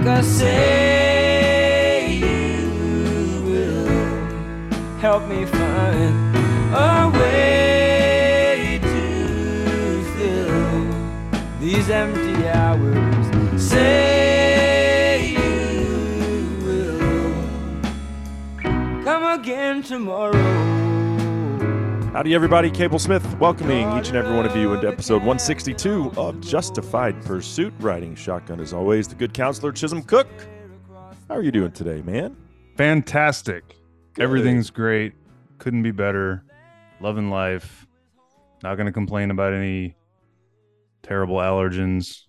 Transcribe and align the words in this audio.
because 0.00 0.26
say 0.26 2.14
you 2.14 3.42
will 3.44 3.86
help 4.98 5.28
me 5.28 5.44
find 5.44 6.34
a 6.74 7.10
way 7.20 8.80
to 8.82 10.02
fill 10.14 11.60
these 11.60 11.90
empty 11.90 12.48
hours. 12.48 13.62
Say 13.62 15.32
you 15.36 16.56
will 16.64 17.02
come 19.04 19.24
again 19.38 19.82
tomorrow. 19.82 20.79
Howdy, 22.12 22.34
everybody. 22.34 22.70
Cable 22.72 22.98
Smith 22.98 23.24
welcoming 23.38 23.88
each 23.96 24.08
and 24.08 24.16
every 24.16 24.34
one 24.34 24.44
of 24.44 24.56
you 24.56 24.72
into 24.74 24.88
episode 24.88 25.18
162 25.22 26.12
of 26.16 26.40
Justified 26.40 27.20
Pursuit. 27.24 27.72
Riding 27.78 28.16
shotgun, 28.16 28.58
as 28.60 28.72
always, 28.72 29.06
the 29.06 29.14
good 29.14 29.32
counselor 29.32 29.70
Chisholm 29.70 30.02
Cook. 30.02 30.26
How 31.28 31.36
are 31.36 31.42
you 31.42 31.52
doing 31.52 31.70
today, 31.70 32.02
man? 32.02 32.36
Fantastic. 32.76 33.76
Everything's 34.18 34.70
great. 34.70 35.12
Couldn't 35.58 35.84
be 35.84 35.92
better. 35.92 36.42
Loving 37.00 37.30
life. 37.30 37.86
Not 38.64 38.74
going 38.74 38.86
to 38.86 38.92
complain 38.92 39.30
about 39.30 39.52
any 39.52 39.94
terrible 41.04 41.36
allergens. 41.36 42.22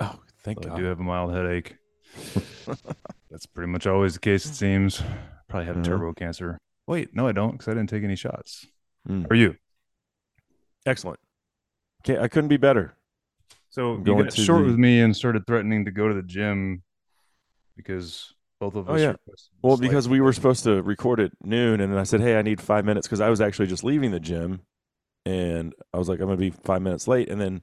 Oh, 0.00 0.18
thank 0.42 0.62
but 0.62 0.72
I 0.72 0.76
do 0.78 0.84
have 0.84 0.98
a 1.00 1.02
mild 1.02 1.34
headache. 1.34 1.76
That's 3.30 3.44
pretty 3.46 3.70
much 3.70 3.86
always 3.86 4.14
the 4.14 4.20
case, 4.20 4.46
it 4.46 4.54
seems. 4.54 5.02
Probably 5.48 5.66
have 5.66 5.76
Mhm. 5.76 5.84
turbo 5.84 6.12
cancer. 6.14 6.56
Wait, 6.86 7.14
no, 7.14 7.28
I 7.28 7.32
don't 7.32 7.52
because 7.52 7.68
I 7.68 7.72
didn't 7.72 7.90
take 7.90 8.02
any 8.04 8.16
shots. 8.16 8.66
Mm. 9.08 9.30
Are 9.30 9.34
you? 9.34 9.56
Excellent. 10.86 11.20
Okay, 12.04 12.18
I 12.18 12.28
couldn't 12.28 12.48
be 12.48 12.56
better. 12.56 12.96
So 13.70 13.94
I'm 13.94 14.06
you 14.06 14.22
got 14.22 14.32
short 14.32 14.60
the- 14.62 14.66
with 14.66 14.78
me 14.78 15.00
and 15.00 15.16
started 15.16 15.46
threatening 15.46 15.84
to 15.86 15.90
go 15.90 16.08
to 16.08 16.14
the 16.14 16.22
gym 16.22 16.82
because 17.76 18.32
both 18.60 18.76
of 18.76 18.88
us. 18.88 18.92
Oh, 18.92 18.94
us. 18.94 19.00
yeah. 19.00 19.34
Well, 19.62 19.76
because 19.76 20.08
we 20.08 20.20
were 20.20 20.32
supposed 20.32 20.64
to 20.64 20.82
record 20.82 21.20
at 21.20 21.32
noon, 21.42 21.80
and 21.80 21.92
then 21.92 21.98
I 21.98 22.04
said, 22.04 22.20
"Hey, 22.20 22.38
I 22.38 22.42
need 22.42 22.60
five 22.60 22.84
minutes," 22.84 23.06
because 23.06 23.20
I 23.20 23.30
was 23.30 23.40
actually 23.40 23.66
just 23.66 23.82
leaving 23.84 24.10
the 24.10 24.20
gym, 24.20 24.60
and 25.26 25.74
I 25.92 25.98
was 25.98 26.08
like, 26.08 26.20
"I'm 26.20 26.26
gonna 26.26 26.36
be 26.36 26.50
five 26.50 26.82
minutes 26.82 27.08
late," 27.08 27.28
and 27.28 27.40
then 27.40 27.62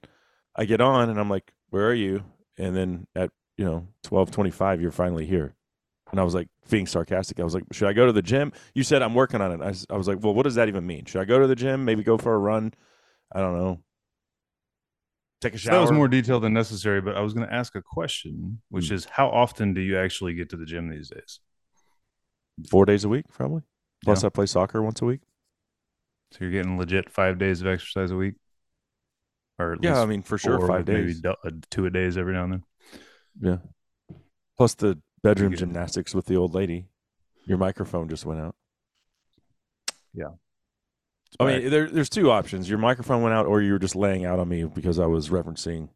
I 0.56 0.66
get 0.66 0.82
on, 0.82 1.10
and 1.10 1.20
I'm 1.20 1.30
like, 1.30 1.54
"Where 1.70 1.88
are 1.88 1.94
you?" 1.94 2.24
And 2.58 2.76
then 2.76 3.08
at 3.16 3.32
you 3.58 3.66
know 3.66 3.88
twelve 4.04 4.32
twenty 4.32 4.52
five, 4.52 4.82
you're 4.82 4.92
finally 4.92 5.26
here, 5.26 5.56
and 6.12 6.20
I 6.20 6.24
was 6.24 6.34
like 6.36 6.48
being 6.70 6.86
sarcastic. 6.88 7.40
I 7.40 7.44
was 7.44 7.54
like, 7.54 7.64
"Should 7.72 7.88
I 7.88 7.94
go 7.94 8.06
to 8.06 8.12
the 8.12 8.22
gym?" 8.22 8.52
You 8.76 8.84
said 8.84 9.02
I'm 9.02 9.14
working 9.16 9.42
on 9.42 9.52
it. 9.52 9.86
I 9.90 9.96
was 9.98 10.08
like, 10.08 10.20
"Well, 10.24 10.34
what 10.34 10.44
does 10.44 10.56
that 10.56 10.68
even 10.68 10.86
mean? 10.86 11.06
Should 11.06 11.22
I 11.22 11.26
go 11.26 11.40
to 11.40 11.48
the 11.48 11.56
gym? 11.56 11.86
Maybe 11.86 12.04
go 12.04 12.18
for 12.18 12.34
a 12.34 12.38
run? 12.38 12.74
I 13.34 13.40
don't 13.40 13.58
know. 13.58 13.82
Take 15.42 15.54
a 15.56 15.58
So 15.58 15.64
shower." 15.70 15.76
that 15.76 15.82
was 15.82 15.92
more 15.92 16.08
detailed 16.08 16.44
than 16.44 16.54
necessary, 16.54 17.02
but 17.02 17.16
I 17.18 17.22
was 17.22 17.34
going 17.34 17.48
to 17.48 17.54
ask 17.54 17.76
a 17.76 17.82
question, 17.82 18.62
which 18.70 18.90
Hmm. 18.90 18.96
is 18.96 19.06
how 19.06 19.30
often 19.30 19.74
do 19.74 19.82
you 19.82 19.98
actually 19.98 20.34
get 20.34 20.50
to 20.50 20.58
the 20.58 20.66
gym 20.66 20.90
these 20.90 21.10
days? 21.10 21.40
four 22.70 22.86
days 22.86 23.04
a 23.04 23.10
week, 23.10 23.26
probably. 23.30 23.64
Plus, 24.04 24.22
Yeah. 24.22 24.28
I 24.28 24.30
play 24.30 24.46
soccer 24.46 24.84
once 24.84 25.02
a 25.02 25.06
week. 25.06 25.22
So 26.32 26.40
you're 26.42 26.52
getting 26.52 26.78
legit 26.78 27.10
five 27.10 27.40
days 27.40 27.60
of 27.62 27.68
exercise 27.68 28.12
a 28.12 28.16
week, 28.16 28.36
or 29.58 29.74
at 29.74 29.84
Yeah, 29.84 30.00
I 30.00 30.06
mean 30.06 30.22
for 30.22 30.38
sure, 30.38 30.60
five 30.68 30.86
maybe 30.88 31.08
days. 31.08 31.22
du- 31.22 31.38
uh, 31.44 31.50
two 31.72 31.86
a 31.88 31.90
days 31.90 32.18
every 32.18 32.34
now 32.34 32.44
and 32.44 32.54
then. 32.54 32.64
Yeah. 33.40 33.58
Plus 34.58 34.76
the 34.76 35.02
bedroom 35.24 35.56
gymnastics 35.56 36.14
with 36.16 36.26
the 36.26 36.36
old 36.36 36.54
lady. 36.54 36.88
Your 37.46 37.58
microphone 37.58 38.08
just 38.10 38.26
went 38.26 38.40
out. 38.40 38.56
It's 40.14 41.38
I 41.40 41.46
mean, 41.46 41.70
there, 41.70 41.90
there's 41.90 42.10
two 42.10 42.30
options. 42.30 42.70
Your 42.70 42.78
microphone 42.78 43.22
went 43.22 43.34
out, 43.34 43.46
or 43.46 43.62
you 43.62 43.72
were 43.72 43.80
just 43.80 43.96
laying 43.96 44.26
out 44.26 44.40
on 44.40 44.50
me 44.50 44.66
because 44.66 45.00
I 45.00 45.06
was 45.06 45.30
referencing 45.30 45.90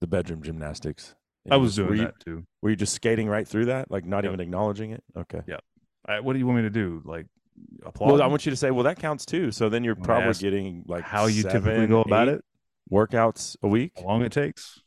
the 0.00 0.06
bedroom 0.06 0.42
gymnastics. 0.42 1.14
And 1.44 1.52
I 1.54 1.56
was 1.56 1.74
doing 1.74 1.98
you, 1.98 2.04
that 2.04 2.20
too. 2.24 2.44
Were 2.62 2.70
you 2.70 2.76
just 2.76 2.94
skating 2.94 3.28
right 3.28 3.46
through 3.46 3.66
that, 3.66 3.90
like 3.90 4.04
not 4.04 4.22
Yep. 4.24 4.32
even 4.32 4.40
acknowledging 4.40 4.92
it? 4.92 5.02
Okay. 5.16 5.40
Yeah. 5.48 5.56
I, 6.06 6.20
what 6.20 6.34
do 6.34 6.38
you 6.38 6.46
want 6.46 6.58
me 6.58 6.62
to 6.62 6.70
do? 6.70 7.02
Like 7.04 7.26
applaud? 7.84 8.12
Well, 8.12 8.22
I 8.22 8.26
want 8.28 8.46
you 8.46 8.50
to 8.50 8.56
say, 8.56 8.70
well, 8.70 8.84
that 8.84 8.98
counts 9.00 9.26
too. 9.26 9.50
So 9.50 9.68
then 9.68 9.82
you're 9.82 9.96
probably 9.96 10.34
getting 10.34 10.84
like 10.86 11.02
how 11.02 11.26
you 11.26 11.42
typically 11.42 11.88
go 11.88 12.02
about 12.02 12.28
it, 12.28 12.44
Workouts 12.92 13.56
a 13.62 13.68
week. 13.68 13.92
how 13.96 14.04
long 14.06 14.22
it 14.22 14.30
takes. 14.30 14.80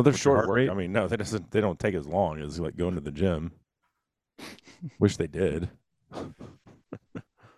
Well, 0.00 0.04
they're 0.04 0.14
short 0.14 0.36
heart 0.38 0.48
work. 0.48 0.56
rate? 0.56 0.70
I 0.70 0.72
mean, 0.72 0.92
no, 0.92 1.08
they 1.08 1.18
doesn't. 1.18 1.50
They 1.50 1.60
don't 1.60 1.78
take 1.78 1.94
as 1.94 2.06
long 2.06 2.40
as 2.40 2.58
like 2.58 2.74
going 2.74 2.94
to 2.94 3.02
the 3.02 3.10
gym. 3.10 3.52
Wish 4.98 5.18
they 5.18 5.26
did. 5.26 5.68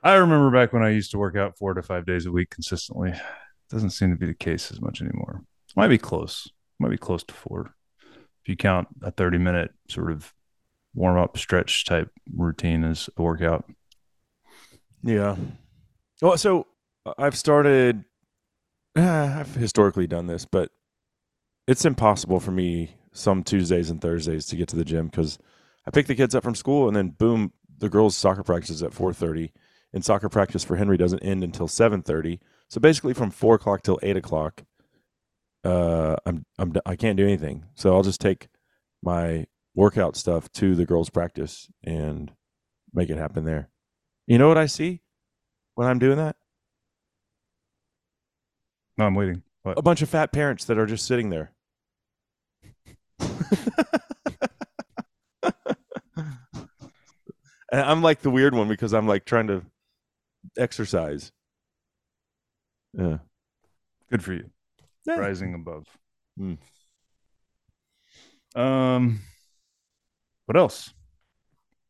I 0.03 0.15
remember 0.15 0.51
back 0.51 0.73
when 0.73 0.83
I 0.83 0.89
used 0.89 1.13
to 1.13 1.19
work 1.19 1.37
out 1.37 1.57
four 1.57 1.73
to 1.73 1.83
five 1.85 2.05
days 2.05 2.27
a 2.27 2.33
week 2.33 2.51
consistently. 2.51 3.13
Doesn't 3.71 3.91
seem 3.91 4.11
to 4.11 4.17
be 4.17 4.27
the 4.27 4.35
case 4.35 4.73
as 4.73 4.81
much 4.81 5.01
anymore. 5.01 5.45
Might 5.77 5.87
be 5.87 5.99
close. 5.99 6.49
Might 6.81 6.91
be 6.91 6.99
close 6.99 7.23
to 7.23 7.33
four. 7.33 7.77
If 8.11 8.49
you 8.49 8.57
count 8.57 8.89
a 9.01 9.13
30 9.13 9.39
minute 9.39 9.71
sort 9.89 10.11
of 10.11 10.35
warm 10.97 11.19
up 11.19 11.39
stretch 11.39 11.85
type 11.85 12.11
routine 12.37 12.83
as 12.83 13.09
a 13.17 13.23
workout. 13.23 13.71
Yeah. 15.05 15.37
Well, 16.21 16.37
so 16.37 16.67
uh, 17.07 17.15
I've 17.19 17.39
started. 17.39 18.05
Uh, 18.97 19.03
I've 19.39 19.55
historically 19.55 20.09
done 20.09 20.27
this, 20.27 20.45
but 20.45 20.73
it's 21.67 21.85
impossible 21.85 22.41
for 22.41 22.51
me 22.51 22.97
some 23.13 23.43
Tuesdays 23.43 23.91
and 23.91 24.01
Thursdays 24.01 24.47
to 24.47 24.57
get 24.57 24.69
to 24.69 24.77
the 24.77 24.85
gym 24.85 25.07
because 25.07 25.39
I 25.87 25.91
pick 25.91 26.07
the 26.07 26.15
kids 26.15 26.35
up 26.35 26.43
from 26.43 26.55
school 26.55 26.89
and 26.89 26.97
then 26.97 27.11
boom, 27.11 27.53
the 27.79 27.89
girls' 27.89 28.17
soccer 28.17 28.43
practice 28.43 28.71
is 28.71 28.83
at 28.83 28.95
four 28.95 29.13
thirty, 29.13 29.53
and 29.93 30.05
soccer 30.05 30.29
practice 30.29 30.65
for 30.65 30.77
Henry 30.77 30.97
doesn't 30.97 31.23
end 31.23 31.43
until 31.45 31.69
seven 31.69 32.03
thirty. 32.03 32.41
So 32.69 32.81
basically, 32.81 33.15
from 33.15 33.31
four 33.31 33.57
o'clock 33.57 33.83
till 33.83 33.99
eight 34.03 34.17
o'clock, 34.17 34.63
uh, 35.65 36.17
I'm 36.25 36.47
I'm 36.59 36.73
I 36.87 36.97
can't 36.97 37.17
do 37.17 37.25
anything. 37.25 37.67
So 37.75 37.95
I'll 37.95 38.03
just 38.03 38.21
take 38.21 38.49
my 39.03 39.47
workout 39.75 40.17
stuff 40.17 40.51
to 40.53 40.75
the 40.75 40.87
girls' 40.87 41.11
practice 41.11 41.69
and 41.83 42.33
make 42.95 43.11
it 43.11 43.19
happen 43.19 43.45
there. 43.45 43.69
You 44.27 44.39
know 44.39 44.49
what 44.49 44.59
I 44.59 44.67
see 44.67 45.03
when 45.75 45.89
I'm 45.89 45.99
doing 45.99 46.19
that? 46.19 46.37
No, 48.97 49.07
I'm 49.07 49.15
waiting. 49.15 49.43
What? 49.63 49.79
A 49.79 49.83
bunch 49.83 50.03
of 50.03 50.09
fat 50.09 50.33
parents 50.33 50.65
that 50.67 50.79
are 50.79 50.87
just 50.87 51.07
sitting 51.07 51.31
there. 51.31 51.52
And 57.73 57.81
I'm 57.81 58.03
like 58.03 58.21
the 58.21 58.31
weird 58.31 58.55
one 58.55 58.69
because 58.69 58.95
I'm 58.95 59.09
like 59.09 59.25
trying 59.25 59.49
to 59.49 59.65
exercise. 60.57 61.33
Yeah. 62.93 63.19
Good 64.11 64.23
for 64.23 64.35
you. 64.35 64.51
Yeah. 65.07 65.17
Rising 65.17 65.55
above. 65.55 65.87
Hmm. 66.39 66.55
Um, 68.55 69.21
what 70.47 70.57
else? 70.57 70.93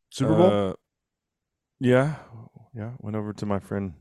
Super 0.09 0.35
Bowl. 0.35 0.69
Uh, 0.69 0.73
yeah. 1.79 2.15
Yeah. 2.73 2.91
Went 2.99 3.15
over 3.17 3.33
to 3.33 3.45
my 3.45 3.59
friend 3.59 3.93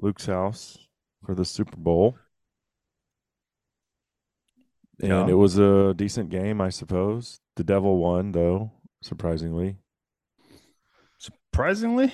Luke's 0.00 0.26
house 0.26 0.78
for 1.24 1.34
the 1.34 1.44
Super 1.44 1.76
Bowl. 1.76 2.18
And 5.00 5.10
Yeah. 5.10 5.28
it 5.28 5.34
was 5.34 5.58
a 5.58 5.94
decent 5.94 6.30
game, 6.30 6.60
I 6.60 6.70
suppose. 6.70 7.40
The 7.56 7.64
Devil 7.64 7.98
won, 7.98 8.32
though, 8.32 8.72
surprisingly. 9.02 9.76
Surprisingly, 11.52 12.12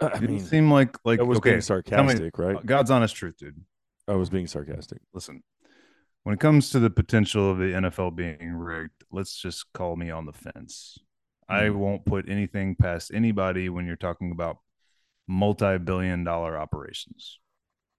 I 0.00 0.08
didn't 0.18 0.30
mean, 0.36 0.40
seem 0.44 0.70
like 0.70 0.96
like 1.04 1.20
I 1.20 1.24
was 1.24 1.38
okay. 1.38 1.50
being 1.50 1.60
sarcastic, 1.60 2.38
right? 2.38 2.64
God's 2.64 2.90
honest 2.90 3.14
truth, 3.14 3.36
dude. 3.36 3.60
I 4.08 4.14
was 4.14 4.30
being 4.30 4.46
sarcastic. 4.46 5.00
listen, 5.12 5.42
when 6.22 6.32
it 6.34 6.40
comes 6.40 6.70
to 6.70 6.78
the 6.80 6.88
potential 6.90 7.50
of 7.50 7.58
the 7.58 7.64
NFL 7.74 8.16
being 8.16 8.52
rigged, 8.54 9.04
let's 9.10 9.36
just 9.40 9.66
call 9.74 9.96
me 9.96 10.10
on 10.10 10.24
the 10.24 10.32
fence. 10.32 10.98
I 11.48 11.64
Mhm. 11.64 11.74
won't 11.76 12.06
put 12.06 12.28
anything 12.30 12.74
past 12.74 13.12
anybody 13.12 13.68
when 13.68 13.86
you're 13.86 13.96
talking 13.96 14.32
about 14.32 14.58
multi-billion 15.28 16.24
dollar 16.24 16.56
operations. 16.56 17.38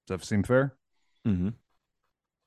Does 0.08 0.20
that 0.20 0.26
seem 0.26 0.42
fair? 0.44 0.76
Mm-hmm. 1.28 1.50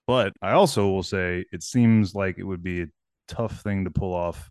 But 0.06 0.32
I 0.42 0.50
also 0.53 0.88
will 0.88 1.03
say 1.04 1.44
it 1.53 1.62
seems 1.62 2.15
like 2.15 2.38
it 2.38 2.44
would 2.44 2.62
be 2.62 2.82
a 2.82 2.86
tough 3.28 3.60
thing 3.62 3.84
to 3.84 3.91
pull 3.91 4.15
off 4.15 4.50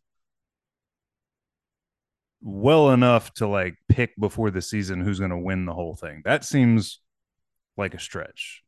well 2.48 2.92
enough 2.92 3.34
to 3.34 3.48
like 3.48 3.76
pick 3.90 4.16
before 4.20 4.52
the 4.52 4.62
season 4.62 5.02
who's 5.02 5.18
going 5.18 5.32
to 5.32 5.38
win 5.38 5.66
the 5.66 5.74
whole 5.74 5.96
thing. 5.96 6.22
That 6.26 6.46
seems 6.46 7.00
like 7.76 7.96
a 7.96 8.00
stretch. 8.00 8.62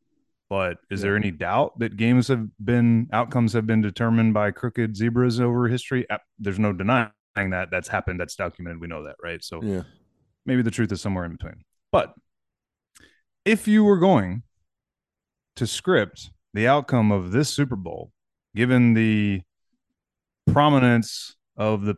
But 0.50 0.78
is 0.90 1.00
there 1.00 1.14
any 1.14 1.30
doubt 1.30 1.78
that 1.78 1.96
games 1.96 2.26
have 2.28 2.44
been 2.62 3.08
outcomes 3.12 3.52
have 3.52 3.66
been 3.66 3.80
determined 3.80 4.34
by 4.34 4.50
crooked 4.50 4.96
zebras 4.96 5.40
over 5.40 5.68
history? 5.68 6.06
There's 6.40 6.58
no 6.58 6.72
denying 6.72 7.10
that 7.36 7.68
that's 7.70 7.86
happened. 7.88 8.18
That's 8.18 8.34
documented. 8.34 8.80
We 8.80 8.88
know 8.88 9.04
that, 9.04 9.16
right? 9.22 9.44
So 9.44 9.62
Yeah. 9.62 9.82
maybe 10.44 10.62
the 10.62 10.70
truth 10.72 10.90
is 10.90 11.00
somewhere 11.00 11.24
in 11.24 11.32
between. 11.32 11.62
But 11.92 12.14
if 13.44 13.68
you 13.68 13.84
were 13.84 13.98
going 13.98 14.42
to 15.56 15.66
script 15.66 16.30
the 16.52 16.66
outcome 16.66 17.12
of 17.12 17.30
this 17.30 17.50
Super 17.50 17.76
Bowl, 17.76 18.10
given 18.56 18.94
the 18.94 19.42
prominence 20.50 21.36
of 21.56 21.82
the, 21.82 21.94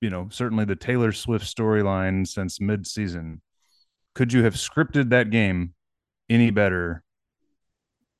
you 0.00 0.10
know, 0.10 0.28
certainly 0.30 0.64
the 0.64 0.76
Taylor 0.76 1.12
Swift 1.12 1.44
storyline 1.44 2.26
since 2.26 2.60
mid-season, 2.60 3.40
could 4.14 4.32
you 4.32 4.44
have 4.44 4.54
scripted 4.54 5.10
that 5.10 5.30
game 5.30 5.74
any 6.28 6.50
better 6.50 7.02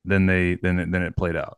than 0.03 0.25
they 0.25 0.55
than 0.55 0.79
it, 0.79 0.91
than 0.91 1.01
it 1.01 1.15
played 1.15 1.35
out? 1.35 1.57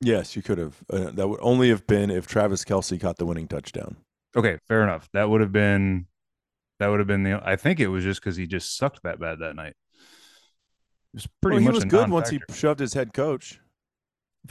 Yes, 0.00 0.36
you 0.36 0.42
could 0.42 0.58
have. 0.58 0.76
Uh, 0.90 1.10
that 1.12 1.28
would 1.28 1.40
only 1.42 1.68
have 1.70 1.86
been 1.86 2.10
if 2.10 2.26
Travis 2.26 2.64
Kelce 2.64 3.00
caught 3.00 3.16
the 3.16 3.26
winning 3.26 3.48
touchdown. 3.48 3.96
Okay, 4.36 4.58
fair 4.68 4.82
enough. 4.82 5.08
That 5.12 5.30
would 5.30 5.40
have 5.40 5.52
been 5.52 6.06
that 6.78 6.88
would 6.88 6.98
have 7.00 7.06
been 7.06 7.22
the. 7.22 7.40
I 7.42 7.56
think 7.56 7.80
it 7.80 7.88
was 7.88 8.04
just 8.04 8.20
because 8.20 8.36
he 8.36 8.46
just 8.46 8.76
sucked 8.76 9.02
that 9.04 9.18
bad 9.18 9.38
that 9.38 9.56
night. 9.56 9.74
It 11.14 11.14
was 11.14 11.28
pretty 11.40 11.56
Well, 11.56 11.64
much 11.64 11.72
he 11.72 11.76
was 11.76 11.84
good 11.86 12.10
once 12.10 12.28
he 12.28 12.40
shoved 12.52 12.80
his 12.80 12.92
head 12.92 13.14
coach. 13.14 13.60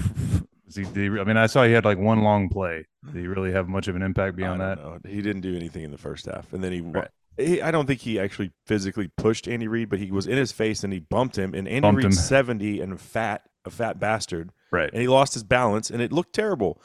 He- 0.75 0.83
he- 0.83 1.19
I 1.19 1.23
mean, 1.23 1.37
I 1.37 1.45
saw 1.47 1.63
he 1.63 1.71
had 1.73 1.85
like 1.85 1.97
one 1.97 2.21
long 2.21 2.49
play. 2.49 2.85
Did 3.05 3.15
he 3.21 3.27
really 3.27 3.51
have 3.51 3.67
much 3.67 3.87
of 3.87 3.95
an 3.95 4.01
impact 4.01 4.35
beyond 4.35 4.61
I 4.61 4.75
that? 4.75 4.77
know. 4.79 4.97
He 5.07 5.21
didn't 5.21 5.41
do 5.41 5.55
anything 5.55 5.83
in 5.83 5.91
the 5.91 5.97
first 5.97 6.25
half, 6.25 6.51
and 6.53 6.63
then 6.63 6.71
he. 6.71 6.81
Right. 6.81 7.07
he 7.37 7.61
I 7.61 7.71
don't 7.71 7.85
think 7.85 8.01
he 8.01 8.19
actually 8.19 8.51
physically 8.65 9.09
pushed 9.17 9.47
Andy 9.47 9.67
Reid, 9.67 9.89
but 9.89 9.99
he 9.99 10.11
was 10.11 10.27
in 10.27 10.37
his 10.37 10.51
face 10.51 10.83
and 10.83 10.91
he 10.93 10.99
bumped 10.99 11.37
him. 11.37 11.53
And 11.53 11.67
Andy 11.67 11.89
Reid's 11.89 12.23
seventy 12.23 12.81
and 12.81 12.99
fat, 12.99 13.43
a 13.65 13.69
fat 13.69 13.99
bastard, 13.99 14.51
Right. 14.71 14.89
and 14.91 15.01
he 15.01 15.07
lost 15.07 15.33
his 15.33 15.43
balance, 15.43 15.89
and 15.89 16.01
it 16.01 16.11
looked 16.11 16.33
terrible. 16.33 16.81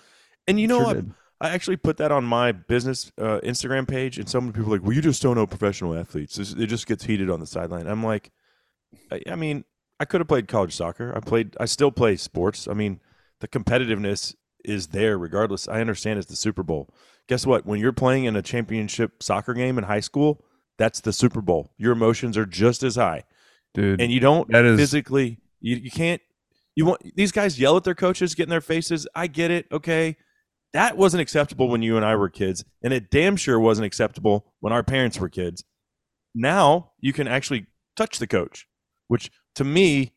And 0.48 0.60
you 0.60 0.66
know 0.66 0.78
Sure 0.84 0.94
what? 0.96 1.04
I 1.42 1.50
actually 1.50 1.76
put 1.78 1.96
that 1.96 2.12
on 2.12 2.24
my 2.24 2.52
business 2.52 3.10
uh, 3.16 3.40
Instagram 3.42 3.88
page, 3.88 4.18
and 4.18 4.28
so 4.28 4.40
many 4.42 4.52
people 4.52 4.68
are 4.72 4.76
like, 4.76 4.82
"Well, 4.82 4.92
you 4.92 5.00
just 5.00 5.22
don't 5.22 5.36
know 5.36 5.46
professional 5.46 5.94
athletes. 5.94 6.36
This- 6.36 6.52
It 6.52 6.66
just 6.66 6.86
gets 6.86 7.04
heated 7.04 7.30
on 7.30 7.40
the 7.40 7.46
sideline." 7.46 7.86
I'm 7.86 8.04
like, 8.04 8.30
I, 9.10 9.22
I 9.30 9.36
mean, 9.36 9.64
I 9.98 10.04
could 10.04 10.20
have 10.20 10.28
played 10.28 10.48
college 10.48 10.74
soccer. 10.76 11.16
I 11.16 11.20
played. 11.20 11.56
I 11.58 11.64
still 11.64 11.90
play 11.92 12.16
sports. 12.16 12.68
I 12.68 12.74
mean, 12.74 13.00
the 13.40 13.48
competitiveness 13.48 14.34
is 14.64 14.88
there 14.88 15.18
regardless. 15.18 15.68
I 15.68 15.80
understand 15.80 16.18
it's 16.18 16.28
the 16.28 16.36
Super 16.36 16.62
Bowl. 16.62 16.92
Guess 17.28 17.46
what? 17.46 17.66
When 17.66 17.80
you're 17.80 17.92
playing 17.92 18.24
in 18.24 18.36
a 18.36 18.42
championship 18.42 19.22
soccer 19.22 19.54
game 19.54 19.78
in 19.78 19.84
high 19.84 20.00
school, 20.00 20.44
that's 20.78 21.00
the 21.00 21.12
Super 21.12 21.40
Bowl. 21.40 21.72
Your 21.76 21.92
emotions 21.92 22.36
are 22.36 22.46
just 22.46 22.82
as 22.82 22.96
high, 22.96 23.24
Dude, 23.74 24.00
and 24.00 24.10
you 24.10 24.20
don't 24.20 24.50
that 24.50 24.64
is 24.64 24.78
physically. 24.78 25.38
You 25.60 25.76
you 25.76 25.90
can't. 25.90 26.20
You 26.74 26.86
want 26.86 27.02
these 27.16 27.32
guys 27.32 27.58
yell 27.58 27.76
at 27.76 27.84
their 27.84 27.94
coaches, 27.94 28.34
get 28.34 28.44
in 28.44 28.50
their 28.50 28.60
faces. 28.60 29.06
I 29.14 29.26
get 29.26 29.50
it. 29.50 29.66
Okay, 29.70 30.16
that 30.72 30.96
wasn't 30.96 31.20
acceptable 31.20 31.68
when 31.68 31.82
you 31.82 31.96
and 31.96 32.04
I 32.04 32.16
were 32.16 32.28
kids, 32.28 32.64
and 32.82 32.92
it 32.92 33.10
damn 33.10 33.36
sure 33.36 33.58
wasn't 33.58 33.86
acceptable 33.86 34.54
when 34.60 34.72
our 34.72 34.82
parents 34.82 35.18
were 35.18 35.28
kids. 35.28 35.64
Now 36.34 36.92
you 37.00 37.12
can 37.12 37.28
actually 37.28 37.66
touch 37.96 38.18
the 38.18 38.26
coach, 38.26 38.66
which 39.08 39.30
to 39.56 39.64
me, 39.64 40.12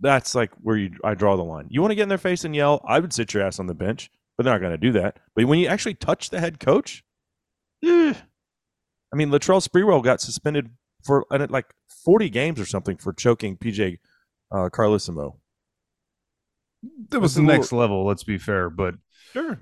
that's 0.00 0.34
like 0.34 0.50
where 0.62 0.76
you 0.76 0.90
I 1.04 1.14
draw 1.14 1.36
the 1.36 1.44
line. 1.44 1.66
You 1.70 1.80
want 1.80 1.90
to 1.90 1.94
get 1.96 2.04
in 2.04 2.08
their 2.08 2.18
face 2.18 2.44
and 2.44 2.54
yell, 2.54 2.80
I 2.86 2.98
would 3.00 3.12
sit 3.12 3.34
your 3.34 3.42
ass 3.42 3.58
on 3.58 3.66
the 3.66 3.74
bench, 3.74 4.10
but 4.36 4.44
they're 4.44 4.52
not 4.54 4.60
going 4.60 4.72
to 4.72 4.78
do 4.78 4.92
that. 4.92 5.18
But 5.34 5.46
when 5.46 5.58
you 5.58 5.66
actually 5.68 5.94
touch 5.94 6.30
the 6.30 6.40
head 6.40 6.60
coach, 6.60 7.02
eh. 7.84 8.14
I 9.12 9.16
mean, 9.16 9.30
Latrell 9.30 9.66
Sprewell 9.66 10.04
got 10.04 10.20
suspended 10.20 10.70
for 11.04 11.24
like 11.30 11.66
40 12.04 12.28
games 12.28 12.60
or 12.60 12.66
something 12.66 12.96
for 12.98 13.12
choking 13.14 13.56
PJ 13.56 13.98
uh, 14.52 14.68
Carlesimo. 14.70 15.36
that 17.08 17.18
was 17.20 17.32
that's 17.32 17.34
the 17.36 17.42
little- 17.42 17.56
next 17.60 17.72
level. 17.72 18.06
Let's 18.06 18.24
be 18.24 18.36
fair, 18.38 18.68
but 18.70 18.94
Sure. 19.32 19.60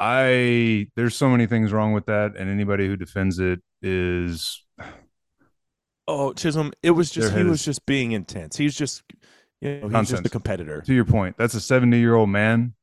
I 0.00 0.88
there's 0.96 1.14
so 1.16 1.28
many 1.30 1.46
things 1.46 1.72
wrong 1.72 1.92
with 1.92 2.06
that, 2.06 2.36
and 2.36 2.50
anybody 2.50 2.86
who 2.86 2.96
defends 2.96 3.38
it 3.38 3.60
is 3.82 4.62
Oh, 6.12 6.32
Chisholm, 6.34 6.72
it 6.82 6.90
was 6.90 7.10
just 7.10 7.34
he 7.34 7.42
was 7.42 7.64
just 7.64 7.86
being 7.86 8.12
intense. 8.12 8.56
He's 8.56 8.76
just 8.76 9.02
you 9.62 9.80
know, 9.80 9.98
he's 10.00 10.10
just 10.10 10.26
a 10.26 10.28
competitor. 10.28 10.82
to 10.82 10.92
your 10.92 11.04
point. 11.04 11.36
That's 11.38 11.54
a 11.54 11.60
70 11.60 11.98
year 11.98 12.14
old 12.14 12.28
man. 12.28 12.74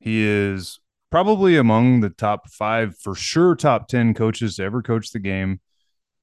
He 0.00 0.24
is 0.24 0.80
probably 1.10 1.56
among 1.56 2.00
the 2.00 2.10
top 2.10 2.50
five, 2.50 2.96
for 2.98 3.14
sure, 3.14 3.54
top 3.54 3.86
10 3.86 4.14
coaches 4.14 4.56
to 4.56 4.64
ever 4.64 4.82
coach 4.82 5.12
the 5.12 5.18
game. 5.18 5.60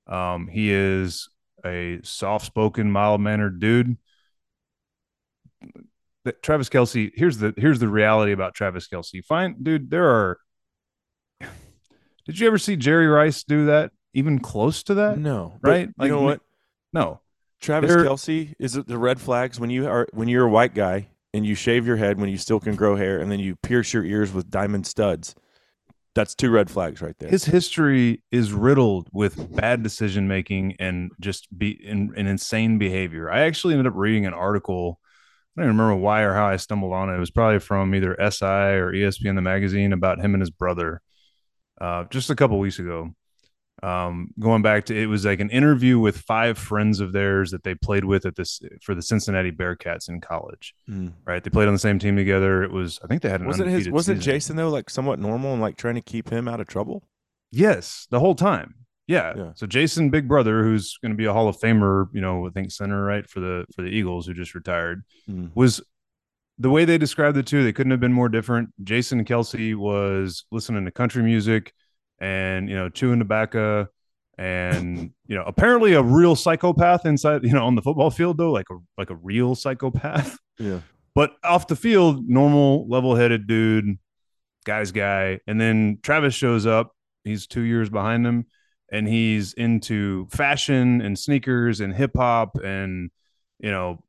Um, 0.08 0.48
he 0.48 0.72
is 0.72 1.30
a 1.66 2.00
soft 2.04 2.46
spoken, 2.46 2.92
mild 2.92 3.22
mannered 3.22 3.60
dude. 3.60 3.98
That 6.26 6.44
Travis 6.44 6.70
Kelce, 6.70 7.12
here's 7.16 7.38
the 7.38 7.54
here's 7.56 7.80
the 7.80 7.88
reality 7.88 8.32
about 8.34 8.54
Travis 8.54 8.88
Kelce. 8.88 9.24
Fine, 9.24 9.58
dude, 9.62 9.90
there 9.90 10.10
are 10.10 10.40
did 12.26 12.40
you 12.40 12.48
ever 12.48 12.58
see 12.58 12.76
Jerry 12.76 13.08
Rice 13.08 13.44
do 13.44 13.68
that? 13.68 13.92
Even 14.14 14.40
close 14.40 14.84
to 14.84 14.94
that? 14.96 15.18
No, 15.18 15.58
but 15.62 15.70
right? 15.70 15.88
You 15.88 15.94
Like, 15.98 16.10
know 16.12 16.22
what? 16.22 16.42
No. 16.92 17.20
Travis 17.60 17.90
There- 17.94 18.06
Kelce 18.06 18.54
is 18.60 18.76
it 18.76 18.88
the 18.88 18.98
red 18.98 19.20
flags 19.22 19.60
when 19.60 19.70
you 19.70 19.88
are 19.88 20.08
when 20.12 20.28
you're 20.28 20.46
a 20.46 20.50
white 20.50 20.76
guy 20.76 21.08
and 21.34 21.46
you 21.46 21.56
shave 21.56 21.88
your 21.88 21.96
head 21.96 22.20
when 22.20 22.30
you 22.30 22.38
still 22.38 22.60
can 22.60 22.76
grow 22.76 22.96
hair 22.96 23.20
and 23.20 23.32
then 23.32 23.40
you 23.40 23.56
pierce 23.56 23.94
your 23.94 24.04
ears 24.04 24.32
with 24.34 24.50
diamond 24.50 24.86
studs. 24.86 25.34
That's 26.14 26.36
two 26.36 26.52
red 26.52 26.70
flags 26.70 27.02
right 27.02 27.16
there. 27.18 27.30
his 27.30 27.46
history 27.46 28.22
is 28.32 28.54
riddled 28.54 29.08
with 29.12 29.56
bad 29.56 29.82
decision 29.82 30.28
making 30.28 30.76
and 30.78 31.10
just 31.20 31.48
be 31.58 31.72
in, 31.72 32.14
an 32.16 32.28
insane 32.28 32.78
behavior. 32.78 33.32
I 33.32 33.42
actually 33.46 33.74
ended 33.74 33.88
up 33.88 33.98
reading 33.98 34.28
an 34.28 34.34
article. 34.36 35.00
I 35.58 35.62
don't 35.62 35.70
even 35.70 35.80
remember 35.80 36.00
why 36.04 36.22
or 36.22 36.34
how 36.36 36.46
I 36.46 36.58
stumbled 36.58 36.94
on 36.94 37.10
it. 37.10 37.16
It 37.16 37.20
was 37.20 37.32
probably 37.32 37.58
from 37.60 37.96
either 37.96 38.16
SI 38.20 38.46
or 38.78 38.92
ESPN 38.94 39.34
the 39.36 39.42
magazine 39.42 39.92
about 39.92 40.20
him 40.20 40.36
and 40.36 40.42
his 40.42 40.52
brother, 40.52 41.02
uh, 41.82 42.04
just 42.12 42.30
a 42.30 42.36
couple 42.36 42.60
weeks 42.60 42.78
ago. 42.78 43.16
Um, 43.84 44.30
going 44.40 44.62
back 44.62 44.86
to 44.86 44.98
it 44.98 45.08
was 45.08 45.26
like 45.26 45.42
an 45.42 45.50
interview 45.50 46.00
with 46.00 46.18
five 46.18 46.58
friends 46.58 47.02
of 47.02 47.12
theirs 47.12 47.52
that 47.52 47.64
they 47.64 47.76
played 47.76 48.06
with 48.06 48.26
at 48.26 48.36
this 48.38 48.62
for 48.82 48.96
the 48.96 49.02
Cincinnati 49.02 49.52
Bearcats 49.52 50.08
in 50.08 50.22
college. 50.22 50.74
Mm. 50.90 51.12
Right, 51.26 51.44
they 51.44 51.50
played 51.50 51.68
on 51.68 51.74
the 51.74 51.80
same 51.80 52.00
team 52.00 52.16
together. 52.16 52.64
It 52.64 52.72
was 52.72 53.00
I 53.04 53.08
think 53.08 53.22
they 53.22 53.30
had 53.30 53.42
an 53.42 53.48
Wasn't 53.48 53.70
his 53.70 53.90
wasn't 53.90 54.20
season. 54.20 54.34
Jason 54.34 54.56
though 54.56 54.70
like 54.70 54.90
somewhat 54.90 55.20
normal 55.20 55.52
and 55.52 55.62
like 55.62 55.76
trying 55.76 55.96
to 55.96 56.02
keep 56.02 56.30
him 56.30 56.48
out 56.48 56.62
of 56.62 56.68
trouble? 56.68 57.04
Yes, 57.52 58.08
the 58.10 58.20
whole 58.22 58.36
time. 58.36 58.76
Yeah. 59.06 59.34
Yeah. 59.36 59.52
So 59.56 59.68
Jason, 59.68 60.10
big 60.10 60.30
brother, 60.30 60.64
who's 60.64 60.98
going 61.02 61.12
to 61.12 61.18
be 61.18 61.26
a 61.26 61.34
Hall 61.34 61.50
of 61.50 61.58
Famer, 61.58 62.08
you 62.14 62.22
know, 62.22 62.48
I 62.48 62.52
think 62.52 62.72
center 62.72 63.04
right 63.04 63.30
for 63.30 63.42
the 63.42 63.66
for 63.76 63.82
the 63.82 63.90
Eagles, 63.90 64.26
who 64.28 64.34
just 64.34 64.56
retired, 64.56 65.04
Mm. 65.30 65.52
was 65.56 65.82
the 66.58 66.70
way 66.70 66.86
they 66.86 66.98
described 66.98 67.36
the 67.36 67.44
two. 67.44 67.64
They 67.64 67.74
couldn't 67.74 67.92
have 67.92 68.00
been 68.00 68.14
more 68.14 68.30
different. 68.30 68.70
Jason 68.82 69.26
Kelce 69.26 69.76
was 69.76 70.46
listening 70.52 70.86
to 70.86 70.92
country 70.92 71.22
music 71.22 71.74
and 72.20 72.70
you 72.70 72.76
know 72.76 72.90
chewing 72.90 73.20
tobacco, 73.20 73.88
and 74.38 75.12
you 75.28 75.36
know 75.36 75.44
apparently 75.46 75.94
a 75.94 76.02
real 76.02 76.36
psychopath 76.36 77.06
inside, 77.06 77.44
you 77.44 77.54
know, 77.54 77.66
on 77.66 77.76
the 77.76 77.82
football 77.82 78.10
field 78.12 78.38
though, 78.38 78.52
like 78.52 78.68
a 78.72 78.78
like 78.98 79.10
a 79.10 79.16
real 79.16 79.56
psychopath. 79.56 80.38
Yeah. 80.60 80.82
But 81.16 81.36
off 81.44 81.68
the 81.68 81.76
field, 81.76 82.28
normal, 82.28 82.88
level-headed 82.90 83.46
dude, 83.46 84.00
guy's 84.66 84.92
guy. 84.92 85.40
And 85.46 85.62
then 85.62 86.00
Travis 86.02 86.34
shows 86.34 86.66
up. 86.66 86.96
He's 87.24 87.46
two 87.46 87.62
years 87.62 87.90
behind 87.90 88.26
him, 88.26 88.48
and 88.92 89.08
he's 89.08 89.54
into 89.54 90.28
fashion 90.32 91.02
and 91.02 91.18
sneakers 91.18 91.82
and 91.82 91.94
hip 91.94 92.14
hop, 92.16 92.58
and 92.64 93.12
you 93.60 93.70
know, 93.70 94.04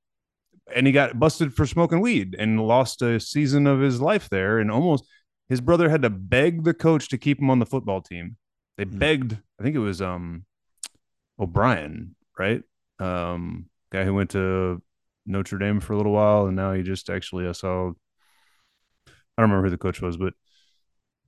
and 0.74 0.86
he 0.86 0.92
got 0.94 1.18
busted 1.18 1.52
for 1.52 1.66
smoking 1.66 2.00
weed 2.00 2.34
and 2.38 2.66
lost 2.66 3.02
a 3.02 3.20
season 3.20 3.66
of 3.66 3.80
his 3.80 4.00
life 4.00 4.30
there, 4.30 4.58
and 4.58 4.70
almost 4.70 5.04
his 5.48 5.60
brother 5.60 5.88
had 5.88 6.02
to 6.02 6.10
beg 6.10 6.64
the 6.64 6.74
coach 6.74 7.08
to 7.08 7.18
keep 7.18 7.40
him 7.40 7.50
on 7.50 7.58
the 7.58 7.66
football 7.66 8.00
team. 8.00 8.36
They 8.76 8.84
Hmm. 8.84 8.98
begged. 8.98 9.38
I 9.58 9.62
think 9.62 9.76
it 9.76 9.80
was 9.80 10.00
um 10.02 10.44
O'Brien, 11.38 12.14
right? 12.38 12.62
Um, 12.98 13.66
guy 13.90 14.04
who 14.04 14.14
went 14.14 14.30
to 14.30 14.82
Notre 15.26 15.58
Dame 15.58 15.80
for 15.80 15.92
a 15.92 15.96
little 15.96 16.12
while, 16.12 16.46
and 16.46 16.56
now 16.56 16.72
he 16.72 16.82
just 16.82 17.10
actually 17.10 17.46
I 17.48 17.52
saw. 17.52 17.92
I 19.36 19.42
don't 19.42 19.50
remember 19.50 19.66
who 19.66 19.70
the 19.70 19.78
coach 19.78 20.00
was, 20.00 20.16
but 20.16 20.34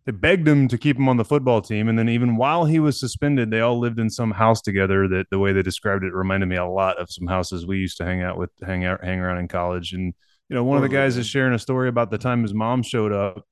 they 0.05 0.12
begged 0.12 0.47
him 0.47 0.69
to 0.69 0.79
keep 0.79 0.97
him 0.97 1.09
on 1.09 1.17
the 1.17 1.25
football 1.25 1.61
team, 1.61 1.88
and 1.88 1.99
then 1.99 2.09
even 2.09 2.37
while 2.37 2.64
he 2.67 2.79
was 2.79 3.00
suspended, 3.00 3.50
they 3.50 3.61
all 3.61 3.79
lived 3.81 3.99
in 3.99 4.09
some 4.11 4.31
house 4.33 4.61
together. 4.61 5.09
That 5.09 5.26
the 5.31 5.38
way 5.41 5.52
they 5.52 5.62
described 5.62 6.05
it 6.05 6.12
reminded 6.14 6.47
me 6.49 6.57
a 6.57 6.67
lot 6.67 6.99
of 6.99 7.11
some 7.11 7.26
houses 7.26 7.67
we 7.67 7.79
used 7.79 7.97
to 7.99 8.05
hang 8.05 8.23
out 8.23 8.38
with, 8.38 8.50
hang 8.64 8.85
out, 8.85 9.05
hang 9.05 9.19
around 9.19 9.38
in 9.38 9.49
college. 9.49 9.93
And 9.93 10.14
you 10.49 10.55
know, 10.55 10.62
one 10.62 10.76
of 10.76 10.83
the 10.83 10.88
guys 10.88 11.17
man. 11.17 11.23
is 11.23 11.26
sharing 11.26 11.55
a 11.55 11.59
story 11.59 11.88
about 11.88 12.11
the 12.12 12.19
time 12.19 12.43
his 12.43 12.55
mom 12.55 12.83
showed 12.85 13.11
up 13.12 13.45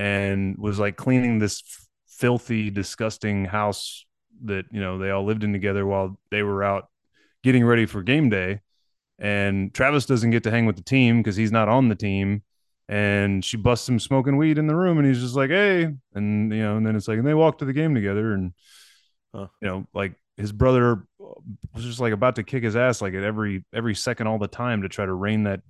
and 0.00 0.56
was 0.56 0.78
like 0.78 0.96
cleaning 0.96 1.38
this 1.38 1.62
f- 1.66 1.86
filthy, 2.08 2.70
disgusting 2.70 3.44
house 3.44 4.06
that 4.44 4.64
you 4.72 4.80
know 4.80 4.96
they 4.96 5.10
all 5.10 5.26
lived 5.26 5.44
in 5.44 5.52
together 5.52 5.84
while 5.84 6.18
they 6.30 6.42
were 6.42 6.64
out 6.64 6.88
getting 7.44 7.64
ready 7.64 7.84
for 7.84 8.02
game 8.02 8.30
day. 8.30 8.60
And 9.18 9.74
Travis 9.74 10.06
doesn't 10.06 10.30
get 10.30 10.44
to 10.44 10.50
hang 10.50 10.64
with 10.64 10.76
the 10.76 10.82
team 10.82 11.18
because 11.18 11.36
he's 11.36 11.52
not 11.52 11.68
on 11.68 11.90
the 11.90 11.94
team. 11.94 12.42
And 12.88 13.44
she 13.44 13.58
busts 13.58 13.86
him 13.86 14.00
smoking 14.00 14.38
weed 14.38 14.56
in 14.56 14.66
the 14.66 14.74
room, 14.74 14.96
and 14.98 15.06
he's 15.06 15.20
just 15.20 15.36
like, 15.36 15.50
"Hey," 15.50 15.94
and 16.14 16.50
you 16.50 16.62
know, 16.62 16.78
and 16.78 16.86
then 16.86 16.96
it's 16.96 17.06
like, 17.06 17.18
and 17.18 17.26
they 17.26 17.34
walk 17.34 17.58
to 17.58 17.66
the 17.66 17.74
game 17.74 17.94
together, 17.94 18.32
and 18.32 18.52
Huh. 19.34 19.48
you 19.60 19.68
know, 19.68 19.86
like 19.94 20.14
his 20.38 20.50
brother 20.50 21.06
was 21.18 21.84
just 21.84 22.00
like 22.00 22.14
about 22.14 22.36
to 22.36 22.42
kick 22.42 22.64
his 22.64 22.74
ass 22.74 23.02
like 23.02 23.14
at 23.14 23.22
every 23.22 23.64
every 23.74 23.94
second 23.94 24.26
all 24.26 24.38
the 24.38 24.48
time 24.48 24.82
to 24.82 24.88
try 24.88 25.04
to 25.04 25.12
rein 25.12 25.44
that 25.44 25.60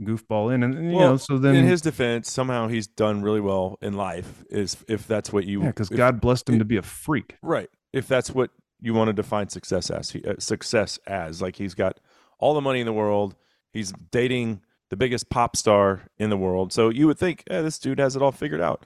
goofball 0.00 0.54
in, 0.54 0.62
and, 0.62 0.74
and, 0.74 0.90
you 0.90 0.96
Well, 0.96 1.10
know, 1.12 1.16
so 1.16 1.38
then 1.38 1.54
in 1.54 1.64
his 1.64 1.80
defense, 1.80 2.30
somehow 2.30 2.68
he's 2.68 2.86
done 2.86 3.22
really 3.22 3.40
well 3.40 3.78
in 3.80 3.94
life. 3.94 4.44
Is 4.50 4.76
if 4.88 5.06
that's 5.06 5.32
what 5.32 5.44
you 5.46 5.62
yeah, 5.62 5.68
because 5.68 5.88
God 5.88 6.20
blessed 6.20 6.48
him 6.48 6.56
it- 6.56 6.58
to 6.58 6.64
be 6.64 6.76
a 6.76 6.82
freak. 6.82 7.36
Right. 7.42 7.70
If 7.92 8.06
that's 8.08 8.30
what 8.30 8.50
you 8.80 8.92
want 8.92 9.08
to 9.08 9.12
define 9.14 9.48
success 9.48 9.90
as, 9.90 10.10
he, 10.10 10.22
uh, 10.24 10.34
success 10.38 10.98
as 11.06 11.40
like 11.40 11.56
he's 11.56 11.72
got 11.74 11.98
all 12.38 12.52
the 12.52 12.60
money 12.60 12.80
in 12.80 12.86
the 12.86 12.92
world, 12.92 13.34
he's 13.72 13.92
dating 14.10 14.60
the 14.90 14.96
biggest 14.96 15.30
pop 15.30 15.56
star 15.56 16.02
in 16.18 16.28
the 16.30 16.36
world. 16.36 16.72
So 16.72 16.90
you 16.90 17.06
would 17.06 17.18
think, 17.18 17.42
eh, 17.48 17.62
this 17.62 17.78
dude 17.78 17.98
has 17.98 18.14
it 18.16 18.22
all 18.22 18.32
figured 18.32 18.60
out, 18.60 18.84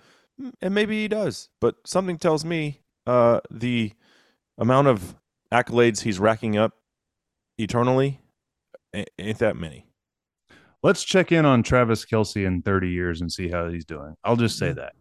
and 0.63 0.73
maybe 0.75 1.03
he 1.03 1.09
does. 1.09 1.49
But 1.61 1.75
something 1.85 2.19
tells 2.19 2.45
me 2.45 2.83
uh, 3.07 3.41
the 3.51 3.93
amount 4.57 4.87
of 4.87 5.17
accolades 5.53 6.03
he's 6.03 6.21
racking 6.21 6.57
up 6.57 6.75
eternally 7.59 8.21
ain't 8.95 9.39
that 9.39 9.57
many. 9.57 9.87
Let's 10.83 11.05
check 11.05 11.31
in 11.33 11.45
on 11.45 11.63
Travis 11.63 12.05
Kelce 12.07 12.47
in 12.47 12.63
30 12.63 12.89
years 12.89 13.21
and 13.21 13.31
see 13.31 13.49
how 13.49 13.69
he's 13.69 13.85
doing. 13.85 14.15
I'll 14.25 14.37
just 14.37 14.59
say 14.59 14.73
that. 14.73 14.95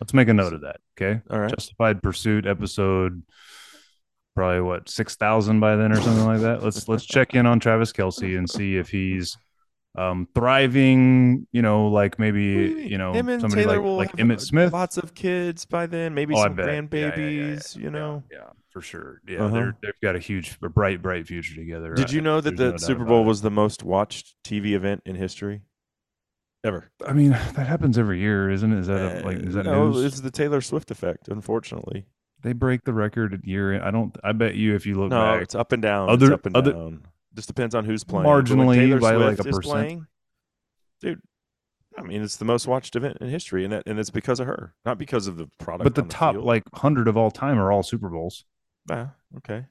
Let's 0.00 0.14
make 0.14 0.28
a 0.28 0.34
note 0.34 0.52
of 0.52 0.62
that. 0.62 0.80
Okay. 1.00 1.20
All 1.30 1.38
right. 1.38 1.50
Justified 1.50 2.02
Pursuit 2.02 2.46
episode, 2.46 3.22
probably 4.36 4.60
what 4.60 4.88
six 4.88 5.16
thousand 5.16 5.58
by 5.60 5.74
then 5.76 5.90
or 5.92 5.96
something 6.00 6.24
like 6.24 6.40
that. 6.40 6.62
Let's 6.62 6.88
let's 6.88 7.04
check 7.04 7.34
in 7.34 7.46
on 7.46 7.58
Travis 7.60 7.92
Kelce 7.92 8.38
and 8.38 8.48
see 8.48 8.76
if 8.76 8.88
he's 8.88 9.36
um 9.96 10.28
thriving. 10.36 11.48
You 11.50 11.62
know, 11.62 11.88
like 11.88 12.18
maybe 12.18 12.86
you 12.88 12.96
know 12.98 13.12
Him 13.12 13.28
and 13.28 13.40
somebody 13.40 13.62
Taylor 13.62 13.76
like 13.76 13.84
will 13.84 13.96
like 13.96 14.10
have 14.16 14.20
Emmitt 14.20 14.40
Smith. 14.40 14.72
Lots 14.72 14.98
of 14.98 15.14
kids 15.14 15.64
by 15.64 15.86
then, 15.86 16.14
maybe 16.14 16.34
Oh, 16.36 16.44
some 16.44 16.54
bet. 16.54 16.66
Yeah, 16.66 16.72
yeah, 16.72 16.78
yeah, 16.78 17.10
grandbabies. 17.10 17.76
You 17.76 17.90
know. 17.90 18.22
yeah, 18.30 18.50
for 18.78 18.82
sure. 18.82 19.20
Yeah, 19.26 19.38
Uh-huh. 19.44 19.54
they're 19.54 19.76
they've 19.82 20.00
got 20.02 20.14
a 20.16 20.18
huge, 20.20 20.56
a 20.62 20.68
bright, 20.68 21.02
bright 21.02 21.26
future 21.26 21.54
together. 21.56 21.94
Did 21.94 22.12
you 22.12 22.20
I- 22.20 22.24
know 22.24 22.40
that 22.40 22.56
there's 22.56 22.72
no 22.72 22.78
the 22.78 22.78
Super 22.78 23.04
Bowl 23.04 23.24
was 23.24 23.42
the 23.42 23.50
most 23.50 23.82
watched 23.82 24.36
TV 24.44 24.72
event 24.74 25.02
in 25.04 25.16
history 25.16 25.62
ever? 26.64 26.90
I 27.06 27.12
mean, 27.12 27.30
that 27.30 27.66
happens 27.66 27.98
every 27.98 28.20
year, 28.20 28.50
isn't 28.50 28.72
it? 28.72 28.78
Is 28.80 28.86
that 28.86 29.22
a, 29.22 29.26
like 29.26 29.38
is 29.38 29.54
that 29.54 29.64
no? 29.64 29.88
news? 29.90 30.04
It's 30.04 30.20
the 30.20 30.30
Taylor 30.30 30.60
Swift 30.60 30.90
effect. 30.90 31.28
Unfortunately, 31.28 32.06
They 32.42 32.52
break 32.52 32.84
the 32.84 32.92
record 32.92 33.34
at 33.34 33.44
year. 33.44 33.82
I 33.82 33.90
don't. 33.90 34.16
I 34.22 34.30
bet 34.32 34.54
you 34.54 34.74
if 34.76 34.86
you 34.86 34.94
look 34.94 35.10
no, 35.10 35.20
back, 35.20 35.42
it's 35.42 35.54
up 35.56 35.72
and 35.72 35.82
down. 35.82 36.08
Other- 36.08 36.26
it's 36.26 36.34
up 36.34 36.46
and 36.46 36.56
other- 36.56 36.72
down. 36.72 37.06
Just 37.34 37.48
depends 37.48 37.74
on 37.74 37.84
who's 37.84 38.04
playing. 38.04 38.26
Marginally 38.26 38.74
Taylor 38.76 38.98
by, 39.00 39.12
like, 39.14 39.38
a 39.38 39.44
percent. 39.44 39.64
playing, 39.64 40.06
dude. 41.00 41.20
I 41.96 42.02
mean, 42.02 42.22
it's 42.22 42.36
the 42.36 42.44
most 42.44 42.66
watched 42.68 42.94
event 42.96 43.18
in 43.20 43.28
history, 43.28 43.64
and 43.64 43.72
that, 43.72 43.82
and 43.86 43.98
it's 43.98 44.10
because 44.10 44.38
of 44.40 44.46
her, 44.46 44.74
not 44.84 44.98
because 44.98 45.26
of 45.26 45.36
the 45.36 45.48
product. 45.58 45.84
but 45.84 45.94
the 45.96 46.02
on 46.02 46.08
top 46.08 46.34
field. 46.34 46.44
like 46.44 46.62
hundred 46.74 47.06
of 47.08 47.16
all 47.16 47.30
time 47.32 47.58
are 47.58 47.70
all 47.72 47.82
Super 47.82 48.08
Bowls. 48.08 48.44
Ah, 48.90 49.10
okay. 49.38 49.66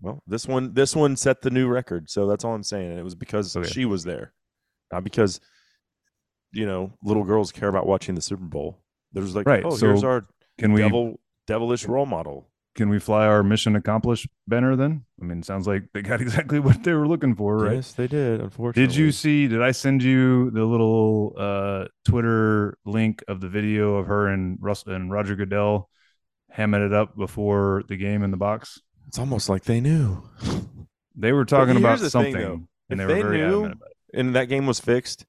Well, 0.00 0.22
this 0.26 0.46
one 0.48 0.72
this 0.74 0.96
one 0.96 1.16
set 1.16 1.42
the 1.42 1.50
new 1.50 1.68
record, 1.68 2.08
so 2.10 2.26
that's 2.26 2.44
all 2.44 2.54
I'm 2.54 2.62
saying. 2.62 2.90
And 2.90 2.98
it 2.98 3.02
was 3.04 3.14
because 3.14 3.54
Okay. 3.56 3.68
she 3.68 3.84
was 3.84 4.04
there, 4.04 4.32
not 4.92 5.04
because 5.04 5.40
you 6.52 6.66
know 6.66 6.92
little 7.02 7.24
girls 7.24 7.52
care 7.52 7.68
about 7.68 7.86
watching 7.86 8.14
the 8.14 8.22
Super 8.22 8.44
Bowl. 8.44 8.78
There's 9.12 9.34
like, 9.34 9.46
Right, 9.46 9.64
oh, 9.64 9.76
here's 9.76 10.00
so 10.00 10.06
our 10.08 10.26
Can 10.58 10.72
we 10.72 10.80
devil 10.82 11.20
devilish 11.46 11.84
role 11.86 12.06
model. 12.06 12.48
can 12.76 12.88
we 12.88 12.98
fly 13.00 13.26
our 13.26 13.42
mission 13.42 13.74
accomplished 13.76 14.28
banner 14.46 14.76
then? 14.76 15.04
I 15.20 15.24
mean, 15.24 15.42
sounds 15.42 15.66
like 15.66 15.84
they 15.92 16.00
got 16.02 16.20
exactly 16.26 16.60
what 16.60 16.82
they 16.84 16.92
were 16.94 17.08
looking 17.08 17.34
for, 17.34 17.56
right? 17.58 17.74
Yes, 17.76 17.92
they 17.92 18.06
did. 18.06 18.40
Unfortunately, 18.40 18.86
Did 18.86 18.96
you 18.96 19.10
see? 19.12 19.48
Did 19.48 19.60
I 19.62 19.72
send 19.72 20.02
you 20.02 20.50
the 20.52 20.64
little 20.64 21.34
uh, 21.36 21.84
Twitter 22.06 22.78
link 22.86 23.22
of 23.28 23.40
the 23.40 23.48
video 23.48 23.96
of 23.96 24.06
her 24.06 24.28
and 24.28 24.56
Russ 24.60 24.84
and 24.86 25.10
Roger 25.10 25.34
Goodell 25.36 25.90
hamming 26.56 26.84
it 26.86 26.92
up 26.92 27.16
before 27.16 27.82
the 27.88 27.96
game 27.96 28.22
in 28.22 28.30
the 28.30 28.36
box? 28.36 28.80
It's 29.08 29.18
almost 29.18 29.48
like 29.48 29.64
they 29.64 29.80
knew. 29.80 30.22
They 31.16 31.32
were 31.32 31.44
talking 31.44 31.76
about 31.76 31.98
something, 32.00 32.32
thing, 32.34 32.42
though. 32.42 32.60
and 32.90 33.00
If 33.00 33.08
they 33.08 33.14
were 33.22 33.22
very 33.30 33.38
knew- 33.38 33.46
adamant 33.46 33.72
about 33.74 33.88
it. 33.90 34.18
and 34.18 34.34
that 34.36 34.44
game 34.48 34.66
was 34.66 34.80
fixed. 34.80 35.26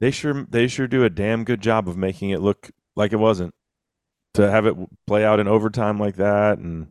They 0.00 0.10
sure 0.10 0.44
they 0.50 0.66
sure 0.66 0.86
do 0.88 1.04
a 1.04 1.10
damn 1.10 1.44
good 1.44 1.60
job 1.60 1.88
of 1.88 1.96
making 1.96 2.30
it 2.30 2.40
look 2.40 2.70
like 2.96 3.12
it 3.12 3.16
wasn't. 3.18 3.54
To 4.34 4.50
have 4.50 4.66
it 4.66 4.74
play 5.06 5.24
out 5.24 5.38
in 5.38 5.46
overtime 5.46 5.98
like 6.00 6.16
that, 6.16 6.58
and 6.58 6.88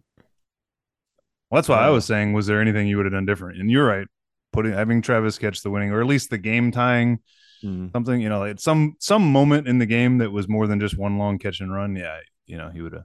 Well, 1.51 1.57
that's 1.59 1.67
why 1.69 1.79
I 1.79 1.89
Uh, 1.89 1.93
was 1.93 2.05
saying. 2.05 2.31
Was 2.33 2.47
there 2.47 2.61
anything 2.61 2.87
you 2.87 2.95
would 2.97 3.05
have 3.05 3.13
done 3.13 3.25
different? 3.25 3.59
And 3.59 3.69
you're 3.69 3.85
right. 3.85 4.07
Putting 4.53 4.71
having 4.71 5.01
Travis 5.01 5.37
catch 5.37 5.61
the 5.61 5.69
winning, 5.69 5.91
or 5.91 5.99
at 5.99 6.07
least 6.07 6.29
the 6.29 6.37
game 6.37 6.71
tying 6.71 7.19
mm, 7.63 7.91
something. 7.91 8.21
You 8.21 8.29
know, 8.29 8.39
like 8.39 8.59
some 8.61 8.95
some 8.99 9.29
moment 9.31 9.67
in 9.67 9.79
the 9.79 9.85
game 9.85 10.19
that 10.19 10.31
was 10.31 10.47
more 10.47 10.67
than 10.67 10.79
just 10.79 10.97
one 10.97 11.17
long 11.17 11.37
catch 11.37 11.59
and 11.59 11.73
run. 11.73 11.95
Yeah, 11.97 12.19
you 12.45 12.57
know, 12.57 12.69
he 12.69 12.81
would 12.81 12.93
have 12.93 13.03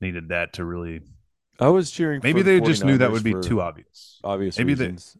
needed 0.00 0.28
that 0.28 0.54
to 0.54 0.64
really. 0.64 1.00
I 1.60 1.68
was 1.68 1.90
cheering. 1.90 2.20
Maybe 2.22 2.40
for 2.40 2.44
the 2.44 2.60
they 2.60 2.66
just 2.66 2.84
knew 2.84 2.98
that 2.98 3.10
would 3.10 3.24
be 3.24 3.34
too 3.42 3.60
obvious. 3.60 4.20
obvious 4.22 4.58
Maybe 4.58 4.74
they- 4.74 4.84
reasons. 4.86 5.16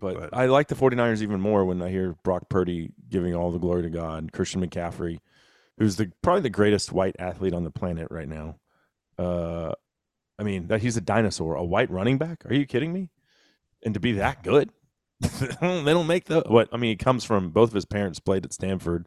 but 0.00 0.14
but- 0.18 0.34
I 0.36 0.46
like 0.46 0.68
the 0.68 0.74
49ers 0.74 1.22
even 1.22 1.40
more 1.40 1.64
when 1.64 1.82
I 1.82 1.90
hear 1.90 2.16
Brock 2.24 2.48
Purdy 2.48 2.92
giving 3.08 3.34
all 3.34 3.50
the 3.50 3.58
glory 3.58 3.82
to 3.82 3.90
God, 3.90 4.32
Christian 4.32 4.66
McCaffrey, 4.66 5.18
who's 5.78 5.96
the 5.96 6.10
probably 6.22 6.42
the 6.42 6.50
greatest 6.50 6.92
white 6.92 7.16
athlete 7.18 7.52
on 7.54 7.64
the 7.64 7.70
planet 7.70 8.08
right 8.10 8.28
now. 8.28 8.56
Uh, 9.18 9.72
I 10.38 10.42
mean, 10.42 10.68
that 10.68 10.80
he's 10.80 10.96
a 10.96 11.00
dinosaur, 11.02 11.54
a 11.54 11.64
white 11.64 11.90
running 11.90 12.18
back. 12.18 12.44
Are 12.46 12.54
you 12.54 12.66
kidding 12.66 12.92
me? 12.92 13.10
And 13.84 13.94
to 13.94 14.00
be 14.00 14.12
that 14.12 14.42
good, 14.42 14.70
they 15.20 15.46
don't 15.60 16.06
make 16.06 16.24
the 16.24 16.42
what? 16.46 16.68
I 16.72 16.78
mean, 16.78 16.90
he 16.90 16.96
comes 16.96 17.24
from 17.24 17.50
both 17.50 17.68
of 17.70 17.74
his 17.74 17.84
parents 17.84 18.18
played 18.20 18.44
at 18.44 18.52
Stanford. 18.52 19.06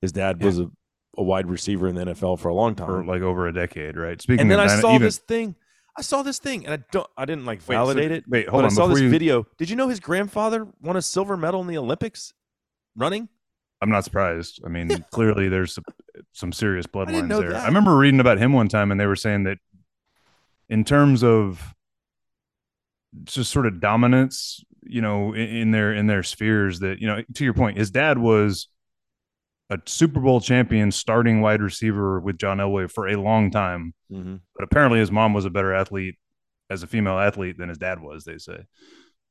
His 0.00 0.12
dad 0.12 0.42
was 0.42 0.58
a, 0.60 0.70
a 1.18 1.22
wide 1.22 1.48
receiver 1.48 1.88
in 1.88 1.94
the 1.94 2.04
NFL 2.06 2.38
for 2.38 2.48
a 2.48 2.54
long 2.54 2.74
time 2.74 2.86
for 2.86 3.04
like 3.04 3.22
over 3.22 3.46
a 3.48 3.52
decade, 3.52 3.96
right? 3.96 4.20
Speaking 4.20 4.40
of 4.40 4.42
and 4.42 4.50
then 4.50 4.60
I 4.60 4.80
saw 4.80 4.90
even- 4.94 5.02
this 5.02 5.18
thing. 5.18 5.54
I 5.98 6.02
saw 6.02 6.22
this 6.22 6.38
thing, 6.38 6.64
and 6.64 6.72
I 6.72 6.84
don't. 6.92 7.06
I 7.16 7.24
didn't 7.24 7.44
like 7.46 7.58
Wait, 7.60 7.66
so- 7.66 7.72
validate 7.72 8.12
it. 8.12 8.24
Wait, 8.28 8.46
but 8.46 8.52
hold 8.52 8.62
I 8.62 8.66
on. 8.66 8.70
saw 8.70 8.82
Before 8.86 8.94
this 8.94 9.02
you, 9.02 9.10
video. 9.10 9.46
Did 9.58 9.68
you 9.68 9.76
know 9.76 9.88
his 9.88 9.98
grandfather 10.00 10.66
won 10.80 10.96
a 10.96 11.02
silver 11.02 11.36
medal 11.36 11.60
in 11.60 11.66
the 11.66 11.76
Olympics 11.76 12.32
running? 12.96 13.28
I'm 13.82 13.90
not 13.90 14.04
surprised. 14.04 14.60
I 14.64 14.68
mean, 14.68 14.88
clearly 15.10 15.48
there's 15.48 15.74
some, 15.74 15.84
some 16.32 16.52
serious 16.52 16.86
bloodlines 16.86 17.28
there. 17.28 17.50
that. 17.50 17.62
I 17.62 17.66
remember 17.66 17.96
reading 17.96 18.20
about 18.20 18.38
him 18.38 18.52
one 18.52 18.68
time, 18.68 18.90
and 18.92 19.00
they 19.00 19.06
were 19.06 19.16
saying 19.16 19.44
that 19.44 19.58
in 20.68 20.84
terms 20.84 21.24
of 21.24 21.74
just 23.24 23.50
sort 23.50 23.66
of 23.66 23.80
dominance, 23.80 24.62
you 24.84 25.00
know, 25.02 25.32
in, 25.32 25.48
in 25.56 25.70
their 25.72 25.92
in 25.92 26.06
their 26.06 26.22
spheres, 26.22 26.78
that 26.80 27.00
you 27.00 27.08
know, 27.08 27.22
to 27.34 27.44
your 27.44 27.54
point, 27.54 27.76
his 27.78 27.90
dad 27.90 28.16
was 28.18 28.68
a 29.70 29.78
Super 29.86 30.20
Bowl 30.20 30.40
champion, 30.40 30.90
starting 30.90 31.40
wide 31.40 31.62
receiver 31.62 32.20
with 32.20 32.36
John 32.38 32.58
Elway 32.58 32.90
for 32.90 33.08
a 33.08 33.16
long 33.16 33.50
time, 33.50 33.94
Mm-hmm. 34.12 34.36
but 34.56 34.64
apparently 34.64 34.98
his 34.98 35.10
mom 35.12 35.32
was 35.34 35.44
a 35.44 35.50
better 35.50 35.72
athlete 35.72 36.16
as 36.68 36.82
a 36.82 36.86
female 36.88 37.18
athlete 37.18 37.56
than 37.56 37.68
his 37.68 37.78
dad 37.78 38.00
was. 38.02 38.24
They 38.24 38.38
say. 38.38 38.64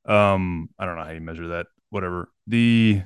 Um, 0.06 0.70
I 0.78 0.86
don't 0.86 0.96
know 0.96 1.04
how 1.04 1.10
you 1.10 1.20
measure 1.20 1.48
that. 1.48 1.66
Whatever. 1.90 2.30
The 2.46 3.02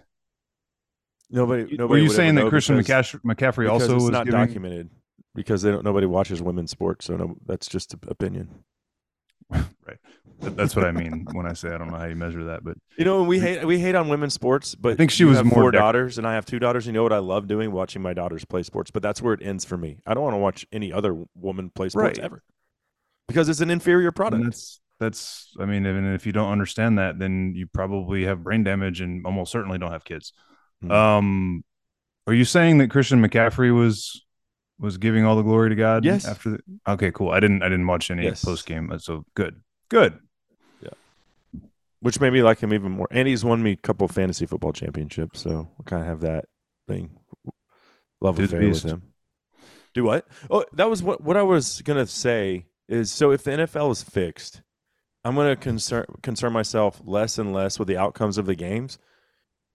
Nobody. 1.30 1.76
nobody 1.76 1.86
were 1.88 1.98
you 1.98 2.10
saying 2.10 2.36
that 2.36 2.48
Christian 2.48 2.76
because, 2.76 3.10
McCaffrey, 3.10 3.20
McCaffrey 3.34 3.68
also 3.70 3.96
it's 3.96 4.04
was 4.04 4.10
not 4.10 4.26
giving? 4.26 4.38
documented 4.40 4.90
because 5.34 5.62
they 5.62 5.70
don't. 5.72 5.84
Nobody 5.84 6.06
watches 6.06 6.40
women's 6.40 6.70
sports, 6.70 7.06
so 7.06 7.16
no, 7.16 7.36
that's 7.46 7.66
just 7.66 7.94
opinion. 8.06 8.62
That- 10.40 10.56
That's 10.56 10.74
what 10.76 10.84
I 10.84 10.90
mean 10.90 11.26
when 11.32 11.46
I 11.46 11.52
say 11.54 11.70
I 11.70 11.78
don't 11.78 11.90
know 11.90 11.96
how 11.96 12.04
you 12.06 12.16
measure 12.16 12.44
that, 12.44 12.64
but 12.64 12.76
You 12.98 13.04
know, 13.04 13.22
we 13.22 13.38
hate 13.38 13.64
we 13.64 13.78
hate 13.78 13.94
on 13.94 14.08
women's 14.08 14.34
sports, 14.34 14.74
but 14.74 14.92
I 14.92 14.96
think 14.96 15.10
she 15.10 15.24
was 15.24 15.38
four 15.40 15.70
dec- 15.70 15.74
daughters, 15.74 16.18
and 16.18 16.26
I 16.26 16.34
have 16.34 16.44
two 16.44 16.58
daughters. 16.58 16.86
You 16.86 16.92
know 16.92 17.02
what 17.02 17.12
I 17.12 17.18
love 17.18 17.46
doing? 17.46 17.70
Watching 17.72 18.02
my 18.02 18.12
daughters 18.12 18.44
play 18.44 18.62
sports. 18.62 18.90
But 18.90 19.02
that's 19.02 19.22
where 19.22 19.32
it 19.32 19.40
ends 19.42 19.64
for 19.64 19.78
me. 19.78 19.98
I 20.06 20.12
don't 20.12 20.22
want 20.24 20.34
to 20.34 20.38
watch 20.38 20.66
any 20.72 20.92
other 20.92 21.16
woman 21.34 21.70
play 21.70 21.88
sports 21.88 22.18
Right. 22.18 22.24
ever 22.24 22.42
because 23.28 23.48
it's 23.48 23.60
an 23.60 23.70
inferior 23.70 24.10
product. 24.10 24.42
and 24.42 24.52
that's 24.52 24.80
that's 24.98 25.54
I 25.60 25.64
mean, 25.66 25.86
and 25.86 26.14
if 26.14 26.26
you 26.26 26.32
don't 26.32 26.50
understand 26.50 26.98
that, 26.98 27.18
then 27.18 27.52
you 27.54 27.66
probably 27.66 28.24
have 28.24 28.42
brain 28.42 28.64
damage 28.64 29.00
and 29.00 29.24
almost 29.24 29.52
certainly 29.52 29.78
don't 29.78 29.92
have 29.92 30.04
kids. 30.04 30.32
Hmm. 30.82 30.90
Um, 30.90 31.64
are 32.26 32.34
you 32.34 32.44
saying 32.44 32.78
that 32.78 32.90
Christian 32.90 33.22
McCaffrey 33.22 33.72
was 33.74 34.24
was 34.78 34.99
giving 34.99 35.25
all 35.25 35.37
the 35.37 35.43
glory 35.43 35.71
to 35.71 35.76
God? 35.76 36.04
Yes. 36.04 36.26
After 36.26 36.50
the 36.50 36.59
okay, 36.88 37.11
cool. 37.12 37.31
I 37.31 37.40
didn't 37.40 37.62
I 37.62 37.69
didn't 37.69 37.87
watch 37.87 38.11
any 38.11 38.25
Yes. 38.25 38.45
post 38.45 38.66
game, 38.66 38.90
uh, 38.90 38.99
so 38.99 39.25
good, 39.35 39.61
good. 39.88 40.19
Yeah. 40.83 40.90
Which 42.00 42.21
made 42.21 42.33
me 42.33 42.43
like 42.43 42.61
him 42.61 42.75
even 42.75 42.93
more. 42.93 43.09
And 43.11 43.26
he's 43.28 43.45
won 43.45 43.62
me 43.62 43.73
a 43.73 43.76
couple 43.76 44.04
of 44.04 44.11
fantasy 44.11 44.47
football 44.47 44.73
championships, 44.73 45.40
so 45.40 45.71
I 45.81 45.83
kind 45.88 46.02
of 46.02 46.09
have 46.09 46.21
that 46.23 46.47
thing, 46.88 47.11
love 48.21 48.38
affair 48.38 48.61
with 48.61 48.83
him. 48.83 49.02
Do 49.95 50.04
what? 50.04 50.26
Oh, 50.50 50.64
that 50.73 50.90
was 50.90 51.02
what 51.02 51.23
what 51.23 51.37
I 51.37 51.43
was 51.43 51.81
gonna 51.83 52.07
say 52.07 52.66
is 52.88 53.11
so 53.12 53.31
if 53.31 53.45
the 53.45 53.52
NFL 53.52 53.93
is 53.93 54.02
fixed, 54.02 54.61
I'm 55.25 55.37
gonna 55.37 55.57
concern 55.57 56.04
concern 56.23 56.52
myself 56.52 57.00
less 57.04 57.38
and 57.38 57.52
less 57.52 57.78
with 57.78 57.87
the 57.88 57.97
outcomes 57.97 58.37
of 58.37 58.47
the 58.47 58.57
games, 58.57 58.99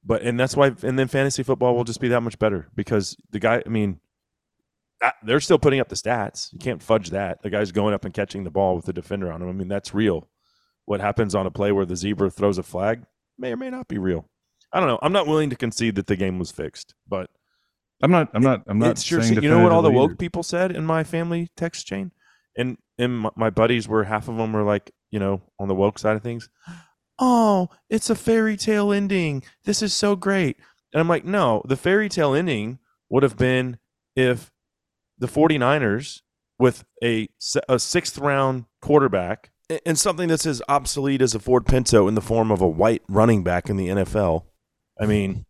but 0.04 0.22
and 0.22 0.38
that's 0.38 0.58
why 0.58 0.74
and 0.84 1.00
then 1.00 1.08
fantasy 1.08 1.42
football 1.42 1.74
will 1.74 1.86
just 1.86 2.02
be 2.02 2.10
that 2.10 2.22
much 2.22 2.38
better 2.38 2.68
because 2.76 3.16
the 3.32 3.40
guy, 3.40 3.64
I 3.66 3.70
mean. 3.70 4.02
They're 5.24 5.40
still 5.40 5.60
putting 5.60 5.80
up 5.80 5.90
the 5.90 5.96
stats. 5.96 6.52
You 6.52 6.60
can't 6.60 6.84
fudge 6.84 7.12
that. 7.12 7.42
The 7.42 7.50
guy's 7.50 7.72
going 7.72 7.94
up 7.94 8.06
and 8.06 8.14
catching 8.14 8.44
the 8.44 8.52
ball 8.52 8.76
with 8.76 8.86
the 8.86 8.94
defender 8.94 9.32
on 9.32 9.42
him. 9.42 9.50
I 9.50 9.54
mean, 9.54 9.68
that's 9.68 9.94
real 9.94 10.28
what 10.90 11.02
happens 11.02 11.36
on 11.36 11.46
a 11.46 11.52
play 11.52 11.72
where 11.72 11.86
the 11.86 11.96
zebra 11.96 12.32
throws 12.32 12.58
a 12.58 12.64
flag 12.64 13.04
may 13.38 13.52
or 13.52 13.58
may 13.58 13.70
not 13.70 13.88
be 13.88 14.00
real. 14.00 14.28
I 14.74 14.80
don't 14.80 14.90
know. 14.90 14.98
I'm 15.04 15.14
not 15.14 15.28
willing 15.28 15.52
to 15.52 15.56
concede 15.56 15.96
that 15.96 16.08
the 16.08 16.16
game 16.16 16.40
was 16.40 16.50
fixed, 16.50 16.96
but 17.08 17.30
I'm 18.02 18.10
not. 18.10 18.30
I'm 18.34 18.42
not. 18.42 18.64
I'm 18.68 18.80
not. 18.80 18.92
it's 18.92 19.04
sure. 19.04 19.22
You 19.22 19.50
know 19.50 19.64
what 19.64 19.72
all 19.72 19.84
the 19.84 19.92
woke 19.92 20.12
either. 20.12 20.18
people 20.18 20.42
said 20.42 20.76
in 20.76 20.86
my 20.86 21.04
family 21.04 21.50
text 21.56 21.86
chain, 21.86 22.12
and 22.58 22.78
and 22.98 23.20
my, 23.20 23.30
my 23.36 23.50
buddies 23.52 23.88
were 23.88 24.04
half 24.04 24.28
of 24.28 24.38
them 24.38 24.52
were 24.52 24.64
like, 24.64 24.92
you 25.12 25.20
know, 25.20 25.42
on 25.60 25.68
the 25.68 25.76
woke 25.76 26.00
side 26.00 26.16
of 26.16 26.24
things. 26.24 26.50
Oh, 27.20 27.70
it's 27.90 28.10
a 28.10 28.16
fairy 28.16 28.58
tale 28.58 28.92
ending. 28.92 29.44
This 29.66 29.84
is 29.84 29.94
so 29.94 30.16
great. 30.16 30.58
And 30.92 31.00
I'm 31.00 31.10
like, 31.10 31.26
no, 31.26 31.62
the 31.66 31.78
fairy 31.78 32.10
tale 32.10 32.34
ending 32.34 32.80
would 33.10 33.24
have 33.24 33.38
been 33.38 33.78
if 34.16 34.52
the 35.20 35.28
49ers 35.28 36.22
with 36.58 36.84
a, 37.04 37.30
a 37.68 37.80
sixth 37.80 38.18
round 38.18 38.66
quarterback 38.82 39.52
and 39.86 39.98
something 40.00 40.28
that's 40.28 40.46
as 40.46 40.62
obsolete 40.68 41.22
as 41.22 41.36
a 41.36 41.40
Ford 41.40 41.66
Pinto 41.66 42.08
in 42.08 42.16
the 42.16 42.22
form 42.22 42.52
of 42.52 42.62
a 42.62 42.68
white 42.68 43.04
running 43.08 43.44
back 43.44 43.70
in 43.70 43.78
the 43.78 43.88
NFL. 43.88 44.46
I 45.00 45.06
mean, 45.06 45.46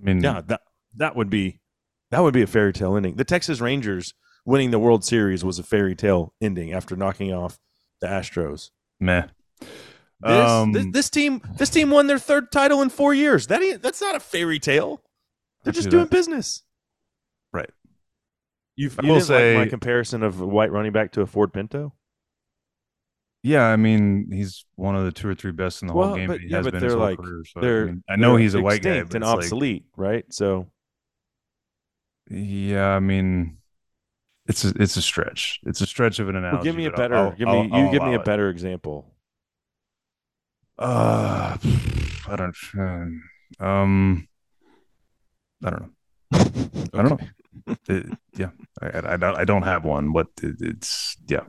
I 0.00 0.04
mean, 0.04 0.22
yeah, 0.22 0.42
that 0.46 0.60
that 0.96 1.16
would 1.16 1.30
be 1.30 1.60
that 2.10 2.22
would 2.22 2.34
be 2.34 2.42
a 2.42 2.46
fairy 2.46 2.72
tale 2.72 2.96
ending. 2.96 3.16
The 3.16 3.24
Texas 3.24 3.60
Rangers 3.60 4.14
winning 4.44 4.70
the 4.70 4.78
World 4.78 5.04
Series 5.04 5.44
was 5.44 5.58
a 5.58 5.62
fairy 5.62 5.94
tale 5.94 6.34
ending 6.40 6.72
after 6.72 6.96
knocking 6.96 7.32
off 7.32 7.58
the 8.00 8.06
Astros. 8.06 8.70
meh. 8.98 9.26
This, 9.60 9.68
this 10.22 10.50
Um, 10.50 10.90
this 10.92 11.10
team 11.10 11.42
this 11.56 11.70
team 11.70 11.90
won 11.90 12.06
their 12.06 12.18
third 12.18 12.52
title 12.52 12.82
in 12.82 12.90
four 12.90 13.14
years. 13.14 13.46
That 13.46 13.62
ain't 13.62 13.82
that's 13.82 14.00
not 14.00 14.14
a 14.14 14.20
fairy 14.20 14.58
tale. 14.58 15.02
They're 15.64 15.72
just 15.72 15.90
doing 15.90 16.04
that. 16.04 16.10
business. 16.10 16.62
Right. 18.80 18.92
You, 18.92 18.98
I 18.98 19.02
you 19.06 19.08
will 19.12 19.16
didn't 19.16 19.26
say- 19.26 19.56
like 19.56 19.66
my 19.66 19.70
comparison 19.70 20.22
of 20.22 20.40
a 20.40 20.46
white 20.46 20.72
running 20.72 20.92
back 20.92 21.12
to 21.12 21.20
a 21.22 21.26
Ford 21.26 21.52
Pinto. 21.52 21.92
Yeah, 23.42 23.64
I 23.64 23.76
mean, 23.76 24.30
he's 24.30 24.66
one 24.76 24.94
of 24.96 25.04
the 25.04 25.12
two 25.12 25.26
or 25.28 25.34
three 25.34 25.52
best 25.52 25.80
in 25.82 25.88
the 25.88 25.94
Well, 25.94 26.08
whole 26.08 26.16
game. 26.16 26.26
but- 26.28 26.42
yeah, 26.42 26.58
has 26.58 26.66
but 26.66 26.72
been 26.74 26.80
they're 26.82 26.96
like- 26.96 27.18
career. 27.18 27.42
So, 27.46 27.60
they're- 27.60 27.82
I, 27.82 27.86
mean, 27.86 28.04
I 28.08 28.16
know 28.16 28.32
They're 28.32 28.40
he's 28.40 28.54
a 28.54 28.60
white 28.60 28.82
guy, 28.82 29.02
but 29.02 29.14
and 29.14 29.24
it's 29.24 29.30
like- 29.32 29.36
obsolete, 29.38 29.84
right? 29.96 30.24
So 30.32 30.70
yeah, 32.28 32.88
I 32.88 33.00
mean, 33.00 33.56
it's 34.46 34.64
a, 34.64 34.72
it's 34.80 34.96
a 34.96 35.02
stretch. 35.02 35.58
It's 35.64 35.80
a 35.80 35.86
stretch 35.86 36.18
of 36.18 36.28
an 36.28 36.36
analogy. 36.36 36.56
well, 36.56 36.64
give 36.64 36.76
me 36.76 36.84
a 36.86 36.90
but 36.90 37.00
I'll- 37.00 37.08
better. 37.08 37.16
I'll- 37.16 37.30
give 37.32 37.48
me 37.48 37.70
I'll- 37.72 37.84
you 37.86 37.90
give 37.92 38.02
me 38.02 38.14
a 38.14 38.20
it. 38.20 38.24
better 38.24 38.48
example. 38.50 39.14
Uh, 40.78 41.56
I 42.28 42.36
don't. 42.36 42.56
Um, 43.58 44.28
I 45.64 45.70
don't 45.70 45.80
know. 45.82 45.90
I 46.32 47.02
don't 47.02 47.10
know. 47.10 47.18
It- 47.88 48.06
yeah, 48.36 48.50
I, 48.80 49.12
I, 49.14 49.16
don't, 49.16 49.36
I 49.36 49.44
don't 49.44 49.62
have 49.62 49.84
one, 49.84 50.12
but 50.12 50.26
it, 50.42 50.56
it's 50.60 51.16
yeah. 51.28 51.44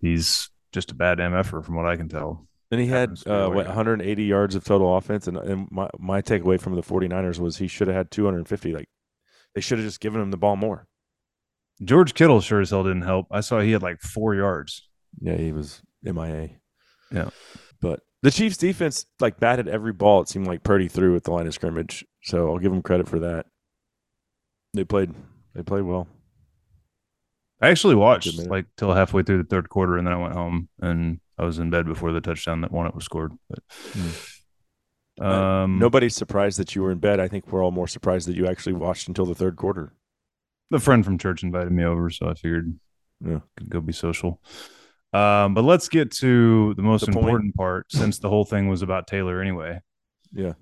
He's 0.00 0.50
just 0.72 0.90
a 0.90 0.94
bad 0.94 1.18
MFer 1.18 1.64
from 1.64 1.76
what 1.76 1.86
I 1.86 1.96
can 1.96 2.08
tell. 2.08 2.46
And 2.70 2.80
he 2.80 2.86
had 2.86 3.00
Happens 3.00 3.24
to 3.24 3.28
be 3.30 3.34
a 3.34 3.46
uh, 3.46 3.50
what 3.50 3.66
180 3.66 4.24
yards 4.24 4.54
of 4.54 4.64
total 4.64 4.96
offense, 4.96 5.26
and, 5.26 5.36
and 5.36 5.68
my 5.70 5.88
my 5.98 6.22
takeaway 6.22 6.60
from 6.60 6.76
the 6.76 6.82
49ers 6.82 7.40
was 7.40 7.56
he 7.56 7.66
should 7.66 7.88
have 7.88 7.96
had 7.96 8.10
250. 8.10 8.72
Like 8.72 8.88
they 9.54 9.60
should 9.60 9.78
have 9.78 9.86
just 9.86 10.00
given 10.00 10.20
him 10.20 10.30
the 10.30 10.36
ball 10.36 10.56
more. 10.56 10.86
George 11.82 12.14
Kittle 12.14 12.40
sure 12.40 12.60
as 12.60 12.70
hell 12.70 12.84
didn't 12.84 13.02
help. 13.02 13.26
I 13.30 13.40
saw 13.40 13.60
he 13.60 13.72
had 13.72 13.82
like 13.82 14.00
four 14.00 14.34
yards. 14.34 14.88
Yeah, 15.20 15.36
he 15.36 15.50
was 15.50 15.82
MIA. 16.02 16.50
Yeah. 17.10 17.30
But 17.80 18.00
the 18.22 18.30
Chiefs 18.30 18.58
defense 18.58 19.06
like 19.18 19.40
batted 19.40 19.66
every 19.66 19.92
ball 19.92 20.20
it 20.20 20.28
seemed 20.28 20.46
like 20.46 20.62
Purdy 20.62 20.86
threw 20.88 21.16
at 21.16 21.24
the 21.24 21.32
line 21.32 21.46
of 21.48 21.54
scrimmage. 21.54 22.04
So 22.22 22.50
I'll 22.50 22.58
give 22.58 22.72
him 22.72 22.82
credit 22.82 23.08
for 23.08 23.18
that. 23.20 23.46
They 24.74 24.84
played 24.84 25.12
they 25.54 25.62
played 25.62 25.82
well. 25.82 26.06
I 27.60 27.68
actually 27.68 27.94
watched 27.96 28.38
like 28.48 28.66
till 28.76 28.94
halfway 28.94 29.22
through 29.22 29.38
the 29.42 29.48
third 29.48 29.68
quarter, 29.68 29.98
and 29.98 30.06
then 30.06 30.14
I 30.14 30.18
went 30.20 30.34
home 30.34 30.68
and 30.80 31.20
I 31.38 31.44
was 31.44 31.58
in 31.58 31.70
bed 31.70 31.86
before 31.86 32.12
the 32.12 32.20
touchdown 32.20 32.60
that 32.62 32.72
one 32.72 32.86
it 32.86 32.94
was 32.94 33.04
scored. 33.04 33.32
But 33.48 33.58
Uh, 35.20 35.24
um, 35.64 35.78
Nobody's 35.78 36.14
surprised 36.16 36.58
that 36.58 36.74
you 36.74 36.82
were 36.82 36.90
in 36.92 36.98
bed. 36.98 37.20
I 37.20 37.28
think 37.28 37.52
we're 37.52 37.62
all 37.62 37.70
more 37.72 37.88
surprised 37.88 38.26
that 38.28 38.36
you 38.36 38.46
actually 38.46 38.72
watched 38.72 39.08
until 39.08 39.26
the 39.26 39.34
third 39.34 39.56
quarter. 39.56 39.92
the 40.70 40.78
friend 40.78 41.04
from 41.04 41.18
church 41.18 41.42
invited 41.42 41.72
me 41.72 41.82
over, 41.84 42.08
so 42.10 42.28
I 42.28 42.34
figured 42.34 42.78
Yeah. 43.20 43.40
could 43.56 43.68
go 43.68 43.80
be 43.80 43.92
social. 43.92 44.40
Um, 45.12 45.52
but 45.52 45.64
let's 45.64 45.88
get 45.88 46.12
to 46.18 46.74
the 46.74 46.82
most 46.82 47.04
The 47.06 47.12
point. 47.12 47.24
important 47.26 47.54
part, 47.56 47.90
since 47.90 48.20
the 48.20 48.28
whole 48.28 48.44
thing 48.44 48.68
was 48.68 48.80
about 48.80 49.08
Taylor 49.08 49.40
anyway, 49.42 49.80
Yeah. 50.32 50.52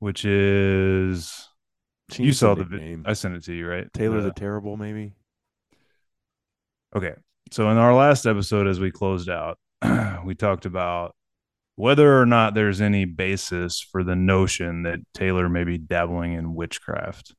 which 0.00 0.26
is 0.26 1.48
you 2.16 2.32
saw 2.32 2.54
the 2.54 2.64
nickname. 2.64 3.04
I 3.06 3.12
sent 3.14 3.34
it 3.34 3.44
to 3.44 3.52
you, 3.54 3.66
right? 3.68 3.92
Taylor 3.92 4.20
The- 4.20 4.28
the 4.28 4.34
Terrible, 4.34 4.76
maybe. 4.76 5.14
Okay. 6.94 7.14
So 7.50 7.70
in 7.70 7.76
our 7.76 7.94
last 7.94 8.26
episode, 8.26 8.66
as 8.66 8.80
we 8.80 8.90
closed 8.90 9.28
out, 9.28 9.58
we 10.24 10.34
talked 10.34 10.66
about 10.66 11.14
whether 11.76 12.20
or 12.20 12.24
not 12.26 12.54
there's 12.54 12.80
any 12.80 13.04
basis 13.04 13.80
for 13.80 14.04
the 14.04 14.14
notion 14.16 14.84
that 14.84 15.00
Taylor 15.12 15.48
may 15.48 15.64
be 15.64 15.76
dabbling 15.76 16.32
in 16.34 16.54
witchcraft. 16.54 17.34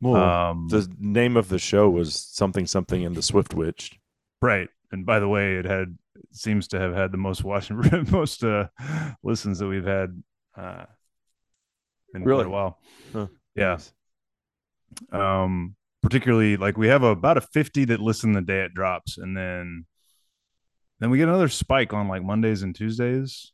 Well, 0.00 0.16
um, 0.16 0.68
the 0.68 0.88
name 0.98 1.36
of 1.36 1.48
the 1.48 1.58
show 1.58 1.88
was 1.90 2.14
something 2.14 2.66
something 2.66 3.02
in 3.02 3.14
the 3.14 3.22
Swift 3.22 3.54
Witch. 3.54 3.98
right. 4.42 4.68
And 4.92 5.04
by 5.04 5.18
the 5.18 5.26
way, 5.26 5.56
it 5.56 5.64
had 5.64 5.98
seems 6.30 6.68
to 6.68 6.78
have 6.78 6.94
had 6.94 7.10
the 7.10 7.18
most 7.18 7.42
watching, 7.42 7.82
most 8.12 8.44
uh, 8.44 8.68
listens 9.24 9.58
that 9.58 9.66
we've 9.66 9.84
had 9.86 10.22
uh, 10.56 10.84
in 12.14 12.22
quite 12.22 12.46
a 12.46 12.48
while. 12.48 12.78
Huh. 13.12 13.26
Yeah. 13.54 13.78
Nice. 13.78 13.92
um 15.12 15.76
particularly 16.02 16.56
like 16.56 16.76
we 16.76 16.88
have 16.88 17.02
about 17.02 17.36
a 17.36 17.40
50 17.40 17.86
that 17.86 18.00
listen 18.00 18.32
the 18.32 18.42
day 18.42 18.60
it 18.64 18.74
drops 18.74 19.16
and 19.18 19.36
then 19.36 19.86
then 21.00 21.10
we 21.10 21.18
get 21.18 21.28
another 21.28 21.48
spike 21.48 21.92
on 21.92 22.08
like 22.08 22.22
mondays 22.22 22.62
and 22.62 22.74
tuesdays 22.74 23.52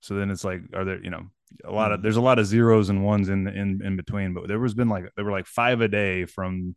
so 0.00 0.14
then 0.14 0.30
it's 0.30 0.44
like 0.44 0.60
are 0.74 0.84
there 0.84 1.02
you 1.02 1.10
know 1.10 1.22
a 1.64 1.72
lot 1.72 1.92
of 1.92 1.98
Mhm. 2.00 2.02
there's 2.02 2.16
a 2.16 2.20
lot 2.20 2.38
of 2.38 2.46
zeros 2.46 2.90
and 2.90 3.04
ones 3.04 3.28
in 3.28 3.48
in 3.48 3.80
in 3.82 3.96
between 3.96 4.34
but 4.34 4.46
there 4.48 4.58
was 4.60 4.74
been 4.74 4.88
like 4.88 5.06
there 5.16 5.24
were 5.24 5.32
like 5.32 5.46
five 5.46 5.80
a 5.80 5.88
day 5.88 6.26
from 6.26 6.76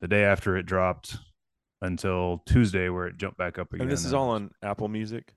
the 0.00 0.08
day 0.08 0.24
after 0.24 0.56
it 0.56 0.64
dropped 0.64 1.16
until 1.82 2.42
tuesday 2.46 2.88
where 2.88 3.06
it 3.08 3.16
jumped 3.18 3.36
back 3.36 3.58
up 3.58 3.72
again 3.72 3.82
And 3.82 3.90
this 3.90 4.04
is 4.04 4.14
all 4.14 4.30
on 4.30 4.50
Apple 4.62 4.88
Music. 4.88 5.34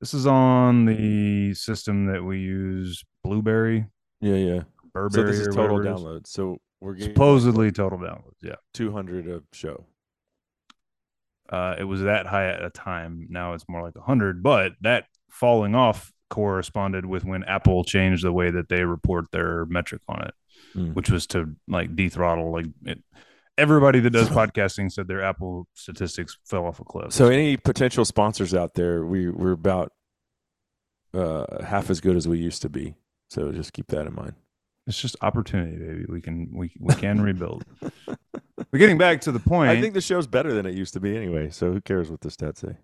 this 0.00 0.12
is 0.14 0.26
on 0.26 0.84
the 0.84 1.54
system 1.54 2.06
that 2.06 2.22
we 2.22 2.38
use 2.40 3.02
Blubrry 3.24 3.86
Yeah, 4.20 4.34
yeah. 4.34 4.62
Burberry 4.96 5.32
so 5.32 5.38
this 5.38 5.46
is 5.48 5.54
total 5.54 5.78
downloads. 5.78 6.26
So 6.28 6.58
we're 6.80 6.94
getting 6.94 7.14
supposedly 7.14 7.70
total 7.72 7.98
downloads 7.98 8.36
yeah 8.42 8.56
200 8.74 9.28
a 9.28 9.42
show. 9.52 9.84
uh, 11.50 11.76
it 11.78 11.84
was 11.84 12.02
that 12.02 12.26
high 12.26 12.48
at 12.48 12.64
a 12.64 12.70
time. 12.70 13.26
Now 13.30 13.52
it's 13.54 13.64
more 13.68 13.82
like 13.82 13.94
100, 13.94 14.42
but 14.42 14.72
that 14.80 15.04
falling 15.30 15.74
off 15.74 16.12
corresponded 16.28 17.06
with 17.06 17.24
when 17.24 17.44
Apple 17.44 17.84
changed 17.84 18.24
the 18.24 18.32
way 18.32 18.50
that 18.50 18.68
they 18.68 18.82
report 18.84 19.30
their 19.32 19.64
metric 19.66 20.02
on 20.08 20.22
it, 20.22 20.34
Mm. 20.74 20.94
which 20.94 21.10
was 21.10 21.26
to 21.28 21.54
like 21.68 21.94
dethrottle. 21.94 22.50
Like 22.52 22.66
it, 22.84 23.02
everybody 23.56 24.00
that 24.00 24.10
does 24.10 24.28
podcasting 24.40 24.90
said 24.90 25.06
their 25.06 25.22
Apple 25.22 25.68
statistics 25.74 26.36
fell 26.44 26.66
off 26.66 26.80
a 26.80 26.84
cliff. 26.84 27.12
So 27.12 27.28
any 27.28 27.56
potential 27.56 28.04
sponsors 28.04 28.52
out 28.54 28.74
there, 28.74 29.04
we 29.06 29.28
we're 29.30 29.52
about 29.52 29.92
uh, 31.14 31.62
half 31.64 31.90
as 31.90 32.00
good 32.00 32.16
as 32.16 32.26
we 32.26 32.38
used 32.38 32.62
to 32.62 32.68
be. 32.68 32.94
So 33.30 33.52
just 33.52 33.72
keep 33.72 33.86
that 33.88 34.06
in 34.06 34.14
mind. 34.14 34.34
It's 34.86 35.00
just 35.00 35.16
opportunity, 35.22 35.76
baby. 35.76 36.04
We 36.08 36.20
can 36.20 36.50
we 36.52 36.72
we 36.78 36.94
can 36.94 37.20
rebuild. 37.20 37.64
But 38.70 38.78
getting 38.78 38.98
back 38.98 39.20
to 39.22 39.32
the 39.32 39.38
point, 39.38 39.70
I 39.70 39.80
think 39.80 39.94
the 39.94 40.00
show's 40.00 40.26
better 40.26 40.52
than 40.52 40.64
it 40.66 40.74
used 40.74 40.94
to 40.94 41.00
be 41.00 41.14
anyway. 41.16 41.50
So 41.50 41.72
who 41.72 41.80
cares 41.80 42.10
what 42.10 42.20
the 42.22 42.30
stats 42.30 42.58
say? 42.58 42.76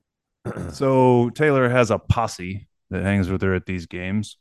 So 0.73 1.31
Taylor 1.31 1.69
has 1.69 1.91
a 1.91 1.99
posse 1.99 2.69
that 2.91 3.03
hangs 3.03 3.29
with 3.31 3.41
her 3.43 3.55
at 3.55 3.67
these 3.67 3.87
games. 3.87 4.37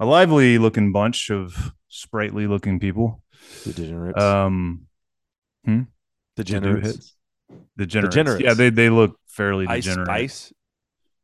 A 0.00 0.06
lively 0.06 0.58
looking 0.58 0.92
bunch 0.92 1.28
of 1.30 1.72
sprightly 1.88 2.46
looking 2.46 2.78
people. 2.78 3.22
The 3.64 3.72
degenerates. 3.72 4.22
Um 4.22 4.86
Degenerates. 6.36 6.86
hits. 6.86 7.14
degenerates. 7.76 8.14
Degenerates. 8.14 8.44
Yeah, 8.44 8.54
they 8.54 8.70
they 8.70 8.90
look 8.90 9.18
fairly 9.26 9.66
Ice 9.66 9.84
degenerate. 9.84 10.06
Spice. 10.06 10.52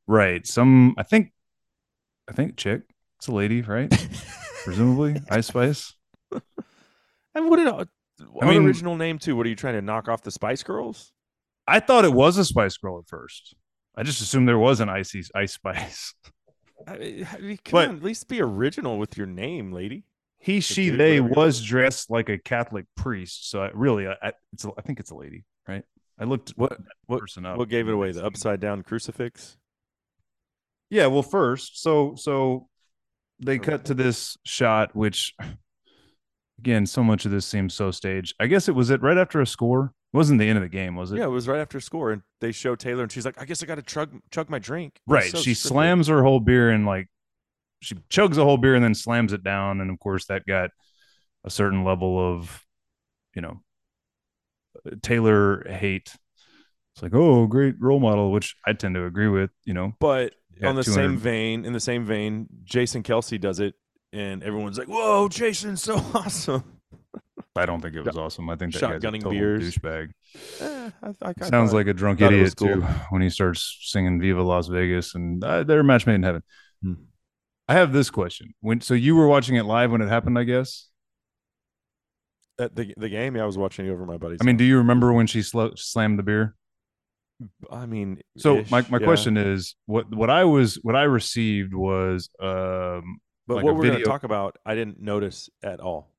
Right. 0.06 0.46
Some 0.46 0.94
I 0.98 1.02
think 1.04 1.32
I 2.28 2.32
think 2.32 2.56
chick. 2.56 2.82
It's 3.18 3.28
a 3.28 3.32
lady, 3.32 3.62
right? 3.62 3.92
Presumably. 4.64 5.20
Ice 5.30 5.46
Spice. 5.48 5.94
And 7.36 7.50
what 7.50 7.56
did 7.56 7.66
uh, 7.66 7.84
I 8.40 8.46
mean- 8.48 8.64
original 8.64 8.96
name 8.96 9.18
too? 9.18 9.34
What 9.34 9.44
are 9.44 9.48
you 9.48 9.56
trying 9.56 9.74
to 9.74 9.82
knock 9.82 10.08
off 10.08 10.22
the 10.22 10.30
Spice 10.30 10.62
Girls? 10.62 11.10
I 11.66 11.80
thought 11.80 12.04
it 12.04 12.12
was 12.12 12.38
a 12.38 12.44
Spice 12.44 12.76
Girl 12.76 12.98
at 13.00 13.08
first. 13.08 13.56
I 13.96 14.04
just 14.04 14.20
assumed 14.20 14.46
there 14.48 14.56
was 14.58 14.78
an 14.78 14.88
icy 14.88 15.24
Ice 15.34 15.54
Spice. 15.54 16.14
I 16.86 16.96
mean, 16.96 17.28
I 17.32 17.38
mean, 17.38 17.56
come 17.64 17.72
But- 17.72 17.88
on, 17.88 17.96
at 17.96 18.02
least 18.04 18.28
be 18.28 18.40
original 18.40 18.98
with 18.98 19.16
your 19.18 19.26
name, 19.26 19.72
lady. 19.72 20.04
He, 20.38 20.60
she, 20.60 20.90
dude, 20.90 21.00
they 21.00 21.20
was 21.20 21.60
dressed 21.60 22.08
like 22.10 22.28
a 22.28 22.38
Catholic 22.38 22.84
priest. 22.96 23.50
So 23.50 23.62
I, 23.62 23.70
really, 23.74 24.06
I, 24.06 24.12
I, 24.22 24.32
it's 24.52 24.64
a, 24.64 24.70
I 24.78 24.82
think 24.82 25.00
it's 25.00 25.10
a 25.10 25.16
lady, 25.16 25.44
right? 25.66 25.82
I 26.20 26.24
looked 26.24 26.50
What 26.50 26.78
what 27.06 27.18
person 27.20 27.46
up. 27.46 27.56
what 27.58 27.68
gave 27.68 27.88
it 27.88 27.94
away? 27.94 28.12
The 28.12 28.24
upside 28.24 28.60
down 28.60 28.82
crucifix. 28.82 29.56
Yeah, 30.90 31.06
well, 31.06 31.22
first, 31.22 31.82
so 31.82 32.14
so 32.16 32.68
they 33.40 33.58
cut 33.58 33.86
to 33.86 33.94
this 33.94 34.36
shot, 34.44 34.94
which 34.94 35.34
again, 36.58 36.86
so 36.86 37.02
much 37.02 37.24
of 37.24 37.30
this 37.30 37.46
seems 37.46 37.74
so 37.74 37.90
staged. 37.90 38.34
I 38.40 38.46
guess 38.46 38.68
it 38.68 38.74
was 38.74 38.90
it 38.90 39.02
right 39.02 39.18
after 39.18 39.40
a 39.40 39.46
score. 39.46 39.92
It 40.12 40.16
wasn't 40.16 40.38
the 40.38 40.48
end 40.48 40.58
of 40.58 40.62
the 40.62 40.68
game, 40.68 40.94
was 40.94 41.10
it? 41.12 41.18
Yeah, 41.18 41.24
it 41.24 41.30
was 41.30 41.48
right 41.48 41.60
after 41.60 41.78
a 41.78 41.82
score, 41.82 42.12
and 42.12 42.22
they 42.40 42.52
show 42.52 42.76
Taylor, 42.76 43.02
and 43.02 43.10
she's 43.10 43.24
like, 43.24 43.40
"I 43.40 43.44
guess 43.44 43.62
I 43.62 43.66
got 43.66 43.76
to 43.76 43.82
chug 43.82 44.10
chug 44.30 44.48
my 44.48 44.58
drink." 44.58 45.00
Right. 45.06 45.30
so 45.30 45.38
she 45.38 45.54
slams 45.54 46.06
her 46.06 46.22
whole 46.22 46.40
beer 46.40 46.70
and 46.70 46.86
like 46.86 47.08
she 47.84 47.96
chugs 48.10 48.38
a 48.38 48.44
whole 48.44 48.56
beer 48.56 48.74
and 48.74 48.84
then 48.84 48.94
slams 48.94 49.32
it 49.32 49.44
down. 49.44 49.80
And 49.80 49.90
of 49.90 49.98
course, 49.98 50.26
that 50.26 50.46
got 50.46 50.70
a 51.44 51.50
certain 51.50 51.84
level 51.84 52.18
of, 52.18 52.64
you 53.34 53.42
know, 53.42 53.60
Taylor 55.02 55.64
hate. 55.68 56.10
It's 56.94 57.02
like, 57.02 57.14
oh, 57.14 57.46
great 57.46 57.74
role 57.80 58.00
model, 58.00 58.30
which 58.30 58.54
I 58.66 58.72
tend 58.72 58.94
to 58.94 59.04
agree 59.04 59.28
with, 59.28 59.50
you 59.64 59.74
know. 59.74 59.92
But 59.98 60.34
got 60.60 60.68
on 60.68 60.76
the 60.76 60.84
200 60.84 60.94
same 61.08 61.16
vein, 61.18 61.64
in 61.64 61.72
the 61.72 61.80
same 61.80 62.04
vein, 62.04 62.46
Jason 62.64 63.02
Kelce 63.02 63.40
does 63.40 63.60
it, 63.60 63.74
and 64.12 64.42
everyone's 64.42 64.78
like, 64.78 64.88
"Whoa, 64.88 65.28
Jason's 65.28 65.82
so 65.82 65.96
awesome!" 66.14 66.64
I 67.56 67.66
don't 67.66 67.80
think 67.80 67.94
it 67.94 68.04
was 68.04 68.16
awesome. 68.16 68.50
I 68.50 68.56
think 68.56 68.72
that 68.74 68.80
guy's 68.80 69.04
a 69.04 69.18
total 69.18 69.30
beers. 69.30 69.76
douchebag. 69.76 70.10
Eh, 70.60 70.90
I, 71.02 71.32
I, 71.40 71.44
Sounds 71.46 71.72
like 71.72 71.86
a 71.86 71.94
drunk 71.94 72.18
thought 72.18 72.32
it 72.32 72.40
was 72.40 72.52
idiot 72.60 72.74
too 72.74 72.82
when 73.10 73.22
he 73.22 73.30
starts 73.30 73.78
singing 73.82 74.20
"Viva 74.20 74.42
Las 74.42 74.66
Vegas" 74.66 75.14
and 75.14 75.42
uh, 75.44 75.62
they're 75.62 75.80
a 75.80 75.84
match 75.84 76.06
made 76.06 76.16
in 76.16 76.22
heaven. 76.24 76.42
Hmm. 76.82 76.94
I 77.68 77.74
have 77.74 77.92
this 77.92 78.10
question: 78.10 78.54
When 78.60 78.80
so 78.80 78.94
you 78.94 79.14
were 79.14 79.28
watching 79.28 79.54
it 79.56 79.64
live 79.64 79.92
when 79.92 80.02
it 80.02 80.08
happened? 80.08 80.38
I 80.38 80.44
guess. 80.44 80.88
at 82.58 82.74
the 82.74 82.92
the 82.96 83.08
game. 83.08 83.36
Yeah, 83.36 83.44
I 83.44 83.46
was 83.46 83.56
watching 83.58 83.86
it 83.86 83.90
over 83.90 84.04
my 84.04 84.16
buddy's. 84.16 84.38
I 84.40 84.44
mean, 84.44 84.56
do 84.56 84.64
you 84.64 84.78
remember 84.78 85.12
when 85.12 85.26
she 85.26 85.42
sl- 85.42 85.76
slammed 85.76 86.18
the 86.18 86.24
beer? 86.24 86.56
I 87.70 87.86
mean, 87.86 88.20
So 88.38 88.58
ish, 88.58 88.70
my, 88.70 88.84
my 88.88 88.98
yeah. 88.98 89.04
question 89.04 89.36
is 89.36 89.74
what 89.86 90.12
what 90.14 90.30
I 90.30 90.44
was 90.44 90.76
what 90.82 90.96
I 90.96 91.02
received 91.02 91.74
was 91.74 92.30
um 92.40 93.20
but 93.46 93.56
like 93.56 93.64
what 93.64 93.74
we're 93.76 93.84
going 93.84 93.98
to 93.98 94.04
talk 94.04 94.24
about, 94.24 94.56
I 94.64 94.74
didn't 94.74 95.00
notice 95.00 95.50
at 95.62 95.80
all. 95.80 96.10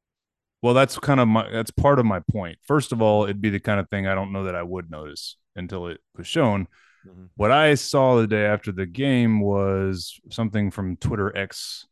well 0.61 0.73
that's 0.73 0.97
kind 0.99 1.19
of 1.19 1.27
my 1.27 1.49
that's 1.49 1.71
part 1.71 1.99
of 1.99 2.05
my 2.05 2.19
point. 2.31 2.57
First 2.63 2.91
of 2.91 3.01
all, 3.01 3.23
it'd 3.23 3.41
be 3.41 3.49
the 3.49 3.59
kind 3.59 3.79
of 3.79 3.89
thing 3.89 4.07
I 4.07 4.15
don't 4.15 4.31
know 4.31 4.43
that 4.45 4.55
I 4.55 4.63
would 4.63 4.91
notice 4.91 5.37
until 5.55 5.87
it 5.87 5.99
was 6.17 6.27
shown. 6.27 6.67
Mhm. 7.07 7.29
What 7.35 7.51
I 7.51 7.75
saw 7.75 8.17
the 8.17 8.27
day 8.27 8.45
after 8.45 8.71
the 8.71 8.85
game 8.85 9.39
was 9.39 10.19
something 10.29 10.69
from 10.71 10.97
Twitter 10.97 11.35
X, 11.37 11.87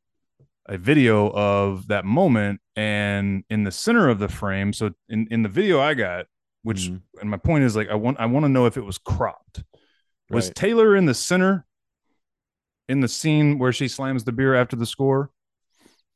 a 0.67 0.77
video 0.77 1.29
of 1.31 1.87
that 1.87 2.05
moment, 2.05 2.61
and 2.75 3.43
in 3.49 3.63
the 3.63 3.71
center 3.71 4.09
of 4.09 4.19
the 4.19 4.27
frame. 4.29 4.73
So 4.73 4.91
in, 5.09 5.27
in 5.31 5.43
the 5.43 5.49
video 5.49 5.79
I 5.79 5.93
got, 5.93 6.25
which 6.63 6.89
Mhm. 6.89 7.01
and 7.21 7.29
my 7.29 7.37
point 7.37 7.63
is 7.63 7.75
like 7.75 7.89
I 7.89 7.95
want 7.95 8.19
I 8.19 8.25
want 8.25 8.45
to 8.45 8.49
know 8.49 8.65
if 8.65 8.77
it 8.77 8.81
was 8.85 8.97
cropped. 8.97 9.63
Was 10.29 10.47
Right. 10.47 10.55
Taylor 10.55 10.95
in 10.95 11.05
the 11.05 11.13
center 11.13 11.65
in 12.89 12.99
the 13.01 13.07
scene 13.07 13.59
where 13.59 13.71
she 13.71 13.87
slams 13.87 14.23
the 14.23 14.31
beer 14.31 14.55
after 14.55 14.75
the 14.75 14.85
score? 14.85 15.31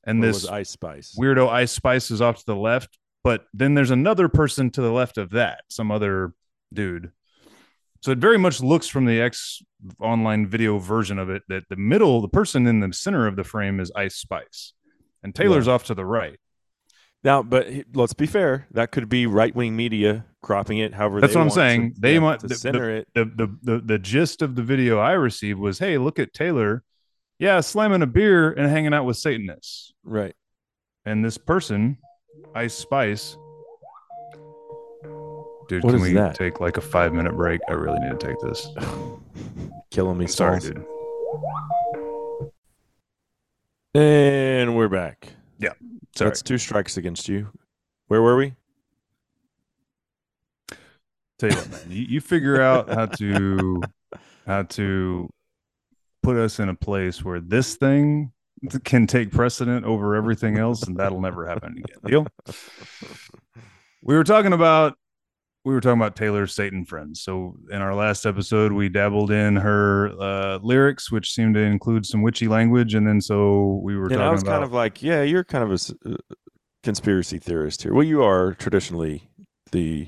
And 0.05 0.19
Or 0.23 0.27
this 0.27 0.43
was 0.43 0.47
Ice 0.47 0.69
Spice. 0.69 1.15
weirdo 1.19 1.49
Ice 1.49 1.71
Spice 1.71 2.11
is 2.11 2.21
off 2.21 2.37
to 2.39 2.45
the 2.45 2.55
left, 2.55 2.97
but 3.23 3.45
then 3.53 3.73
there's 3.73 3.91
another 3.91 4.27
person 4.29 4.69
to 4.71 4.81
the 4.81 4.91
left 4.91 5.17
of 5.17 5.29
that, 5.31 5.63
some 5.69 5.91
other 5.91 6.33
dude. 6.73 7.11
So 8.01 8.11
it 8.11 8.19
very 8.19 8.37
much 8.37 8.61
looks 8.61 8.87
from 8.87 9.05
the 9.05 9.19
X 9.19 9.61
online 9.99 10.47
video 10.47 10.77
version 10.77 11.19
of 11.19 11.29
it 11.29 11.43
that 11.49 11.67
the 11.69 11.75
middle, 11.75 12.21
the 12.21 12.27
person 12.29 12.67
in 12.67 12.79
the 12.79 12.93
center 12.93 13.27
of 13.27 13.35
the 13.35 13.43
frame 13.43 13.79
is 13.79 13.91
Ice 13.95 14.15
Spice, 14.15 14.73
and 15.23 15.33
Taylor's 15.35 15.67
off 15.67 15.83
to 15.85 15.93
the 15.95 16.05
right. 16.05 16.39
Now, 17.23 17.43
but 17.43 17.67
let's 17.93 18.13
be 18.13 18.25
fair. 18.27 18.67
That 18.71 18.91
could 18.91 19.09
be 19.09 19.25
right 19.25 19.53
wing 19.55 19.75
media 19.75 20.25
cropping 20.41 20.77
it. 20.77 20.93
However, 20.93 21.19
That's 21.19 21.33
what 21.35 21.41
I'm 21.41 21.47
want 21.47 21.53
saying. 21.55 21.93
To, 21.95 22.01
They 22.01 22.13
yeah, 22.15 22.19
might- 22.19 22.39
to 22.41 22.47
the- 22.47 22.53
the- 22.53 22.59
center 22.59 22.89
it. 22.89 23.07
The, 23.13 23.25
the 23.25 23.57
the 23.63 23.79
the 23.81 23.99
gist 23.99 24.41
of 24.41 24.55
the 24.55 24.61
video 24.63 24.99
I 24.99 25.11
received 25.13 25.59
was, 25.59 25.79
"Hey, 25.79 25.97
look 25.97 26.19
at 26.19 26.31
Taylor, 26.33 26.83
yeah, 27.39 27.59
slamming 27.59 28.01
a 28.01 28.07
beer 28.07 28.51
and 28.51 28.69
hanging 28.69 28.93
out 28.93 29.05
with 29.05 29.17
Satanists." 29.17 29.93
Right. 30.03 30.35
And 31.05 31.25
this 31.25 31.37
person, 31.37 31.97
Ice 32.55 32.73
Spice, 32.75 33.35
dude, 35.67 35.83
What 35.83 35.91
can 35.93 36.01
we 36.01 36.13
that? 36.13 36.35
take 36.35 36.59
like 36.59 36.77
a 36.77 36.81
five 36.81 37.13
minute 37.13 37.33
break? 37.35 37.59
I 37.67 37.73
really 37.73 37.99
need 37.99 38.17
to 38.19 38.27
take 38.27 38.39
this. 38.41 38.67
Killing 39.91 40.17
me. 40.17 40.27
Sorry, 40.27 40.59
dude. 40.59 40.85
And 43.95 44.75
we're 44.77 44.89
back. 44.89 45.29
Sorry. 46.17 46.29
That's 46.29 46.41
two 46.41 46.57
strikes 46.57 46.97
against 46.97 47.29
you. 47.29 47.49
Where 48.07 48.21
were 48.21 48.35
we? 48.35 48.53
Tell 51.37 51.51
you 51.51 51.55
what, 51.55 51.69
man, 51.69 51.81
you, 51.89 52.05
you 52.09 52.21
figure 52.21 52.59
out 52.59 52.89
how 52.89 53.05
to 53.05 53.83
how 54.47 54.63
to 54.63 55.29
put 56.23 56.37
us 56.37 56.59
in 56.59 56.69
a 56.69 56.73
place 56.75 57.23
where 57.23 57.39
this 57.39 57.75
thing 57.75 58.31
can 58.83 59.05
take 59.05 59.31
precedent 59.31 59.85
over 59.85 60.15
everything 60.15 60.57
else, 60.57 60.83
and 60.83 60.97
that'll 60.97 61.21
never 61.21 61.47
happen 61.47 61.77
again. 61.77 61.97
Deal? 62.05 62.27
We 64.03 64.15
were 64.15 64.23
talking 64.23 64.53
about 64.53 64.97
we 65.67 65.73
were 65.73 65.81
talking 65.81 65.99
about 65.99 66.15
Taylor's 66.15 66.55
Satan 66.55 66.85
friends. 66.85 67.21
So 67.21 67.57
in 67.69 67.81
our 67.81 67.93
last 67.93 68.25
episode, 68.25 68.71
we 68.71 68.87
dabbled 68.87 69.31
in 69.31 69.57
her 69.57 70.09
uh, 70.17 70.59
lyrics, 70.63 71.11
which 71.11 71.33
seemed 71.33 71.55
to 71.55 71.59
include 71.59 72.05
some 72.05 72.21
witchy 72.21 72.47
language, 72.47 72.95
and 72.95 73.05
then 73.05 73.19
so 73.19 73.81
we 73.83 73.97
were 73.97 74.07
And 74.07 74.23
I 74.23 74.29
was 74.29 74.43
about 74.43 74.51
kind 74.51 74.63
of 74.63 74.71
like, 74.71 75.03
yeah, 75.03 75.23
you're 75.23 75.43
kind 75.43 75.69
of 75.69 75.71
a 76.05 76.09
uh, 76.13 76.17
conspiracy 76.83 77.37
theorist 77.37 77.83
here. 77.83 77.93
Well, 77.93 78.05
you 78.05 78.23
are 78.23 78.53
traditionally 78.53 79.29
the 79.73 80.07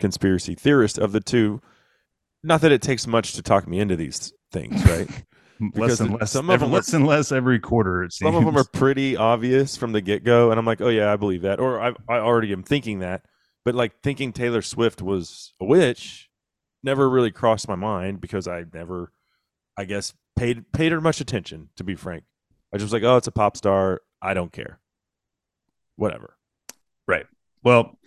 conspiracy 0.00 0.56
theorist 0.56 0.98
of 0.98 1.12
the 1.12 1.20
two. 1.20 1.62
Not 2.42 2.60
that 2.62 2.72
it 2.72 2.82
takes 2.82 3.06
much 3.06 3.34
to 3.34 3.42
talk 3.42 3.68
me 3.68 3.78
into 3.78 3.94
these 3.94 4.32
things, 4.50 4.84
right? 4.86 5.08
less 5.76 6.00
and 6.00 6.18
less, 6.18 6.32
some 6.32 6.50
of 6.50 6.54
every, 6.54 6.66
them 6.66 6.74
are- 6.74 6.78
less 6.78 6.92
and 6.92 7.06
less 7.06 7.30
every 7.30 7.60
quarter. 7.60 8.02
It 8.02 8.12
seems 8.12 8.26
Some 8.26 8.34
of 8.34 8.44
them 8.44 8.56
are 8.56 8.68
pretty 8.72 9.16
obvious 9.16 9.76
from 9.76 9.92
the 9.92 10.00
get 10.00 10.24
go, 10.24 10.50
and 10.50 10.58
I'm 10.58 10.66
like, 10.66 10.80
oh 10.80 10.88
yeah, 10.88 11.12
I 11.12 11.16
believe 11.16 11.42
that, 11.42 11.60
or 11.60 11.80
I, 11.80 11.92
I 12.08 12.18
already 12.18 12.52
am 12.52 12.64
thinking 12.64 12.98
that. 12.98 13.22
But 13.64 13.74
like 13.74 14.00
thinking 14.02 14.32
Taylor 14.32 14.62
Swift 14.62 15.00
was 15.00 15.54
a 15.60 15.64
witch 15.64 16.28
never 16.82 17.08
really 17.08 17.30
crossed 17.30 17.68
my 17.68 17.74
mind 17.74 18.20
because 18.20 18.46
I 18.46 18.64
never, 18.72 19.10
I 19.76 19.84
guess, 19.84 20.12
paid 20.36 20.70
paid 20.72 20.92
her 20.92 21.00
much 21.00 21.20
attention. 21.20 21.70
To 21.76 21.84
be 21.84 21.94
frank, 21.94 22.24
I 22.72 22.76
just 22.76 22.86
was 22.86 22.92
like, 22.92 23.02
oh, 23.02 23.16
it's 23.16 23.26
a 23.26 23.32
pop 23.32 23.56
star. 23.56 24.02
I 24.20 24.34
don't 24.34 24.52
care. 24.52 24.78
Whatever. 25.96 26.36
Right. 27.06 27.26
Well, 27.62 27.98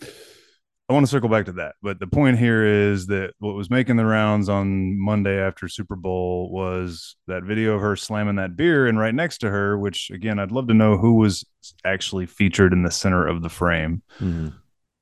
I 0.89 0.93
want 0.93 1.05
to 1.05 1.09
circle 1.09 1.27
back 1.27 1.45
to 1.45 1.51
that, 1.53 1.75
but 1.81 1.99
the 1.99 2.07
point 2.07 2.39
here 2.39 2.65
is 2.65 3.07
that 3.07 3.33
what 3.39 3.55
was 3.55 3.69
making 3.69 3.97
the 3.97 4.05
rounds 4.05 4.47
on 4.47 4.97
Monday 4.97 5.37
after 5.37 5.67
Super 5.67 5.97
Bowl 5.97 6.49
was 6.49 7.17
that 7.27 7.43
video 7.43 7.75
of 7.75 7.81
her 7.81 7.97
slamming 7.97 8.37
that 8.37 8.55
beer, 8.55 8.87
and 8.87 8.97
right 8.97 9.13
next 9.13 9.39
to 9.39 9.49
her, 9.49 9.77
which 9.77 10.09
again, 10.11 10.39
I'd 10.39 10.53
love 10.53 10.67
to 10.69 10.73
know 10.73 10.97
who 10.97 11.15
was 11.15 11.43
actually 11.83 12.25
featured 12.25 12.71
in 12.71 12.83
the 12.83 12.91
center 12.91 13.27
of 13.27 13.41
the 13.41 13.49
frame, 13.49 14.01
mm-hmm. 14.19 14.49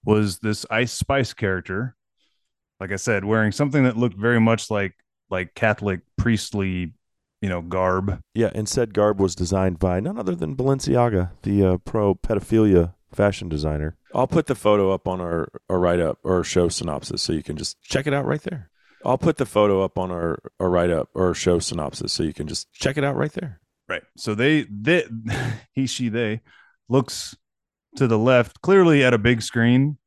Was 0.05 0.39
this 0.39 0.65
Ice 0.69 0.91
Spice 0.91 1.33
character. 1.33 1.95
Like 2.79 2.91
I 2.91 2.97
said, 2.97 3.25
wearing 3.25 3.51
something 3.51 3.83
that 3.83 3.97
looked 3.97 4.17
very 4.17 4.39
much 4.39 4.69
like 4.69 4.93
like 5.29 5.55
Catholic 5.55 6.01
priestly, 6.17 6.93
you 7.41 7.49
know, 7.49 7.61
garb. 7.61 8.19
Yeah, 8.33 8.51
and 8.53 8.69
said 8.69 8.93
garb 8.93 9.19
was 9.19 9.35
designed 9.35 9.79
by 9.79 9.99
none 9.99 10.17
other 10.17 10.35
than 10.35 10.55
Balenciaga, 10.55 11.31
the 11.43 11.65
uh, 11.65 11.77
pro 11.77 12.15
pedophilia 12.15 12.93
fashion 13.11 13.49
designer. 13.49 13.97
I'll 14.13 14.27
put 14.27 14.47
the 14.47 14.55
photo 14.55 14.93
up 14.93 15.07
on 15.07 15.19
our, 15.19 15.49
our 15.69 15.79
write 15.79 15.99
up 15.99 16.19
or 16.23 16.43
show 16.43 16.69
synopsis 16.69 17.23
so 17.23 17.33
you 17.33 17.43
can 17.43 17.57
just 17.57 17.81
check 17.81 18.07
it 18.07 18.13
out 18.13 18.25
right 18.25 18.41
there. 18.41 18.69
I'll 19.03 19.17
put 19.17 19.37
the 19.37 19.45
photo 19.45 19.83
up 19.83 19.97
on 19.97 20.11
our, 20.11 20.39
our 20.59 20.69
write 20.69 20.89
up 20.89 21.09
or 21.13 21.33
show 21.33 21.59
synopsis 21.59 22.13
so 22.13 22.23
you 22.23 22.33
can 22.33 22.47
just 22.47 22.71
check 22.73 22.97
it 22.97 23.03
out 23.03 23.15
right 23.15 23.31
there. 23.33 23.59
Right. 23.87 24.03
So 24.17 24.35
they 24.35 24.63
they 24.63 25.05
he 25.73 25.85
she 25.85 26.09
they 26.09 26.41
looks 26.89 27.35
to 27.97 28.07
the 28.07 28.17
left 28.19 28.61
clearly 28.61 29.03
at 29.03 29.13
a 29.13 29.17
big 29.17 29.41
screen 29.41 29.97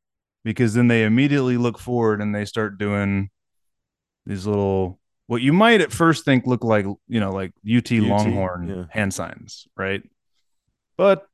because 0.43 0.73
then 0.73 0.87
they 0.87 1.03
immediately 1.03 1.57
look 1.57 1.77
forward 1.77 2.21
and 2.21 2.33
they 2.33 2.45
start 2.45 2.77
doing 2.77 3.29
these 4.25 4.45
little 4.45 4.99
what 5.27 5.41
you 5.41 5.53
might 5.53 5.81
at 5.81 5.91
first 5.91 6.25
think 6.25 6.47
look 6.47 6.63
like 6.63 6.85
you 7.07 7.19
know 7.19 7.31
like 7.31 7.51
UT, 7.69 7.91
Longhorn 7.91 8.67
yeah. 8.67 8.85
hand 8.89 9.13
signs, 9.13 9.67
right? 9.77 10.01
But 10.97 11.27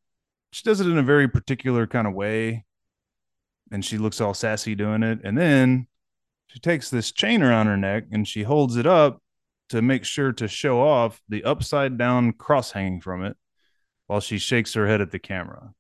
she 0.52 0.64
does 0.64 0.82
it 0.82 0.88
in 0.88 0.98
a 0.98 1.04
very 1.04 1.28
particular 1.28 1.88
kind 1.88 2.08
of 2.08 2.14
way 2.14 2.66
and 3.72 3.84
she 3.84 3.98
looks 3.98 4.22
all 4.22 4.34
sassy 4.34 4.76
doing 4.76 5.04
it 5.04 5.20
and 5.24 5.38
then 5.38 5.88
she 6.48 6.60
takes 6.60 6.90
this 6.90 7.12
chain 7.12 7.42
around 7.42 7.68
her 7.68 7.78
neck 7.78 8.06
and 8.12 8.28
she 8.28 8.44
holds 8.44 8.76
it 8.76 8.86
up 8.86 9.22
to 9.70 9.82
make 9.82 10.06
sure 10.06 10.32
to 10.32 10.48
show 10.48 10.82
off 10.82 11.22
the 11.28 11.44
upside 11.44 11.98
down 11.98 12.32
cross 12.32 12.72
hanging 12.72 13.02
from 13.02 13.24
it 13.24 13.36
while 14.08 14.20
she 14.20 14.38
shakes 14.38 14.74
her 14.74 14.88
head 14.88 15.02
at 15.02 15.12
the 15.12 15.20
camera. 15.20 15.74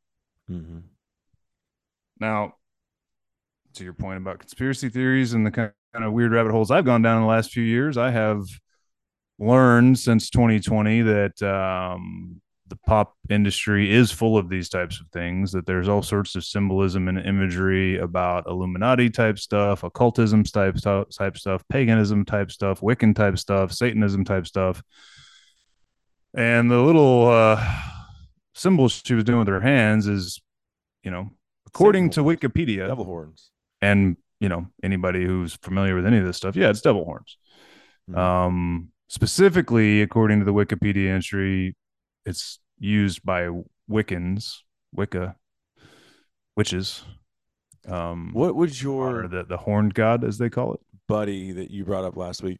Mm-hmm. 0.49 0.79
Now, 2.19 2.55
to 3.73 3.83
your 3.83 3.93
point 3.93 4.17
about 4.17 4.39
conspiracy 4.39 4.89
theories 4.89 5.33
and 5.33 5.45
the 5.45 5.51
kind 5.51 5.71
of 5.93 6.13
weird 6.13 6.31
rabbit 6.31 6.51
holes 6.51 6.71
I've 6.71 6.85
gone 6.85 7.01
down 7.01 7.17
in 7.17 7.23
the 7.23 7.29
last 7.29 7.51
few 7.51 7.63
years, 7.63 7.97
I 7.97 8.11
have 8.11 8.43
learned 9.37 9.99
since 9.99 10.29
2020 10.29 11.01
that 11.01 11.43
um, 11.43 12.41
the 12.67 12.77
pop 12.87 13.15
industry 13.29 13.93
is 13.93 14.11
full 14.11 14.37
of 14.37 14.49
these 14.49 14.69
types 14.69 14.99
of 14.99 15.07
things, 15.09 15.51
that 15.51 15.65
there's 15.65 15.87
all 15.87 16.01
sorts 16.01 16.35
of 16.35 16.43
symbolism 16.43 17.07
and 17.07 17.19
imagery 17.19 17.97
about 17.97 18.47
Illuminati 18.47 19.09
type 19.09 19.37
stuff, 19.37 19.83
occultism 19.83 20.43
type, 20.43 20.75
type 20.77 21.37
stuff, 21.37 21.63
paganism 21.69 22.25
type 22.25 22.51
stuff, 22.51 22.81
Wiccan 22.81 23.15
type 23.15 23.37
stuff, 23.37 23.71
Satanism 23.71 24.23
type 24.23 24.47
stuff. 24.47 24.81
And 26.33 26.69
the 26.69 26.79
little 26.79 27.27
uh, 27.27 27.81
symbols 28.55 29.01
she 29.05 29.13
was 29.13 29.23
doing 29.23 29.39
with 29.39 29.47
her 29.47 29.59
hands 29.61 30.07
is, 30.07 30.41
you 31.03 31.11
know, 31.11 31.29
according 31.67 32.09
to 32.11 32.21
Wikipedia, 32.23 32.87
Devil 32.87 33.05
horns. 33.05 33.51
and 33.81 34.17
you 34.39 34.49
know 34.49 34.67
anybody 34.81 35.23
who's 35.25 35.53
familiar 35.61 35.95
with 35.95 36.05
any 36.07 36.17
of 36.17 36.25
this 36.25 36.37
stuff, 36.37 36.55
yeah, 36.55 36.69
it's 36.69 36.81
devil 36.81 37.05
horns. 37.05 37.37
Mhm. 38.09 38.17
Um, 38.17 38.89
specifically, 39.07 40.01
according 40.01 40.39
to 40.39 40.45
the 40.45 40.53
Wikipedia 40.53 41.09
entry, 41.13 41.75
it's 42.25 42.59
used 42.79 43.23
by 43.23 43.49
Wiccans, 43.89 44.61
Wicca, 44.93 45.35
witches. 46.57 47.03
Um, 47.87 48.31
What 48.33 48.55
would 48.55 48.81
your 48.81 49.27
the 49.27 49.43
the 49.43 49.57
horned 49.57 49.93
god, 49.93 50.23
as 50.23 50.37
they 50.37 50.49
call 50.49 50.73
it. 50.73 50.79
buddy 51.07 51.51
that 51.51 51.69
you 51.69 51.85
brought 51.85 52.03
up 52.03 52.15
last 52.17 52.41
week? 52.41 52.59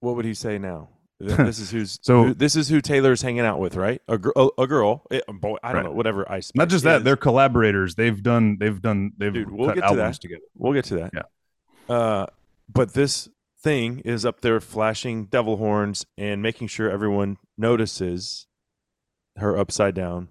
What 0.00 0.14
would 0.16 0.26
he 0.26 0.34
say 0.34 0.58
now? 0.58 0.90
Th- 1.20 1.36
This 1.36 1.58
is 1.58 1.70
who's 1.70 1.98
So- 2.02 2.24
who- 2.24 2.34
this 2.34 2.56
is 2.56 2.68
who 2.68 2.80
Taylor's 2.80 3.22
hanging 3.22 3.40
out 3.40 3.58
with, 3.58 3.76
right? 3.76 4.02
A, 4.08 4.18
gr- 4.18 4.30
a, 4.36 4.48
a 4.58 4.66
girl, 4.66 5.06
a 5.10 5.32
boy. 5.32 5.56
I 5.62 5.72
don't 5.72 5.76
Right. 5.82 5.84
know, 5.90 5.92
whatever. 5.96 6.30
I 6.30 6.40
Not 6.54 6.68
just 6.68 6.84
that, 6.84 6.98
is. 6.98 7.02
they're 7.04 7.16
collaborators. 7.16 7.94
They've 7.94 8.22
done, 8.22 8.58
they've 8.58 8.80
done, 8.80 9.12
they've 9.16 9.32
Dude, 9.32 9.50
we'll 9.50 9.68
cut 9.68 9.74
get 9.76 9.80
to 9.82 9.86
albums 9.86 10.16
that. 10.18 10.22
together. 10.22 10.42
We'll 10.54 10.72
get 10.74 10.84
to 10.86 10.96
that. 10.96 11.10
Yeah. 11.14 11.94
Uh, 11.94 12.26
but 12.68 12.92
this 12.94 13.28
thing 13.62 14.00
is 14.00 14.26
up 14.26 14.40
there 14.42 14.60
flashing 14.60 15.26
devil 15.26 15.56
horns 15.56 16.04
and 16.18 16.42
making 16.42 16.68
sure 16.68 16.90
everyone 16.90 17.36
notices 17.56 18.46
her 19.36 19.56
upside 19.58 19.94
down 19.94 20.28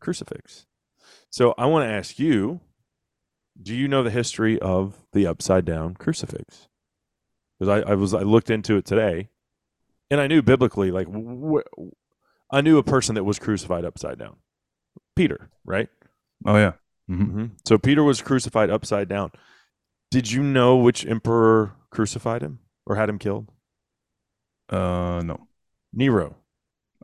crucifix. 0.00 0.66
So 1.30 1.54
I 1.58 1.66
want 1.66 1.88
to 1.88 1.92
ask 1.92 2.18
you 2.18 2.60
do 3.60 3.74
you 3.74 3.86
know 3.88 4.02
the 4.02 4.10
history 4.10 4.58
of 4.60 4.96
the 5.12 5.26
upside 5.26 5.64
down 5.64 5.94
crucifix? 5.94 6.66
because 7.58 7.84
I, 7.84 7.90
I 7.90 7.94
was 7.94 8.14
I 8.14 8.20
looked 8.22 8.48
into 8.50 8.76
it 8.76 8.84
today, 8.86 9.28
and 10.10 10.20
I 10.20 10.26
knew 10.26 10.42
biblically 10.42 10.90
like 10.90 11.06
wh- 11.08 11.84
I 12.50 12.60
knew 12.60 12.78
a 12.78 12.82
person 12.82 13.14
that 13.14 13.24
was 13.24 13.38
crucified 13.38 13.84
upside 13.84 14.18
down, 14.18 14.36
Peter, 15.16 15.50
right? 15.64 15.88
Oh 16.44 16.56
yeah. 16.56 16.72
hmm 17.08 17.22
Mm-hmm. 17.24 17.44
So 17.66 17.78
Peter 17.78 18.02
was 18.04 18.22
crucified 18.22 18.70
upside 18.70 19.08
down. 19.08 19.30
Did 20.10 20.30
you 20.30 20.42
know 20.42 20.76
which 20.76 21.06
emperor 21.06 21.72
crucified 21.90 22.42
him 22.42 22.58
or 22.86 22.96
had 22.96 23.08
him 23.08 23.18
killed? 23.18 23.48
Uh, 24.68 25.22
no, 25.24 25.46
Nero, 25.92 26.36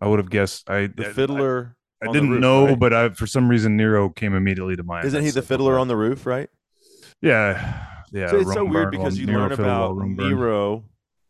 I 0.01 0.07
would 0.09 0.19
have 0.19 0.31
guessed. 0.31 0.69
I 0.71 0.87
the 0.89 1.09
I- 1.09 1.13
fiddler. 1.13 1.73
I, 2.03 2.09
the 2.09 2.13
didn't 2.13 2.31
roof, 2.31 2.41
know, 2.43 2.67
right? 2.67 2.79
but 2.79 2.93
I 2.93 3.09
for 3.09 3.27
some 3.27 3.49
reason 3.49 3.75
Nero 3.75 4.11
came 4.11 4.35
immediately 4.35 4.77
to 4.77 4.83
mind. 4.83 5.07
isn't 5.07 5.25
he 5.25 5.31
the 5.31 5.41
fiddler 5.41 5.79
on 5.79 5.89
the 5.89 5.97
roof, 5.97 6.27
right? 6.27 6.51
Yeah, 7.23 7.87
yeah. 8.13 8.27
so 8.29 8.37
it's 8.41 8.53
so 8.53 8.67
weird 8.67 8.91
because 8.91 9.19
you 9.19 9.25
Nero 9.27 9.45
learn 9.45 9.53
about 9.53 9.97
Nero 9.97 10.85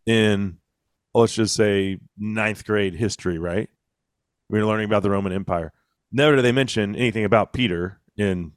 in, 0.06 0.58
let's 1.20 1.35
just 1.35 1.55
say, 1.55 1.98
ninth 2.18 2.64
grade 2.64 2.94
history, 2.94 3.38
right? 3.38 3.68
We're 4.48 4.66
learning 4.66 4.87
about 4.87 5.02
the 5.02 5.11
Roman 5.11 5.33
Empire. 5.33 5.72
Never 6.12 6.37
do 6.37 6.42
they 6.42 6.52
mention 6.52 6.94
anything 6.94 7.24
about 7.24 7.52
Peter 7.52 8.00
in 8.16 8.52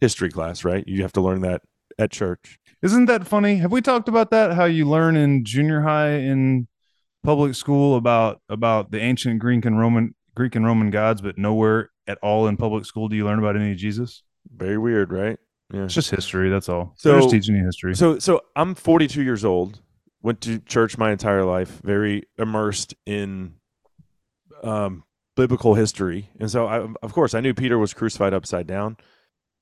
history 0.00 0.30
class, 0.30 0.64
right? 0.64 0.84
You 0.86 1.02
have 1.02 1.12
to 1.12 1.20
learn 1.20 1.40
that 1.42 1.62
at 1.98 2.10
church. 2.10 2.58
Isn't 2.82 3.06
that 3.06 3.26
funny? 3.26 3.56
Have 3.56 3.72
we 3.72 3.80
talked 3.82 4.08
about 4.08 4.30
that? 4.30 4.54
How 4.54 4.64
you 4.64 4.88
learn 4.88 5.16
in 5.16 5.44
junior 5.44 5.82
high 5.82 6.12
in 6.14 6.68
public 7.24 7.54
school 7.54 7.96
about 7.96 8.40
about 8.48 8.90
the 8.90 9.00
ancient 9.00 9.38
Greek 9.40 9.64
and 9.64 9.78
Roman 9.78 10.14
Greek 10.34 10.54
and 10.56 10.64
Roman 10.64 10.90
gods, 10.90 11.20
but 11.20 11.38
nowhere 11.38 11.90
at 12.06 12.18
all 12.22 12.46
in 12.48 12.56
public 12.56 12.84
school 12.84 13.08
do 13.08 13.14
you 13.16 13.24
learn 13.24 13.38
about 13.38 13.56
any 13.56 13.72
of 13.72 13.76
Jesus. 13.76 14.22
Very 14.56 14.78
weird, 14.78 15.12
right? 15.12 15.38
Yeah. 15.72 15.84
It's 15.84 15.94
just 15.94 16.10
history. 16.10 16.50
That's 16.50 16.68
all. 16.68 16.94
So- 16.96 17.10
They're 17.10 17.20
just 17.20 17.30
teaching 17.30 17.54
you 17.56 17.64
history. 17.64 17.94
So 17.94 18.18
so 18.18 18.40
I'm 18.56 18.74
42 18.74 19.22
years 19.22 19.44
old. 19.44 19.80
Went 20.22 20.40
to 20.42 20.60
church 20.60 20.96
my 20.98 21.10
entire 21.10 21.44
life, 21.44 21.80
very 21.82 22.24
immersed 22.38 22.94
in 23.06 23.54
um, 24.62 25.02
biblical 25.36 25.74
history, 25.74 26.30
and 26.38 26.50
so 26.50 26.66
I, 26.66 26.86
of 27.02 27.12
course 27.12 27.34
I 27.34 27.40
knew 27.40 27.54
Peter 27.54 27.76
was 27.78 27.92
crucified 27.92 28.32
upside 28.32 28.66
down. 28.66 28.96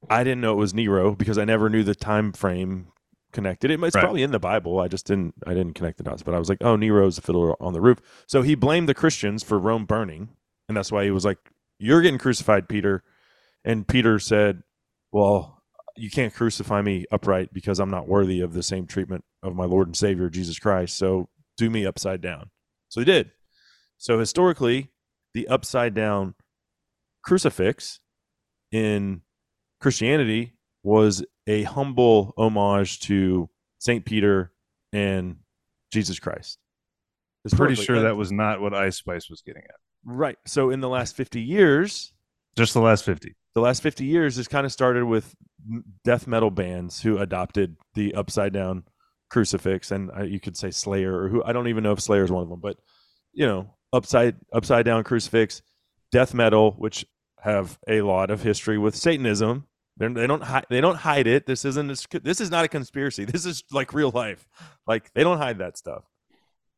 I 0.08 0.22
didn't 0.24 0.40
know 0.42 0.52
it 0.52 0.56
was 0.56 0.74
Nero 0.74 1.14
because 1.14 1.38
I 1.38 1.44
never 1.44 1.68
knew 1.70 1.82
the 1.82 1.94
time 1.94 2.32
frame 2.32 2.88
connected. 3.32 3.70
It, 3.70 3.82
it's 3.82 3.94
Right. 3.94 4.02
probably 4.02 4.22
in 4.22 4.32
the 4.32 4.38
Bible. 4.38 4.80
I 4.80 4.88
just 4.88 5.06
didn't 5.06 5.34
I 5.46 5.54
didn't 5.54 5.74
connect 5.74 5.96
the 5.98 6.04
dots. 6.04 6.22
But 6.22 6.34
I 6.34 6.38
was 6.38 6.48
like, 6.48 6.58
oh, 6.62 6.76
Nero's 6.76 7.16
the 7.16 7.22
fiddler 7.22 7.60
on 7.62 7.72
the 7.72 7.80
roof. 7.80 7.98
So 8.26 8.42
he 8.42 8.54
blamed 8.54 8.88
the 8.88 8.94
Christians 8.94 9.42
for 9.42 9.58
Rome 9.58 9.84
burning, 9.86 10.30
and 10.68 10.76
that's 10.76 10.92
why 10.92 11.04
he 11.04 11.10
was 11.10 11.24
like, 11.24 11.38
"You're 11.78 12.02
getting 12.02 12.18
crucified, 12.18 12.68
Peter." 12.68 13.02
And 13.64 13.86
Peter 13.86 14.18
said, 14.18 14.62
"Well, 15.12 15.59
you 16.00 16.10
can't 16.10 16.34
crucify 16.34 16.82
me 16.82 17.04
upright 17.10 17.52
because 17.52 17.78
I'm 17.78 17.90
not 17.90 18.08
worthy 18.08 18.40
of 18.40 18.52
the 18.52 18.62
same 18.62 18.86
treatment 18.86 19.24
of 19.42 19.54
my 19.54 19.64
Lord 19.64 19.88
and 19.88 19.96
Savior 19.96 20.28
Jesus 20.28 20.58
Christ. 20.58 20.96
So 20.96 21.28
do 21.56 21.70
me 21.70 21.86
upside 21.86 22.20
down." 22.20 22.50
So 22.88 23.00
he 23.00 23.04
did. 23.04 23.32
So 23.98 24.18
historically, 24.18 24.90
the 25.34 25.46
upside 25.48 25.94
down 25.94 26.34
crucifix 27.22 28.00
in 28.72 29.22
Christianity 29.80 30.54
was 30.82 31.24
a 31.46 31.64
humble 31.64 32.32
homage 32.36 33.00
to 33.00 33.50
Saint 33.78 34.04
Peter 34.04 34.52
and 34.92 35.36
Jesus 35.92 36.18
Christ. 36.18 36.58
Pretty 37.56 37.74
sure 37.74 38.00
that 38.02 38.16
was 38.16 38.32
not 38.32 38.60
what 38.60 38.74
Ice 38.74 38.96
Spice 38.96 39.28
was 39.30 39.42
getting 39.42 39.62
at. 39.64 39.76
right. 40.04 40.36
So 40.46 40.70
in 40.70 40.80
the 40.80 40.88
last 40.88 41.16
50 41.16 41.40
years, 41.40 42.12
Just 42.60 42.74
the 42.74 42.80
last 42.80 43.04
fifty. 43.04 43.34
the 43.54 43.60
last 43.60 43.82
50 43.82 44.04
years 44.04 44.36
has 44.36 44.46
kind 44.48 44.64
of 44.66 44.72
started 44.72 45.04
with 45.04 45.34
death 46.04 46.26
metal 46.26 46.50
bands 46.50 47.00
who 47.02 47.18
adopted 47.18 47.76
the 47.94 48.14
upside 48.14 48.52
down 48.52 48.84
crucifix 49.30 49.90
and 49.90 50.10
uh, 50.16 50.22
you 50.22 50.38
could 50.40 50.56
say 50.56 50.70
slayer 50.70 51.16
or 51.22 51.28
who 51.28 51.42
i 51.44 51.52
don't 51.52 51.68
even 51.68 51.82
know 51.84 51.92
if 51.92 52.00
slayer 52.00 52.24
is 52.24 52.30
one 52.32 52.42
of 52.42 52.48
them 52.48 52.60
but 52.60 52.76
you 53.32 53.46
know 53.46 53.74
upside 53.92 54.36
upside 54.52 54.84
down 54.84 55.04
crucifix 55.04 55.62
death 56.12 56.34
metal 56.34 56.72
which 56.78 57.04
have 57.40 57.78
a 57.88 58.00
lot 58.02 58.30
of 58.30 58.42
history 58.42 58.76
with 58.78 58.94
satanism 58.96 59.66
They're, 59.98 60.10
they 60.10 60.26
don't 60.26 60.42
hide 60.42 60.66
they 60.68 60.80
don't 60.80 60.96
hide 60.96 61.26
it 61.28 61.46
this 61.46 61.64
isn't 61.64 61.90
a 61.90 62.20
this 62.20 62.40
is 62.40 62.50
not 62.50 62.64
a 62.64 62.68
conspiracy 62.68 63.24
this 63.34 63.46
is 63.46 63.62
like 63.70 63.92
real 63.94 64.10
life 64.10 64.46
like 64.86 65.12
they 65.14 65.22
don't 65.22 65.38
hide 65.38 65.58
that 65.58 65.78
stuff 65.78 66.04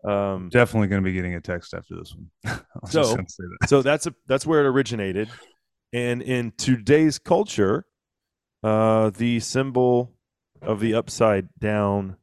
um 0.04 0.48
Definitely 0.50 0.88
going 0.88 1.02
to 1.02 1.06
be 1.08 1.12
getting 1.14 1.34
a 1.36 1.40
text 1.40 1.74
after 1.74 1.94
this 1.96 2.12
one. 2.14 2.28
I 2.44 2.58
was 2.82 2.92
just 2.92 3.10
So- 3.10 3.16
that. 3.16 3.68
so 3.68 3.82
that's 3.82 4.06
a, 4.08 4.14
that's 4.26 4.44
where 4.44 4.60
it 4.60 4.66
originated 4.66 5.28
and 5.92 6.22
in 6.22 6.52
today's 6.56 7.18
culture 7.18 7.86
uh 8.62 9.10
the 9.10 9.40
symbol 9.40 10.12
of 10.60 10.80
the 10.80 10.94
upside 10.94 11.48
down 11.58 12.16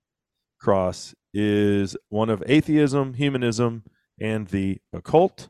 cross 0.59 1.13
is 1.33 1.95
one 2.09 2.29
of 2.29 2.43
atheism 2.47 3.13
humanism 3.13 3.83
and 4.19 4.47
the 4.47 4.79
occult. 4.93 5.49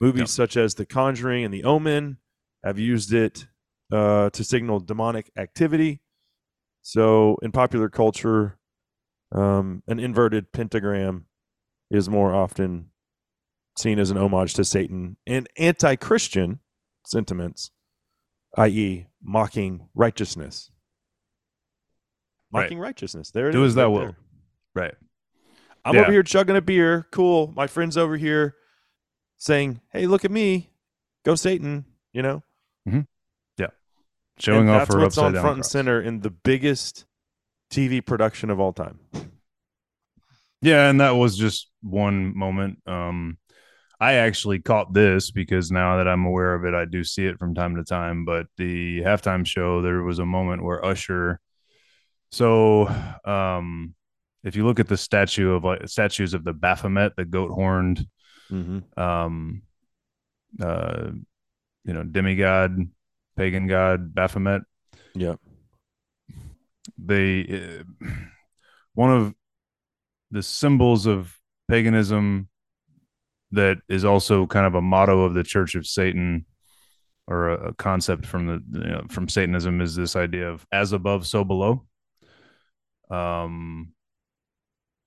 Movies 0.00 0.30
such 0.30 0.56
as 0.56 0.74
the 0.74 0.86
conjuring 0.86 1.44
and 1.44 1.54
the 1.54 1.64
omen 1.64 2.18
have 2.64 2.78
used 2.78 3.12
it 3.12 3.46
uh, 3.92 4.30
to 4.30 4.42
signal 4.42 4.80
demonic 4.80 5.30
activity. 5.36 6.00
So 6.82 7.36
in 7.42 7.52
popular 7.52 7.88
culture 7.88 8.58
um, 9.30 9.82
an 9.86 9.98
inverted 9.98 10.52
pentagram 10.52 11.26
is 11.90 12.08
more 12.08 12.34
often 12.34 12.90
seen 13.78 13.98
as 13.98 14.10
an 14.10 14.18
homage 14.18 14.54
to 14.54 14.64
Satan. 14.64 15.16
And 15.26 15.48
anti 15.56 15.96
Christian 15.96 16.60
sentiments, 17.04 17.70
i.e., 18.56 19.06
mocking 19.22 19.88
righteousness. 19.94 20.70
Right. 22.52 22.64
Mocking 22.64 22.78
righteousness. 22.78 23.30
There 23.30 23.48
it 23.48 23.52
Do 23.52 23.64
is 23.64 23.70
as 23.70 23.74
thou 23.76 23.88
right 23.96 24.04
wilt. 24.04 24.14
Right. 24.74 24.94
I'm 25.84 25.94
Yeah. 25.94 26.02
over 26.02 26.12
here 26.12 26.22
chugging 26.22 26.56
a 26.56 26.60
beer. 26.60 27.06
Cool. 27.10 27.52
My 27.56 27.66
friend's 27.66 27.96
over 27.96 28.16
here 28.16 28.54
saying, 29.38 29.80
Hey, 29.90 30.06
look 30.06 30.24
at 30.24 30.30
me. 30.30 30.70
Go 31.24 31.34
Satan. 31.34 31.84
You 32.12 32.22
know? 32.22 32.42
Yeah. 32.86 33.68
Showing 34.38 34.60
and 34.68 34.70
off 34.70 34.80
that's 34.88 34.94
her 34.94 35.00
what's 35.00 35.18
on 35.18 35.32
front 35.32 35.56
and 35.56 35.66
center 35.66 36.00
in 36.00 36.20
the 36.20 36.30
biggest 36.30 37.06
TV 37.70 38.04
production 38.04 38.50
of 38.50 38.60
all 38.60 38.72
time. 38.72 38.98
Yeah, 40.60 40.88
and 40.88 41.00
that 41.00 41.12
was 41.12 41.36
just 41.36 41.68
one 41.82 42.36
moment. 42.36 42.78
Um, 42.86 43.38
I 44.02 44.14
actually 44.14 44.58
caught 44.58 44.92
this 44.92 45.30
because 45.30 45.70
now 45.70 45.98
that 45.98 46.08
I'm 46.08 46.24
aware 46.24 46.54
of 46.56 46.64
it, 46.64 46.74
I 46.74 46.86
do 46.86 47.04
see 47.04 47.24
it 47.24 47.38
from 47.38 47.54
time 47.54 47.76
to 47.76 47.84
time. 47.84 48.24
But 48.24 48.46
the 48.56 49.00
halftime 49.02 49.46
show, 49.46 49.80
there 49.80 50.02
was 50.02 50.18
a 50.18 50.26
moment 50.26 50.64
where 50.64 50.84
Usher. 50.84 51.38
So, 52.32 52.88
um, 53.24 53.94
if 54.42 54.56
you 54.56 54.66
look 54.66 54.80
at 54.80 54.88
the 54.88 54.96
statue 54.96 55.52
of 55.52 55.62
like 55.62 55.86
statues 55.86 56.34
of 56.34 56.42
the 56.42 56.52
Baphomet, 56.52 57.14
the 57.16 57.24
goat 57.24 57.52
horned, 57.52 58.06
Mm-hmm. 58.50 59.00
um, 59.00 59.62
uh, 60.60 61.10
you 61.84 61.92
know, 61.94 62.02
demigod, 62.02 62.76
pagan 63.36 63.68
god 63.68 64.14
Baphomet, 64.14 64.62
Yeah. 65.14 65.36
they 66.98 67.84
uh, 68.02 68.08
one 68.94 69.10
of 69.12 69.34
the 70.32 70.42
symbols 70.42 71.06
of 71.06 71.38
paganism 71.68 72.48
that 73.52 73.78
is 73.88 74.04
also 74.04 74.46
kind 74.46 74.66
of 74.66 74.74
a 74.74 74.82
motto 74.82 75.24
of 75.24 75.34
the 75.34 75.44
Church 75.44 75.74
of 75.74 75.86
Satan 75.86 76.46
or 77.28 77.50
a, 77.50 77.74
concept 77.74 78.26
from 78.26 78.46
the 78.46 78.80
you 78.80 78.90
know, 78.90 79.04
from 79.08 79.28
Satanism 79.28 79.80
is 79.80 79.94
this 79.94 80.16
idea 80.16 80.50
of 80.50 80.66
as 80.72 80.92
above 80.92 81.26
so 81.26 81.44
below. 81.44 81.86
Um, 83.10 83.92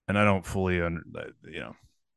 and 0.07 0.17
I 0.17 0.23
don't 0.23 0.45
fully 0.45 0.81
under 0.81 1.01
you 1.43 1.59
know 1.59 1.75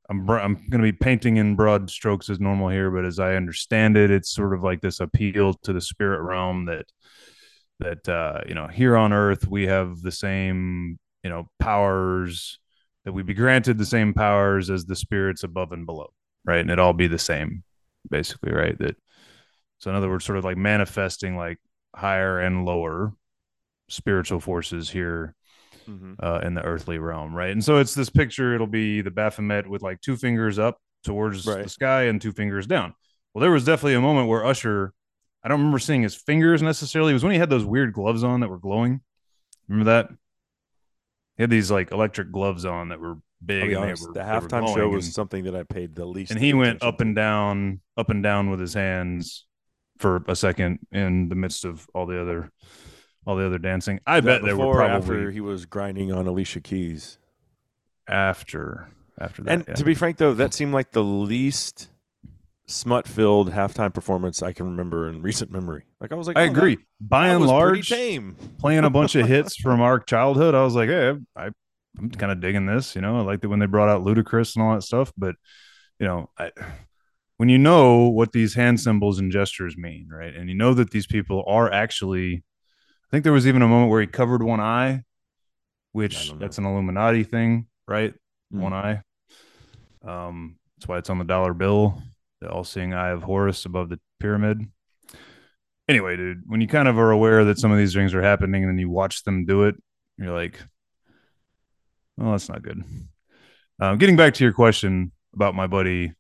I'm 0.09 0.29
I'm 0.31 0.55
going 0.55 0.83
to 0.83 0.93
be 0.93 0.93
painting 0.93 1.37
in 1.37 1.57
broad 1.57 1.91
strokes 1.91 2.31
as 2.31 2.41
normal 2.41 2.69
here, 2.69 2.91
but 2.91 3.05
as 3.05 3.19
I 3.19 3.35
understand 3.35 3.97
it, 3.97 4.11
it's 4.11 4.33
sort 4.33 4.55
of 4.55 4.63
like 4.63 4.81
this 4.81 5.01
appeal 5.01 5.55
to 5.65 5.73
the 5.73 5.81
spirit 5.81 6.23
realm 6.23 6.67
that 6.67 6.87
that 7.81 8.09
uh, 8.09 8.41
you 8.47 8.55
know 8.55 8.67
here 8.67 8.97
on 8.97 9.13
Earth 9.13 9.47
we 9.47 9.67
have 9.67 10.01
the 10.01 10.13
same 10.13 10.99
you 11.23 11.31
know 11.31 11.49
powers 11.59 12.59
that 13.05 13.13
we 13.13 13.23
be 13.23 13.35
granted 13.35 13.79
the 13.79 13.87
same 13.87 14.15
powers 14.15 14.71
as 14.71 14.85
the 14.85 14.97
spirits 14.97 15.43
above 15.43 15.73
and 15.73 15.87
below, 15.87 16.11
right? 16.49 16.61
And 16.61 16.71
it 16.71 16.79
all 16.79 16.95
be 16.95 17.07
the 17.07 17.19
same, 17.19 17.63
basically, 18.11 18.53
right? 18.53 18.77
That 18.79 18.97
so 19.79 19.91
in 19.91 19.97
other 19.97 20.09
words, 20.09 20.25
sort 20.25 20.39
of 20.39 20.45
like 20.45 20.57
manifesting 20.57 21.37
like 21.37 21.59
higher 21.95 22.41
and 22.41 22.65
lower 22.65 23.13
spiritual 23.89 24.41
forces 24.41 24.91
here 24.91 25.35
Mm-hmm. 25.89 26.15
uh, 26.23 26.41
in 26.41 26.53
the 26.53 26.63
earthly 26.63 26.99
realm, 26.99 27.35
right? 27.35 27.51
And 27.51 27.65
so 27.65 27.79
it's 27.79 27.95
this 27.95 28.11
picture. 28.11 28.55
It'll 28.55 28.67
be 28.67 29.01
the 29.01 29.11
Baphomet 29.11 29.67
with 29.67 29.81
like 29.81 30.03
two 30.03 30.17
fingers 30.19 30.59
up 30.59 30.77
towards 31.03 31.47
Right. 31.47 31.63
the 31.63 31.69
sky 31.71 32.03
and 32.03 32.21
two 32.21 32.33
fingers 32.33 32.67
down. 32.67 32.93
Well, 33.33 33.41
there 33.41 33.51
was 33.51 33.65
definitely 33.65 33.95
a 33.95 34.01
moment 34.03 34.29
where 34.29 34.45
Usher, 34.45 34.93
I 35.43 35.49
don't 35.49 35.61
remember 35.61 35.79
seeing 35.79 36.03
his 36.03 36.15
fingers 36.15 36.61
necessarily. 36.61 37.13
It 37.13 37.15
was 37.15 37.23
when 37.25 37.33
he 37.33 37.39
had 37.39 37.49
those 37.49 37.65
weird 37.65 37.95
gloves 37.95 38.23
on 38.23 38.41
that 38.41 38.51
were 38.51 38.59
glowing. 38.59 39.01
Remember 39.67 39.91
that? 39.91 40.11
He 41.39 41.43
had 41.43 41.49
these 41.51 41.71
like 41.71 41.91
electric 41.91 42.33
gloves 42.33 42.67
on 42.67 42.91
that 42.91 43.01
were 43.01 43.17
big. 43.45 43.63
I'll 43.63 43.69
be 43.69 43.75
and 43.75 43.83
they 43.83 43.87
honest, 43.89 44.07
were- 44.09 44.13
the 44.15 44.21
halftime 44.21 44.75
show 44.75 44.89
was 44.89 45.07
and- 45.07 45.15
something 45.15 45.45
that 45.45 45.55
I 45.55 45.63
paid 45.63 45.95
the 45.95 46.05
least. 46.05 46.31
and 46.31 46.41
he 46.41 46.55
went 46.55 46.83
up 46.83 47.01
and 47.01 47.15
down, 47.15 47.81
up 47.97 48.11
and 48.11 48.23
down 48.23 48.51
with 48.51 48.61
his 48.61 48.75
hands 48.75 49.47
for 49.99 50.23
a 50.29 50.37
second 50.37 50.79
in 50.93 51.29
the 51.29 51.35
midst 51.35 51.65
of 51.65 51.89
all 51.95 52.07
the 52.07 52.21
other, 52.21 52.51
all 53.27 53.37
the 53.37 53.45
other 53.47 53.59
dancing. 53.59 54.01
I 54.07 54.21
bet 54.21 54.43
there 54.43 54.57
were 54.57 54.75
probably 54.75 54.97
after 54.97 55.31
he 55.31 55.41
was 55.41 55.67
grinding 55.67 56.13
on 56.13 56.27
Alicia 56.27 56.61
Keys. 56.61 57.19
after 58.07 58.89
after 59.21 59.43
that. 59.43 59.51
And 59.53 59.65
yeah. 59.67 59.75
to 59.75 59.85
be 59.85 59.95
frank, 59.95 60.17
though, 60.19 60.35
that 60.35 60.55
seemed 60.55 60.73
like 60.73 60.93
the 60.93 61.03
least 61.03 61.89
smut-filled 62.67 63.51
halftime 63.51 63.93
performance 63.93 64.43
I 64.43 64.53
can 64.53 64.67
remember 64.67 65.09
in 65.09 65.23
recent 65.23 65.51
memory. 65.51 65.85
Like 66.01 66.13
I 66.13 66.15
was 66.15 66.27
like, 66.29 66.37
I 66.37 66.43
oh, 66.43 66.45
that- 66.45 66.53
agree. 66.57 66.79
By 67.01 67.29
that 67.29 67.37
and 67.37 67.47
large, 67.47 67.89
tame. 67.89 68.37
playing 68.59 68.85
a 68.85 68.91
bunch 68.91 69.15
of 69.15 69.27
hits 69.27 69.57
from 69.61 69.81
our 69.81 69.99
childhood, 69.99 70.55
I 70.55 70.63
was 70.63 70.75
like, 70.75 70.89
hey, 70.89 71.15
I, 71.37 71.49
I'm 71.97 72.11
kind 72.11 72.33
of 72.33 72.41
digging 72.41 72.67
this. 72.67 72.95
You 72.95 73.03
know, 73.03 73.19
I 73.19 73.23
liked 73.23 73.45
it 73.45 73.49
when 73.49 73.59
they 73.59 73.67
brought 73.67 73.89
out 73.89 74.05
Ludacris 74.05 74.57
and 74.57 74.65
all 74.65 74.75
that 74.75 74.83
stuff. 74.83 75.13
But 75.17 75.37
you 75.99 76.07
know, 76.07 76.31
I, 76.39 76.51
when 77.37 77.49
you 77.49 77.59
know 77.59 78.09
what 78.09 78.33
these 78.33 78.55
hand 78.55 78.81
symbols 78.81 79.19
and 79.19 79.33
gestures 79.33 79.77
mean, 79.77 80.09
right, 80.11 80.35
and 80.35 80.49
you 80.49 80.55
know 80.55 80.75
that 80.75 80.91
these 80.91 81.07
people 81.07 81.45
are 81.47 81.73
actually, 81.73 82.35
I 82.35 83.11
think 83.11 83.25
there 83.25 83.33
was 83.33 83.47
even 83.47 83.63
a 83.63 83.69
moment 83.69 83.91
where 83.91 84.01
he 84.01 84.07
covered 84.07 84.43
one 84.43 84.61
eye, 84.61 85.03
which 85.93 86.33
that's 86.39 86.59
an 86.59 86.67
Illuminati 86.67 87.25
thing, 87.25 87.67
right? 87.87 88.15
Mm. 88.53 88.61
One 88.61 88.73
eye. 88.73 89.03
Um, 90.05 90.57
that's 90.77 90.89
why 90.89 90.99
it's 90.99 91.11
on 91.11 91.19
the 91.19 91.25
dollar 91.25 91.55
bill, 91.55 92.03
the 92.41 92.51
all-seeing 92.51 92.95
eye 92.95 93.11
of 93.11 93.23
Horus 93.23 93.65
above 93.65 93.89
the 93.89 94.01
pyramid 94.21 94.69
anyway, 95.89 96.17
dude, 96.17 96.43
when 96.47 96.61
you 96.61 96.69
kind 96.69 96.87
of 96.87 96.99
are 96.99 97.11
aware 97.11 97.45
that 97.47 97.59
some 97.59 97.73
of 97.73 97.79
these 97.79 97.95
things 97.95 98.15
are 98.15 98.23
happening 98.23 98.63
and 98.63 98.71
then 98.71 98.79
you 98.79 98.91
watch 98.91 99.25
them 99.25 99.47
do 99.47 99.65
it, 99.65 99.75
you're 100.19 100.35
like, 100.35 100.61
well, 102.19 102.33
that's 102.33 102.49
not 102.49 102.63
good. 102.63 102.83
Um, 103.81 103.97
getting 103.99 104.17
back 104.17 104.35
to 104.35 104.45
your 104.45 104.53
question 104.53 105.13
about 105.35 105.55
my 105.55 105.67
buddy, 105.67 106.13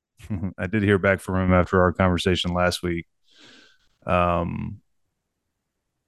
I 0.58 0.66
did 0.66 0.82
hear 0.82 0.98
back 0.98 1.20
from 1.20 1.36
him 1.36 1.54
after 1.54 1.80
our 1.80 1.92
conversation 1.92 2.52
last 2.52 2.82
week. 2.82 3.06
Um, 4.04 4.80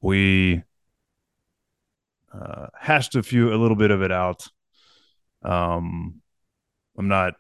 we 0.01 0.63
uh, 2.33 2.67
hashed 2.79 3.15
a 3.15 3.23
few, 3.23 3.55
a 3.55 3.57
little 3.57 3.77
bit 3.77 3.91
of 3.91 4.03
it 4.03 4.11
out. 4.11 4.49
Um, 5.43 6.21
I'm 6.99 7.09
not 7.09 7.35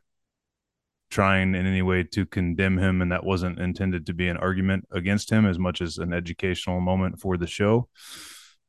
trying 1.10 1.56
in 1.56 1.66
any 1.66 1.82
way 1.82 2.04
to 2.04 2.24
condemn 2.24 2.78
him, 2.78 3.02
and 3.02 3.10
that 3.10 3.24
wasn't 3.24 3.58
intended 3.58 4.06
to 4.06 4.14
be 4.14 4.28
an 4.28 4.36
argument 4.36 4.86
against 4.92 5.30
him 5.30 5.44
as 5.44 5.58
much 5.58 5.80
as 5.80 5.98
an 5.98 6.12
educational 6.12 6.80
moment 6.80 7.18
for 7.18 7.36
the 7.36 7.48
show. 7.48 7.88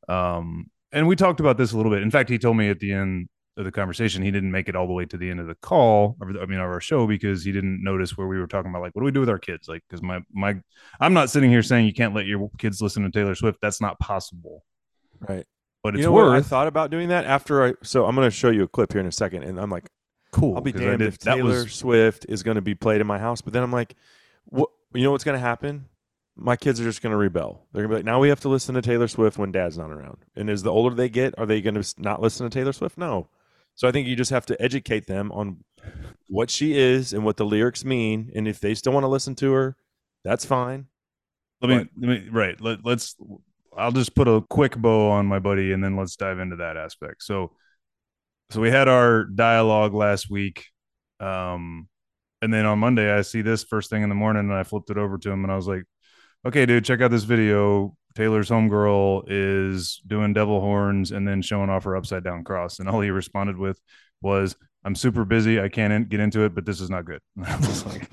Um, 0.10 0.72
and 0.92 1.08
we 1.08 1.16
talked 1.16 1.40
about 1.40 1.58
this 1.58 1.72
a 1.72 1.78
little 1.78 1.92
bit. 1.92 2.02
In 2.04 2.12
fact, 2.12 2.30
he 2.30 2.38
told 2.38 2.58
me 2.58 2.70
at 2.70 2.80
the 2.80 2.92
end 2.94 3.28
of 3.58 3.66
the 3.66 3.72
conversation 3.72 4.24
he 4.24 4.32
didn't 4.32 4.52
make 4.52 4.70
it 4.70 4.76
all 4.76 4.88
the 4.88 4.94
way 4.94 5.06
to 5.06 5.18
the 5.18 5.30
end 5.30 5.40
of 5.40 5.48
the 5.48 5.56
call, 5.56 6.16
or 6.22 6.32
the- 6.32 6.42
I 6.42 6.46
mean, 6.46 6.60
of 6.60 6.66
our 6.70 6.80
show 6.80 7.06
because 7.06 7.44
he 7.44 7.52
didn't 7.52 7.84
notice 7.84 8.18
where 8.18 8.28
we 8.28 8.40
were 8.40 8.48
talking 8.48 8.72
about 8.72 8.82
like 8.82 8.96
what 8.96 9.02
do 9.02 9.06
we 9.06 9.12
do 9.12 9.20
with 9.20 9.30
our 9.30 9.40
kids? 9.40 9.68
Like, 9.68 9.84
because 9.90 10.02
my 10.02 10.20
my 10.34 10.56
I'm 11.00 11.14
not 11.14 11.30
sitting 11.30 11.50
here 11.50 11.62
saying 11.64 11.86
you 11.86 11.94
can't 11.94 12.14
let 12.16 12.26
your 12.26 12.50
kids 12.58 12.82
listen 12.82 13.04
to 13.04 13.12
Taylor 13.12 13.36
Swift. 13.36 13.60
That's 13.62 13.82
not 13.82 14.00
possible. 14.00 14.64
Right. 15.20 15.46
But 15.84 15.96
it's 15.96 16.00
you 16.02 16.06
know 16.06 16.12
worth 16.14 16.28
what? 16.30 16.38
I 16.38 16.42
thought 16.42 16.68
about 16.68 16.92
doing 16.92 17.10
that 17.10 17.26
after 17.26 17.66
I. 17.66 17.74
So 17.84 18.06
I'm 18.06 18.16
going 18.16 18.28
to 18.28 18.32
show 18.36 18.50
you 18.52 18.64
a 18.64 18.68
clip 18.68 18.92
here 18.94 19.02
in 19.02 19.08
a 19.08 19.12
second, 19.12 19.44
and 19.44 19.60
I'm 19.60 19.70
like, 19.72 19.90
cool. 20.32 20.56
I'll 20.56 20.62
be 20.62 20.74
I 20.76 20.78
damned 20.78 21.00
did- 21.00 21.08
if 21.08 21.18
Taylor 21.18 21.44
was 21.64 21.74
Swift 21.74 22.26
is 22.30 22.44
going 22.44 22.56
to 22.56 22.62
be 22.62 22.76
played 22.76 23.02
in 23.02 23.08
my 23.08 23.18
house. 23.18 23.42
But 23.42 23.54
then 23.54 23.64
I'm 23.64 23.72
like, 23.72 23.96
what? 24.46 24.70
You 24.94 25.04
know 25.04 25.12
what's 25.12 25.24
going 25.24 25.36
to 25.36 25.40
happen? 25.40 25.86
My 26.36 26.56
kids 26.56 26.80
are 26.80 26.86
just 26.86 27.02
going 27.02 27.12
to 27.12 27.18
rebel. 27.18 27.68
They're 27.72 27.84
going 27.84 27.90
to 27.90 27.96
be 27.96 28.00
like, 28.00 28.06
now 28.06 28.20
we 28.20 28.30
have 28.30 28.40
to 28.42 28.50
listen 28.50 28.76
to 28.76 28.82
Taylor 28.82 29.08
Swift 29.08 29.38
when 29.38 29.52
Dad's 29.52 29.78
not 29.78 29.92
around. 29.92 30.18
And 30.36 30.50
as 30.50 30.64
the 30.64 30.72
older 30.72 30.96
they 30.96 31.10
get, 31.10 31.38
are 31.38 31.46
they 31.46 31.62
going 31.62 31.82
to 31.82 31.94
not 31.98 32.22
listen 32.22 32.50
to 32.50 32.54
Taylor 32.58 32.74
Swift? 32.74 32.98
No. 32.98 33.28
So 33.76 33.88
I 33.88 33.92
think 33.92 34.08
you 34.08 34.16
just 34.16 34.32
have 34.32 34.46
to 34.48 34.62
educate 34.62 35.08
them 35.08 35.32
on 35.32 35.64
what 36.28 36.50
she 36.50 36.78
is 36.78 37.14
and 37.14 37.26
what 37.26 37.38
the 37.38 37.46
lyrics 37.46 37.84
mean. 37.84 38.32
And 38.34 38.48
if 38.48 38.60
they 38.60 38.74
still 38.76 38.94
want 38.94 39.04
to 39.04 39.10
listen 39.10 39.36
to 39.36 39.52
her, 39.52 39.76
that's 40.24 40.46
fine. 40.46 40.88
Let 41.62 41.70
me, 41.70 41.90
let 42.00 42.10
me 42.10 42.30
right. 42.32 42.60
Let, 42.60 42.84
let's. 42.84 43.16
I'll 43.78 43.92
just 43.92 44.16
put 44.16 44.28
a 44.28 44.42
quick 44.42 44.76
bow 44.76 45.12
on 45.12 45.28
my 45.28 45.40
buddy, 45.40 45.72
and 45.72 45.84
then 45.84 45.96
let's 45.96 46.16
dive 46.16 46.40
into 46.40 46.58
that 46.58 46.76
aspect. 46.76 47.24
So, 47.24 47.52
so 48.50 48.60
we 48.60 48.70
had 48.70 48.88
our 48.88 49.24
dialogue 49.26 49.94
last 49.94 50.30
week, 50.30 50.66
um, 51.20 51.88
and 52.42 52.54
then 52.54 52.66
on 52.66 52.80
Monday 52.80 53.12
I 53.12 53.22
see 53.22 53.42
this 53.42 53.64
first 53.64 53.90
thing 53.90 54.04
in 54.04 54.10
the 54.10 54.16
morning, 54.16 54.50
and 54.50 54.54
I 54.54 54.64
flipped 54.64 54.90
it 54.90 54.98
over 54.98 55.18
to 55.20 55.32
him, 55.32 55.44
and 55.44 55.52
I 55.52 55.56
was 55.56 55.68
like, 55.68 55.84
"Okay, 56.46 56.66
dude, 56.66 56.86
check 56.86 57.02
out 57.02 57.12
this 57.12 57.24
video. 57.24 57.96
Taylor's 58.16 58.50
homegirl 58.50 59.24
is 59.28 60.02
doing 60.06 60.34
devil 60.34 60.60
horns 60.60 61.12
and 61.12 61.28
then 61.28 61.42
showing 61.42 61.70
off 61.70 61.84
her 61.86 61.96
upside 61.96 62.24
down 62.24 62.44
cross." 62.44 62.80
And 62.80 62.90
all 62.90 63.02
he 63.02 63.10
responded 63.12 63.58
with 63.58 63.80
was, 64.22 64.56
"I'm 64.84 64.96
super 64.96 65.24
busy. 65.26 65.60
I 65.62 65.70
can't 65.70 65.94
in- 65.94 66.06
get 66.06 66.20
into 66.20 66.42
it, 66.42 66.54
but 66.56 66.66
this 66.66 66.82
is 66.82 66.90
not 66.90 67.06
good." 67.06 67.22
And 67.38 67.46
I 67.48 67.58
was 67.58 67.86
like, 67.92 68.10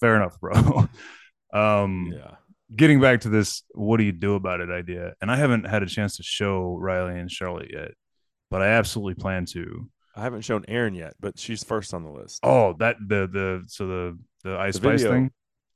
"Fair 0.00 0.16
enough, 0.16 0.38
bro." 0.40 0.88
um, 1.52 2.12
Yeah. 2.16 2.36
getting 2.74 3.00
back 3.00 3.20
to 3.20 3.28
this 3.28 3.62
what 3.74 3.98
do 3.98 4.04
you 4.04 4.10
do 4.12 4.34
about 4.34 4.60
it 4.60 4.70
idea 4.70 5.12
and 5.20 5.30
i 5.30 5.36
haven't 5.36 5.64
had 5.64 5.82
a 5.82 5.86
chance 5.86 6.16
to 6.16 6.22
show 6.24 6.76
riley 6.80 7.16
and 7.20 7.30
charlotte 7.30 7.70
yet 7.72 7.92
but 8.50 8.62
i 8.62 8.66
absolutely 8.68 9.14
plan 9.14 9.44
to 9.44 9.88
I 10.16 10.22
haven't 10.22 10.42
shown 10.42 10.64
Aaron 10.68 10.94
yet, 10.94 11.14
but 11.20 11.38
she's 11.40 11.64
first 11.64 11.92
on 11.92 12.04
the 12.04 12.10
list. 12.10 12.38
oh 12.44 12.74
that 12.78 12.96
the 13.06 13.28
the 13.30 13.64
so 13.66 13.86
the 13.86 14.18
the 14.44 14.56
ice 14.56 14.74
The 14.78 14.96
spice 14.98 15.02
thing 15.02 15.30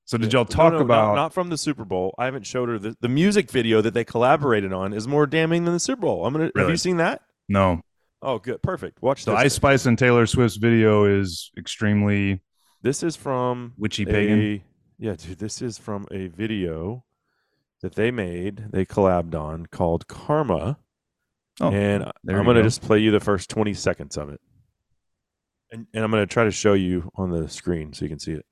so 0.09 0.17
did 0.17 0.33
y'all 0.33 0.47
talk 0.47 0.73
no, 0.73 0.79
not- 0.79 0.85
about 0.85 1.15
not, 1.17 1.35
from 1.35 1.51
the 1.51 1.59
Super 1.59 1.85
Bowl? 1.85 2.15
I 2.19 2.25
haven't 2.25 2.47
showed 2.47 2.71
her 2.71 2.79
the, 2.79 2.97
the 3.03 3.11
music 3.11 3.51
video 3.51 3.83
that 3.83 3.93
they 3.93 4.05
collaborated 4.05 4.73
on 4.73 4.95
is 4.95 5.07
more 5.07 5.27
damning 5.27 5.65
than 5.67 5.75
the 5.75 5.81
Super 5.81 6.01
Bowl. 6.01 6.25
I'm 6.25 6.33
gonna. 6.33 6.51
Have 6.57 6.71
you 6.71 6.79
seen 6.79 6.97
that? 6.97 7.21
no 7.47 7.83
Oh, 8.23 8.39
good, 8.39 8.63
perfect. 8.63 9.03
Watch 9.03 9.27
this. 9.27 9.35
ice 9.35 9.55
spice 9.55 9.85
and 9.85 9.99
taylor 9.99 10.25
swift's 10.27 10.57
video 10.57 11.05
is 11.05 11.51
extremely 11.59 12.43
This 12.81 13.03
is 13.03 13.17
from 13.17 13.75
witchy 13.77 14.05
a 14.05 14.07
pagan 14.07 14.63
yeah, 14.99 15.15
dude. 15.15 15.39
This 15.39 15.61
is 15.61 15.77
from 15.77 16.07
a 16.11 16.29
video 16.29 17.05
that 17.83 17.95
they 17.95 18.11
made. 18.11 18.65
They 18.73 18.87
collabed 18.87 19.35
on 19.35 19.67
called 19.67 20.09
Karma, 20.09 20.79
oh 21.61 21.71
and 21.71 22.05
I'm 22.05 22.45
gonna 22.45 22.55
go. 22.55 22.63
just 22.63 22.81
play 22.81 22.99
you 22.99 23.11
the 23.11 23.21
first 23.21 23.51
20 23.51 23.75
seconds 23.75 24.17
of 24.17 24.31
it, 24.31 24.41
and 25.71 25.87
and 25.93 26.03
I'm 26.03 26.11
gonna 26.11 26.27
try 26.27 26.45
to 26.45 26.51
show 26.51 26.73
you 26.73 27.11
on 27.15 27.31
the 27.31 27.47
screen 27.49 27.93
so 27.93 28.07
you 28.07 28.09
can 28.09 28.19
see 28.19 28.33
it. 28.33 28.47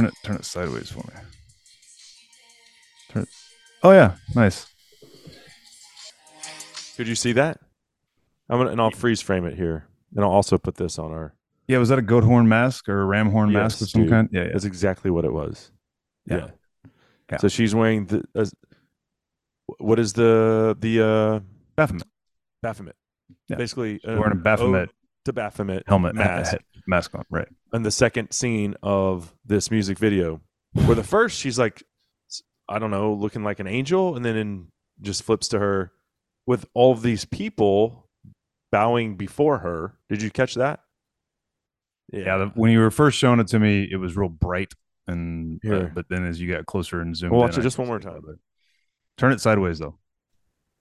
Turn 0.00 0.06
it 0.06 0.14
turn 0.24 0.36
it 0.36 0.44
sideways 0.44 0.90
for 0.90 0.98
me 1.00 1.14
turn 3.10 3.22
it 3.24 3.28
oh 3.82 3.90
yeah 3.92 4.14
nice 4.34 4.66
Could 6.96 7.06
you 7.06 7.14
see 7.14 7.30
that? 7.34 7.60
I'm 8.50 8.58
gonna 8.58 8.70
and 8.70 8.80
I'll 8.80 8.90
freeze 8.90 9.20
frame 9.20 9.44
it 9.44 9.54
here, 9.54 9.86
and 10.16 10.24
I'll 10.24 10.32
also 10.32 10.58
put 10.58 10.74
this 10.74 10.98
on 10.98 11.12
our. 11.12 11.32
yeah 11.68 11.78
was 11.78 11.90
that 11.90 11.98
a 12.00 12.02
goat 12.02 12.24
horn 12.24 12.48
mask 12.48 12.88
or 12.88 13.02
a 13.02 13.04
ram 13.04 13.30
horn 13.30 13.52
mask 13.52 13.76
of 13.76 13.82
Yes, 13.82 13.92
some 13.92 14.02
dude. 14.02 14.10
kind 14.10 14.28
yeah, 14.32 14.42
yeah. 14.46 14.48
That's 14.52 14.64
exactly 14.64 15.10
what 15.12 15.24
it 15.24 15.32
was. 15.32 15.70
Yeah. 16.26 16.48
Yeah. 17.30 17.36
So 17.38 17.46
she's 17.46 17.72
wearing 17.72 18.06
the. 18.06 18.24
Uh, 18.34 18.46
what 19.78 20.00
is 20.00 20.12
the 20.14 20.76
the 20.80 20.94
uh 21.06 21.40
Baphomet. 21.76 22.02
Baphomet? 22.62 22.96
Yeah. 23.48 23.56
Basically, 23.58 24.00
wearing 24.04 24.32
a 24.32 24.34
Baphomet 24.34 24.88
ode 24.88 24.90
to 25.28 25.32
Baphomet 25.32 25.84
helmet 25.86 26.14
mask. 26.14 26.52
head- 26.52 26.60
mask 26.86 27.14
on 27.14 27.24
right 27.30 27.48
in 27.72 27.82
the 27.82 27.90
second 27.90 28.30
scene 28.32 28.74
of 28.82 29.34
this 29.44 29.70
music 29.70 29.98
video, 29.98 30.40
where 30.72 30.94
the 30.94 31.04
first 31.04 31.38
she's 31.38 31.58
like, 31.58 31.82
I 32.68 32.78
don't 32.78 32.90
know, 32.90 33.12
looking 33.12 33.44
like 33.44 33.60
an 33.60 33.66
angel, 33.66 34.16
and 34.16 34.24
then 34.24 34.36
in, 34.36 34.68
just 35.00 35.22
flips 35.22 35.48
to 35.48 35.58
her 35.58 35.92
with 36.46 36.66
all 36.74 36.92
of 36.92 37.02
these 37.02 37.24
people 37.24 38.08
bowing 38.72 39.16
before 39.16 39.58
her. 39.58 39.98
Did 40.08 40.22
you 40.22 40.30
catch 40.30 40.54
that? 40.54 40.80
Yeah, 42.10 42.38
the, 42.38 42.46
when 42.54 42.70
you 42.70 42.78
were 42.78 42.90
first 42.90 43.18
showing 43.18 43.38
it 43.38 43.48
to 43.48 43.58
me, 43.58 43.86
it 43.90 43.96
was 43.96 44.16
real 44.16 44.30
bright, 44.30 44.72
and 45.06 45.60
uh, 45.70 45.88
but 45.94 46.06
then 46.08 46.24
as 46.24 46.40
you 46.40 46.50
got 46.50 46.64
closer 46.64 47.00
and 47.02 47.14
zoomed, 47.14 47.32
Well, 47.32 47.42
in, 47.42 47.48
watch 47.48 47.58
it 47.58 47.62
just 47.62 47.76
one 47.76 47.86
more 47.86 48.00
time. 48.00 48.22
Turn 49.18 49.32
it 49.32 49.40
sideways 49.42 49.78
though, 49.78 49.98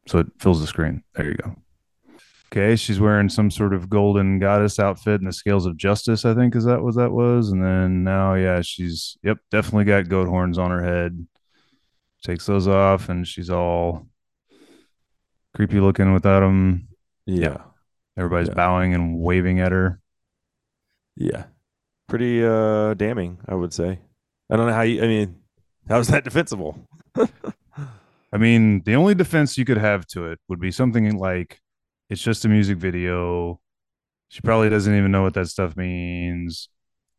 so 0.08 0.20
it 0.20 0.28
fills 0.40 0.62
the 0.62 0.68
screen. 0.68 1.04
There 1.16 1.26
you 1.28 1.36
go. 1.36 1.56
Okay, 2.52 2.76
she's 2.78 3.00
wearing 3.00 3.28
some 3.30 3.52
sort 3.52 3.74
of 3.74 3.90
golden 3.90 4.40
goddess 4.40 4.80
outfit 4.80 5.20
and 5.20 5.28
the 5.28 5.34
scales 5.34 5.66
of 5.66 5.76
justice. 5.76 6.24
I 6.24 6.34
think 6.34 6.56
is 6.56 6.64
that 6.64 6.82
what 6.82 6.96
that 6.96 7.12
was. 7.12 7.50
And 7.52 7.62
then 7.64 8.04
now, 8.06 8.36
yeah, 8.36 8.62
she's 8.62 9.18
yep, 9.22 9.38
definitely 9.52 9.84
got 9.86 10.08
goat 10.08 10.28
horns 10.30 10.58
on 10.58 10.72
her 10.72 10.82
head. 10.84 11.28
Takes 12.24 12.46
those 12.46 12.68
off, 12.68 13.10
and 13.10 13.28
she's 13.28 13.50
all 13.50 14.08
creepy 15.56 15.80
looking 15.80 16.14
without 16.14 16.40
them. 16.40 16.88
yeah, 17.26 17.58
Everybody's 18.18 18.48
Yeah. 18.50 18.54
bowing 18.56 18.94
and 18.94 19.20
waving 19.20 19.60
at 19.60 19.72
her. 19.72 20.00
yeah, 21.16 21.46
pretty 22.08 22.44
uh 22.46 22.94
damning, 22.94 23.40
I 23.48 23.56
would 23.56 23.74
say. 23.74 24.00
I 24.50 24.56
don't 24.56 24.68
know 24.68 24.74
how 24.74 24.82
you. 24.84 25.04
I 25.04 25.08
mean, 25.08 25.36
how 25.90 26.00
is 26.00 26.08
that 26.08 26.24
defensible? 26.30 26.88
I 28.34 28.38
mean, 28.38 28.84
the 28.84 28.96
only 28.96 29.16
defense 29.16 29.58
you 29.58 29.66
could 29.66 29.78
have 29.78 30.06
to 30.08 30.26
it 30.28 30.40
would 30.48 30.60
be 30.60 30.72
something 30.72 31.18
like 31.18 31.60
it's 32.10 32.22
just 32.22 32.46
a 32.46 32.50
music 32.50 32.78
video. 32.78 33.60
She 34.30 34.42
probably 34.42 34.70
doesn't 34.70 34.96
even 34.96 35.12
know 35.12 35.24
what 35.24 35.34
that 35.36 35.48
stuff 35.48 35.76
means. 35.78 36.70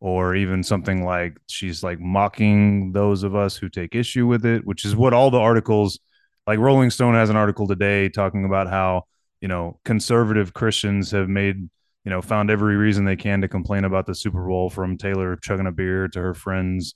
Or 0.01 0.37
even 0.37 0.63
something 0.63 1.05
like 1.05 1.39
she's 1.49 1.83
like 1.83 1.99
mocking 1.99 2.93
those 2.93 3.25
of 3.25 3.35
us 3.35 3.57
who 3.57 3.69
take 3.69 3.97
issue 3.97 4.29
with 4.29 4.47
it, 4.47 4.65
which 4.65 4.85
is 4.85 4.95
what 4.95 5.13
all 5.13 5.33
the 5.33 5.41
articles, 5.41 5.99
like 6.47 6.61
Rolling 6.61 6.91
Stone 6.91 7.15
has 7.15 7.31
an 7.31 7.37
article 7.37 7.67
today 7.67 8.09
talking 8.09 8.45
about 8.45 8.69
how, 8.69 9.03
you 9.41 9.49
know, 9.49 9.81
conservative 9.85 10.55
Christians 10.55 11.11
have 11.11 11.29
made, 11.29 11.57
you 11.57 12.11
know, 12.11 12.23
found 12.23 12.49
every 12.49 12.77
reason 12.77 13.05
they 13.05 13.17
can 13.17 13.41
to 13.41 13.49
complain 13.49 13.85
about 13.85 14.07
the 14.07 14.15
Super 14.15 14.47
Bowl 14.47 14.71
from 14.71 14.97
Taylor 14.97 15.35
chugging 15.35 15.67
a 15.67 15.73
beer 15.73 16.07
to 16.07 16.21
her 16.21 16.35
friends 16.35 16.95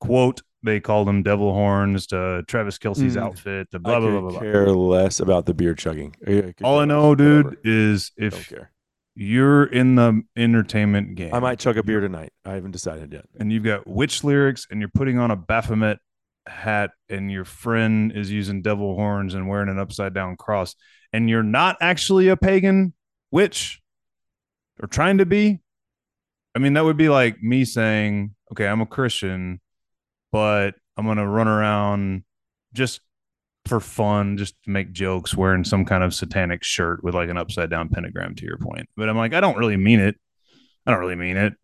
quote 0.00 0.42
they 0.62 0.80
called 0.80 1.06
them 1.06 1.22
devil 1.22 1.52
horns 1.52 2.06
to 2.08 2.42
Travis 2.48 2.78
Kelce's 2.78 3.16
Mm. 3.16 3.22
outfit 3.22 3.70
to 3.70 3.76
I 3.76 3.78
blah 3.78 4.00
blah 4.00 4.10
blah 4.10 4.20
blah. 4.20 4.30
blah. 4.30 4.40
care 4.40 4.66
less 4.70 5.20
about 5.20 5.46
the 5.46 5.54
beer 5.54 5.74
chugging. 5.74 6.14
I 6.26 6.52
All 6.62 6.80
I 6.80 6.84
know, 6.84 7.14
dude, 7.14 7.44
whatever. 7.44 7.60
is 7.64 8.10
if 8.16 8.52
you're 9.14 9.64
in 9.64 9.94
the 9.96 10.22
entertainment 10.36 11.14
game, 11.16 11.32
I 11.34 11.38
might 11.40 11.58
chug 11.58 11.76
a 11.78 11.82
beer 11.82 12.00
tonight. 12.00 12.32
I 12.44 12.54
haven't 12.54 12.70
decided 12.72 13.12
yet. 13.12 13.24
and 13.38 13.52
you've 13.52 13.64
got 13.64 13.86
witch 13.86 14.22
lyrics 14.24 14.66
and 14.70 14.80
you're 14.80 14.90
putting 14.94 15.18
on 15.18 15.30
a 15.30 15.36
Baphomet 15.36 15.98
hat 16.46 16.90
and 17.08 17.30
your 17.30 17.44
friend 17.44 18.10
is 18.12 18.30
using 18.30 18.62
devil 18.62 18.94
horns 18.94 19.34
and 19.34 19.48
wearing 19.48 19.68
an 19.68 19.78
upside 19.78 20.14
down 20.14 20.34
cross 20.36 20.74
and 21.12 21.28
you're 21.28 21.42
not 21.42 21.76
actually 21.80 22.28
a 22.28 22.36
pagan 22.38 22.94
witch 23.30 23.82
or 24.80 24.88
trying 24.88 25.18
to 25.18 25.26
be 25.26 25.60
I 26.54 26.58
mean 26.58 26.72
that 26.72 26.84
would 26.84 26.96
be 26.96 27.10
like 27.10 27.42
me 27.42 27.66
saying 27.66 28.34
okay 28.52 28.66
I'm 28.66 28.80
a 28.80 28.86
Christian 28.86 29.60
but 30.32 30.74
I'm 30.96 31.04
going 31.04 31.18
to 31.18 31.26
run 31.26 31.48
around 31.48 32.24
just 32.72 33.00
for 33.66 33.80
fun 33.80 34.36
just 34.36 34.54
to 34.64 34.70
make 34.70 34.92
jokes 34.92 35.34
wearing 35.34 35.64
some 35.64 35.84
kind 35.84 36.02
of 36.02 36.14
satanic 36.14 36.64
shirt 36.64 37.04
with 37.04 37.14
like 37.14 37.28
an 37.28 37.36
upside 37.36 37.70
down 37.70 37.88
pentagram 37.88 38.34
to 38.36 38.44
your 38.44 38.56
point. 38.56 38.88
But 38.96 39.08
I'm 39.08 39.16
like 39.16 39.34
I 39.34 39.40
don't 39.40 39.58
really 39.58 39.76
mean 39.76 40.00
it. 40.00 40.16
I 40.86 40.90
don't 40.90 41.00
really 41.00 41.16
mean 41.16 41.36
it. 41.36 41.54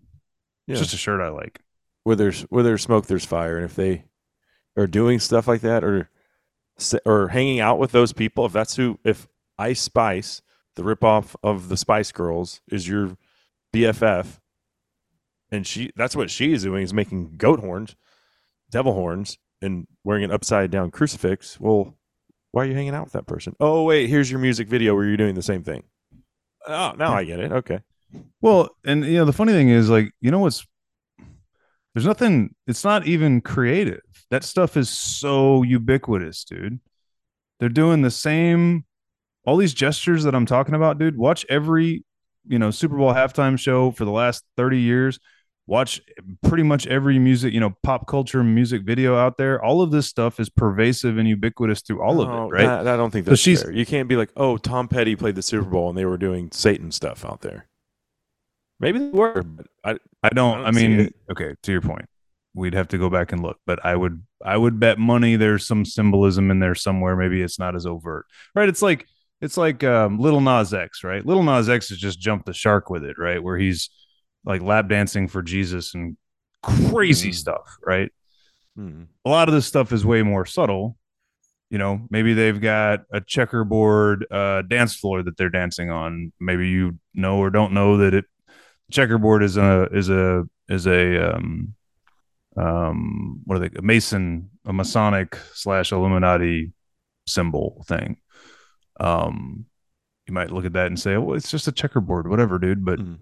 Yeah. 0.66 0.72
it's 0.74 0.80
just 0.80 0.94
a 0.94 0.98
shirt 0.98 1.20
I 1.20 1.28
like. 1.28 1.60
Where 2.04 2.16
there's 2.16 2.42
where 2.42 2.62
there's 2.62 2.82
smoke, 2.82 3.06
there's 3.06 3.24
fire, 3.24 3.56
and 3.56 3.64
if 3.64 3.74
they 3.74 4.04
are 4.76 4.86
doing 4.86 5.18
stuff 5.18 5.48
like 5.48 5.62
that 5.62 5.82
or 5.82 6.10
or 7.06 7.28
hanging 7.28 7.60
out 7.60 7.78
with 7.78 7.92
those 7.92 8.12
people, 8.12 8.44
if 8.44 8.52
that's 8.52 8.76
who, 8.76 8.98
if 9.04 9.26
Ice 9.58 9.80
Spice, 9.80 10.42
the 10.76 10.82
ripoff 10.82 11.34
of 11.42 11.68
the 11.68 11.76
Spice 11.76 12.12
Girls, 12.12 12.60
is 12.68 12.86
your 12.88 13.16
BFF, 13.72 14.38
and 15.50 15.66
she 15.66 15.92
that's 15.96 16.16
what 16.16 16.30
she 16.30 16.52
is 16.52 16.64
doing 16.64 16.82
is 16.82 16.92
making 16.92 17.36
goat 17.36 17.60
horns, 17.60 17.96
devil 18.74 18.92
horns, 18.92 19.38
and 19.62 19.86
wearing 20.02 20.24
an 20.24 20.32
upside 20.32 20.70
down 20.70 20.90
crucifix. 20.90 21.58
Well, 21.60 21.96
why 22.50 22.64
are 22.64 22.66
you 22.66 22.74
hanging 22.74 22.94
out 22.94 23.04
with 23.04 23.12
that 23.14 23.26
person? 23.26 23.54
Oh 23.60 23.84
wait, 23.84 24.08
here's 24.08 24.30
your 24.30 24.40
music 24.40 24.68
video 24.68 24.94
where 24.94 25.06
you're 25.06 25.16
doing 25.16 25.36
the 25.36 25.42
same 25.42 25.62
thing. 25.62 25.84
Oh, 26.66 26.92
now 26.98 27.14
I 27.14 27.24
get 27.24 27.40
it. 27.40 27.52
Okay. 27.52 27.80
Well, 28.40 28.70
and 28.84 29.04
you 29.04 29.14
know, 29.14 29.24
the 29.24 29.32
funny 29.32 29.52
thing 29.52 29.70
is, 29.70 29.88
like, 29.88 30.12
you 30.20 30.30
know 30.30 30.40
what's 30.40 30.66
there's 31.94 32.06
nothing, 32.06 32.54
it's 32.66 32.82
not 32.82 33.06
even 33.06 33.40
creative. 33.40 34.00
That 34.30 34.42
stuff 34.42 34.76
is 34.76 34.88
so 34.88 35.62
ubiquitous, 35.62 36.42
dude. 36.42 36.80
They're 37.60 37.68
doing 37.68 38.02
the 38.02 38.10
same, 38.10 38.84
all 39.46 39.56
these 39.56 39.74
gestures 39.74 40.24
that 40.24 40.34
I'm 40.34 40.46
talking 40.46 40.74
about, 40.74 40.98
dude. 40.98 41.16
Watch 41.16 41.46
every, 41.48 42.04
you 42.48 42.58
know, 42.58 42.72
Super 42.72 42.96
Bowl 42.96 43.14
halftime 43.14 43.56
show 43.56 43.92
for 43.92 44.04
the 44.04 44.10
last 44.10 44.42
30 44.56 44.80
years. 44.80 45.20
Watch 45.66 46.02
pretty 46.42 46.62
much 46.62 46.86
every 46.86 47.18
music, 47.18 47.54
you 47.54 47.60
know, 47.60 47.74
pop 47.82 48.06
culture 48.06 48.44
music 48.44 48.82
video 48.82 49.16
out 49.16 49.38
there. 49.38 49.62
All 49.64 49.80
of 49.80 49.90
this 49.90 50.06
stuff 50.06 50.38
is 50.38 50.50
pervasive 50.50 51.16
and 51.16 51.26
ubiquitous 51.26 51.80
through 51.80 52.02
all 52.02 52.20
of 52.20 52.28
No, 52.28 52.44
it, 52.46 52.52
right? 52.52 52.66
that- 52.66 52.86
I 52.86 52.96
don't 52.98 53.10
think 53.10 53.26
So 53.26 53.34
she's- 53.34 53.62
fair. 53.62 53.72
You 53.72 53.86
can't 53.86 54.06
be 54.08 54.16
like, 54.16 54.30
oh, 54.36 54.58
Tom 54.58 54.88
Petty 54.88 55.16
played 55.16 55.36
the 55.36 55.42
Super 55.42 55.64
Bowl 55.64 55.88
and 55.88 55.96
they 55.96 56.04
were 56.04 56.18
doing 56.18 56.50
Satan 56.52 56.90
stuff 56.92 57.24
out 57.24 57.40
there. 57.40 57.66
Maybe 58.78 58.98
they 58.98 59.08
were, 59.08 59.42
but 59.42 59.66
I, 59.84 59.96
I 60.22 60.28
don't. 60.30 60.58
I 60.58 60.60
I, 60.60 60.64
don't 60.64 60.74
see 60.74 60.88
mean, 60.88 61.10
okay. 61.30 61.54
To 61.62 61.72
your 61.72 61.80
point, 61.80 62.06
we'd 62.54 62.74
have 62.74 62.88
to 62.88 62.98
go 62.98 63.08
back 63.08 63.32
and 63.32 63.40
look, 63.42 63.58
but 63.66 63.82
I 63.84 63.94
would. 63.96 64.22
I 64.44 64.56
would 64.58 64.78
bet 64.78 64.98
money 64.98 65.36
there's 65.36 65.66
some 65.66 65.84
symbolism 65.86 66.50
in 66.50 66.58
there 66.58 66.74
somewhere. 66.74 67.16
Maybe 67.16 67.40
it's 67.40 67.58
not 67.58 67.76
as 67.76 67.86
overt, 67.86 68.26
right? 68.54 68.68
It's 68.68 68.82
like 68.82 69.06
it's 69.40 69.56
like 69.56 69.84
um, 69.84 70.18
Lil 70.18 70.40
Nas 70.40 70.74
X, 70.74 71.04
right? 71.04 71.24
Lil 71.24 71.44
Nas 71.44 71.68
X 71.68 71.88
has 71.90 71.98
just 71.98 72.18
jumped 72.18 72.46
the 72.46 72.52
shark 72.52 72.90
with 72.90 73.04
it, 73.04 73.16
right? 73.16 73.42
Where 73.42 73.56
he's 73.56 73.88
like 74.44 74.62
lap 74.62 74.88
dancing 74.88 75.28
for 75.28 75.42
Jesus 75.42 75.94
and 75.94 76.16
crazy 76.62 77.30
Mhm. 77.30 77.34
stuff, 77.34 77.76
right? 77.84 78.10
hmm. 78.76 79.04
a 79.24 79.28
lot 79.30 79.48
of 79.48 79.54
this 79.54 79.66
stuff 79.66 79.92
is 79.92 80.04
way 80.04 80.22
more 80.22 80.44
subtle. 80.44 80.96
You 81.70 81.78
know, 81.78 82.06
maybe 82.10 82.34
they've 82.34 82.60
got 82.60 83.00
a 83.12 83.20
checkerboard 83.20 84.26
uh, 84.30 84.62
dance 84.62 84.96
floor 84.96 85.22
that 85.22 85.36
they're 85.36 85.48
dancing 85.50 85.90
on. 85.90 86.32
Maybe 86.40 86.68
you 86.68 86.98
know 87.14 87.38
or 87.38 87.50
don't 87.50 87.72
know 87.72 87.96
that 87.98 88.14
it 88.14 88.24
checkerboard 88.90 89.42
is 89.42 89.56
a 89.56 89.88
is 89.92 90.08
a 90.10 90.44
is 90.68 90.86
a 90.86 91.34
um 91.36 91.74
um 92.56 93.40
what 93.44 93.56
are 93.56 93.68
they 93.68 93.76
a 93.78 93.82
Mason 93.82 94.50
a 94.64 94.72
Masonic 94.72 95.36
slash 95.54 95.90
Illuminati 95.92 96.72
symbol 97.26 97.84
thing. 97.88 98.18
Um, 99.00 99.66
you 100.26 100.34
might 100.34 100.50
look 100.50 100.64
at 100.64 100.72
that 100.74 100.86
and 100.86 100.98
say, 100.98 101.16
"Well, 101.16 101.36
it's 101.36 101.50
just 101.50 101.68
a 101.68 101.72
checkerboard, 101.72 102.28
whatever, 102.28 102.58
dude." 102.58 102.84
But 102.84 102.98
Mhm. 103.00 103.18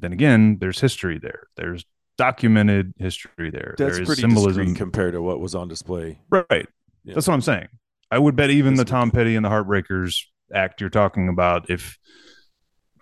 Then 0.00 0.12
again, 0.12 0.58
there's 0.60 0.80
history 0.80 1.18
there. 1.18 1.48
There's 1.56 1.84
documented 2.16 2.94
history 2.98 3.50
there. 3.50 3.74
that's 3.78 3.92
there 3.92 4.02
is 4.02 4.06
pretty 4.06 4.20
symbolism 4.20 4.74
compared 4.74 5.14
to 5.14 5.22
what 5.22 5.40
was 5.40 5.54
on 5.54 5.68
display. 5.68 6.20
Right. 6.28 6.68
Yeah. 7.04 7.14
That's 7.14 7.26
what 7.26 7.34
I'm 7.34 7.40
saying. 7.40 7.68
I 8.10 8.18
would 8.18 8.36
bet 8.36 8.50
even 8.50 8.74
the 8.74 8.84
Tom 8.84 9.10
Petty 9.10 9.36
and 9.36 9.44
the 9.44 9.48
Heartbreakers 9.48 10.24
act 10.52 10.80
you're 10.80 10.90
talking 10.90 11.28
about, 11.28 11.70
if 11.70 11.96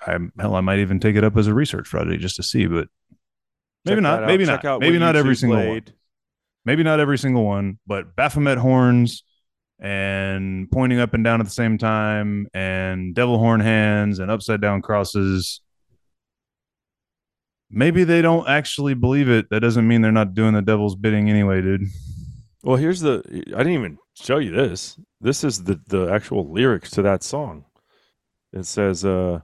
I 0.06 0.18
hell, 0.38 0.54
I 0.54 0.60
might 0.60 0.78
even 0.80 1.00
take 1.00 1.16
it 1.16 1.24
up 1.24 1.36
as 1.36 1.46
a 1.46 1.54
research 1.54 1.88
project 1.88 2.20
just 2.20 2.36
to 2.36 2.42
see, 2.42 2.66
but 2.66 2.88
maybe 3.84 4.00
not. 4.00 4.18
that 4.18 4.22
out. 4.22 4.28
Maybe 4.28 4.44
not. 4.44 4.80
Maybe 4.80 4.98
not 4.98 5.16
every 5.16 5.34
YouTube 5.34 5.40
single 5.40 5.66
one. 5.66 5.84
Maybe 6.64 6.82
not 6.82 7.00
every 7.00 7.18
single 7.18 7.44
one, 7.44 7.78
but 7.86 8.14
Baphomet 8.14 8.58
horns 8.58 9.24
and 9.80 10.70
pointing 10.70 10.98
up 10.98 11.14
and 11.14 11.24
down 11.24 11.40
at 11.40 11.44
the 11.44 11.52
same 11.52 11.78
time 11.78 12.48
and 12.52 13.14
devil 13.14 13.38
horn 13.38 13.60
hands 13.60 14.18
and 14.18 14.30
upside 14.30 14.60
down 14.60 14.82
crosses. 14.82 15.60
Maybe 17.70 18.04
they 18.04 18.22
don't 18.22 18.48
actually 18.48 18.94
believe 18.94 19.28
it. 19.28 19.50
That 19.50 19.60
doesn't 19.60 19.86
mean 19.86 20.00
they're 20.00 20.12
not 20.12 20.34
doing 20.34 20.54
the 20.54 20.62
devil's 20.62 20.96
bidding 20.96 21.28
anyway, 21.28 21.60
dude. 21.60 21.82
Well, 22.62 22.76
here's 22.76 23.00
the. 23.00 23.22
I 23.54 23.58
didn't 23.58 23.72
even 23.72 23.98
show 24.14 24.38
you 24.38 24.50
this. 24.50 24.98
This 25.20 25.44
is 25.44 25.64
the 25.64 25.80
the 25.86 26.08
actual 26.08 26.50
lyrics 26.50 26.90
to 26.92 27.02
that 27.02 27.22
song. 27.22 27.64
It 28.52 28.64
says, 28.64 29.04
uh, 29.04 29.40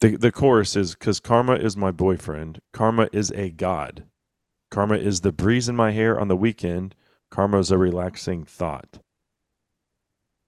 the 0.00 0.16
the 0.16 0.32
chorus 0.32 0.76
is 0.76 0.94
because 0.94 1.20
karma 1.20 1.54
is 1.54 1.76
my 1.76 1.90
boyfriend. 1.90 2.60
Karma 2.72 3.08
is 3.12 3.30
a 3.32 3.50
god. 3.50 4.04
Karma 4.70 4.96
is 4.96 5.20
the 5.20 5.32
breeze 5.32 5.68
in 5.68 5.76
my 5.76 5.92
hair 5.92 6.18
on 6.18 6.28
the 6.28 6.36
weekend. 6.36 6.94
Karma 7.30 7.58
is 7.58 7.70
a 7.70 7.78
relaxing 7.78 8.44
thought. 8.44 8.98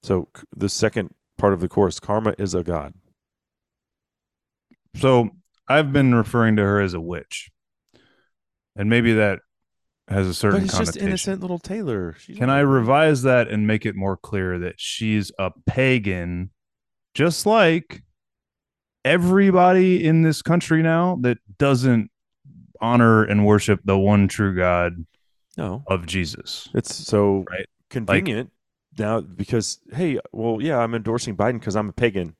So 0.03 0.29
the 0.55 0.69
second 0.69 1.15
part 1.37 1.53
of 1.53 1.61
the 1.61 1.69
chorus, 1.69 2.01
karma 2.01 2.35
is 2.39 2.55
a 2.55 2.63
god. 2.63 2.95
So 5.01 5.31
I've 5.69 5.93
been 5.93 6.15
referring 6.15 6.57
to 6.57 6.63
her 6.63 6.81
as 6.81 6.95
a 6.95 7.01
witch, 7.01 7.51
and 8.75 8.89
maybe 8.89 9.15
that 9.15 9.41
has 10.09 10.27
a 10.27 10.35
certain 10.35 10.61
But 10.61 10.65
it's 10.69 10.79
just 10.79 10.97
innocent 10.97 11.41
little 11.41 11.59
Taylor. 11.59 12.15
She's 12.19 12.39
Can 12.39 12.51
I 12.51 12.61
revise 12.61 13.23
that 13.23 13.49
and 13.49 13.67
make 13.67 13.85
it 13.85 13.97
more 13.97 14.17
clear 14.17 14.59
that 14.61 14.75
she's 14.79 15.33
a 15.39 15.51
pagan, 15.67 16.51
just 17.15 17.47
like 17.47 18.03
everybody 19.05 20.05
in 20.05 20.23
this 20.23 20.43
country 20.43 20.83
now 20.83 21.17
that 21.23 21.39
doesn't 21.59 22.11
honor 22.81 23.25
and 23.25 23.47
worship 23.47 23.81
the 23.85 23.99
one 23.99 24.29
true 24.29 24.55
God 24.55 25.07
No, 25.57 25.83
of 25.87 26.07
Jesus? 26.07 26.69
It's 26.75 26.95
so 26.95 27.45
Right. 27.51 27.67
convenient 27.91 28.53
now 28.99 29.21
because 29.21 29.81
hey, 29.93 30.21
well, 30.33 30.59
yeah, 30.61 30.79
I'm 30.79 30.95
endorsing 30.95 31.37
Biden 31.37 31.59
because 31.59 31.75
I'm 31.77 31.89
a 31.89 31.93
pagan, 31.93 32.37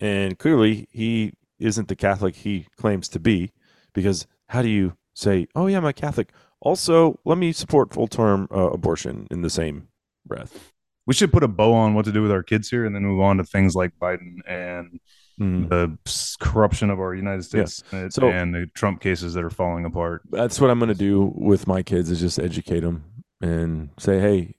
and 0.00 0.38
clearly 0.38 0.88
he 0.90 1.34
isn't 1.60 1.88
the 1.88 1.96
Catholic 1.96 2.34
he 2.36 2.66
claims 2.76 3.08
to 3.10 3.20
be. 3.20 3.52
Because 3.92 4.26
how 4.48 4.62
do 4.62 4.68
you 4.68 4.94
say, 5.14 5.46
oh 5.54 5.66
yeah, 5.66 5.78
I'm 5.78 5.84
a 5.84 5.92
Catholic? 5.92 6.32
Also, 6.60 7.18
let 7.24 7.38
me 7.38 7.52
support 7.52 7.92
full 7.94 8.06
term 8.08 8.48
uh, 8.52 8.70
abortion 8.70 9.26
in 9.30 9.42
the 9.42 9.50
same 9.50 9.88
breath. 10.26 10.72
We 11.06 11.14
should 11.14 11.32
put 11.32 11.42
a 11.42 11.48
bow 11.48 11.72
on 11.72 11.94
what 11.94 12.04
to 12.04 12.12
do 12.12 12.22
with 12.22 12.30
our 12.30 12.42
kids 12.42 12.68
here 12.68 12.84
and 12.84 12.94
then 12.94 13.02
move 13.02 13.20
on 13.20 13.38
to 13.38 13.44
things 13.44 13.74
like 13.74 13.92
Biden 14.00 14.36
and 14.46 15.00
the 15.38 15.96
corruption 16.38 16.90
of 16.90 17.00
our 17.00 17.14
United 17.14 17.42
States 17.44 17.82
Senate 17.90 18.12
So- 18.12 18.28
and 18.28 18.54
the 18.54 18.66
Trump 18.74 19.00
cases 19.00 19.32
that 19.34 19.42
are 19.42 19.48
falling 19.50 19.86
apart. 19.86 20.20
That's 20.30 20.60
what 20.60 20.70
I'm 20.70 20.78
going 20.78 20.90
to 20.90 20.94
do 20.94 21.32
with 21.34 21.66
my 21.66 21.82
kids 21.82 22.10
is 22.10 22.20
just 22.20 22.38
educate 22.38 22.80
them 22.80 23.04
and 23.40 23.88
say, 23.98 24.20
hey, 24.20 24.56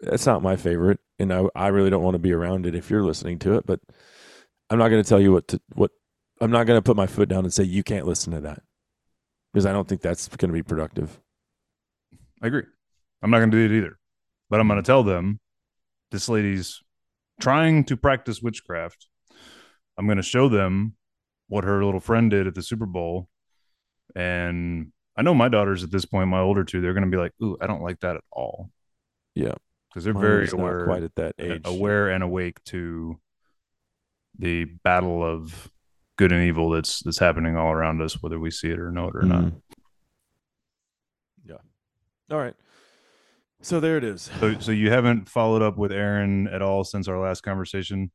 that's 0.00 0.24
not 0.24 0.42
my 0.42 0.56
favorite, 0.56 0.98
and 1.18 1.32
I, 1.32 1.44
I 1.54 1.68
really 1.68 1.90
don't 1.90 2.02
want 2.02 2.14
to 2.14 2.18
be 2.18 2.32
around 2.32 2.64
it 2.66 2.74
if 2.74 2.90
you're 2.90 3.04
listening 3.04 3.38
to 3.40 3.56
it, 3.56 3.66
but 3.66 3.78
I'm 4.70 4.78
not 4.78 4.88
going 4.88 5.02
to 5.02 5.08
tell 5.08 5.20
you 5.20 5.32
what 5.32 5.46
to 5.48 5.60
what. 5.74 5.90
I'm 6.42 6.50
not 6.50 6.66
going 6.66 6.76
to 6.76 6.82
put 6.82 6.96
my 6.96 7.06
foot 7.06 7.28
down 7.28 7.44
and 7.44 7.54
say 7.54 7.62
you 7.62 7.84
can't 7.84 8.04
listen 8.04 8.32
to 8.32 8.40
that 8.40 8.62
because 9.52 9.64
I 9.64 9.72
don't 9.72 9.86
think 9.86 10.00
that's 10.00 10.26
going 10.28 10.48
to 10.48 10.54
be 10.54 10.62
productive. 10.62 11.20
I 12.42 12.48
agree. 12.48 12.64
I'm 13.22 13.30
not 13.30 13.38
going 13.38 13.52
to 13.52 13.68
do 13.68 13.72
it 13.72 13.78
either. 13.78 13.96
But 14.50 14.58
I'm 14.58 14.66
going 14.66 14.82
to 14.82 14.86
tell 14.86 15.04
them 15.04 15.38
this 16.10 16.28
lady's 16.28 16.82
trying 17.40 17.84
to 17.84 17.96
practice 17.96 18.42
witchcraft. 18.42 19.06
I'm 19.96 20.06
going 20.06 20.16
to 20.16 20.22
show 20.22 20.48
them 20.48 20.96
what 21.46 21.64
her 21.64 21.84
little 21.84 22.00
friend 22.00 22.30
did 22.30 22.48
at 22.48 22.54
the 22.54 22.62
Super 22.62 22.86
Bowl. 22.86 23.28
And 24.16 24.92
I 25.16 25.22
know 25.22 25.34
my 25.34 25.48
daughters 25.48 25.84
at 25.84 25.92
this 25.92 26.04
point, 26.04 26.28
my 26.28 26.40
older 26.40 26.64
two, 26.64 26.80
they're 26.80 26.92
going 26.92 27.04
to 27.04 27.10
be 27.10 27.16
like, 27.16 27.32
"Ooh, 27.42 27.56
I 27.60 27.66
don't 27.66 27.82
like 27.82 28.00
that 28.00 28.16
at 28.16 28.24
all." 28.30 28.70
Yeah. 29.34 29.54
Because 29.88 30.04
they're 30.04 30.14
Mine 30.14 30.22
very 30.22 30.48
aware, 30.48 30.84
quite 30.86 31.02
at 31.02 31.14
that 31.14 31.34
age. 31.38 31.62
aware 31.64 32.08
and 32.08 32.24
awake 32.24 32.62
to 32.64 33.18
the 34.38 34.64
battle 34.64 35.22
of 35.22 35.70
good 36.16 36.32
and 36.32 36.42
evil 36.42 36.70
that's 36.70 37.02
that's 37.02 37.18
happening 37.18 37.56
all 37.56 37.72
around 37.72 38.00
us, 38.00 38.22
whether 38.22 38.38
we 38.38 38.50
see 38.50 38.70
it 38.70 38.78
or 38.78 38.90
know 38.90 39.08
it 39.08 39.16
or 39.16 39.22
not. 39.22 39.44
Mm-hmm. 39.44 39.56
Yeah. 41.46 41.56
All 42.30 42.38
right. 42.38 42.54
So 43.62 43.78
there 43.78 43.96
it 43.96 44.04
is. 44.04 44.30
So, 44.40 44.58
so 44.58 44.72
you 44.72 44.90
haven't 44.90 45.28
followed 45.28 45.62
up 45.62 45.76
with 45.76 45.92
Aaron 45.92 46.48
at 46.48 46.62
all 46.62 46.82
since 46.82 47.06
our 47.06 47.20
last 47.20 47.42
conversation 47.42 48.10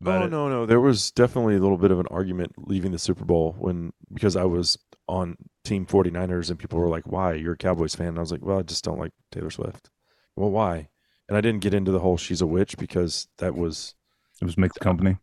about 0.00 0.22
oh 0.22 0.26
it? 0.26 0.30
no, 0.30 0.48
no. 0.48 0.66
There 0.66 0.80
was 0.80 1.10
definitely 1.10 1.56
a 1.56 1.60
little 1.60 1.76
bit 1.76 1.90
of 1.90 1.98
an 1.98 2.06
argument 2.10 2.52
leaving 2.56 2.92
the 2.92 2.98
Super 2.98 3.24
Bowl 3.24 3.56
when 3.58 3.92
because 4.12 4.36
I 4.36 4.44
was 4.44 4.78
on 5.08 5.36
Team 5.64 5.86
49ers 5.86 6.50
and 6.50 6.58
people 6.58 6.78
were 6.78 6.88
like, 6.88 7.06
"Why? 7.06 7.34
You're 7.34 7.54
a 7.54 7.58
Cowboys 7.58 7.96
fan?" 7.96 8.08
And 8.08 8.18
I 8.18 8.20
was 8.20 8.30
like, 8.30 8.44
"Well, 8.44 8.60
I 8.60 8.62
just 8.62 8.84
don't 8.84 9.00
like 9.00 9.12
Taylor 9.32 9.50
Swift." 9.50 9.90
Well, 10.36 10.50
why? 10.50 10.88
And 11.28 11.36
I 11.36 11.40
didn't 11.40 11.62
get 11.62 11.74
into 11.74 11.90
the 11.90 11.98
whole 11.98 12.16
"she's 12.16 12.40
a 12.40 12.46
witch" 12.46 12.78
because 12.78 13.26
that 13.38 13.56
was 13.56 13.94
It 14.40 14.44
was 14.44 14.56
mixed 14.56 14.78
company. 14.80 15.16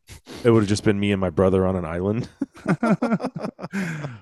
it 0.43 0.49
would 0.51 0.59
have 0.61 0.68
just 0.70 0.84
been 0.84 0.99
me 0.99 1.11
and 1.13 1.22
my 1.22 1.30
brother 1.30 1.66
on 1.66 1.76
an 1.78 1.86
island. 1.86 2.28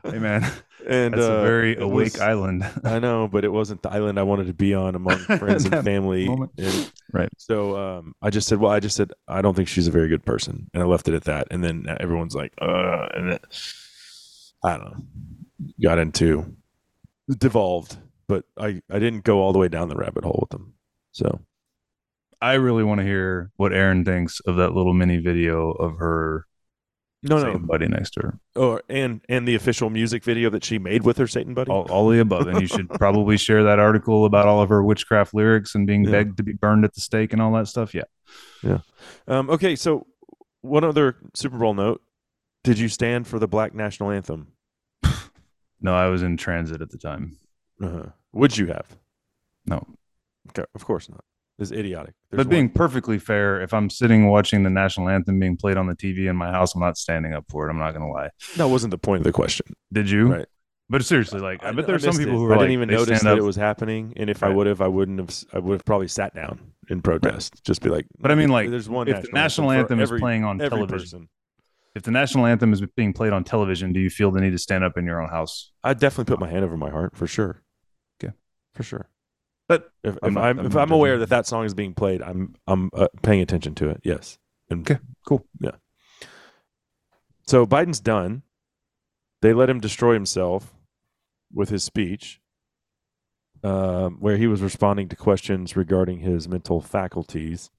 hey 0.03 0.19
man, 0.19 0.43
And 0.87 1.13
that's 1.13 1.23
uh, 1.25 1.31
a 1.33 1.41
very 1.43 1.75
awake 1.77 2.13
was- 2.13 2.19
island. 2.21 2.63
I 2.83 2.99
know, 2.99 3.27
but 3.27 3.43
it 3.45 3.49
wasn't 3.51 3.81
the 3.81 3.89
island 3.91 4.19
I 4.19 4.23
wanted 4.23 4.47
to 4.47 4.53
be 4.53 4.73
on 4.73 4.95
among 4.95 5.17
friends 5.39 5.65
and 5.65 5.83
family. 5.83 6.27
And 6.27 6.91
Right. 7.11 7.29
So 7.37 7.77
um, 7.77 8.15
I 8.21 8.29
just 8.29 8.47
said, 8.47 8.59
well, 8.59 8.71
I 8.71 8.79
just 8.79 8.95
said 8.95 9.11
I 9.27 9.41
don't 9.41 9.55
think 9.55 9.67
she's 9.67 9.87
a 9.87 9.91
very 9.91 10.07
good 10.09 10.25
person, 10.25 10.69
and 10.73 10.81
I 10.81 10.85
left 10.85 11.07
it 11.07 11.13
at 11.13 11.25
that. 11.25 11.47
And 11.51 11.63
then 11.63 11.85
everyone's 11.99 12.33
like, 12.35 12.53
uh, 12.61 13.07
and 13.13 13.31
then, 13.31 13.39
I 14.63 14.77
don't 14.77 14.85
know, 14.85 15.03
got 15.81 15.99
into 15.99 16.55
devolved, 17.29 17.97
but 18.27 18.45
I 18.57 18.81
I 18.91 18.99
didn't 18.99 19.23
go 19.23 19.39
all 19.41 19.53
the 19.53 19.59
way 19.59 19.67
down 19.67 19.89
the 19.89 19.95
rabbit 19.95 20.23
hole 20.23 20.39
with 20.41 20.49
them. 20.49 20.73
So 21.11 21.41
I 22.43 22.53
really 22.55 22.83
want 22.83 22.99
to 22.99 23.05
hear 23.05 23.51
what 23.55 23.73
Aaron 23.73 24.03
thinks 24.03 24.39
of 24.41 24.57
that 24.57 24.73
little 24.73 24.93
mini 24.93 25.17
video 25.17 25.71
of 25.71 25.97
her 25.97 26.45
no, 27.23 27.37
Satan 27.39 27.61
no, 27.61 27.67
buddy 27.67 27.87
next 27.87 28.11
to 28.15 28.19
her. 28.21 28.39
or 28.55 28.83
and 28.89 29.21
and 29.29 29.47
the 29.47 29.55
official 29.55 29.89
music 29.89 30.25
video 30.25 30.49
that 30.49 30.63
she 30.65 30.77
made 30.77 31.03
with 31.03 31.17
her 31.17 31.27
Satan 31.27 31.53
buddy. 31.53 31.71
All, 31.71 31.83
all 31.89 32.09
the 32.09 32.19
above. 32.19 32.47
And 32.47 32.59
you 32.59 32.67
should 32.67 32.89
probably 32.99 33.37
share 33.37 33.63
that 33.63 33.79
article 33.79 34.25
about 34.25 34.45
all 34.45 34.61
of 34.61 34.67
her 34.67 34.83
witchcraft 34.83 35.33
lyrics 35.33 35.73
and 35.73 35.87
being 35.87 36.03
Yeah. 36.03 36.11
begged 36.11 36.35
to 36.37 36.43
be 36.43 36.51
burned 36.51 36.83
at 36.83 36.93
the 36.93 36.99
stake 37.01 37.31
and 37.31 37.41
all 37.41 37.53
that 37.53 37.69
stuff. 37.69 37.95
Yeah. 37.95 38.79
Um, 39.27 39.49
okay, 39.49 39.75
so 39.77 40.05
one 40.61 40.83
other 40.83 41.15
Super 41.33 41.57
Bowl 41.57 41.73
note: 41.73 42.01
Did 42.63 42.77
you 42.77 42.89
stand 42.89 43.25
for 43.25 43.39
the 43.39 43.47
Black 43.47 43.73
National 43.73 44.11
Anthem? 44.11 44.47
No, 45.81 45.93
I 45.93 46.07
was 46.07 46.23
in 46.23 46.37
transit 46.37 46.81
at 46.81 46.89
the 46.91 46.97
time. 46.97 47.37
Uh-huh. 47.81 48.05
Would 48.31 48.57
you 48.57 48.67
have? 48.67 48.87
No. 49.65 49.85
Okay, 50.49 50.63
of 50.73 50.85
course 50.85 51.09
not. 51.09 51.25
It's 51.59 51.71
idiotic. 51.71 52.15
There's 52.31 52.43
but 52.45 52.49
being 52.49 52.65
one- 52.65 52.73
perfectly 52.73 53.19
fair, 53.19 53.61
if 53.61 53.73
I'm 53.73 53.89
sitting 53.89 54.27
watching 54.27 54.63
the 54.63 54.69
national 54.71 55.09
anthem 55.09 55.39
being 55.39 55.55
played 55.55 55.77
on 55.77 55.87
the 55.87 55.95
TV 55.95 56.27
in 56.27 56.35
my 56.35 56.49
house, 56.51 56.73
I'm 56.73 56.81
not 56.81 56.97
standing 56.97 57.33
up 57.33 57.45
for 57.49 57.67
it. 57.67 57.69
I'm 57.71 57.77
not 57.77 57.91
going 57.93 58.05
to 58.05 58.11
lie. 58.11 58.29
that 58.57 58.67
wasn't 58.67 58.91
the 58.91 58.97
point 58.97 59.19
of 59.19 59.23
the 59.25 59.31
question. 59.31 59.67
Did 59.91 60.09
you? 60.09 60.33
Right. 60.33 60.45
But 60.89 61.05
seriously, 61.05 61.39
like, 61.39 61.63
I, 61.63 61.71
bet 61.71 61.87
there's 61.87 62.03
some 62.03 62.17
people 62.17 62.33
it. 62.33 62.37
who 62.37 62.45
are 62.45 62.53
I 62.53 62.57
like, 62.57 62.63
didn't 62.65 62.73
even 62.73 62.89
notice 62.89 63.21
that 63.23 63.33
up- 63.33 63.37
it 63.37 63.43
was 63.43 63.55
happening, 63.55 64.13
and 64.17 64.29
if 64.29 64.43
I 64.43 64.49
would 64.49 64.67
have, 64.67 64.81
I 64.81 64.87
wouldn't 64.87 65.19
have. 65.19 65.43
I 65.53 65.59
would 65.59 65.73
have 65.73 65.85
probably 65.85 66.07
sat 66.09 66.35
down 66.35 66.59
in 66.89 67.01
protest. 67.01 67.63
Just 67.63 67.81
be 67.81 67.89
like, 67.89 68.05
But 68.19 68.31
I 68.31 68.35
mean, 68.35 68.49
like, 68.49 68.69
there's 68.69 68.89
one. 68.89 69.07
if 69.07 69.21
the 69.21 69.29
national 69.31 69.71
anthem 69.71 69.99
for 69.99 70.03
is 70.03 70.09
every- 70.09 70.19
playing 70.19 70.43
on 70.43 70.57
television, 70.59 70.89
person. 71.21 71.29
if 71.95 72.03
the 72.03 72.11
national 72.11 72.45
anthem 72.47 72.73
is 72.73 72.81
being 72.95 73.13
played 73.13 73.31
on 73.31 73.43
television, 73.43 73.93
do 73.93 73.99
you 74.01 74.09
feel 74.09 74.29
the 74.31 74.41
need 74.41 74.51
to 74.51 74.57
stand 74.59 74.83
up 74.83 74.97
in 74.97 75.05
your 75.05 75.21
own 75.21 75.29
house? 75.29 75.71
I'd 75.83 75.99
definitely 75.99 76.31
put 76.31 76.39
my 76.39 76.49
hand 76.49 76.65
over 76.65 76.75
my 76.77 76.89
heart 76.89 77.15
for 77.15 77.27
sure. 77.27 77.61
Okay. 78.21 78.33
for 78.73 78.83
sure. 78.83 79.07
But 79.67 79.91
If, 80.03 80.17
I'm 80.21 80.37
I'm, 80.37 80.59
I'm 80.59 80.65
if 80.65 80.75
I'm 80.75 80.91
aware 80.91 81.17
that 81.19 81.29
that 81.29 81.47
song 81.47 81.65
is 81.65 81.73
being 81.73 81.93
played, 81.93 82.21
I'm 82.21 82.55
I'm 82.67 82.89
uh, 82.93 83.07
paying 83.21 83.41
attention 83.41 83.75
to 83.75 83.89
it. 83.89 84.01
Yes. 84.03 84.37
And, 84.69 84.89
Okay, 84.89 84.99
cool. 85.25 85.45
Yeah. 85.59 85.71
So 87.45 87.65
Biden's 87.65 87.99
done. 87.99 88.43
They 89.41 89.53
let 89.53 89.69
him 89.69 89.79
destroy 89.79 90.13
himself 90.13 90.73
with 91.53 91.69
his 91.69 91.83
speech, 91.83 92.39
um, 93.63 94.17
where 94.19 94.37
he 94.37 94.47
was 94.47 94.61
responding 94.61 95.09
to 95.09 95.15
questions 95.15 95.75
regarding 95.75 96.19
his 96.19 96.47
mental 96.47 96.81
faculties, 96.81 97.69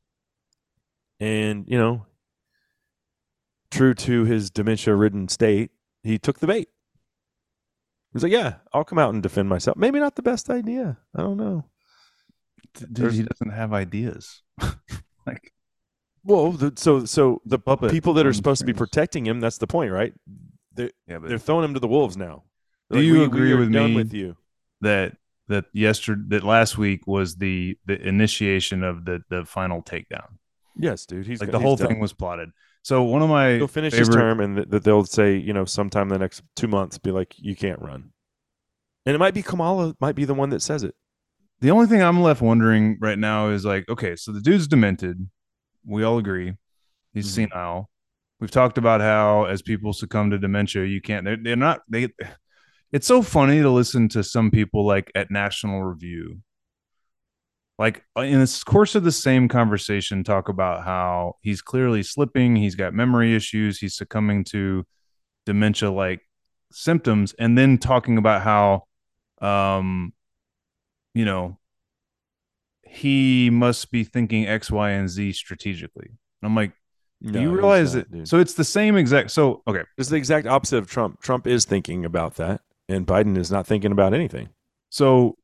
and 1.19 1.65
you 1.67 1.79
know, 1.79 2.07
true 3.71 3.95
to 3.95 4.25
his 4.25 4.51
dementia-ridden 4.51 5.29
state, 5.29 5.71
he 6.03 6.19
took 6.19 6.39
the 6.39 6.47
bait. 6.47 6.69
He's 8.13 8.23
like, 8.23 8.33
"Yeah, 8.33 8.57
I'll 8.73 8.85
come 8.85 8.99
out 8.99 9.13
and 9.13 9.23
defend 9.23 9.49
myself." 9.49 9.77
Maybe 9.77 9.99
not 9.99 10.17
the 10.17 10.23
best 10.23 10.51
idea. 10.51 10.99
I 11.15 11.23
don't 11.23 11.39
know. 11.39 11.65
Dude, 12.93 13.13
he 13.13 13.23
doesn't 13.23 13.51
have 13.51 13.73
ideas. 13.73 14.43
like, 15.27 15.53
Well, 16.25 16.53
the, 16.53 16.73
so 16.77 17.05
so 17.05 17.41
the 17.45 17.59
puppet 17.59 17.91
people 17.91 18.15
that 18.15 18.27
are 18.27 18.33
supposed 18.33 18.61
to 18.61 18.67
be 18.67 18.73
protecting 18.73 19.27
him, 19.27 19.41
that's 19.41 19.59
the 19.59 19.67
point, 19.67 19.93
right? 19.93 20.13
yeah, 20.77 20.89
but 21.07 21.29
They're 21.29 21.39
throwing 21.39 21.65
him 21.65 21.75
to 21.75 21.81
the 21.81 21.89
wolves 21.89 22.17
now. 22.17 22.45
Do 22.91 22.97
They're 22.97 23.03
you 23.03 23.13
"We- 23.15 23.19
we 23.21 23.25
agree 23.25 23.53
are 23.53 23.59
with 23.59 23.73
done 23.73 23.91
me 23.91 23.97
with 23.97 24.13
you? 24.13 24.37
that 24.81 25.17
that 25.49 25.67
yesterday 25.73 26.23
that 26.29 26.45
last 26.45 26.77
week 26.79 27.07
was 27.07 27.37
the 27.37 27.79
the 27.87 28.01
initiation 28.07 28.83
of 28.83 29.05
the 29.05 29.23
the 29.31 29.45
final 29.45 29.83
takedown. 29.83 30.39
Yes, 30.77 31.07
dude. 31.07 31.27
He's 31.27 31.41
Like 31.41 31.51
the 31.53 31.59
whole 31.61 31.77
he's 31.77 31.87
thing 31.87 32.01
was 32.01 32.13
plotted. 32.13 32.51
So 32.83 33.03
one 33.05 33.23
of 33.23 33.29
my 33.31 33.55
He'll 33.55 33.69
finish 33.69 33.93
favorite, 33.93 34.09
his 34.09 34.15
term, 34.17 34.41
and 34.41 34.57
th- 34.57 34.69
that 34.71 34.85
they'll 34.85 35.05
say, 35.05 35.37
you 35.37 35.53
know, 35.53 35.65
sometime 35.65 36.09
the 36.09 36.19
next 36.19 36.43
two 36.57 36.67
months, 36.67 36.99
be 36.99 37.11
like, 37.13 37.35
you 37.39 37.55
can't 37.57 37.81
run. 37.81 38.11
And 39.07 39.15
it 39.15 39.19
might 39.19 39.33
be 39.35 39.43
Kamala, 39.43 39.95
might 40.01 40.15
be 40.17 40.25
the 40.25 40.35
one 40.35 40.51
that 40.51 40.61
says 40.61 40.83
it. 40.83 40.95
The 41.65 41.71
only 41.71 41.87
thing 41.87 42.03
I'm 42.03 42.21
left 42.21 42.43
wondering 42.43 42.99
right 43.01 43.19
now 43.19 43.49
is 43.49 43.65
like, 43.65 43.89
okay, 43.89 44.17
so 44.17 44.33
the 44.33 44.43
dude's 44.43 44.69
demented. 44.69 45.31
We 45.87 46.05
all 46.05 46.19
agree 46.19 46.53
he's 47.15 47.27
Mhm. 47.27 47.35
senile. 47.35 47.91
We've 48.39 48.51
talked 48.51 48.77
about 48.77 49.01
how 49.01 49.45
as 49.45 49.63
people 49.63 49.95
succumb 49.95 50.29
to 50.33 50.39
dementia, 50.39 50.85
you 50.85 51.01
can't. 51.01 51.25
They're, 51.25 51.39
they're 51.39 51.57
not. 51.57 51.81
They. 51.89 52.09
It's 52.93 53.07
so 53.07 53.23
funny 53.23 53.63
to 53.63 53.71
listen 53.71 54.11
to 54.11 54.23
some 54.23 54.51
people 54.51 54.85
like 54.85 55.11
at 55.15 55.31
National 55.31 55.83
Review, 55.83 56.43
like 57.79 58.05
uh, 58.15 58.21
in 58.21 58.41
the 58.41 58.63
course 58.67 58.95
of 58.95 59.05
the 59.05 59.11
same 59.11 59.49
conversation, 59.49 60.23
talk 60.23 60.51
about 60.51 60.85
how 60.85 61.37
he's 61.41 61.63
clearly 61.63 62.03
slipping. 62.03 62.57
He's 62.57 62.75
got 62.75 62.93
memory 62.93 63.35
issues. 63.35 63.79
He's 63.79 63.97
succumbing 63.97 64.45
to 64.51 64.85
dementia-like 65.47 66.21
symptoms, 66.73 67.35
and 67.39 67.57
then 67.57 67.79
talking 67.79 68.19
about 68.19 68.43
how, 68.43 68.83
um, 69.41 70.13
you 71.15 71.25
know, 71.25 71.59
he 72.83 73.51
must 73.51 73.91
be 73.91 74.05
thinking 74.05 74.47
X, 74.47 74.71
Y, 74.71 74.91
and 74.91 75.09
Z 75.09 75.33
strategically. 75.33 76.07
And 76.09 76.17
I'm 76.51 76.55
like, 76.55 76.73
do 77.23 77.33
No, 77.33 77.41
you 77.41 77.51
realize 77.55 77.95
not, 77.95 78.11
that? 78.11 78.13
dude. 78.19 78.29
So 78.29 78.39
it's 78.39 78.55
the 78.55 78.65
same 78.65 78.97
exact. 78.97 79.31
So 79.31 79.63
okay, 79.67 79.83
It's 79.97 80.09
the 80.11 80.17
exact 80.17 80.47
opposite 80.47 80.79
of 80.79 80.91
Trump. 80.91 81.21
Trump 81.21 81.47
is 81.47 81.65
thinking 81.65 82.05
about 82.05 82.35
that, 82.37 82.61
and 82.89 83.07
Biden 83.07 83.37
is 83.39 83.51
not 83.51 83.67
thinking 83.67 83.93
about 83.93 84.15
anything. 84.15 84.49
so 84.91 85.37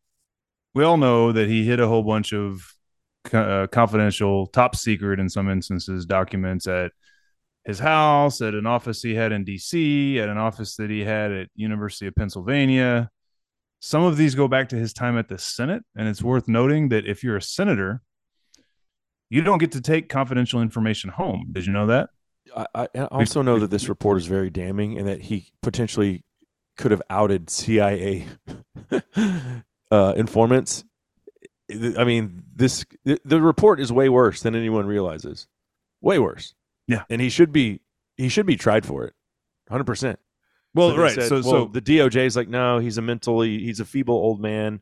we 0.72 0.84
all 0.84 0.96
know 0.98 1.32
that 1.32 1.48
he 1.48 1.64
hid 1.64 1.80
a 1.80 1.88
whole 1.88 2.04
bunch 2.04 2.32
of 2.32 2.62
uh, 3.32 3.66
confidential, 3.72 4.46
top 4.46 4.76
secret 4.76 5.18
in 5.18 5.28
some 5.28 5.50
instances, 5.50 6.06
documents 6.06 6.68
at 6.68 6.92
his 7.64 7.80
house, 7.80 8.40
at 8.40 8.54
an 8.54 8.66
office 8.68 9.02
he 9.02 9.14
had 9.16 9.32
in 9.32 9.42
D.C., 9.42 10.20
at 10.20 10.28
an 10.28 10.38
office 10.38 10.76
that 10.76 10.88
he 10.88 11.00
had 11.00 11.32
at 11.32 11.48
University 11.56 12.06
of 12.06 12.14
Pennsylvania. 12.14 13.10
Some 13.80 14.02
of 14.02 14.18
these 14.18 14.34
go 14.34 14.46
back 14.46 14.68
to 14.68 14.76
his 14.76 14.92
time 14.92 15.18
at 15.18 15.28
the 15.28 15.38
Senate, 15.38 15.82
and 15.96 16.06
it's 16.06 16.22
worth 16.22 16.46
noting 16.46 16.90
that 16.90 17.06
if 17.06 17.24
you're 17.24 17.36
a 17.36 17.42
senator, 17.42 18.02
you 19.30 19.42
don't 19.42 19.58
get 19.58 19.72
to 19.72 19.80
take 19.80 20.08
confidential 20.08 20.60
information 20.60 21.08
home. 21.08 21.48
Did 21.52 21.66
you 21.66 21.72
know 21.72 21.86
that? 21.86 22.10
I, 22.54 22.88
I 22.94 23.04
also 23.04 23.42
know 23.42 23.58
that 23.58 23.70
this 23.70 23.88
report 23.88 24.18
is 24.18 24.26
very 24.26 24.50
damning, 24.50 24.98
and 24.98 25.08
that 25.08 25.22
he 25.22 25.50
potentially 25.62 26.24
could 26.76 26.90
have 26.90 27.02
outed 27.08 27.48
CIA 27.48 28.26
uh, 29.90 30.14
informants. 30.16 30.84
I 31.70 32.04
mean, 32.04 32.42
this 32.54 32.84
the, 33.04 33.40
report 33.40 33.80
is 33.80 33.92
way 33.92 34.08
worse 34.08 34.42
than 34.42 34.54
anyone 34.54 34.86
realizes. 34.86 35.46
Way 36.00 36.18
worse. 36.18 36.54
Yeah. 36.86 37.04
and 37.08 37.20
he 37.20 37.28
should 37.28 37.52
be 37.52 37.80
he 38.16 38.28
should 38.28 38.46
be 38.46 38.56
tried 38.56 38.84
for 38.84 39.04
it, 39.04 39.14
hundred 39.70 39.84
percent. 39.84 40.18
Well, 40.74 40.96
right. 40.96 41.14
said, 41.14 41.28
so, 41.28 41.34
well, 41.36 41.42
so 41.42 41.64
the 41.72 41.82
DOJ 41.82 42.26
is 42.26 42.36
like, 42.36 42.48
no, 42.48 42.78
he's 42.78 42.98
a 42.98 43.02
mentally, 43.02 43.58
he's 43.58 43.80
a 43.80 43.84
feeble 43.84 44.14
old 44.14 44.40
man. 44.40 44.80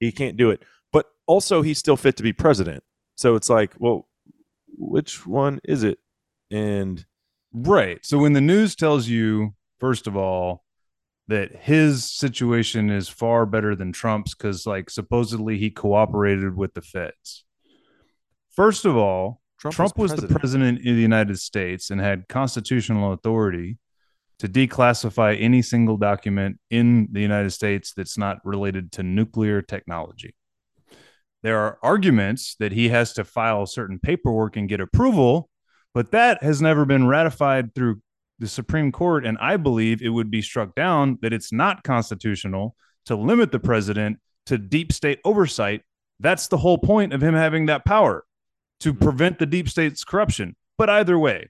He 0.00 0.10
can't 0.12 0.36
do 0.36 0.50
it. 0.50 0.62
But 0.92 1.06
also, 1.26 1.62
he's 1.62 1.78
still 1.78 1.96
fit 1.96 2.16
to 2.16 2.22
be 2.22 2.32
president. 2.32 2.82
So 3.14 3.34
it's 3.34 3.48
like, 3.48 3.72
well, 3.78 4.08
which 4.76 5.26
one 5.26 5.60
is 5.64 5.84
it? 5.84 5.98
And 6.50 7.04
Right. 7.52 8.04
So 8.04 8.18
when 8.18 8.32
the 8.32 8.40
news 8.40 8.74
tells 8.74 9.08
you, 9.08 9.54
first 9.78 10.06
of 10.06 10.16
all, 10.16 10.64
that 11.28 11.54
his 11.54 12.04
situation 12.04 12.90
is 12.90 13.08
far 13.08 13.46
better 13.46 13.74
than 13.74 13.92
Trump's 13.92 14.34
because, 14.34 14.66
like, 14.66 14.88
supposedly 14.90 15.58
he 15.58 15.70
cooperated 15.70 16.56
with 16.56 16.74
the 16.74 16.80
feds. 16.80 17.44
First 18.50 18.84
of 18.84 18.96
all, 18.96 19.42
Trump, 19.58 19.98
was, 19.98 20.12
the 20.14 20.28
president 20.28 20.78
of 20.78 20.84
the 20.84 20.92
United 20.92 21.38
States 21.38 21.90
and 21.90 22.00
had 22.00 22.28
constitutional 22.28 23.12
authority 23.12 23.76
to 24.38 24.48
declassify 24.48 25.40
any 25.40 25.62
single 25.62 25.96
document 25.96 26.58
in 26.70 27.08
the 27.10 27.20
United 27.20 27.50
States 27.50 27.92
that's 27.94 28.16
not 28.16 28.38
related 28.44 28.92
to 28.92 29.02
nuclear 29.02 29.62
technology. 29.62 30.34
There 31.42 31.58
are 31.58 31.78
arguments 31.82 32.56
that 32.58 32.72
he 32.72 32.88
has 32.88 33.12
to 33.14 33.24
file 33.24 33.66
certain 33.66 33.98
paperwork 33.98 34.56
and 34.56 34.68
get 34.68 34.80
approval, 34.80 35.48
but 35.94 36.10
that 36.12 36.42
has 36.42 36.60
never 36.60 36.84
been 36.84 37.06
ratified 37.06 37.74
through 37.74 38.00
the 38.38 38.48
Supreme 38.48 38.92
Court. 38.92 39.24
And 39.26 39.38
I 39.40 39.56
believe 39.56 40.02
it 40.02 40.08
would 40.08 40.30
be 40.30 40.42
struck 40.42 40.74
down 40.74 41.18
that 41.22 41.32
it's 41.32 41.52
not 41.52 41.84
constitutional 41.84 42.76
to 43.06 43.16
limit 43.16 43.52
the 43.52 43.60
president 43.60 44.18
to 44.46 44.58
deep 44.58 44.92
state 44.92 45.20
oversight. 45.24 45.82
That's 46.20 46.48
the 46.48 46.58
whole 46.58 46.78
point 46.78 47.12
of 47.12 47.22
him 47.22 47.34
having 47.34 47.66
that 47.66 47.84
power 47.84 48.24
to 48.80 48.92
mm-hmm. 48.92 49.02
prevent 49.02 49.38
the 49.38 49.46
deep 49.46 49.68
state's 49.68 50.04
corruption. 50.04 50.56
But 50.76 50.90
either 50.90 51.18
way, 51.18 51.48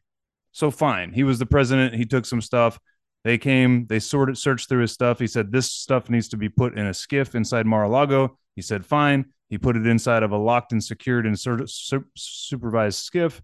so 0.52 0.70
fine. 0.70 1.12
He 1.12 1.24
was 1.24 1.38
the 1.38 1.46
president. 1.46 1.94
He 1.94 2.04
took 2.04 2.26
some 2.26 2.40
stuff. 2.40 2.78
They 3.24 3.38
came, 3.38 3.86
they 3.86 3.98
sorted, 3.98 4.38
searched 4.38 4.68
through 4.68 4.82
his 4.82 4.92
stuff. 4.92 5.18
He 5.18 5.26
said, 5.26 5.52
This 5.52 5.70
stuff 5.70 6.08
needs 6.08 6.28
to 6.28 6.36
be 6.36 6.48
put 6.48 6.78
in 6.78 6.86
a 6.86 6.90
SCIF 6.90 7.34
inside 7.34 7.66
Mar 7.66 7.84
a 7.84 7.88
Lago. 7.88 8.38
He 8.54 8.62
said, 8.62 8.86
Fine. 8.86 9.26
He 9.50 9.58
put 9.58 9.76
it 9.76 9.86
inside 9.86 10.22
of 10.22 10.32
a 10.32 10.36
locked 10.36 10.72
and 10.72 10.82
secured 10.82 11.26
and 11.26 11.38
sur- 11.38 11.66
sur- 11.66 12.06
supervised 12.16 13.10
SCIF. 13.10 13.40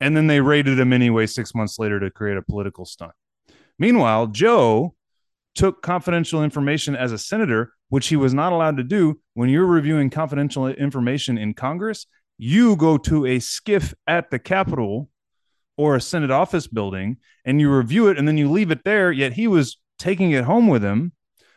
And 0.00 0.16
then 0.16 0.26
they 0.26 0.40
raided 0.40 0.78
him 0.78 0.92
anyway 0.92 1.26
six 1.26 1.54
months 1.54 1.78
later 1.78 2.00
to 2.00 2.10
create 2.10 2.36
a 2.36 2.42
political 2.42 2.84
stunt. 2.84 3.12
Meanwhile, 3.78 4.28
Joe 4.28 4.94
took 5.54 5.82
confidential 5.82 6.42
information 6.42 6.96
as 6.96 7.12
a 7.12 7.18
senator, 7.18 7.72
which 7.88 8.08
he 8.08 8.16
was 8.16 8.32
not 8.32 8.52
allowed 8.52 8.78
to 8.78 8.82
do 8.82 9.20
when 9.34 9.48
you're 9.48 9.66
reviewing 9.66 10.10
confidential 10.10 10.66
information 10.66 11.38
in 11.38 11.54
Congress. 11.54 12.06
You 12.38 12.74
go 12.76 12.96
to 12.98 13.26
a 13.26 13.38
SCIF 13.38 13.94
at 14.06 14.30
the 14.30 14.38
Capitol 14.38 15.08
or 15.76 15.96
a 15.96 16.00
Senate 16.00 16.30
office 16.30 16.66
building 16.66 17.16
and 17.44 17.60
you 17.60 17.74
review 17.74 18.08
it 18.08 18.18
and 18.18 18.26
then 18.26 18.38
you 18.38 18.50
leave 18.50 18.70
it 18.70 18.84
there. 18.84 19.10
Yet 19.10 19.32
he 19.32 19.46
was 19.48 19.78
taking 19.98 20.32
it 20.32 20.44
home 20.44 20.68
with 20.68 20.82
him. 20.82 21.12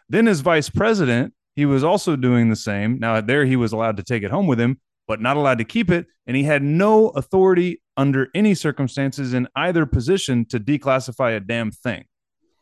Then, 0.07 0.27
as 0.27 0.41
vice 0.41 0.69
president, 0.69 1.33
he 1.55 1.65
was 1.65 1.83
also 1.83 2.15
doing 2.15 2.49
the 2.49 2.55
same. 2.55 2.99
Now, 2.99 3.21
there 3.21 3.45
he 3.45 3.55
was 3.55 3.71
allowed 3.71 3.97
to 3.97 4.03
take 4.03 4.23
it 4.23 4.31
home 4.31 4.45
with 4.45 4.59
him, 4.59 4.79
but 5.07 5.21
not 5.21 5.37
allowed 5.37 5.57
to 5.57 5.63
keep 5.63 5.89
it. 5.89 6.05
And 6.27 6.37
he 6.37 6.43
had 6.43 6.61
no 6.61 7.09
authority 7.09 7.81
under 7.97 8.27
any 8.35 8.53
circumstances 8.53 9.33
in 9.33 9.47
either 9.55 9.85
position 9.85 10.45
to 10.45 10.59
declassify 10.59 11.35
a 11.35 11.39
damn 11.39 11.71
thing. 11.71 12.05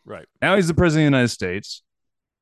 Right. 0.06 0.26
Now 0.42 0.56
he's 0.56 0.68
the 0.68 0.74
president 0.74 1.08
of 1.08 1.12
the 1.12 1.18
United 1.18 1.34
States, 1.34 1.82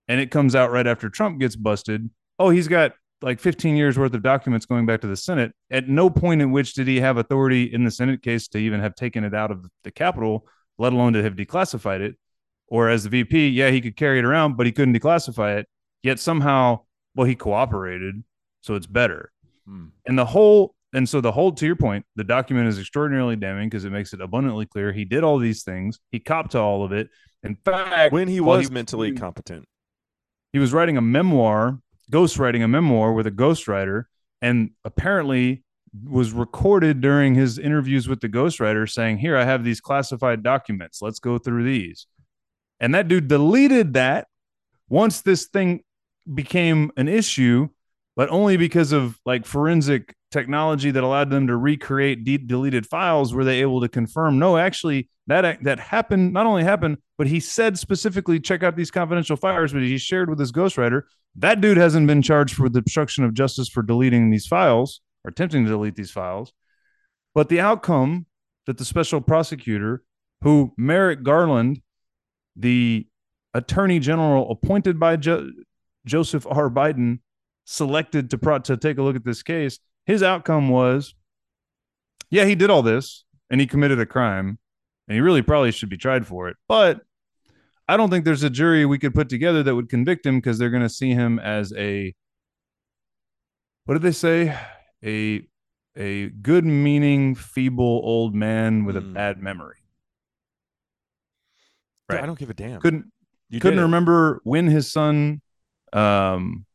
and 0.08 0.20
it 0.20 0.32
comes 0.32 0.56
out 0.56 0.72
right 0.72 0.88
after 0.88 1.10
Trump 1.10 1.40
gets 1.40 1.56
busted. 1.56 2.10
Oh, 2.38 2.50
he's 2.50 2.68
got 2.68 2.94
like 3.22 3.40
15 3.40 3.76
years 3.76 3.98
worth 4.00 4.14
of 4.14 4.24
documents 4.24 4.66
going 4.66 4.86
back 4.86 5.02
to 5.02 5.08
the 5.08 5.16
Senate. 5.16 5.54
At 5.70 5.88
no 5.88 6.10
point 6.10 6.42
in 6.42 6.52
which 6.52 6.74
did 6.74 6.88
he 6.88 7.00
have 7.02 7.18
authority 7.18 7.64
in 7.64 7.84
the 7.84 7.92
Senate 7.92 8.22
case 8.22 8.48
to 8.50 8.58
even 8.58 8.80
have 8.80 8.96
taken 8.96 9.24
it 9.24 9.34
out 9.34 9.52
of 9.52 9.66
the 9.84 9.92
Capitol, 9.92 10.48
let 10.78 10.94
alone 10.94 11.14
to 11.14 11.24
have 11.24 11.36
declassified 11.36 12.00
it. 12.02 12.16
Or 12.68 12.90
as 12.90 13.04
the 13.04 13.10
VP, 13.10 13.50
yeah, 13.50 13.70
he 13.70 13.82
could 13.82 13.98
carry 13.98 14.18
it 14.20 14.26
around, 14.26 14.56
but 14.56 14.66
he 14.66 14.72
couldn't 14.72 14.98
declassify 14.98 15.58
it. 15.58 15.68
Yet 16.04 16.20
somehow, 16.20 16.82
well, 17.16 17.28
he 17.28 17.36
cooperated, 17.36 18.24
so 18.62 18.76
it's 18.76 18.88
better. 18.88 19.32
Hmm. 19.68 19.88
And 20.08 20.18
the 20.18 20.26
whole, 20.26 20.74
and 20.94 21.08
so 21.08 21.22
the 21.22 21.34
whole, 21.34 21.52
to 21.52 21.66
your 21.66 21.76
point, 21.76 22.06
the 22.16 22.24
document 22.24 22.70
is 22.70 22.80
extraordinarily 22.80 23.36
damning 23.36 23.70
because 23.70 23.86
it 23.86 23.92
makes 23.92 24.14
it 24.14 24.22
abundantly 24.22 24.66
clear 24.66 24.94
he 24.94 25.06
did 25.06 25.24
all 25.24 25.38
these 25.38 25.64
things. 25.64 26.00
He 26.12 26.20
copped 26.20 26.52
to 26.54 26.60
all 26.60 26.84
of 26.86 26.92
it. 26.94 27.10
In 27.44 27.56
fact, 27.56 28.14
When 28.14 28.28
he 28.30 28.40
was 28.40 28.72
mentally 28.72 29.12
competent. 29.12 29.66
he 30.54 30.60
was 30.60 30.72
writing 30.72 30.96
a 30.96 31.02
memoir, 31.02 31.80
ghostwriting 32.12 32.64
a 32.64 32.68
memoir 32.68 33.14
with 33.14 33.26
a 33.26 33.32
ghostwriter, 33.32 34.06
and 34.42 34.72
apparently 34.84 35.64
was 36.04 36.32
recorded 36.32 37.02
during 37.02 37.36
his 37.36 37.58
interviews 37.58 38.08
with 38.08 38.22
the 38.22 38.30
ghostwriter 38.30 38.90
saying, 38.90 39.18
Here, 39.18 39.38
I 39.38 39.46
have 39.46 39.64
these 39.64 39.82
classified 39.82 40.44
documents. 40.44 41.02
Let's 41.02 41.20
go 41.20 41.38
through 41.38 41.64
these. 41.64 42.08
And 42.80 42.96
that 42.96 43.08
dude 43.08 43.28
deleted 43.28 43.94
that 43.94 44.28
once 44.90 45.22
this 45.22 45.46
thing 45.46 45.84
became 46.32 46.92
an 46.98 47.08
issue, 47.08 47.70
but 48.16 48.30
only 48.30 48.58
because 48.58 48.92
of 48.92 49.18
like 49.26 49.46
forensic 49.46 50.16
technology 50.32 50.92
that 50.92 51.04
allowed 51.04 51.30
them 51.30 51.48
to 51.48 51.56
recreate 51.56 52.24
de- 52.24 52.38
deleted 52.38 52.86
files 52.86 53.34
were 53.34 53.44
they 53.44 53.62
able 53.62 53.82
to 53.82 53.90
confirm 53.90 54.40
no 54.40 54.58
actually 54.58 55.10
that 55.28 55.62
that 55.64 55.80
happened 55.80 56.32
not 56.32 56.46
only 56.46 56.64
happened 56.64 56.98
but 57.18 57.28
he 57.28 57.40
said 57.40 57.78
specifically 57.78 58.40
check 58.40 58.64
out 58.64 58.76
these 58.76 58.92
confidential 58.92 59.36
files 59.36 59.74
but 59.74 59.82
he 59.82 59.98
shared 59.98 60.30
with 60.30 60.40
his 60.40 60.52
ghostwriter 60.52 61.02
that 61.36 61.62
dude 61.62 61.78
hasn't 61.78 62.08
been 62.08 62.22
charged 62.22 62.56
for 62.56 62.70
the 62.70 62.80
obstruction 62.80 63.24
of 63.24 63.34
justice 63.34 63.68
for 63.68 63.84
deleting 63.84 64.30
these 64.30 64.48
files 64.48 65.02
or 65.24 65.30
attempting 65.30 65.66
to 65.66 65.70
delete 65.70 65.96
these 65.96 66.12
files 66.12 66.54
but 67.36 67.50
the 67.50 67.60
outcome 67.60 68.26
that 68.68 68.78
the 68.78 68.86
special 68.86 69.20
prosecutor 69.20 70.02
who 70.42 70.74
merrick 70.78 71.24
garland 71.24 71.82
the 72.56 73.06
attorney 73.54 74.00
general 74.00 74.50
appointed 74.50 74.98
by 74.98 75.18
jo- 75.18 75.50
joseph 76.06 76.48
r. 76.50 76.70
Biden 76.70 77.20
selected 77.66 78.30
to 78.30 78.38
pro- 78.38 78.60
to 78.60 78.76
take 78.78 78.98
a 78.98 79.02
look 79.04 79.16
at 79.16 79.24
this 79.24 79.44
case 79.44 79.80
his 80.06 80.22
outcome 80.24 80.70
was 80.70 81.14
yeah 82.30 82.46
he 82.46 82.56
did 82.56 82.70
all 82.70 82.82
this 82.82 83.24
and 83.50 83.62
he 83.62 83.68
committed 83.68 84.00
a 84.00 84.06
crime 84.06 84.58
and 85.08 85.16
he 85.16 85.22
really 85.22 85.42
probably 85.42 85.72
should 85.72 85.90
be 85.90 85.98
tried 85.98 86.26
for 86.26 86.48
it 86.50 86.58
but 86.68 87.02
i 87.88 87.96
don't 87.96 88.10
think 88.10 88.26
there's 88.26 88.44
a 88.44 88.50
jury 88.50 88.86
we 88.86 88.98
could 88.98 89.14
put 89.14 89.30
together 89.30 89.62
that 89.64 89.76
would 89.76 89.90
convict 89.90 90.26
him 90.26 90.38
because 90.40 90.58
they're 90.58 90.70
going 90.70 90.82
to 90.84 90.90
see 90.90 91.12
him 91.12 91.38
as 91.40 91.72
a 91.78 92.14
what 93.86 93.94
did 93.94 94.02
they 94.04 94.12
say 94.12 94.58
a 95.04 95.46
a 95.98 96.30
good 96.30 96.66
meaning 96.66 97.36
feeble 97.36 98.02
old 98.04 98.34
man 98.34 98.86
with 98.86 98.96
a 98.98 99.02
Hmm. 99.02 99.14
bad 99.14 99.42
memory 99.42 99.78
Right. 102.10 102.24
I 102.24 102.26
don't 102.26 102.38
give 102.38 102.50
a 102.50 102.54
damn. 102.54 102.82
couldn't 102.82 103.12
you 103.50 103.60
couldn't 103.62 103.80
remember 103.80 104.42
when 104.44 104.68
his 104.68 104.92
son 104.92 105.42
um 105.94 106.66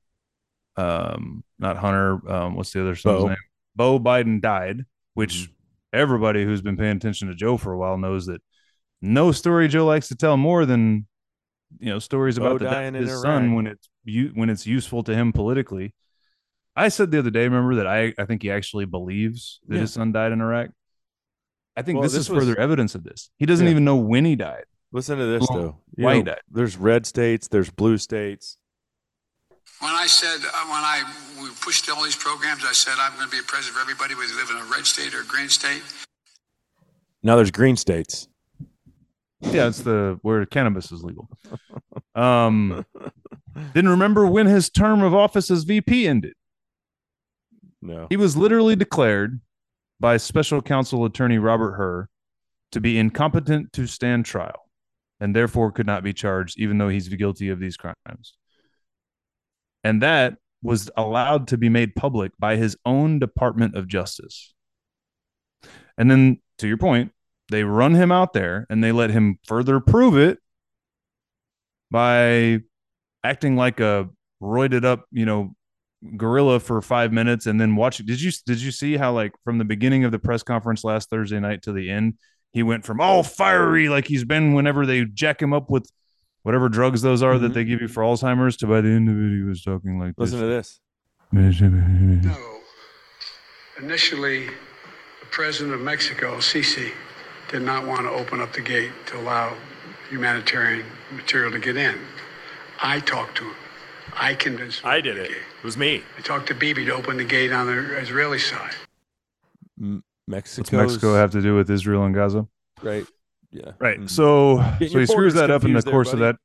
um 0.77 1.43
not 1.59 1.77
hunter 1.77 2.13
um 2.31 2.55
what's 2.55 2.73
the 2.73 2.81
other 2.81 2.95
son's 2.97 3.23
Bo. 3.23 3.29
name 3.29 3.37
bo 3.75 3.99
biden 3.99 4.41
died 4.41 4.85
which 5.15 5.35
Mhm. 5.35 5.51
everybody 5.93 6.45
who's 6.45 6.61
been 6.63 6.77
paying 6.77 6.97
attention 6.97 7.29
to 7.29 7.35
joe 7.35 7.57
for 7.57 7.73
a 7.73 7.79
while 7.79 7.97
knows 7.97 8.27
that 8.27 8.43
no 9.01 9.33
story 9.33 9.69
joe 9.69 9.87
likes 9.87 10.09
to 10.09 10.15
tell 10.15 10.37
more 10.37 10.67
than 10.67 11.07
you 11.79 11.91
know 11.91 11.99
stories 11.99 12.39
Bo 12.39 12.47
about 12.47 12.59
the 12.61 12.67
dying 12.67 12.95
his 12.95 13.21
son 13.23 13.55
when 13.55 13.67
it's 13.67 13.89
you 14.05 14.31
when 14.35 14.51
it's 14.51 14.67
useful 14.67 15.03
to 15.05 15.15
him 15.15 15.33
politically 15.33 15.95
i 16.77 16.89
said 16.89 17.11
the 17.11 17.19
other 17.19 17.31
day 17.31 17.45
remember 17.45 17.77
that 17.77 17.87
i 17.87 18.13
i 18.19 18.25
think 18.27 18.43
he 18.43 18.51
actually 18.51 18.85
believes 18.85 19.61
that 19.69 19.77
Yeah. 19.77 19.81
his 19.83 19.93
son 19.95 20.13
died 20.13 20.33
in 20.33 20.41
iraq 20.41 20.71
i 21.77 21.83
think 21.83 21.97
Well, 21.97 22.03
this, 22.05 22.13
this 22.13 22.23
is 22.23 22.31
was- 22.31 22.41
further 22.45 22.59
evidence 22.59 22.95
of 22.95 23.03
this 23.05 23.31
he 23.39 23.47
doesn't 23.47 23.67
Yeah. 23.67 23.71
even 23.73 23.85
know 23.85 23.97
when 23.97 24.25
he 24.25 24.37
died 24.37 24.65
Listen 24.93 25.19
to 25.19 25.27
this 25.27 25.47
Well, 25.51 25.59
though. 25.61 25.77
You 25.97 26.05
why 26.05 26.15
he 26.15 26.23
know, 26.23 26.33
died. 26.33 26.41
There's 26.49 26.77
red 26.77 27.07
states. 27.07 27.49
There's 27.49 27.71
blue 27.71 27.99
states. 27.99 28.57
When 29.81 29.93
I 29.93 30.07
said, 30.07 30.39
uh, 30.39 30.67
when 30.67 30.83
I 30.83 31.03
we 31.41 31.51
pushed 31.61 31.89
all 31.91 32.03
these 32.03 32.17
programs, 32.17 32.65
I 32.65 32.73
said 32.73 32.95
I'm 32.99 33.15
going 33.17 33.27
to 33.27 33.31
be 33.31 33.39
a 33.39 33.43
president 33.43 33.77
for 33.77 33.83
everybody, 33.83 34.15
whether 34.15 34.29
you 34.29 34.37
live 34.37 34.51
in 34.51 34.57
a 34.57 34.65
red 34.65 34.87
state 34.87 35.15
or 35.15 35.21
a 35.21 35.25
green 35.25 35.49
state. 35.49 35.83
Now 37.23 37.37
there's 37.37 37.51
green 37.51 37.77
states. 37.77 38.29
Yeah, 39.41 39.69
it's 39.69 39.81
the 39.81 40.19
where 40.23 40.45
cannabis 40.47 40.93
is 40.93 41.03
legal. 41.03 41.29
Um, 42.15 42.87
didn't 43.75 43.91
remember 43.91 44.27
when 44.27 44.47
his 44.47 44.71
term 44.71 45.03
of 45.03 45.15
office 45.15 45.51
as 45.51 45.65
VP 45.65 46.09
ended. 46.09 46.33
No. 47.83 48.07
He 48.09 48.17
was 48.17 48.39
literally 48.39 48.75
declared 48.75 49.41
by 50.01 50.17
special 50.17 50.63
counsel 50.63 51.05
attorney 51.05 51.37
Robert 51.37 51.75
Hur 51.75 52.09
to 52.73 52.81
be 52.81 52.99
incompetent 52.99 53.75
to 53.75 53.87
stand 53.87 54.25
trial 54.25 54.69
and 55.21 55.37
therefore 55.37 55.73
could 55.73 55.87
not 55.87 56.03
be 56.03 56.15
charged, 56.15 56.59
even 56.59 56.79
though 56.79 56.89
he's 56.89 57.09
guilty 57.09 57.51
of 57.51 57.61
these 57.61 57.77
crimes. 57.77 58.35
And 59.87 60.03
that 60.03 60.39
was 60.63 60.91
allowed 60.97 61.47
to 61.47 61.57
be 61.57 61.69
made 61.69 61.95
public 61.95 62.33
by 62.41 62.57
his 62.57 62.77
own 62.85 63.21
Department 63.21 63.77
of 63.77 63.87
Justice. 63.87 64.53
And 65.97 66.11
then, 66.11 66.41
to 66.59 66.67
your 66.67 66.77
point, 66.77 67.13
they 67.51 67.63
run 67.63 67.95
him 67.95 68.11
out 68.11 68.33
there 68.33 68.67
and 68.69 68.83
they 68.83 68.91
let 68.91 69.11
him 69.11 69.39
further 69.47 69.79
prove 69.79 70.17
it 70.17 70.41
by 71.89 72.63
acting 73.23 73.55
like 73.55 73.79
a 73.79 74.11
roided 74.43 74.85
up, 74.85 75.05
you 75.13 75.25
know, 75.25 75.55
gorilla 76.17 76.59
for 76.59 76.83
five 76.83 77.13
minutes 77.13 77.47
and 77.47 77.61
then 77.61 77.77
watch 77.77 78.01
it. 78.01 78.07
Did 78.07 78.21
you 78.21 78.33
did 78.45 78.61
you 78.61 78.73
see 78.73 78.97
how 78.97 79.13
like 79.13 79.35
from 79.45 79.59
the 79.59 79.65
beginning 79.65 80.03
of 80.03 80.11
the 80.11 80.19
press 80.19 80.43
conference 80.43 80.83
last 80.83 81.11
Thursday 81.11 81.39
night 81.39 81.63
to 81.63 81.73
the 81.73 81.89
end, 81.93 82.15
he 82.53 82.65
went 82.65 82.85
from 82.85 83.01
all 83.01 83.23
fiery 83.23 83.89
like 83.89 84.09
he's 84.09 84.25
been 84.25 84.53
whenever 84.53 84.85
they 84.85 85.05
jack 85.05 85.41
him 85.41 85.53
up 85.53 85.71
with 85.71 85.89
whatever 86.47 86.69
drugs 86.69 87.03
those 87.03 87.25
are 87.25 87.39
that 87.39 87.51
Mhm. 87.51 87.55
they 87.55 87.65
give 87.65 87.81
you 87.81 87.89
for 87.89 88.05
Alzheimer's 88.05 88.57
to 88.59 88.69
by 88.69 88.81
the 88.81 88.89
end 88.89 89.09
of 89.09 89.17
it 89.21 89.37
he 89.37 89.43
was 89.43 89.63
talking 89.65 89.99
like 89.99 90.15
this. 90.15 90.33
Listen 90.33 90.39
to 90.41 90.47
this. 90.47 90.81
this. 91.33 91.61
No. 91.61 92.61
Initially, 93.81 94.47
the 94.47 95.27
president 95.33 95.75
of 95.75 95.81
Mexico, 95.81 96.37
Sisi, 96.39 96.93
did 97.51 97.63
not 97.63 97.85
want 97.85 98.03
to 98.03 98.11
open 98.11 98.41
up 98.41 98.53
the 98.53 98.61
gate 98.61 98.93
to 99.07 99.19
allow 99.19 99.55
humanitarian 100.09 100.87
material 101.11 101.51
to 101.51 101.59
get 101.59 101.77
in. 101.77 101.99
I 102.81 103.01
talked 103.01 103.37
to 103.39 103.45
him. 103.45 103.55
I 104.15 104.35
convinced 104.35 104.81
him. 104.83 104.89
I 104.91 105.01
did 105.01 105.17
it. 105.19 105.29
gate. 105.29 105.37
It 105.59 105.65
was 105.65 105.77
me. 105.77 106.03
I 106.17 106.21
talked 106.23 106.47
to 106.49 106.55
Bibi 106.55 106.85
to 106.87 106.93
open 106.95 107.17
the 107.17 107.25
gate 107.25 107.53
on 107.53 107.67
the 107.67 107.99
Israeli 107.99 108.39
side. 108.39 108.75
M- 109.81 110.03
Mexico. 110.29 110.61
What's 110.79 110.93
Mexico 110.93 111.15
have 111.17 111.33
to 111.33 111.43
do 111.43 111.55
with 111.57 111.69
Israel 111.71 112.05
and 112.05 112.15
Gaza? 112.15 112.47
Right. 112.83 113.05
Yeah. 113.51 113.73
Right. 113.79 114.01
Mhm. 114.01 114.11
So 114.11 114.57
Getting 114.79 114.89
so 114.91 114.99
he 115.01 115.07
screws 115.07 115.35
that 115.35 115.51
up 115.51 115.63
in 115.65 115.73
the 115.73 115.81
confused 115.83 115.87
there, 115.87 115.93
course 115.93 116.13
of 116.13 116.19
that 116.21 116.37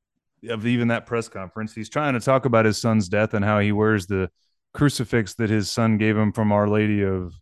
of 0.50 0.66
even 0.66 0.88
that 0.88 1.06
press 1.06 1.28
conference. 1.30 1.74
He's 1.74 1.90
trying 1.90 2.14
to 2.14 2.20
talk 2.20 2.46
about 2.46 2.66
his 2.66 2.78
son's 2.78 3.08
death 3.10 3.34
and 3.34 3.46
how 3.46 3.60
he 3.60 3.72
wears 3.72 4.08
the 4.08 4.30
crucifix 4.74 5.34
that 5.36 5.50
his 5.50 5.70
son 5.70 5.98
gave 5.98 6.18
him 6.18 6.32
from 6.32 6.52
Our 6.52 6.68
Lady 6.68 7.04
of 7.04 7.34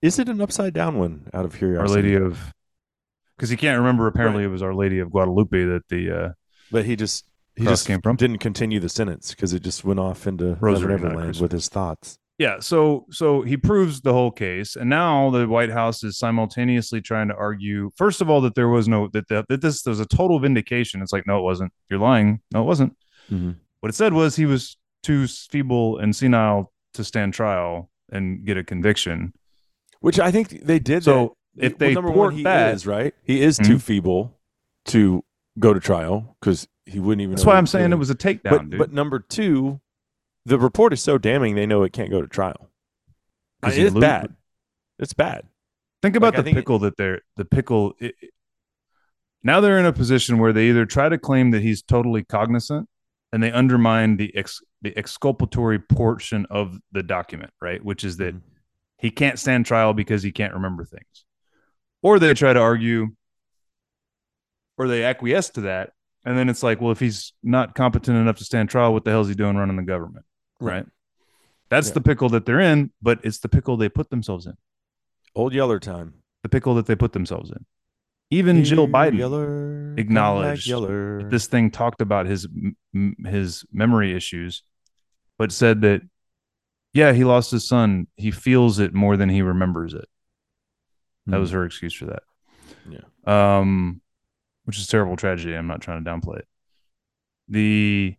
Is 0.00 0.18
it 0.18 0.28
an 0.28 0.40
upside 0.40 0.72
down 0.74 0.98
one? 0.98 1.28
Out 1.34 1.44
of 1.44 1.56
curiosity? 1.56 1.90
Our. 1.98 2.02
Lady 2.02 2.14
of 2.14 2.54
because 3.36 3.50
he 3.50 3.56
can't 3.56 3.78
remember 3.78 4.06
apparently 4.06 4.44
it 4.44 4.48
was 4.48 4.62
Our 4.62 4.74
Lady 4.74 4.98
of 4.98 5.10
Guadalupe 5.10 5.64
that 5.64 5.82
the 5.88 6.10
uh 6.10 6.28
But 6.70 6.84
he 6.86 6.96
just 6.96 7.24
he 7.56 7.64
just 7.64 7.86
came 7.86 8.00
from. 8.00 8.16
didn't 8.16 8.38
continue 8.38 8.78
the 8.80 8.88
sentence 8.88 9.30
because 9.34 9.52
it 9.52 9.62
just 9.62 9.84
went 9.84 9.98
off 10.00 10.26
into 10.26 10.56
Rosary, 10.60 10.92
Neverland 10.94 11.40
with 11.40 11.50
his 11.52 11.68
thoughts. 11.68 12.18
Yeah, 12.38 12.60
so 12.60 13.04
so 13.10 13.42
he 13.42 13.56
proves 13.56 14.00
the 14.00 14.12
whole 14.12 14.30
case, 14.30 14.76
and 14.76 14.88
now 14.88 15.30
the 15.30 15.48
White 15.48 15.70
House 15.70 16.04
is 16.04 16.16
simultaneously 16.18 17.00
trying 17.00 17.26
to 17.28 17.34
argue, 17.34 17.90
first 17.96 18.20
of 18.20 18.30
all, 18.30 18.40
that 18.42 18.54
there 18.54 18.68
was 18.68 18.86
no 18.86 19.08
that 19.08 19.26
that, 19.28 19.46
that 19.48 19.60
this 19.60 19.84
was 19.84 19.98
a 19.98 20.06
total 20.06 20.38
vindication. 20.38 21.02
It's 21.02 21.12
like, 21.12 21.26
no, 21.26 21.38
it 21.38 21.42
wasn't. 21.42 21.72
You're 21.90 21.98
lying. 21.98 22.40
No, 22.52 22.62
it 22.62 22.66
wasn't. 22.66 22.96
Mhm. 23.30 23.56
What 23.80 23.88
it 23.88 23.96
said 23.96 24.12
was 24.12 24.36
he 24.36 24.46
was 24.46 24.76
too 25.02 25.26
feeble 25.26 25.98
and 25.98 26.14
senile 26.14 26.72
to 26.94 27.02
stand 27.02 27.34
trial 27.34 27.90
and 28.12 28.44
get 28.44 28.56
a 28.56 28.62
conviction. 28.62 29.32
Which 30.00 30.20
I 30.20 30.30
think 30.30 30.64
they 30.64 30.78
did. 30.78 31.02
So 31.02 31.34
that. 31.56 31.64
if 31.66 31.72
Well, 31.72 31.78
they 31.88 31.94
number 31.94 32.10
one, 32.12 32.34
he 32.34 32.44
that- 32.44 32.72
is 32.74 32.86
right. 32.86 33.14
He 33.24 33.42
is 33.42 33.58
too 33.58 33.76
Mhm. 33.76 33.82
feeble 33.82 34.38
to 34.86 35.24
go 35.58 35.74
to 35.74 35.80
trial 35.80 36.36
because 36.40 36.68
he 36.86 37.00
wouldn't 37.00 37.20
even. 37.22 37.34
That's 37.34 37.44
why 37.44 37.56
I'm 37.56 37.66
saying 37.66 37.90
it 37.92 37.96
was 37.98 38.10
a 38.10 38.14
takedown, 38.14 38.50
But 38.50 38.70
dude. 38.70 38.78
but 38.78 38.92
number 38.92 39.18
two, 39.18 39.80
the 40.48 40.58
report 40.58 40.92
is 40.92 41.02
so 41.02 41.18
damning 41.18 41.54
they 41.54 41.66
know 41.66 41.82
it 41.82 41.92
can't 41.92 42.10
go 42.10 42.20
to 42.20 42.26
trial. 42.28 42.70
It 43.64 43.74
he 43.74 43.88
lo- 43.90 44.00
bad. 44.00 44.34
It's 44.98 45.12
bad. 45.14 45.46
Think 46.02 46.16
about 46.16 46.28
Like, 46.28 46.36
the 46.36 46.42
think 46.44 46.56
it- 46.56 46.60
pickle 46.60 46.78
that 46.80 46.96
they're 46.96 47.22
the 47.36 47.44
pickle. 47.44 47.94
It, 48.00 48.14
it- 48.20 48.30
now 49.42 49.60
they're 49.60 49.78
in 49.78 49.86
a 49.86 49.92
position 49.92 50.38
where 50.38 50.52
they 50.52 50.68
either 50.68 50.84
try 50.86 51.08
to 51.08 51.18
claim 51.18 51.52
that 51.52 51.62
he's 51.62 51.82
totally 51.82 52.24
cognizant, 52.24 52.88
and 53.32 53.42
they 53.42 53.52
undermine 53.52 54.16
the 54.16 54.34
ex, 54.36 54.60
the 54.82 54.96
exculpatory 54.96 55.78
portion 55.78 56.46
of 56.50 56.78
the 56.92 57.02
document, 57.02 57.52
right? 57.60 57.84
Which 57.84 58.02
is 58.04 58.16
that 58.16 58.34
Mhm. 58.34 58.42
he 58.98 59.10
can't 59.10 59.38
stand 59.38 59.64
trial 59.66 59.92
because 59.94 60.22
he 60.22 60.32
can't 60.32 60.54
remember 60.54 60.84
things, 60.84 61.24
or 62.02 62.18
they 62.18 62.34
try 62.34 62.52
to 62.52 62.60
argue, 62.60 63.08
or 64.76 64.88
they 64.88 65.04
acquiesce 65.04 65.50
to 65.50 65.60
that, 65.62 65.92
and 66.24 66.36
then 66.36 66.48
it's 66.48 66.62
like, 66.62 66.80
well, 66.80 66.92
if 66.92 67.00
he's 67.00 67.32
not 67.42 67.74
competent 67.74 68.16
enough 68.16 68.36
to 68.38 68.44
stand 68.44 68.68
trial, 68.70 68.92
what 68.92 69.04
the 69.04 69.10
hell 69.10 69.20
is 69.22 69.28
he 69.28 69.34
doing 69.34 69.56
running 69.56 69.76
the 69.76 69.82
government, 69.82 70.24
Right. 70.60 70.86
That's 71.70 71.88
Yeah. 71.88 71.94
the 71.94 72.00
pickle 72.00 72.28
that 72.30 72.46
they're 72.46 72.60
in, 72.60 72.92
but 73.02 73.20
it's 73.24 73.38
the 73.38 73.48
pickle 73.48 73.76
they 73.76 73.88
put 73.88 74.10
themselves 74.10 74.46
in 74.46 74.54
Old 75.34 75.52
Yeller 75.52 75.78
time. 75.78 76.14
the 76.42 76.48
pickle 76.48 76.74
that 76.76 76.86
they 76.86 76.96
put 76.96 77.12
themselves 77.12 77.50
in. 77.50 77.64
Even 78.30 78.62
Jill 78.64 78.86
Biden, 78.88 79.16
Yeller, 79.18 79.94
acknowledged 79.96 80.66
Yeller. 80.66 81.28
this 81.30 81.46
thing 81.46 81.70
talked 81.70 82.00
about 82.02 82.26
his 82.26 82.46
m- 82.94 83.16
his 83.26 83.64
memory 83.72 84.12
issues, 84.14 84.62
but 85.38 85.50
said 85.52 85.80
that 85.82 86.02
yeah, 86.94 87.12
he 87.12 87.24
lost 87.24 87.50
his 87.50 87.66
son. 87.68 88.06
He 88.16 88.30
feels 88.30 88.78
it 88.78 88.92
more 88.94 89.16
than 89.16 89.28
he 89.28 89.42
remembers 89.42 89.94
it. 89.94 90.06
That 91.26 91.36
Hmm. 91.36 91.40
was 91.40 91.50
her 91.52 91.64
excuse 91.64 91.92
for 91.94 92.06
that. 92.06 92.22
Yeah. 92.88 93.00
Um, 93.58 94.00
which 94.64 94.78
is 94.78 94.84
a 94.84 94.88
terrible 94.88 95.16
tragedy. 95.16 95.54
I'm 95.54 95.66
not 95.66 95.80
trying 95.82 96.02
to 96.04 96.10
downplay 96.10 96.38
it. 96.40 96.48
The 97.48 98.16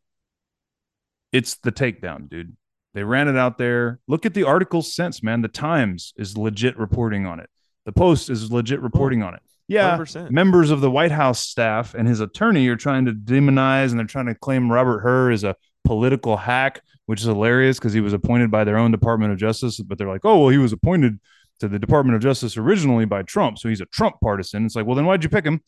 it's 1.31 1.55
the 1.57 1.71
takedown, 1.71 2.29
dude. 2.29 2.55
They 2.93 3.03
ran 3.03 3.27
it 3.27 3.37
out 3.37 3.57
there. 3.57 3.99
Look 4.07 4.25
at 4.25 4.33
the 4.33 4.43
article 4.43 4.81
since, 4.81 5.21
man. 5.21 5.41
The 5.41 5.47
Times 5.47 6.13
is 6.17 6.37
legit 6.37 6.77
reporting 6.77 7.25
on 7.25 7.39
it. 7.39 7.49
The 7.85 7.91
Post 7.91 8.29
is 8.29 8.51
legit 8.51 8.81
reporting 8.81 9.23
on 9.23 9.35
it. 9.35 9.41
Yeah, 9.67 9.97
100%. 9.97 10.31
members 10.31 10.71
of 10.71 10.81
the 10.81 10.89
White 10.89 11.11
House 11.11 11.39
staff 11.39 11.93
and 11.93 12.07
his 12.07 12.21
attorney 12.21 12.67
are 12.69 12.75
trying 12.75 13.05
to 13.05 13.13
demonize 13.13 13.91
and 13.91 13.99
they're 13.99 14.07
trying 14.07 14.25
to 14.25 14.33
claim 14.33 14.71
Robert 14.71 15.01
Hur 15.01 15.31
is 15.31 15.43
a 15.43 15.55
political 15.85 16.37
hack, 16.37 16.81
which 17.05 17.19
is 17.21 17.27
hilarious 17.27 17.77
because 17.77 17.93
he 17.93 18.01
was 18.01 18.13
appointed 18.13 18.49
by 18.49 18.63
their 18.63 18.77
own 18.77 18.91
Department 18.91 19.31
of 19.31 19.37
Justice. 19.37 19.79
But 19.79 19.99
they're 19.99 20.07
like, 20.07 20.25
oh, 20.25 20.39
well, 20.39 20.49
he 20.49 20.57
was 20.57 20.73
appointed 20.73 21.19
to 21.59 21.67
the 21.67 21.77
Department 21.77 22.15
of 22.15 22.21
Justice 22.21 22.57
originally 22.57 23.05
by 23.05 23.21
Trump. 23.21 23.59
So 23.59 23.69
he's 23.69 23.81
a 23.81 23.85
Trump 23.85 24.15
partisan. 24.23 24.65
It's 24.65 24.75
like, 24.75 24.87
well, 24.87 24.95
then 24.95 25.05
why'd 25.05 25.23
you 25.23 25.29
pick 25.29 25.45
him? 25.45 25.61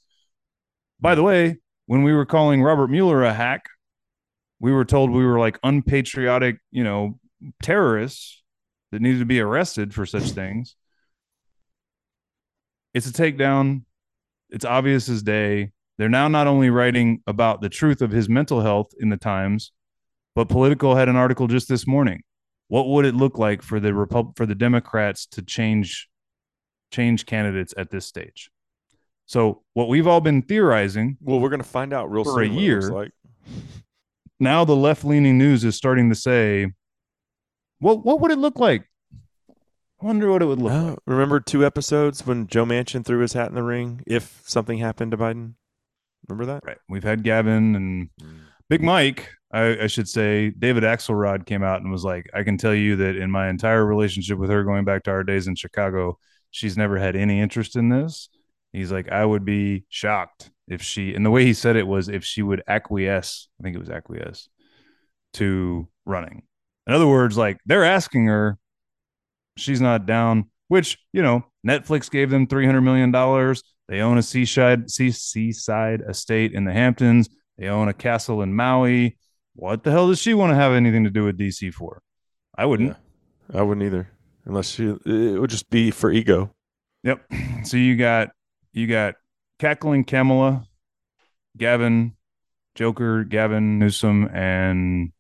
By 1.00 1.14
the 1.14 1.24
way, 1.24 1.58
when 1.86 2.02
we 2.02 2.14
were 2.14 2.26
calling 2.26 2.64
Robert 2.64 2.88
Mueller 2.88 3.24
a 3.24 3.34
hack, 3.34 3.66
we 4.62 4.72
were 4.72 4.86
told 4.86 5.10
we 5.12 5.26
were 5.26 5.40
like 5.40 5.60
unpatriotic, 5.64 6.58
you 6.72 6.84
know, 6.84 7.20
terrorists 7.64 8.44
that 8.92 9.02
needed 9.02 9.20
to 9.20 9.26
be 9.26 9.40
arrested 9.42 9.94
for 9.94 10.06
such 10.06 10.32
things. 10.32 10.76
It's 12.94 13.08
a 13.08 13.14
takedown. 13.14 13.84
It's 14.50 14.66
obvious 14.66 15.10
as 15.10 15.24
day. 15.24 15.72
They're 15.98 16.10
now 16.10 16.28
not 16.28 16.48
only 16.48 16.70
writing 16.70 17.22
about 17.28 17.62
the 17.62 17.70
truth 17.70 18.02
of 18.02 18.12
his 18.12 18.28
mental 18.30 18.62
health 18.62 18.92
in 19.00 19.10
the 19.10 19.18
Times, 19.18 19.72
but 20.36 20.48
Politico 20.50 20.96
had 20.96 21.10
an 21.10 21.16
article 21.16 21.48
just 21.48 21.68
this 21.68 21.88
morning. 21.88 22.22
What 22.68 22.88
would 22.88 23.06
it 23.06 23.16
look 23.16 23.38
like 23.38 23.62
for 23.62 23.80
the 23.80 23.94
Repub- 23.94 24.36
for 24.38 24.46
the 24.46 24.56
Democrats 24.56 25.26
to 25.28 25.42
change 25.42 26.08
change 26.92 27.26
candidates 27.26 27.74
at 27.78 27.90
this 27.92 28.06
stage? 28.06 28.50
So 29.26 29.64
what 29.74 29.88
we've 29.88 30.08
all 30.08 30.22
been 30.22 30.42
theorizing 30.42 31.18
Well, 31.22 31.40
we're 31.40 31.50
gonna 31.50 31.64
find 31.64 31.94
out 31.94 32.12
real 32.12 32.24
For 32.24 32.42
a 32.42 32.46
soon. 32.46 32.54
looks 32.56 32.62
year. 32.64 32.82
like. 32.92 33.12
Now 34.42 34.66
the 34.66 34.76
left 34.76 35.06
leaning 35.06 35.38
news 35.38 35.64
is 35.64 35.76
starting 35.76 36.10
to 36.10 36.16
say, 36.16 36.68
what 37.80 38.06
what 38.06 38.20
would 38.20 38.32
it 38.32 38.38
look 38.40 38.60
like? 38.60 38.86
I 40.02 40.06
wonder 40.06 40.32
what 40.32 40.42
it 40.42 40.46
would 40.46 40.60
look 40.60 40.72
Oh, 40.74 40.86
like. 40.90 41.00
remember 41.06 41.40
two 41.40 41.64
episodes 41.66 42.26
when 42.26 42.48
Joe 42.48 42.66
Manchin 42.66 43.06
threw 43.06 43.20
his 43.20 43.34
hat 43.34 43.50
in 43.50 43.56
the 43.56 43.64
ring 43.64 44.02
if 44.08 44.42
something 44.46 44.80
happened 44.80 45.12
to 45.12 45.18
Biden? 45.18 45.54
Remember 46.28 46.46
that? 46.54 46.64
Right. 46.66 46.78
We've 46.90 47.04
had 47.04 47.24
Gavin 47.24 47.76
and 47.76 48.10
mm. 48.22 48.40
Big 48.68 48.82
Mike, 48.82 49.30
I, 49.52 49.84
I 49.84 49.88
should 49.88 50.08
say, 50.08 50.50
David 50.50 50.84
Axelrod 50.84 51.46
came 51.46 51.62
out 51.62 51.82
and 51.82 51.92
was 51.92 52.04
like, 52.04 52.26
I 52.34 52.44
can 52.44 52.58
tell 52.58 52.74
you 52.74 52.96
that 52.96 53.16
in 53.16 53.30
my 53.30 53.50
entire 53.50 53.86
relationship 53.86 54.38
with 54.40 54.50
her 54.50 54.64
going 54.64 54.86
back 54.86 55.04
to 55.04 55.12
our 55.12 55.24
days 55.24 55.48
in 55.48 55.56
Chicago, 55.56 56.18
she's 56.52 56.78
never 56.78 56.98
had 56.98 57.16
any 57.16 57.40
interest 57.40 57.76
in 57.76 57.90
this. 57.90 58.30
He's 58.74 58.92
like, 58.92 59.12
I 59.12 59.26
would 59.26 59.44
be 59.46 59.86
shocked 59.90 60.52
if 60.72 60.82
she, 60.82 61.14
and 61.14 61.26
the 61.26 61.30
way 61.30 61.44
he 61.44 61.54
said 61.54 61.76
it 61.76 61.86
was 61.86 62.08
if 62.08 62.24
she 62.24 62.42
would 62.42 62.64
acquiesce, 62.66 63.50
I 63.60 63.64
think 63.64 63.76
it 63.76 63.80
was 63.80 63.90
acquiesce 63.90 64.48
to 65.34 65.90
running. 66.06 66.44
In 66.88 66.94
other 66.94 67.08
words, 67.08 67.38
like 67.38 67.58
they're 67.66 67.84
asking 67.84 68.28
her, 68.28 68.58
she's 69.58 69.82
not 69.82 70.06
down, 70.06 70.50
which, 70.70 70.98
you 71.12 71.22
know, 71.22 71.44
Netflix 71.68 72.10
gave 72.10 72.30
them 72.30 72.48
$300 72.48 72.82
million. 72.82 73.12
They 73.90 74.00
own 74.00 74.18
a 74.18 74.24
seaside, 74.24 74.90
sea, 74.90 75.12
seaside 75.12 76.04
estate 76.08 76.54
in 76.54 76.64
the 76.64 76.72
Hamptons. 76.72 77.30
They 77.58 77.68
own 77.68 77.90
a 77.90 77.94
castle 77.94 78.42
in 78.42 78.54
Maui. 78.54 79.18
What 79.54 79.84
the 79.84 79.92
hell 79.92 80.08
does 80.08 80.20
she 80.20 80.34
want 80.34 80.52
to 80.52 80.56
have 80.56 80.72
anything 80.72 81.04
to 81.04 81.10
do 81.10 81.26
with 81.26 81.38
DC 81.38 81.74
for? 81.74 82.02
I 82.58 82.66
wouldn't. 82.66 82.96
Yeah. 83.54 83.60
I 83.60 83.62
wouldn't 83.64 83.86
either, 83.86 84.10
unless 84.46 84.70
she. 84.70 84.86
It 85.06 85.40
would 85.40 85.50
just 85.50 85.70
be 85.70 85.92
for 85.92 86.12
ego. 86.12 86.56
Yep. 87.04 87.24
So 87.64 87.78
you 87.78 87.96
got 87.96 88.30
you 88.74 88.88
got 88.88 89.14
cackling 89.62 90.04
Kamala, 90.04 90.68
Gavin, 91.56 92.14
Joker, 92.74 93.24
Gavin 93.24 93.78
Newsom, 93.78 94.28
and 94.34 95.12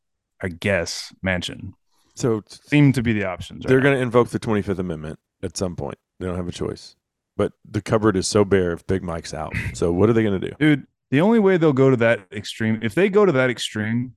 I 0.41 0.47
guess 0.47 1.13
Manchin 1.23 1.73
So 2.15 2.41
seem 2.47 2.91
to 2.93 3.03
be 3.03 3.13
the 3.13 3.25
options. 3.25 3.63
right 3.63 3.69
they're 3.69 3.81
going 3.81 3.95
to 3.95 4.01
invoke 4.01 4.29
the 4.29 4.39
Twenty 4.39 4.63
Fifth 4.63 4.79
Amendment 4.79 5.19
at 5.43 5.55
some 5.55 5.75
point. 5.75 5.99
They 6.19 6.25
don't 6.25 6.37
have 6.37 6.47
a 6.47 6.51
choice. 6.51 6.95
But 7.37 7.53
the 7.69 7.81
cupboard 7.81 8.17
is 8.17 8.27
so 8.27 8.43
bare 8.43 8.73
if 8.73 8.85
Big 8.87 9.03
Mike's 9.03 9.33
out. 9.33 9.53
So 9.75 9.91
what 9.91 10.09
are 10.09 10.13
they 10.13 10.23
going 10.23 10.41
to 10.41 10.49
do? 10.49 10.55
dude. 10.59 10.87
The 11.11 11.21
only 11.21 11.39
way 11.39 11.57
they'll 11.57 11.73
go 11.73 11.89
to 11.89 11.97
that 11.97 12.21
extreme, 12.31 12.79
if 12.81 12.95
they 12.95 13.09
go 13.09 13.25
to 13.25 13.31
that 13.33 13.49
extreme, 13.49 14.15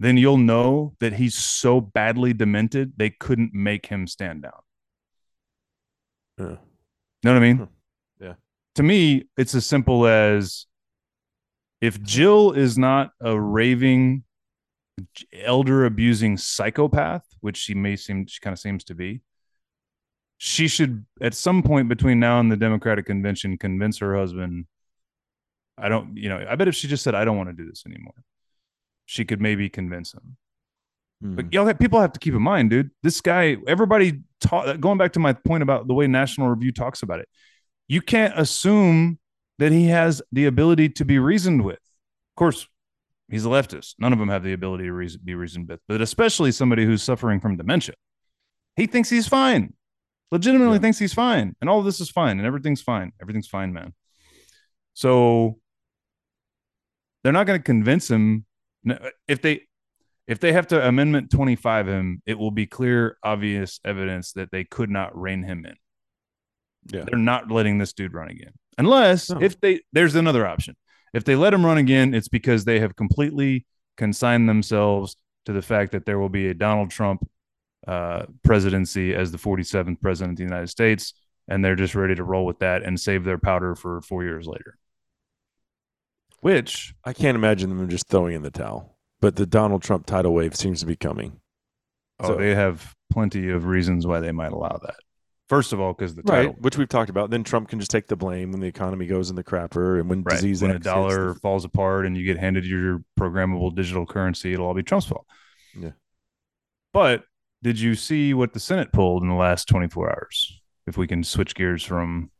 then 0.00 0.16
you'll 0.16 0.36
know 0.36 0.94
that 0.98 1.12
he's 1.14 1.36
so 1.36 1.80
badly 1.80 2.32
demented 2.32 2.94
they 2.96 3.08
couldn't 3.08 3.54
make 3.54 3.86
him 3.86 4.06
stand 4.08 4.42
down. 4.42 4.52
Yeah. 6.38 6.56
Know 7.22 7.32
what 7.32 7.36
I 7.36 7.40
mean? 7.40 7.68
To 8.76 8.82
me, 8.82 9.24
it's 9.36 9.54
as 9.54 9.66
simple 9.66 10.06
as 10.06 10.66
if 11.80 12.02
Jill 12.02 12.52
is 12.52 12.76
not 12.76 13.12
a 13.20 13.38
raving, 13.38 14.24
elder 15.32 15.84
abusing 15.84 16.36
psychopath, 16.36 17.24
which 17.40 17.56
she 17.56 17.74
may 17.74 17.96
seem, 17.96 18.26
she 18.26 18.40
kind 18.40 18.52
of 18.52 18.58
seems 18.58 18.84
to 18.84 18.94
be, 18.94 19.20
she 20.38 20.66
should, 20.66 21.04
at 21.20 21.34
some 21.34 21.62
point 21.62 21.88
between 21.88 22.18
now 22.20 22.40
and 22.40 22.50
the 22.50 22.56
Democratic 22.56 23.06
convention, 23.06 23.58
convince 23.58 23.98
her 23.98 24.16
husband. 24.16 24.66
I 25.78 25.88
don't, 25.88 26.16
you 26.16 26.28
know, 26.28 26.44
I 26.48 26.56
bet 26.56 26.68
if 26.68 26.74
she 26.74 26.88
just 26.88 27.04
said, 27.04 27.14
I 27.14 27.24
don't 27.24 27.36
want 27.36 27.50
to 27.50 27.54
do 27.54 27.68
this 27.68 27.84
anymore, 27.86 28.24
she 29.06 29.24
could 29.24 29.40
maybe 29.40 29.68
convince 29.68 30.14
him. 30.14 30.36
Hmm. 31.22 31.36
But 31.36 31.52
y'all, 31.52 31.72
people 31.74 32.00
have 32.00 32.12
to 32.12 32.20
keep 32.20 32.34
in 32.34 32.42
mind, 32.42 32.70
dude. 32.70 32.90
This 33.02 33.20
guy, 33.20 33.56
everybody 33.66 34.20
taught. 34.40 34.80
Going 34.80 34.98
back 34.98 35.12
to 35.12 35.20
my 35.20 35.32
point 35.32 35.62
about 35.62 35.86
the 35.86 35.94
way 35.94 36.06
National 36.06 36.48
Review 36.48 36.72
talks 36.72 37.02
about 37.02 37.20
it, 37.20 37.28
you 37.88 38.00
can't 38.00 38.38
assume 38.38 39.18
that 39.58 39.72
he 39.72 39.86
has 39.86 40.22
the 40.32 40.46
ability 40.46 40.88
to 40.90 41.04
be 41.04 41.18
reasoned 41.18 41.62
with. 41.64 41.76
Of 41.76 42.36
course, 42.36 42.66
he's 43.28 43.44
a 43.44 43.48
leftist. 43.48 43.94
None 43.98 44.12
of 44.12 44.18
them 44.18 44.28
have 44.28 44.42
the 44.42 44.52
ability 44.52 44.84
to 44.84 44.92
reason, 44.92 45.20
be 45.24 45.34
reasoned 45.34 45.68
with, 45.68 45.80
but 45.88 46.00
especially 46.00 46.50
somebody 46.52 46.84
who's 46.84 47.02
suffering 47.02 47.40
from 47.40 47.56
dementia. 47.56 47.94
He 48.76 48.86
thinks 48.86 49.08
he's 49.10 49.28
fine. 49.28 49.74
Legitimately 50.32 50.76
Yeah. 50.76 50.80
thinks 50.80 50.98
he's 50.98 51.14
fine, 51.14 51.54
and 51.60 51.70
all 51.70 51.78
of 51.78 51.84
this 51.84 52.00
is 52.00 52.10
fine, 52.10 52.38
and 52.38 52.46
everything's 52.46 52.82
fine. 52.82 53.12
Everything's 53.22 53.46
fine, 53.46 53.72
man. 53.72 53.94
So 54.94 55.60
they're 57.22 57.32
not 57.32 57.46
going 57.46 57.58
to 57.58 57.62
convince 57.64 58.10
him 58.10 58.44
if 59.28 59.40
they 59.40 59.62
if 60.26 60.40
they 60.40 60.52
have 60.52 60.66
to 60.68 60.86
amendment 60.86 61.30
25 61.30 61.86
him 61.88 62.22
it 62.26 62.38
will 62.38 62.50
be 62.50 62.66
clear 62.66 63.16
obvious 63.22 63.80
evidence 63.84 64.32
that 64.32 64.50
they 64.50 64.62
could 64.64 64.90
not 64.90 65.18
rein 65.18 65.42
him 65.42 65.64
in 65.64 65.74
yeah. 66.92 67.04
they're 67.06 67.18
not 67.18 67.50
letting 67.50 67.78
this 67.78 67.92
dude 67.92 68.14
run 68.14 68.28
again 68.28 68.52
unless 68.78 69.30
No. 69.30 69.40
if 69.40 69.60
they 69.60 69.80
there's 69.92 70.14
another 70.14 70.46
option 70.46 70.74
If 71.14 71.24
they 71.24 71.36
let 71.36 71.54
him 71.54 71.64
run 71.64 71.78
again, 71.78 72.12
it's 72.14 72.28
because 72.28 72.64
they 72.64 72.80
have 72.80 72.96
completely 72.96 73.66
consigned 73.96 74.48
themselves 74.48 75.16
to 75.46 75.52
the 75.52 75.62
fact 75.62 75.92
that 75.92 76.06
there 76.06 76.18
will 76.18 76.28
be 76.28 76.48
a 76.48 76.54
Donald 76.54 76.90
Trump 76.90 77.20
uh, 77.86 78.24
presidency 78.42 79.14
as 79.14 79.30
the 79.30 79.38
47th 79.38 80.00
president 80.00 80.32
of 80.32 80.36
the 80.38 80.42
United 80.42 80.68
States, 80.70 81.12
and 81.46 81.64
they're 81.64 81.76
just 81.76 81.94
ready 81.94 82.14
to 82.16 82.24
roll 82.24 82.44
with 82.46 82.58
that 82.58 82.82
and 82.82 82.98
save 82.98 83.22
their 83.24 83.38
powder 83.38 83.74
for 83.76 84.00
four 84.00 84.24
years 84.24 84.46
later. 84.48 84.76
Which 86.40 86.94
I 87.04 87.12
can't 87.12 87.36
imagine 87.36 87.70
them 87.70 87.88
just 87.88 88.08
throwing 88.08 88.34
in 88.34 88.42
the 88.42 88.50
towel. 88.50 88.98
But 89.20 89.36
the 89.36 89.46
Donald 89.46 89.82
Trump 89.82 90.06
tidal 90.06 90.34
wave 90.34 90.54
seems 90.56 90.80
to 90.80 90.86
be 90.86 90.96
coming. 90.96 91.40
oh, 92.20 92.28
So- 92.28 92.36
they 92.36 92.54
have 92.54 92.94
plenty 93.12 93.50
of 93.50 93.66
reasons 93.66 94.06
why 94.06 94.20
they 94.20 94.32
might 94.32 94.52
allow 94.52 94.78
that. 94.82 94.96
First 95.48 95.72
of 95.74 95.80
all, 95.80 95.92
because 95.92 96.14
the 96.14 96.22
Right, 96.22 96.58
which 96.60 96.78
we've 96.78 96.88
talked 96.88 97.10
about. 97.10 97.28
Then 97.30 97.44
Trump 97.44 97.68
can 97.68 97.78
just 97.78 97.90
take 97.90 98.06
the 98.06 98.16
blame 98.16 98.50
when 98.50 98.60
the 98.60 98.66
economy 98.66 99.06
goes 99.06 99.28
in 99.28 99.36
the 99.36 99.44
crapper 99.44 100.00
and 100.00 100.08
when 100.08 100.22
right, 100.22 100.36
disease 100.36 100.62
when 100.62 100.70
a 100.70 100.78
dollar 100.78 101.34
falls 101.34 101.64
apart 101.66 102.06
and 102.06 102.16
you 102.16 102.24
get 102.24 102.38
handed 102.38 102.64
your 102.64 103.04
programmable 103.18 103.74
digital 103.74 104.06
currency, 104.06 104.54
it'll 104.54 104.66
all 104.66 104.74
be 104.74 104.82
Trump's 104.82 105.06
fault. 105.06 105.26
Yeah. 105.78 105.90
But 106.94 107.24
did 107.62 107.78
you 107.78 107.94
see 107.94 108.32
what 108.32 108.52
the 108.54 108.60
Senate 108.60 108.90
pulled 108.92 109.22
in 109.22 109.28
the 109.28 109.34
last 109.34 109.68
24 109.68 110.10
hours? 110.10 110.60
If 110.86 110.96
we 110.96 111.06
can 111.06 111.22
switch 111.24 111.54
gears 111.54 111.82
from 111.82 112.30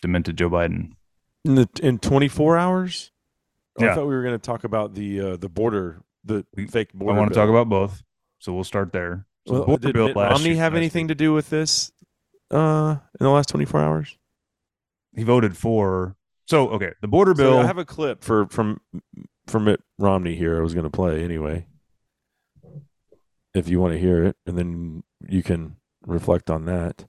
demented 0.00 0.36
Joe 0.38 0.50
Biden. 0.50 0.92
in, 1.44 1.54
the, 1.56 1.68
in 1.82 1.98
24 1.98 2.56
hours. 2.58 3.10
Oh, 3.78 3.86
I 3.86 3.94
thought 3.94 4.06
we 4.06 4.14
were 4.14 4.22
going 4.22 4.34
to 4.38 4.38
talk 4.38 4.64
about 4.64 4.94
the 4.94 5.20
uh, 5.20 5.36
the 5.36 5.50
border, 5.50 6.02
the 6.24 6.46
We- 6.56 6.66
fake 6.66 6.94
border. 6.94 7.14
I 7.14 7.18
want 7.18 7.30
to 7.30 7.34
talk 7.34 7.50
about 7.50 7.68
both. 7.68 8.02
So 8.38 8.54
we'll 8.54 8.64
start 8.64 8.90
there. 8.92 9.26
So 9.46 9.52
the 9.52 9.58
Well, 9.60 9.66
border 9.66 9.86
did 9.88 9.92
bill 9.94 10.06
Mitt 10.08 10.16
last 10.16 10.30
Romney 10.32 10.48
year- 10.50 10.56
have 10.58 10.74
anything 10.74 11.04
week, 11.04 11.08
to 11.08 11.14
do 11.14 11.32
with 11.34 11.50
this 11.50 11.92
uh, 12.50 12.96
in 13.20 13.24
the 13.24 13.30
last 13.30 13.48
24 13.48 13.80
hours? 13.80 14.16
He 15.14 15.22
voted 15.22 15.56
for. 15.56 16.16
So 16.46 16.68
okay, 16.70 16.92
the 17.00 17.08
border 17.08 17.34
So 17.34 17.42
bill. 17.42 17.58
I 17.58 17.66
have 17.66 17.78
a 17.78 17.84
clip 17.84 18.22
for 18.22 18.46
from 18.48 18.80
from 19.46 19.64
Mitt 19.64 19.80
Romney 19.98 20.36
here. 20.36 20.58
I 20.58 20.60
was 20.60 20.74
going 20.74 20.84
to 20.84 20.90
play 20.90 21.24
anyway. 21.24 21.66
If 23.54 23.68
you 23.68 23.80
want 23.80 23.94
to 23.94 23.98
hear 23.98 24.22
it, 24.22 24.36
and 24.46 24.58
then 24.58 25.02
you 25.26 25.42
can 25.42 25.76
reflect 26.06 26.50
on 26.50 26.66
that. 26.66 27.06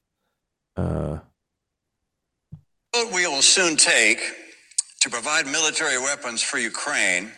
Uh, 0.76 1.20
vote 2.94 3.14
we 3.14 3.28
will 3.28 3.42
soon 3.42 3.76
take 3.76 4.20
to 5.02 5.10
provide 5.10 5.46
military 5.46 6.00
weapons 6.00 6.42
for 6.42 6.58
Ukraine 6.58 7.32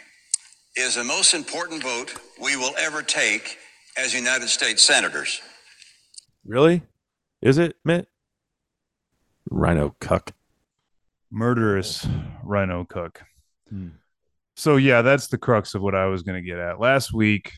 is 0.75 0.95
the 0.95 1.03
most 1.03 1.33
important 1.33 1.83
vote 1.83 2.13
we 2.41 2.55
will 2.55 2.73
ever 2.77 3.01
take 3.01 3.57
as 3.97 4.13
United 4.13 4.47
States 4.47 4.81
senators. 4.81 5.41
really, 6.45 6.81
is 7.41 7.57
it 7.57 7.75
Mitt? 7.83 8.07
RINO 9.49 9.95
cuck. 9.99 10.31
murderous 11.31 12.07
RINO 12.43 12.85
Cook. 12.85 13.21
Hmm. 13.69 13.89
So 14.55 14.75
yeah, 14.75 15.01
that's 15.01 15.27
the 15.27 15.37
crux 15.37 15.73
of 15.75 15.81
what 15.81 15.95
I 15.95 16.07
was 16.07 16.21
going 16.23 16.41
to 16.41 16.47
get 16.47 16.59
at. 16.59 16.79
Last 16.79 17.13
week, 17.13 17.53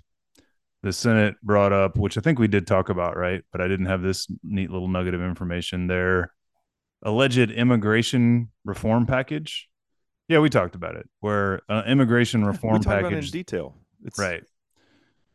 the 0.84 0.94
Senate 0.94 1.36
brought 1.42 1.74
up, 1.74 1.98
which 1.98 2.18
I 2.18 2.22
think 2.22 2.40
we 2.40 2.48
did 2.48 2.68
talk 2.68 2.90
about, 2.90 3.18
right? 3.18 3.44
But 3.52 3.62
I 3.62 3.68
didn't 3.68 3.88
have 3.88 4.02
this 4.02 4.28
neat 4.44 4.70
little 4.72 4.88
nugget 4.88 5.14
of 5.14 5.22
information. 5.22 5.88
there. 5.88 6.34
alleged 7.04 7.50
immigration 7.52 8.50
reform 8.66 9.06
package. 9.06 9.68
Yeah, 10.28 10.40
we 10.40 10.50
talked 10.50 10.76
about 10.76 10.96
it. 10.96 11.10
Where 11.20 11.62
uh, 11.68 11.84
immigration 11.88 12.42
we 12.42 12.48
reform 12.48 12.76
talked 12.76 12.86
about 12.86 13.04
it 13.06 13.08
in 13.08 13.14
package, 13.16 13.32
detail. 13.32 13.76
It's, 14.06 14.18
right, 14.20 14.44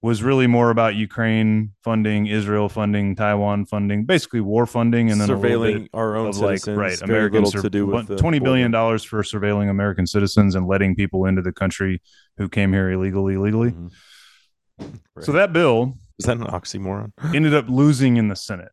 was 0.02 0.22
really 0.22 0.46
more 0.46 0.70
about 0.70 0.94
Ukraine 0.94 1.72
funding, 1.82 2.26
Israel 2.26 2.68
funding, 2.68 3.16
Taiwan 3.16 3.64
funding, 3.64 4.04
basically 4.04 4.40
war 4.40 4.66
funding, 4.66 5.10
and 5.10 5.20
then 5.20 5.28
surveilling 5.28 5.88
our 5.94 6.16
own 6.16 6.28
of 6.28 6.38
like 6.38 6.58
citizens. 6.60 6.76
right 6.78 7.02
American 7.02 7.42
little 7.44 7.62
to 7.62 7.70
do 7.70 7.86
with 7.86 8.16
twenty 8.18 8.38
billion 8.38 8.70
dollars 8.70 9.02
for 9.02 9.22
surveilling 9.22 9.68
American 9.70 10.06
citizens 10.06 10.54
and 10.54 10.66
letting 10.66 10.94
people 10.94 11.24
into 11.24 11.42
the 11.42 11.52
country 11.52 12.00
who 12.36 12.48
came 12.48 12.72
here 12.72 12.90
illegally. 12.90 13.36
Legally, 13.36 13.72
Mhm. 13.72 13.90
so 15.20 15.32
that 15.32 15.52
bill 15.52 15.94
Is 16.18 16.26
that 16.26 16.36
an 16.36 16.44
oxymoron? 16.44 17.12
ended 17.34 17.54
up 17.54 17.68
losing 17.68 18.16
in 18.16 18.28
the 18.28 18.36
Senate. 18.36 18.72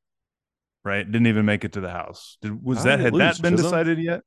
Right, 0.85 1.09
didn't 1.09 1.27
even 1.27 1.45
make 1.45 1.63
it 1.63 1.71
to 1.73 1.81
the 1.81 1.91
House. 1.91 2.37
Did, 2.41 2.61
was 2.61 2.79
How 2.79 2.83
that 2.83 2.99
had 2.99 3.13
lose, 3.13 3.19
that 3.37 3.41
been 3.41 3.53
Chisholm? 3.53 3.71
decided 3.71 3.99
yet? 3.99 4.21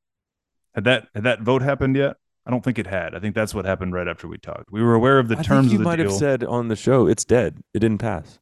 Had 0.75 0.85
that 0.85 1.09
had 1.15 1.25
that 1.25 1.43
vote 1.43 1.61
happened 1.63 1.97
yet? 1.97 2.17
I 2.47 2.51
don't 2.51 2.63
think 2.63 2.79
it 2.79 2.87
had. 2.87 3.15
I 3.15 3.19
think 3.19 3.35
that's 3.35 3.55
what 3.55 3.65
happened 3.65 3.93
right 3.93 4.07
after 4.07 4.29
we 4.29 4.39
talked. 4.39 4.71
We 4.71 4.83
were 4.83 4.95
aware 4.95 5.19
of 5.19 5.29
the 5.29 5.39
I 5.39 5.43
terms 5.43 5.69
think 5.69 5.73
you 5.73 5.79
of 5.79 5.81
the 5.81 5.85
might 5.85 5.97
deal. 5.97 6.11
have 6.11 6.19
said 6.19 6.45
on 6.45 6.69
the 6.69 6.77
show 6.77 7.07
it's 7.09 7.25
dead. 7.25 7.59
It 7.75 7.81
didn't 7.81 7.99
pass. 7.99 8.39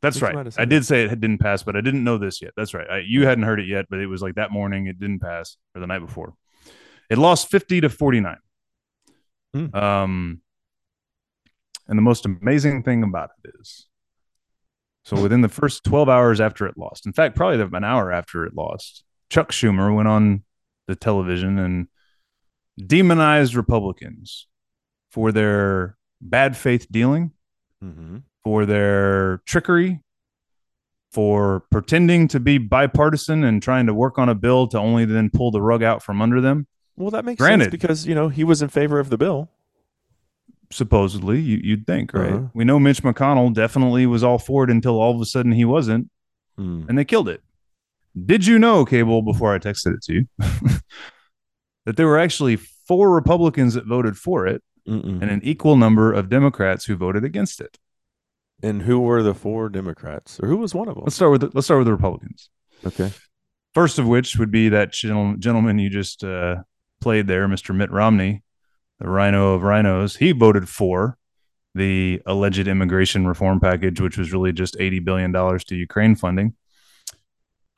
That's 0.00 0.22
right. 0.22 0.54
I 0.56 0.64
did 0.64 0.86
say 0.86 1.02
it 1.02 1.20
didn't 1.20 1.38
pass, 1.38 1.64
but 1.64 1.74
I 1.74 1.80
didn't 1.80 2.04
know 2.04 2.18
this 2.18 2.40
yet. 2.40 2.52
That's 2.56 2.72
right. 2.72 2.88
I, 2.88 2.98
you 2.98 3.26
hadn't 3.26 3.44
heard 3.44 3.58
it 3.58 3.66
yet, 3.66 3.86
but 3.90 3.98
it 3.98 4.06
was 4.06 4.22
like 4.22 4.36
that 4.36 4.52
morning 4.52 4.86
it 4.86 5.00
didn't 5.00 5.18
pass 5.18 5.56
or 5.74 5.80
the 5.80 5.88
night 5.88 5.98
before. 5.98 6.34
It 7.10 7.18
lost 7.18 7.50
50 7.50 7.80
to 7.80 7.88
49. 7.88 8.36
Hmm. 9.54 9.74
Um, 9.74 10.40
and 11.88 11.98
the 11.98 12.02
most 12.02 12.26
amazing 12.26 12.84
thing 12.84 13.02
about 13.02 13.30
it 13.44 13.54
is 13.60 13.88
so 15.04 15.20
within 15.20 15.40
the 15.40 15.48
first 15.48 15.84
12 15.84 16.08
hours 16.08 16.40
after 16.40 16.66
it 16.66 16.76
lost, 16.76 17.06
in 17.06 17.12
fact, 17.14 17.34
probably 17.34 17.60
an 17.60 17.82
hour 17.82 18.12
after 18.12 18.44
it 18.44 18.54
lost, 18.54 19.04
Chuck 19.30 19.52
Schumer 19.52 19.94
went 19.94 20.06
on 20.06 20.44
the 20.86 20.94
television 20.94 21.58
and 21.58 21.88
demonized 22.86 23.54
Republicans 23.54 24.46
for 25.10 25.32
their 25.32 25.96
bad 26.20 26.56
faith 26.56 26.86
dealing 26.90 27.32
Mm-hmm. 27.84 28.18
for 28.42 28.66
their 28.66 29.38
trickery, 29.46 30.00
for 31.12 31.60
pretending 31.70 32.26
to 32.28 32.40
be 32.40 32.58
bipartisan 32.58 33.44
and 33.44 33.62
trying 33.62 33.86
to 33.86 33.94
work 33.94 34.18
on 34.18 34.28
a 34.28 34.34
bill 34.34 34.66
to 34.68 34.78
only 34.78 35.04
then 35.04 35.30
pull 35.30 35.50
the 35.52 35.62
rug 35.62 35.82
out 35.82 36.02
from 36.02 36.20
under 36.20 36.40
them. 36.40 36.66
Well, 36.96 37.10
that 37.12 37.24
makes 37.24 37.38
Granted. 37.38 37.66
sense 37.66 37.70
because 37.70 38.04
you 38.06 38.14
know 38.16 38.28
he 38.30 38.42
was 38.42 38.62
in 38.62 38.68
favor 38.68 38.98
of 38.98 39.10
the 39.10 39.16
bill. 39.16 39.48
Supposedly, 40.70 41.40
you, 41.40 41.58
you'd 41.62 41.86
think, 41.86 42.12
right? 42.12 42.32
Uh-huh. 42.32 42.48
We 42.52 42.64
know 42.64 42.78
Mitch 42.78 43.02
McConnell 43.02 43.54
definitely 43.54 44.04
was 44.06 44.22
all 44.22 44.38
for 44.38 44.64
it 44.64 44.70
until 44.70 45.00
all 45.00 45.14
of 45.14 45.20
a 45.20 45.24
sudden 45.24 45.52
he 45.52 45.64
wasn't, 45.64 46.10
Hmm. 46.56 46.82
and 46.88 46.98
they 46.98 47.04
killed 47.04 47.28
it. 47.28 47.42
Did 48.26 48.44
you 48.44 48.58
know, 48.58 48.84
Cable, 48.84 49.22
before 49.22 49.54
I 49.54 49.58
texted 49.60 49.94
it 49.94 50.02
to 50.02 50.12
you, 50.14 50.28
that 51.88 51.96
there 51.96 52.06
were 52.06 52.18
actually 52.18 52.56
four 52.56 53.10
Republicans 53.14 53.72
that 53.72 53.86
voted 53.86 54.18
for 54.18 54.46
it 54.46 54.62
Mm-mm. 54.86 55.22
and 55.22 55.30
an 55.30 55.40
equal 55.42 55.74
number 55.74 56.12
of 56.12 56.28
Democrats 56.28 56.84
who 56.84 56.96
voted 56.96 57.24
against 57.24 57.62
it? 57.62 57.78
And 58.62 58.82
who 58.82 59.00
were 59.00 59.22
the 59.22 59.32
four 59.32 59.70
Democrats, 59.70 60.38
or 60.38 60.48
who 60.48 60.58
was 60.58 60.74
one 60.74 60.88
of 60.88 60.96
them? 60.96 61.04
Let's 61.04 61.16
start 61.16 61.32
with 61.32 61.40
the, 61.40 61.50
let's 61.54 61.66
start 61.66 61.78
with 61.78 61.86
the 61.86 61.94
Republicans. 61.94 62.50
Okay. 62.84 63.10
First 63.72 63.98
of 63.98 64.06
which 64.06 64.36
would 64.36 64.50
be 64.50 64.68
that 64.68 64.92
gentleman 64.92 65.78
you 65.78 65.88
just 65.88 66.22
uh, 66.22 66.56
played 67.00 67.26
there, 67.26 67.48
Mr. 67.48 67.74
Mitt 67.74 67.90
Romney, 67.90 68.42
the 69.00 69.08
rhino 69.08 69.54
of 69.54 69.62
rhinos. 69.62 70.16
He 70.16 70.32
voted 70.32 70.68
for 70.68 71.16
the 71.74 72.20
alleged 72.26 72.68
immigration 72.68 73.26
reform 73.26 73.60
package, 73.60 73.98
which 73.98 74.18
was 74.18 74.30
really 74.30 74.52
just 74.52 74.76
$80 74.76 75.02
billion 75.06 75.32
to 75.32 75.74
Ukraine 75.74 76.16
funding. 76.16 76.52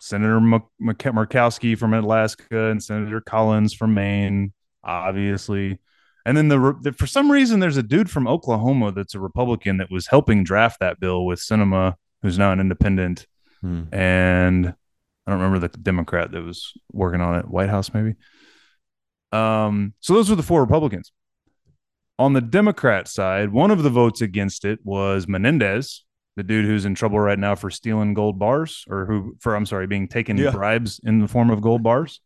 Senator 0.00 0.38
M- 0.38 0.62
Murkowski 0.82 1.78
from 1.78 1.94
Alaska 1.94 2.70
and 2.70 2.82
Senator 2.82 3.20
Collins 3.20 3.72
from 3.74 3.94
Maine, 3.94 4.52
obviously. 4.82 5.78
And 6.26 6.36
then 6.36 6.48
the, 6.48 6.74
the 6.82 6.92
for 6.92 7.06
some 7.06 7.30
reason 7.30 7.60
there's 7.60 7.76
a 7.76 7.82
dude 7.82 8.10
from 8.10 8.26
Oklahoma 8.26 8.92
that's 8.92 9.14
a 9.14 9.20
Republican 9.20 9.76
that 9.76 9.90
was 9.90 10.06
helping 10.08 10.42
draft 10.42 10.80
that 10.80 10.98
bill 11.00 11.24
with 11.24 11.38
Sinema, 11.38 11.94
who's 12.22 12.38
now 12.38 12.50
an 12.52 12.60
independent 12.60 13.26
Hmm. 13.62 13.82
and 13.92 14.68
I 14.68 15.30
don't 15.30 15.38
remember 15.40 15.58
the 15.58 15.76
Democrat 15.76 16.32
that 16.32 16.42
was 16.42 16.72
working 16.92 17.20
on 17.20 17.38
it, 17.38 17.46
White 17.46 17.68
House 17.68 17.92
maybe. 17.92 18.14
Um, 19.32 19.92
so 20.00 20.14
those 20.14 20.30
were 20.30 20.36
the 20.36 20.42
four 20.42 20.62
Republicans. 20.62 21.12
On 22.18 22.32
the 22.32 22.40
Democrat 22.40 23.06
side, 23.06 23.50
one 23.52 23.70
of 23.70 23.82
the 23.82 23.90
votes 23.90 24.20
against 24.22 24.64
it 24.64 24.78
was 24.82 25.28
Menendez, 25.28 26.04
the 26.36 26.42
dude 26.42 26.64
who's 26.64 26.84
in 26.84 26.94
trouble 26.94 27.18
right 27.18 27.38
now 27.38 27.54
for 27.54 27.70
stealing 27.70 28.14
gold 28.14 28.38
bars, 28.38 28.84
or 28.88 29.06
who 29.06 29.36
for 29.40 29.54
I'm 29.54 29.66
sorry, 29.66 29.86
being 29.86 30.08
taken 30.08 30.36
Yeah. 30.36 30.50
bribes 30.52 31.00
in 31.04 31.20
the 31.20 31.28
form 31.28 31.50
of 31.50 31.60
gold 31.60 31.82
bars. 31.82 32.20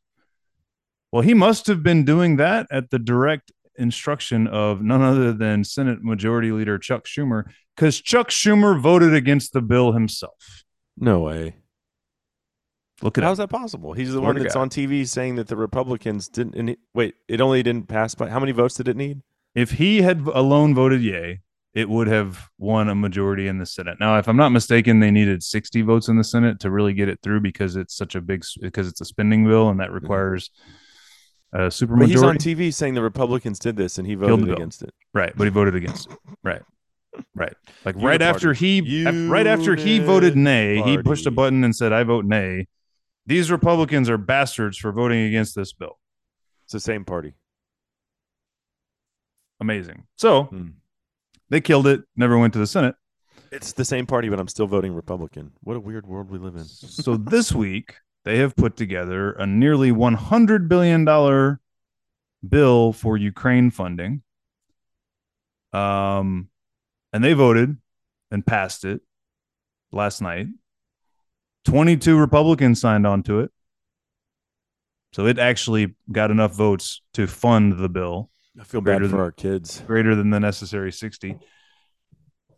Well, 1.12 1.22
he 1.22 1.34
must 1.34 1.66
have 1.68 1.82
been 1.82 2.05
doing 2.05 2.36
that 2.36 2.66
at 2.70 2.90
the 2.90 2.98
direct 2.98 3.52
instruction 3.76 4.46
of 4.46 4.82
none 4.82 5.02
other 5.02 5.32
than 5.32 5.64
Senate 5.64 6.02
Majority 6.02 6.52
Leader 6.52 6.78
Chuck 6.78 7.05
Schumer, 7.07 7.44
because 7.76 8.00
Chuck 8.00 8.28
Schumer 8.30 8.78
voted 8.78 9.14
against 9.14 9.52
the 9.52 9.62
bill 9.62 9.92
himself. 9.92 10.64
No 10.96 11.20
way. 11.20 11.57
Look 13.02 13.18
at 13.18 13.24
How's 13.24 13.38
that 13.38 13.50
possible? 13.50 13.92
He's 13.92 14.12
the 14.12 14.20
one 14.20 14.38
that's 14.38 14.55
on 14.57 14.70
TV 14.70 15.07
saying 15.07 15.36
that 15.36 15.48
the 15.48 15.57
Republicans 15.57 16.28
didn't. 16.28 16.55
And 16.55 16.70
it, 16.70 16.78
wait, 16.94 17.14
it 17.28 17.40
only 17.40 17.62
didn't 17.62 17.88
pass 17.88 18.14
by 18.14 18.28
how 18.28 18.38
many 18.38 18.52
votes 18.52 18.74
did 18.76 18.88
it 18.88 18.96
need? 18.96 19.20
if 19.55 19.70
he 19.72 20.02
had 20.02 20.20
alone 20.34 20.74
voted 20.74 21.00
yay, 21.00 21.40
it 21.75 21.89
would 21.89 22.07
have 22.07 22.49
won 22.59 22.89
a 22.89 22.95
majority 22.95 23.49
in 23.49 23.59
the 23.59 23.66
Senate. 23.66 23.97
Now, 23.99 24.16
if 24.18 24.29
I'm 24.29 24.37
not 24.37 24.51
mistaken, 24.51 25.01
they 25.01 25.11
needed 25.11 25.43
60 25.43 25.83
votes 25.83 26.07
in 26.09 26.16
the 26.16 26.22
Senate 26.25 26.61
to 26.61 26.70
really 26.70 26.93
get 26.95 27.09
it 27.09 27.18
through 27.22 27.41
because 27.41 27.75
it's 27.77 27.97
such 27.97 28.14
a 28.14 28.20
big 28.20 28.45
because 28.61 28.87
it's 28.89 29.01
a 29.01 29.05
spending 29.05 29.45
bill 29.47 29.68
and 29.70 29.81
that 29.81 29.91
requires 29.91 30.51
a 31.53 31.70
super 31.70 31.97
But 31.97 32.09
he's 32.09 32.22
on. 32.22 32.37
TV 32.37 32.72
saying 32.72 32.95
the 32.95 33.03
Republicans 33.03 33.59
did 33.59 33.77
this, 33.77 33.99
and 33.99 34.07
he 34.07 34.14
voted 34.14 34.49
against 34.51 34.83
it. 34.83 34.95
right, 35.12 35.33
but 35.37 35.45
he 35.45 35.51
voted 35.51 35.75
against 35.75 36.11
it. 36.11 36.18
Right. 36.43 36.62
Right. 37.35 37.55
Like 37.85 37.95
Uniparty. 37.97 38.03
right 38.03 38.22
after 38.22 38.53
he 38.53 39.05
right 39.29 39.47
after 39.47 39.77
he 39.77 39.99
voted 40.01 40.37
nay, 40.37 40.83
he 40.83 40.99
pushed 40.99 41.27
a 41.27 41.31
button 41.31 41.62
and 41.64 41.75
said 41.75 41.93
I 41.93 42.03
vote 42.03 42.25
nay. 42.25 42.66
These 43.27 43.51
Republicans 43.53 44.11
are 44.11 44.18
bastards 44.18 44.77
for 44.79 44.91
voting 44.93 45.20
against 45.25 45.55
this 45.55 45.72
bill. 45.72 45.99
It's 46.64 46.72
the 46.72 46.81
same 46.81 47.05
party. 47.05 47.35
amazing. 49.61 50.05
So 50.16 50.45
Hmm. 50.45 50.68
They 51.55 51.61
killed 51.61 51.86
it. 51.86 52.02
Never 52.16 52.36
went 52.36 52.52
to 52.55 52.59
the 52.59 52.66
Senate. 52.66 52.96
It's 53.52 53.74
the 53.74 53.84
same 53.84 54.07
party, 54.07 54.28
but 54.28 54.40
I'm 54.40 54.48
still 54.48 54.66
voting 54.66 54.92
Republican. 54.92 55.52
What 55.61 55.76
a 55.76 55.80
weird 55.80 56.05
world 56.05 56.28
we 56.28 56.38
live 56.38 56.57
in. 56.57 56.64
So 56.64 57.16
this 57.16 57.52
week 57.52 57.94
they 58.24 58.38
have 58.38 58.57
put 58.57 58.76
together 58.76 59.30
a 59.30 59.46
nearly 59.46 59.92
100 59.92 60.68
billion 60.68 61.05
dollar 61.05 61.61
bill 62.46 62.92
for 62.92 63.16
Ukraine 63.16 63.70
funding. 63.70 64.22
Um, 65.72 66.48
and 67.12 67.22
they 67.22 67.34
voted 67.34 67.76
and 68.32 68.44
passed 68.44 68.84
it 68.84 69.02
last 69.92 70.20
night. 70.20 70.48
22 71.66 72.18
Republicans 72.18 72.80
signed 72.80 73.07
on 73.07 73.22
to 73.22 73.38
it. 73.38 73.52
So 75.12 75.26
it 75.26 75.38
actually 75.38 75.94
got 76.11 76.32
enough 76.32 76.52
votes 76.52 77.00
to 77.12 77.28
fund 77.28 77.78
the 77.78 77.88
bill 77.88 78.32
I 78.61 78.64
feel 78.64 78.80
bad 78.80 79.02
for 79.02 79.09
than- 79.09 79.20
our 79.20 79.32
kids. 79.32 79.80
greater 79.86 80.14
than 80.14 80.30
the 80.30 80.40
necessary 80.40 80.92
60. 80.92 81.38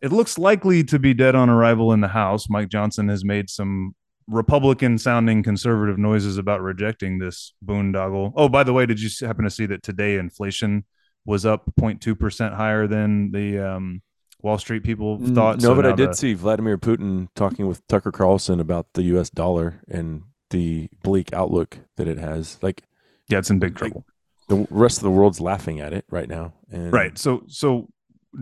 It 0.01 0.11
looks 0.11 0.37
likely 0.37 0.83
to 0.85 0.99
be 0.99 1.13
dead 1.13 1.33
on 1.35 1.49
arrival 1.49 1.91
in 1.91 2.01
the 2.01 2.07
House. 2.09 2.49
Mike 2.49 2.69
Johnson 2.69 3.09
has 3.09 3.25
made 3.25 3.49
some 3.49 3.95
Republican 4.27 4.97
sounding 4.99 5.41
conservative 5.41 5.97
noises 5.97 6.37
about 6.37 6.61
rejecting 6.61 7.17
this 7.17 7.53
boondoggle. 7.65 8.33
Oh, 8.35 8.47
by 8.49 8.63
the 8.63 8.73
way, 8.73 8.85
did 8.85 9.01
you 9.01 9.09
happen 9.25 9.43
to 9.45 9.49
see 9.49 9.65
that 9.67 9.81
today 9.81 10.17
inflation 10.17 10.83
was 11.25 11.45
up 11.45 11.63
0.2% 11.79 12.53
higher 12.55 12.85
than 12.85 13.31
the 13.31 13.57
um, 13.57 14.01
Wall 14.43 14.59
Street 14.59 14.83
people 14.83 15.17
thought? 15.17 15.57
Mm, 15.57 15.61
no, 15.63 15.69
So 15.69 15.75
but 15.75 15.85
I 15.87 15.93
did 15.93 16.09
the- 16.09 16.13
see 16.15 16.33
Vladimir 16.35 16.77
Putin 16.77 17.29
talking 17.35 17.65
with 17.67 17.85
Tucker 17.87 18.11
Carlson 18.11 18.59
about 18.59 18.93
the 18.93 19.01
U.S. 19.03 19.29
dollar 19.31 19.81
and 19.87 20.23
the 20.51 20.89
bleak 21.01 21.33
outlook 21.33 21.79
that 21.95 22.07
it 22.07 22.19
has. 22.19 22.59
Like 22.61 22.83
Yeah, 23.29 23.39
it's 23.39 23.49
in 23.49 23.57
big 23.59 23.71
like, 23.81 23.91
trouble. 23.93 24.05
The 24.47 24.65
rest 24.69 24.97
of 24.97 25.03
the 25.03 25.11
world's 25.11 25.39
laughing 25.41 25.79
at 25.79 25.93
it 25.93 26.05
right 26.09 26.29
now. 26.29 26.53
And 26.71 26.91
Right. 26.93 27.17
So 27.17 27.43
so 27.47 27.87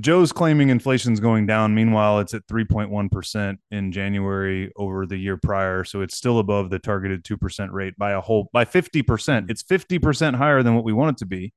Joe's 0.01 0.31
claiming 0.33 0.69
inflation's 0.69 1.19
going 1.19 1.45
down. 1.45 1.73
Meanwhile, 1.73 2.19
it's 2.19 2.33
at 2.33 2.45
3.1% 2.47 3.57
in 3.71 3.91
January 3.91 4.71
over 4.75 5.05
the 5.05 5.15
year 5.17 5.37
prior. 5.37 5.83
So 5.83 6.01
it's 6.01 6.17
still 6.17 6.39
above 6.39 6.69
the 6.69 6.79
targeted 6.79 7.23
2% 7.23 7.71
rate 7.71 7.97
by 7.97 8.11
a 8.11 8.19
whole 8.21 8.49
by 8.51 8.65
50%. 8.65 9.49
It's 9.49 9.63
50% 9.63 10.35
higher 10.35 10.63
than 10.63 10.75
what 10.75 10.83
we 10.83 10.91
want 10.93 11.15
it 11.15 11.19
to 11.19 11.25
be. 11.25 11.53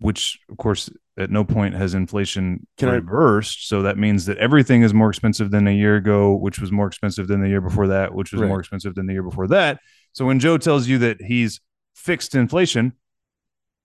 Which 0.00 0.40
of 0.50 0.56
course 0.56 0.90
at 1.16 1.30
no 1.30 1.44
point 1.44 1.74
has 1.76 1.94
inflation 1.94 2.66
Can 2.78 2.88
I- 2.88 2.94
reversed. 2.94 3.68
so 3.68 3.82
that 3.82 3.96
means 3.98 4.24
that 4.26 4.38
everything 4.38 4.82
is 4.82 4.92
more 4.92 5.10
expensive 5.10 5.50
than 5.50 5.68
a 5.68 5.72
year 5.72 5.96
ago, 5.96 6.34
which 6.34 6.58
was 6.58 6.72
more 6.72 6.88
expensive 6.88 7.28
than 7.28 7.40
the 7.42 7.48
year 7.48 7.60
before 7.60 7.86
that, 7.88 8.12
which 8.14 8.32
was 8.32 8.40
Right. 8.40 8.48
more 8.48 8.58
expensive 8.58 8.94
than 8.96 9.06
the 9.06 9.12
year 9.12 9.22
before 9.22 9.46
that. 9.48 9.78
So 10.12 10.26
when 10.26 10.40
Joe 10.40 10.58
tells 10.58 10.88
you 10.88 10.98
that 10.98 11.20
he's 11.22 11.60
fixed 11.94 12.34
inflation, 12.34 12.94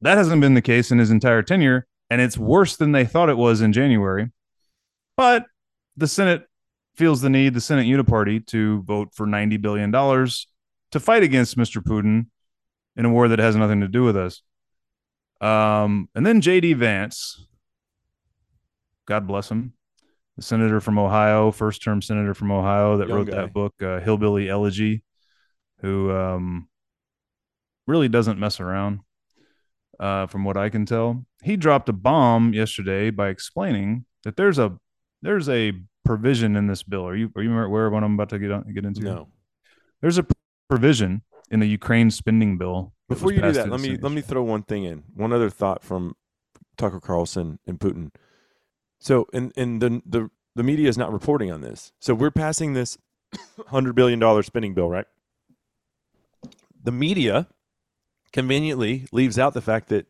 that 0.02 0.18
hasn't 0.18 0.42
been 0.42 0.54
the 0.54 0.62
case 0.62 0.92
in 0.92 1.00
his 1.00 1.12
entire 1.12 1.42
tenure, 1.42 1.88
and 2.10 2.22
it's 2.22 2.38
worse 2.38 2.76
than 2.76 2.92
they 2.92 3.06
thought 3.06 3.30
it 3.30 3.38
was 3.38 3.62
in 3.62 3.74
January. 3.74 4.32
But 5.16 5.46
the 5.96 6.08
Senate 6.08 6.48
feels 6.96 7.22
the 7.22 7.30
need, 7.30 7.54
the 7.54 7.62
Senate 7.62 7.86
Uniparty, 7.86 8.46
to 8.48 8.82
vote 8.84 9.10
for 9.14 9.26
$90 9.26 9.62
billion 9.62 9.92
to 9.92 11.00
fight 11.00 11.24
against 11.24 11.58
Mr. 11.58 11.82
Putin 11.82 12.28
in 12.96 13.06
a 13.06 13.10
war 13.10 13.28
that 13.28 13.40
has 13.40 13.56
nothing 13.56 13.82
to 13.82 13.88
do 13.88 14.04
with 14.04 14.18
us. 14.18 14.42
Um, 15.42 16.10
and 16.16 16.26
then 16.26 16.42
JD 16.42 16.78
Vance, 16.78 17.48
God 19.06 19.28
bless 19.28 19.52
him, 19.52 19.74
the 20.36 20.42
senator 20.42 20.82
from 20.82 20.98
Ohio, 20.98 21.52
first 21.52 21.84
term 21.84 22.02
senator 22.02 22.34
from 22.34 22.52
Ohio 22.52 22.98
that 22.98 23.08
Young 23.08 23.18
wrote 23.18 23.28
guy. 23.28 23.36
that 23.36 23.54
book, 23.54 23.76
uh, 23.82 24.00
Hillbilly 24.00 24.50
Elegy, 24.50 25.04
who 25.82 26.12
um, 26.12 26.68
really 27.88 28.10
doesn't 28.10 28.40
mess 28.40 28.60
around 28.60 29.00
uh, 30.00 30.28
from 30.28 30.44
what 30.44 30.58
I 30.58 30.70
can 30.70 30.86
tell. 30.86 31.26
He 31.44 31.58
dropped 31.58 31.90
a 31.90 31.94
bomb 31.94 32.54
yesterday 32.54 33.10
by 33.10 33.30
explaining 33.30 34.06
that 34.24 34.36
there's 34.36 34.60
a 34.60 34.78
there's 35.22 35.50
a 35.50 35.74
provision 36.06 36.56
in 36.56 36.68
this 36.68 36.84
bill. 36.84 37.08
Are 37.08 37.16
you 37.16 37.32
are 37.36 37.44
you 37.44 37.58
aware 37.58 37.88
of 37.88 37.94
what 37.94 38.04
I'm 38.04 38.14
about 38.14 38.30
to 38.30 38.40
get 38.40 38.52
on, 38.52 38.72
get 38.74 38.86
into? 38.86 39.02
No. 39.02 39.30
There's 40.02 40.18
a 40.18 40.26
provision 40.70 41.24
in 41.50 41.60
the 41.60 41.68
Ukraine 41.68 42.12
spending 42.12 42.58
bill. 42.58 42.94
Before 43.10 43.32
you 43.32 43.42
do 43.42 43.52
that, 43.54 43.70
let 43.70 43.80
me 43.80 43.88
Senate. 43.90 44.04
let 44.04 44.12
me 44.12 44.22
throw 44.22 44.44
one 44.44 44.64
thing 44.64 44.84
in. 44.84 45.04
One 45.16 45.32
other 45.32 45.50
thought 45.50 45.84
from 45.84 46.16
Tucker 46.78 47.00
Carlson 47.00 47.60
and 47.66 47.80
Putin. 47.80 48.12
So, 49.00 49.28
and 49.34 49.54
and 49.56 49.82
the 49.82 50.02
the 50.06 50.30
the 50.56 50.64
media 50.64 50.90
is 50.90 50.98
not 50.98 51.14
reporting 51.14 51.52
on 51.52 51.62
this. 51.62 51.94
So 52.00 52.14
we're 52.14 52.32
passing 52.32 52.74
this 52.74 52.98
hundred 53.68 53.96
billion 53.96 54.20
dollar 54.20 54.44
spending 54.44 54.74
bill, 54.74 54.90
right? 54.90 55.06
The 56.84 56.92
media 56.92 57.48
conveniently 58.38 59.08
leaves 59.12 59.40
out 59.40 59.56
the 59.56 59.62
fact 59.62 59.90
that 59.90 60.06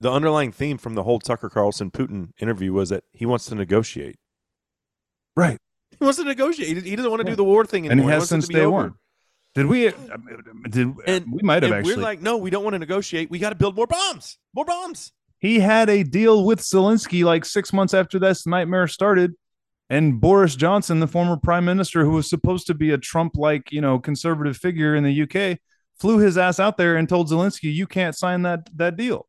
the 0.00 0.10
underlying 0.10 0.52
theme 0.52 0.76
from 0.76 0.94
the 0.94 1.02
whole 1.02 1.18
Tucker 1.18 1.48
Carlson 1.48 1.90
Putin 1.90 2.32
interview 2.38 2.72
was 2.72 2.90
that 2.90 3.04
he 3.12 3.24
wants 3.24 3.46
to 3.46 3.54
negotiate. 3.54 4.16
Right. 5.36 5.58
He 5.98 6.04
wants 6.04 6.18
to 6.18 6.24
negotiate. 6.24 6.82
He 6.84 6.96
doesn't 6.96 7.10
want 7.10 7.20
to 7.22 7.26
Yeah. 7.26 7.32
do 7.32 7.36
the 7.36 7.44
war 7.44 7.64
thing 7.64 7.88
and 7.88 7.98
he 8.00 8.06
has 8.06 8.24
it 8.24 8.26
since 8.26 8.48
day 8.48 8.60
over. 8.60 8.70
one. 8.70 8.94
Did 9.54 9.66
we? 9.66 9.88
uh, 9.88 9.92
Did 10.68 10.94
And- 11.06 11.32
we 11.32 11.40
might 11.42 11.62
have 11.62 11.72
actually? 11.72 11.96
we're 11.96 12.02
like, 12.02 12.20
no, 12.20 12.36
we 12.36 12.50
don't 12.50 12.62
want 12.62 12.74
to 12.74 12.78
negotiate. 12.78 13.30
We 13.30 13.38
got 13.38 13.50
to 13.50 13.56
build 13.56 13.74
more 13.74 13.86
bombs. 13.86 14.38
More 14.54 14.64
bombs. 14.66 15.12
he 15.38 15.60
had 15.60 15.88
a 15.88 16.02
deal 16.02 16.44
with 16.44 16.60
Zelensky 16.60 17.24
like 17.24 17.46
six 17.46 17.72
months 17.72 17.94
after 17.94 18.18
this 18.18 18.46
nightmare 18.46 18.86
started. 18.86 19.32
And 19.88 20.20
Boris 20.20 20.54
Johnson, 20.54 21.00
the 21.00 21.06
former 21.08 21.36
prime 21.38 21.64
minister, 21.64 22.04
who 22.04 22.10
was 22.12 22.28
supposed 22.28 22.66
to 22.66 22.74
be 22.74 22.90
a 22.90 22.98
Trump 22.98 23.32
like, 23.36 23.72
you 23.72 23.80
know, 23.80 23.98
conservative 23.98 24.56
figure 24.58 24.94
in 24.94 25.02
the 25.02 25.22
UK, 25.22 25.58
flew 26.00 26.18
his 26.18 26.38
ass 26.38 26.58
out 26.58 26.76
there 26.76 26.96
and 26.96 27.08
told 27.08 27.28
Zelensky, 27.28 27.72
you 27.72 27.86
can't 27.86 28.16
sign 28.16 28.42
that 28.42 28.68
that 28.76 28.96
deal. 28.96 29.28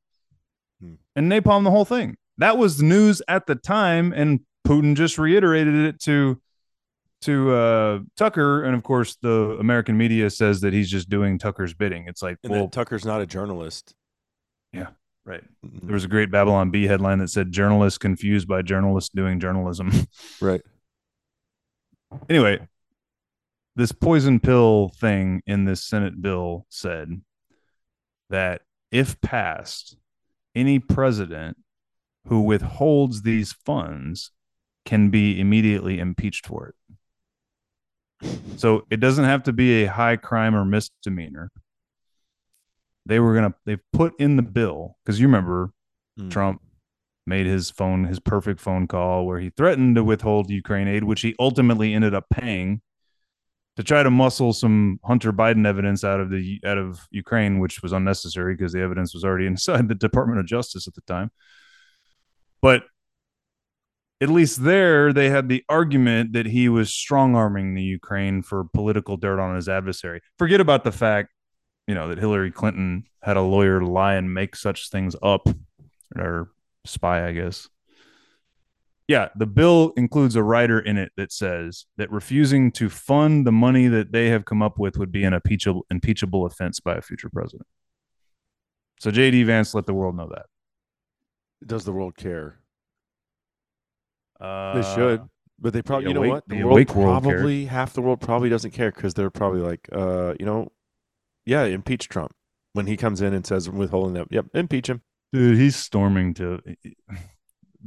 Hmm. 0.82 0.96
And 1.16 1.32
napalm 1.32 1.64
the 1.64 1.72
whole 1.72 1.86
thing. 1.86 2.18
That 2.38 2.58
was 2.58 2.82
news 2.82 3.22
at 3.28 3.46
the 3.46 3.56
time, 3.56 4.14
and 4.14 4.40
Putin 4.68 4.96
just 4.96 5.18
reiterated 5.18 5.76
it 5.76 6.00
to 6.02 6.42
to 7.22 7.54
uh, 7.54 8.00
Tucker. 8.18 8.64
And 8.64 8.74
of 8.76 8.84
course, 8.84 9.18
the 9.22 9.58
American 9.60 9.98
media 9.98 10.30
says 10.30 10.62
that 10.62 10.74
he's 10.74 10.90
just 10.90 11.10
doing 11.10 11.38
Tucker's 11.38 11.74
bidding. 11.74 12.06
It's 12.08 12.22
like, 12.22 12.38
And 12.44 12.52
well, 12.52 12.68
Tucker's 12.68 13.06
not 13.06 13.22
a 13.22 13.26
journalist. 13.26 13.94
Yeah, 14.74 14.88
right. 15.26 15.44
There 15.62 15.94
was 15.94 16.06
a 16.06 16.08
great 16.08 16.32
Babylon 16.32 16.72
Bee 16.72 16.88
headline 16.88 17.20
that 17.20 17.30
said 17.30 17.52
journalists 17.52 17.98
confused 17.98 18.48
by 18.48 18.62
journalists 18.62 19.12
doing 19.14 19.40
journalism. 19.40 19.92
right. 20.42 20.62
anyway, 22.30 22.68
this 23.76 23.92
poison 23.92 24.40
pill 24.40 24.90
thing 24.90 25.42
in 25.46 25.66
this 25.66 25.84
Senate 25.84 26.22
bill 26.22 26.66
said 26.70 27.22
that 28.30 28.62
if 28.92 29.20
passed, 29.22 29.98
any 30.54 30.80
president 30.80 31.58
who 32.28 32.42
withholds 32.42 33.22
these 33.22 33.54
funds 33.54 34.32
can 34.86 35.10
be 35.10 35.40
immediately 35.40 36.00
impeached 36.00 36.46
for 36.46 36.74
it. 38.22 38.30
So 38.58 38.86
it 38.92 39.00
doesn't 39.00 39.26
have 39.26 39.44
to 39.44 39.54
be 39.54 39.84
a 39.84 39.90
high 39.90 40.18
crime 40.18 40.56
or 40.56 40.66
misdemeanor. 40.66 41.52
They 43.06 43.20
were 43.20 43.34
going 43.34 43.52
to, 43.52 43.58
they 43.66 43.78
put 43.94 44.14
in 44.20 44.36
the 44.36 44.44
bill, 44.44 44.98
because 45.04 45.20
you 45.20 45.28
remember 45.28 45.72
Mm. 46.20 46.32
Trump 46.32 46.62
made 47.26 47.46
his 47.46 47.70
phone 47.70 48.06
his 48.06 48.20
perfect 48.20 48.60
phone 48.60 48.88
call 48.88 49.26
where 49.26 49.40
he 49.40 49.50
threatened 49.50 49.96
to 49.96 50.04
withhold 50.04 50.50
Ukraine 50.50 50.88
aid, 50.88 51.04
which 51.04 51.22
he 51.22 51.36
ultimately 51.40 51.94
ended 51.94 52.14
up 52.14 52.26
paying 52.30 52.82
to 53.82 53.88
try 53.88 54.04
to 54.04 54.12
muscle 54.12 54.54
some 54.54 55.00
Hunter 55.04 55.34
Biden 55.34 55.66
evidence 55.66 56.04
out 56.04 56.20
of 56.20 56.30
the 56.30 56.60
out 56.64 56.78
of 56.78 57.00
Ukraine, 57.10 57.58
which 57.58 57.82
was 57.82 57.92
unnecessary 57.92 58.54
because 58.54 58.74
the 58.74 58.82
evidence 58.82 59.12
was 59.14 59.24
already 59.24 59.46
inside 59.48 59.88
the 59.88 59.96
Department 59.96 60.40
of 60.40 60.46
Justice 60.46 60.88
at 60.88 60.94
the 60.94 61.02
time. 61.02 61.32
But 62.62 62.84
at 64.22 64.30
least 64.30 64.64
there, 64.64 65.12
they 65.12 65.32
had 65.32 65.50
the 65.50 65.64
argument 65.68 66.34
that 66.34 66.46
he 66.46 66.70
was 66.70 66.94
strong 66.94 67.36
arming 67.36 67.74
the 67.74 67.82
Ukraine 67.82 68.44
for 68.44 68.66
political 68.66 69.18
dirt 69.18 69.40
on 69.40 69.56
his 69.56 69.68
adversary. 69.68 70.22
Forget 70.38 70.62
about 70.62 70.84
the 70.84 70.92
fact, 70.92 71.30
you 71.88 71.96
know, 71.96 72.08
that 72.10 72.20
Hillary 72.20 72.52
Clinton 72.52 73.06
had 73.24 73.36
a 73.36 73.42
lawyer 73.42 73.82
lie 73.82 74.14
and 74.14 74.32
make 74.32 74.56
such 74.56 74.92
things 74.92 75.16
up 75.24 75.50
or 76.16 76.52
spy, 76.86 77.28
I 77.28 77.32
guess. 77.32 77.68
Yeah, 79.12 79.28
the 79.36 79.46
bill 79.46 79.92
includes 79.98 80.38
a 80.38 80.44
rider 80.44 80.80
in 80.80 80.98
it 80.98 81.12
that 81.18 81.34
says 81.34 81.86
that 81.98 82.10
refusing 82.10 82.72
to 82.72 82.90
fund 82.90 83.46
the 83.46 83.52
money 83.52 83.90
that 83.90 84.14
they 84.14 84.30
have 84.30 84.46
come 84.46 84.62
up 84.62 84.80
with 84.80 84.98
would 84.98 85.12
be 85.12 85.26
an 85.26 85.34
impeachable 85.34 85.86
impeachable 85.92 86.46
offense 86.46 86.80
by 86.80 86.96
a 86.96 87.02
future 87.02 87.30
president. 87.30 87.68
So 89.02 89.12
JD 89.12 89.46
Vance 89.48 89.76
let 89.76 89.86
the 89.86 89.94
world 89.94 90.16
know 90.16 90.30
that. 90.30 90.46
Does 91.68 91.84
the 91.84 91.92
world 91.92 92.16
care? 92.16 92.60
Uh, 94.40 94.76
They 94.82 94.96
should, 94.96 95.22
but 95.60 95.74
they 95.74 95.82
probably. 95.82 96.06
the 96.06 96.10
You 96.12 96.14
know 96.28 96.30
what? 96.34 96.48
The, 96.48 96.56
the 96.56 96.64
world 96.64 96.72
awake 96.78 96.96
world 96.96 97.24
cares. 97.24 97.34
probably 97.34 97.66
half 97.66 97.94
the 97.94 98.02
world 98.02 98.22
probably 98.22 98.48
doesn't 98.48 98.72
care 98.72 98.92
because 98.92 99.14
they're 99.14 99.30
probably 99.30 99.60
like, 99.60 99.90
uh, 99.92 100.36
you 100.40 100.46
know, 100.46 100.72
yeah, 101.46 101.66
impeach 101.66 102.08
Trump 102.08 102.32
when 102.72 102.88
he 102.88 102.96
comes 102.96 103.20
in 103.22 103.34
and 103.34 103.46
says 103.46 103.70
withholding 103.70 104.14
that. 104.14 104.28
Yep, 104.32 104.46
impeach 104.54 104.88
him. 104.88 105.02
Dude, 105.34 105.58
he's 105.58 105.76
storming 105.76 106.34
to. 106.36 106.62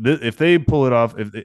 Th- 0.02 0.20
If 0.20 0.36
they 0.36 0.58
pull 0.58 0.86
it 0.86 0.92
off, 0.92 1.18
if 1.18 1.32
they, 1.32 1.44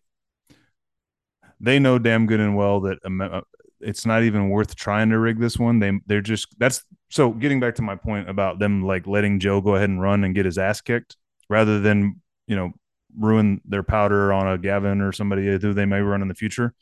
they 1.60 1.80
know 1.80 2.00
damn 2.00 2.26
good 2.26 2.40
and 2.40 2.56
well 2.56 2.82
that 2.82 3.00
um, 3.06 3.22
uh, 3.22 3.42
it's 3.82 4.06
not 4.06 4.24
even 4.24 4.50
worth 4.50 4.76
trying 4.76 5.10
to 5.10 5.20
rig 5.20 5.40
this 5.40 5.58
one. 5.58 5.80
They 5.80 5.92
they're 6.06 6.22
just 6.22 6.48
that's 6.58 6.84
so. 7.10 7.32
Getting 7.32 7.60
back 7.60 7.76
to 7.76 7.82
my 7.82 7.96
point 7.96 8.30
about 8.30 8.60
them 8.60 8.84
like 8.84 9.08
letting 9.08 9.40
Joe 9.40 9.62
go 9.62 9.76
ahead 9.76 9.90
and 9.90 10.02
run 10.02 10.24
and 10.24 10.36
get 10.36 10.46
his 10.46 10.58
ass 10.58 10.82
kicked, 10.82 11.16
rather 11.50 11.80
than 11.80 12.22
you 12.48 12.56
know 12.56 12.72
ruin 13.18 13.62
their 13.66 13.84
powder 13.84 14.32
on 14.32 14.48
a 14.48 14.58
Gavin 14.58 15.02
or 15.02 15.12
somebody 15.12 15.46
who 15.46 15.74
they 15.74 15.86
may 15.86 16.00
run 16.02 16.22
in 16.22 16.28
the 16.28 16.36
future, 16.36 16.74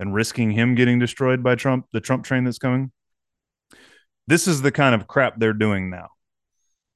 and 0.00 0.14
risking 0.14 0.50
him 0.50 0.74
getting 0.74 0.98
destroyed 0.98 1.42
by 1.42 1.54
Trump, 1.54 1.86
the 1.92 2.00
Trump 2.00 2.24
train 2.24 2.44
that's 2.44 2.58
coming. 2.58 2.92
This 4.26 4.48
is 4.48 4.62
the 4.62 4.72
kind 4.72 4.94
of 4.94 5.06
crap 5.06 5.38
they're 5.38 5.52
doing 5.52 5.90
now. 5.90 6.08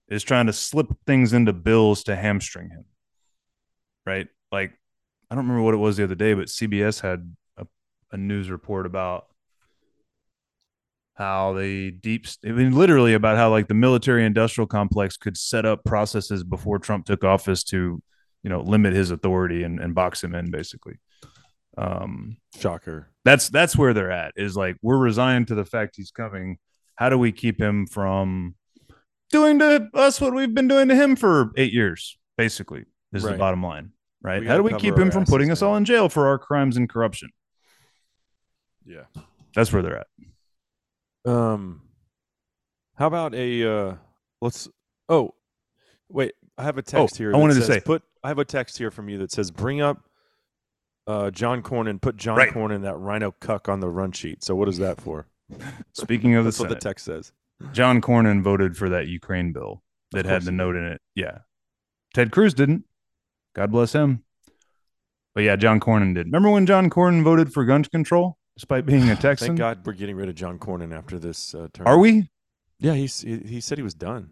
Is 0.08 0.22
trying 0.22 0.46
to 0.46 0.52
slip 0.52 0.88
things 1.06 1.32
into 1.32 1.52
bills 1.52 2.04
to 2.04 2.16
hamstring 2.16 2.70
him. 2.70 2.84
Right? 4.08 4.28
Like 4.50 4.72
I 5.30 5.34
don't 5.34 5.44
remember 5.44 5.62
what 5.62 5.74
it 5.74 5.78
was 5.78 5.98
the 5.98 6.04
other 6.04 6.14
day, 6.14 6.32
but 6.32 6.46
CBS 6.46 7.00
had 7.00 7.34
a, 7.58 7.66
a 8.10 8.16
news 8.16 8.50
report 8.50 8.86
about 8.86 9.26
how 11.18 11.52
the 11.52 11.90
deep 11.90 12.26
i 12.46 12.50
mean 12.50 12.72
literally 12.72 13.12
about 13.12 13.36
how 13.36 13.50
like 13.50 13.66
the 13.66 13.74
military 13.74 14.24
industrial 14.24 14.68
complex 14.68 15.16
could 15.16 15.36
set 15.36 15.66
up 15.66 15.82
processes 15.84 16.44
before 16.44 16.78
trump 16.78 17.04
took 17.04 17.24
office 17.24 17.64
to 17.64 18.00
you 18.44 18.50
know 18.50 18.60
limit 18.60 18.94
his 18.94 19.10
authority 19.10 19.64
and, 19.64 19.80
and 19.80 19.96
box 19.96 20.22
him 20.22 20.32
in 20.32 20.48
basically 20.48 20.94
um 21.76 22.36
Shocker. 22.56 23.10
that's 23.24 23.48
that's 23.48 23.76
where 23.76 23.92
they're 23.92 24.12
at 24.12 24.32
is 24.36 24.56
like 24.56 24.76
we're 24.80 24.96
resigned 24.96 25.48
to 25.48 25.56
the 25.56 25.64
fact 25.64 25.96
he's 25.96 26.12
coming 26.12 26.58
how 26.94 27.08
do 27.08 27.18
we 27.18 27.32
keep 27.32 27.60
him 27.60 27.88
from 27.88 28.54
doing 29.30 29.58
to 29.58 29.88
us 29.94 30.20
what 30.20 30.32
we've 30.32 30.54
been 30.54 30.68
doing 30.68 30.86
to 30.86 30.94
him 30.94 31.16
for 31.16 31.50
eight 31.56 31.72
years 31.72 32.16
basically 32.36 32.84
is 33.12 33.24
the 33.24 33.32
bottom 33.32 33.62
line 33.62 33.90
right 34.22 34.40
We 34.40 34.46
how 34.46 34.56
do 34.56 34.62
we 34.62 34.74
keep 34.74 34.96
him 34.96 35.10
from 35.10 35.24
putting 35.24 35.50
us 35.50 35.62
all 35.62 35.76
in 35.76 35.84
jail 35.84 36.08
for 36.08 36.26
our 36.26 36.38
crimes 36.38 36.76
and 36.76 36.88
corruption 36.88 37.30
Yeah. 38.84 39.04
that's 39.54 39.72
where 39.72 39.82
they're 39.82 39.98
at 39.98 40.06
Um, 41.30 41.82
how 42.96 43.06
about 43.06 43.34
a 43.34 43.64
uh? 43.70 43.94
Let's. 44.40 44.68
Oh, 45.08 45.34
wait. 46.08 46.32
I 46.56 46.62
have 46.64 46.78
a 46.78 46.82
text 46.82 47.14
Oh, 47.14 47.18
here. 47.18 47.30
I 47.30 47.32
that 47.32 47.38
wanted 47.38 47.54
to 47.54 47.62
say- 47.62 47.80
put. 47.80 48.02
I 48.24 48.28
have 48.28 48.38
a 48.38 48.44
text 48.44 48.78
here 48.78 48.90
from 48.90 49.08
you 49.08 49.18
that 49.18 49.30
says 49.32 49.50
bring 49.50 49.80
up. 49.80 50.04
Uh, 51.06 51.30
John 51.30 51.62
Cornyn. 51.62 52.00
Put 52.00 52.16
John 52.16 52.36
Right. 52.36 52.52
Cornyn 52.52 52.82
that 52.82 52.96
RINO 52.96 53.32
cuck 53.40 53.68
on 53.68 53.80
the 53.80 53.88
run 53.88 54.12
sheet. 54.12 54.42
So 54.44 54.54
what 54.56 54.68
is 54.68 54.78
that 54.78 55.00
for? 55.00 55.26
speaking 55.92 56.34
of 56.34 56.44
the 56.44 56.50
That's 56.50 56.60
what 56.60 56.68
the 56.70 56.74
text 56.76 57.04
says. 57.04 57.32
John 57.72 58.00
Cornyn 58.00 58.42
voted 58.42 58.76
for 58.76 58.88
that 58.90 59.06
Ukraine 59.08 59.52
bill 59.52 59.82
that 60.12 60.24
had 60.26 60.42
the 60.42 60.52
note 60.52 60.76
in 60.76 60.84
it. 60.84 61.00
Yeah. 61.14 61.38
Ted 62.14 62.30
Cruz 62.30 62.54
didn't. 62.54 62.84
God 63.54 63.70
bless 63.70 63.92
him. 63.92 64.24
But 65.34 65.44
yeah, 65.44 65.56
John 65.56 65.80
Cornyn 65.80 66.14
did. 66.14 66.26
Remember 66.26 66.50
when 66.50 66.66
John 66.66 66.90
Cornyn 66.90 67.22
voted 67.22 67.52
for 67.52 67.64
gun 67.64 67.84
control 67.84 68.38
despite 68.56 68.86
being 68.86 69.08
a 69.08 69.16
Texan? 69.20 69.48
Thank 69.48 69.58
God 69.58 69.86
we're 69.86 69.92
getting 69.92 70.16
rid 70.16 70.28
of 70.28 70.34
John 70.34 70.58
Cornyn 70.58 70.96
after 70.96 71.18
this 71.18 71.54
uh, 71.54 71.68
term. 71.72 71.86
Are 71.86 71.98
we? 71.98 72.28
Yeah, 72.80 72.94
he's, 72.94 73.20
he 73.20 73.38
he 73.38 73.60
said 73.60 73.78
he 73.78 73.84
was 73.84 73.94
done. 73.94 74.30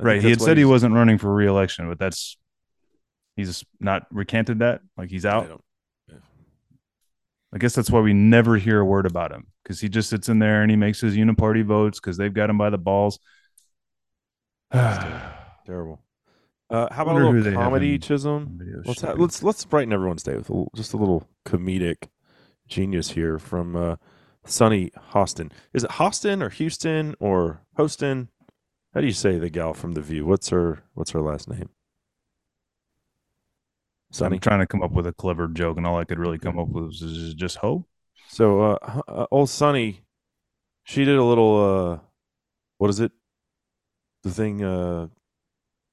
I 0.00 0.04
Right. 0.04 0.22
He 0.22 0.30
had 0.30 0.40
said 0.40 0.58
he 0.58 0.64
wasn't 0.64 0.94
running 0.94 1.18
for 1.18 1.34
re-election, 1.34 1.88
but 1.88 1.98
that's 1.98 2.36
he's 3.36 3.64
not 3.80 4.06
recanted 4.10 4.58
that. 4.58 4.80
Like 4.96 5.10
he's 5.10 5.24
I 5.24 5.30
out. 5.30 5.48
don't- 5.48 5.60
I 7.54 7.58
guess 7.58 7.74
that's 7.74 7.90
why 7.90 8.00
we 8.00 8.12
never 8.12 8.56
hear 8.58 8.80
a 8.80 8.84
word 8.84 9.06
about 9.06 9.32
him 9.32 9.46
because 9.62 9.80
he 9.80 9.88
just 9.88 10.10
sits 10.10 10.28
in 10.28 10.40
there 10.40 10.60
and 10.60 10.70
he 10.70 10.76
makes 10.76 11.00
his 11.00 11.16
uniparty 11.16 11.64
votes 11.64 11.98
because 11.98 12.18
they've 12.18 12.34
got 12.34 12.50
him 12.50 12.58
by 12.58 12.68
the 12.68 12.76
balls. 12.76 13.18
Terrible. 14.72 16.02
Uh, 16.68 16.92
how 16.92 17.02
about 17.02 17.20
a 17.20 17.28
little 17.28 17.52
comedy, 17.52 17.98
Chisholm? 17.98 18.60
Let's 18.84 19.00
ha- 19.00 19.12
let's 19.12 19.42
let's 19.42 19.64
brighten 19.64 19.92
everyone's 19.92 20.24
day 20.24 20.34
with 20.36 20.48
a 20.50 20.52
little, 20.52 20.72
just 20.74 20.92
a 20.92 20.96
little 20.96 21.28
comedic 21.46 22.08
genius 22.66 23.10
here 23.10 23.38
from 23.38 23.76
uh, 23.76 23.96
Sunny 24.44 24.90
Hostin. 25.12 25.52
Is 25.72 25.84
it 25.84 25.90
Hostin 25.90 26.42
or 26.42 26.48
Houston 26.48 27.14
or 27.20 27.62
Hostin? 27.78 28.28
How 28.94 29.00
do 29.00 29.06
you 29.06 29.12
say 29.12 29.38
the 29.38 29.50
gal 29.50 29.74
from 29.74 29.92
The 29.92 30.00
View? 30.00 30.26
What's 30.26 30.48
her 30.48 30.82
What's 30.94 31.12
her 31.12 31.20
last 31.20 31.48
name? 31.48 31.68
Sunny. 34.10 34.36
I'm 34.36 34.40
trying 34.40 34.60
to 34.60 34.66
come 34.66 34.82
up 34.82 34.92
with 34.92 35.06
a 35.06 35.12
clever 35.12 35.46
joke, 35.48 35.76
and 35.76 35.86
all 35.86 35.98
I 35.98 36.04
could 36.04 36.18
really 36.18 36.38
come 36.38 36.58
up 36.58 36.68
with 36.68 36.84
was 36.84 37.34
just 37.36 37.58
hope. 37.58 37.86
So 38.28 38.60
uh, 38.60 39.00
uh, 39.06 39.26
old 39.30 39.50
Sunny, 39.50 40.02
she 40.84 41.04
did 41.04 41.16
a 41.16 41.22
little 41.24 41.92
uh, 41.92 41.98
what 42.78 42.90
is 42.90 42.98
it? 42.98 43.12
The 44.22 44.30
thing 44.30 44.64
uh, 44.64 45.08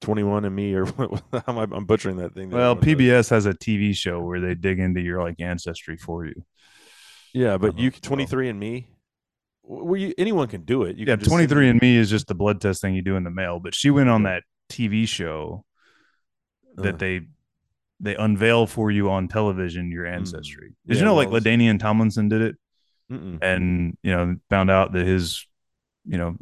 Twenty 0.04 0.24
One 0.24 0.46
and 0.46 0.56
Me 0.56 0.74
or 0.74 0.86
how 1.32 1.44
am 1.48 1.58
I, 1.58 1.64
I'm 1.64 1.86
butchering 1.86 2.18
that 2.18 2.34
thing. 2.34 2.50
that 2.50 2.56
Well. 2.56 2.76
PBS 2.76 3.30
has 3.32 3.46
a 3.46 3.54
TV 3.54 3.96
show 3.96 4.22
where 4.22 4.40
they 4.40 4.54
dig 4.54 4.80
into 4.80 5.02
your 5.02 5.22
like 5.24 5.40
ancestry 5.40 5.98
for 5.98 6.26
you. 6.26 6.44
Yeah, 7.34 7.58
but 7.58 7.80
you 7.80 7.90
23 7.90 8.50
and 8.50 8.60
Me, 8.60 8.88
where 9.64 10.00
you 10.00 10.14
anyone 10.18 10.48
can 10.48 10.62
do 10.66 10.84
it. 10.84 10.98
You 10.98 11.06
yeah, 11.08 11.14
can 11.16 11.20
just 11.22 11.32
send 11.32 11.50
23 11.50 11.70
and 11.70 11.82
Me 11.82 11.96
is 11.98 12.10
just 12.10 12.28
the 12.28 12.36
blood 12.36 12.62
test 12.62 12.82
thing 12.82 12.94
you 12.94 13.02
do 13.02 13.16
in 13.16 13.24
the 13.24 13.32
mail, 13.32 13.60
but 13.60 13.74
she 13.74 13.90
went 13.90 14.10
on 14.10 14.24
that 14.24 14.44
TV 14.70 15.08
show 15.08 15.66
that 16.76 16.96
Uh. 16.96 16.98
they 16.98 17.22
they 18.00 18.16
unveil 18.16 18.68
for 18.68 18.92
you 18.92 19.10
on 19.10 19.28
television 19.30 19.90
your 19.90 20.06
ancestry. 20.06 20.74
Did 20.86 20.98
Yeah, 20.98 21.00
you 21.00 21.06
know 21.06 21.16
like 21.16 21.32
well, 21.32 21.40
LaDainian 21.42 21.80
Tomlinson 21.80 22.28
did 22.28 22.42
it 22.42 22.56
Mm-mm. 23.12 23.40
and 23.42 23.98
you 24.04 24.12
know 24.12 24.36
found 24.50 24.70
out 24.70 24.92
that 24.94 25.06
his 25.08 25.48
you 26.06 26.18
know 26.18 26.36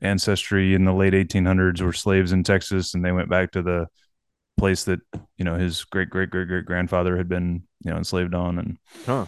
ancestry 0.00 0.74
in 0.74 0.84
the 0.84 0.92
late 0.92 1.12
1800s 1.12 1.80
were 1.80 1.92
slaves 1.92 2.32
in 2.32 2.42
Texas 2.42 2.94
and 2.94 3.04
they 3.04 3.12
went 3.12 3.28
back 3.28 3.50
to 3.52 3.62
the 3.62 3.86
place 4.56 4.84
that 4.84 5.00
you 5.36 5.44
know 5.44 5.54
his 5.54 5.84
great 5.84 6.10
great 6.10 6.30
great 6.30 6.48
great 6.48 6.64
grandfather 6.64 7.16
had 7.16 7.28
been 7.28 7.62
you 7.84 7.90
know 7.90 7.96
enslaved 7.96 8.34
on 8.34 8.58
and 8.58 8.78
Huh. 9.06 9.26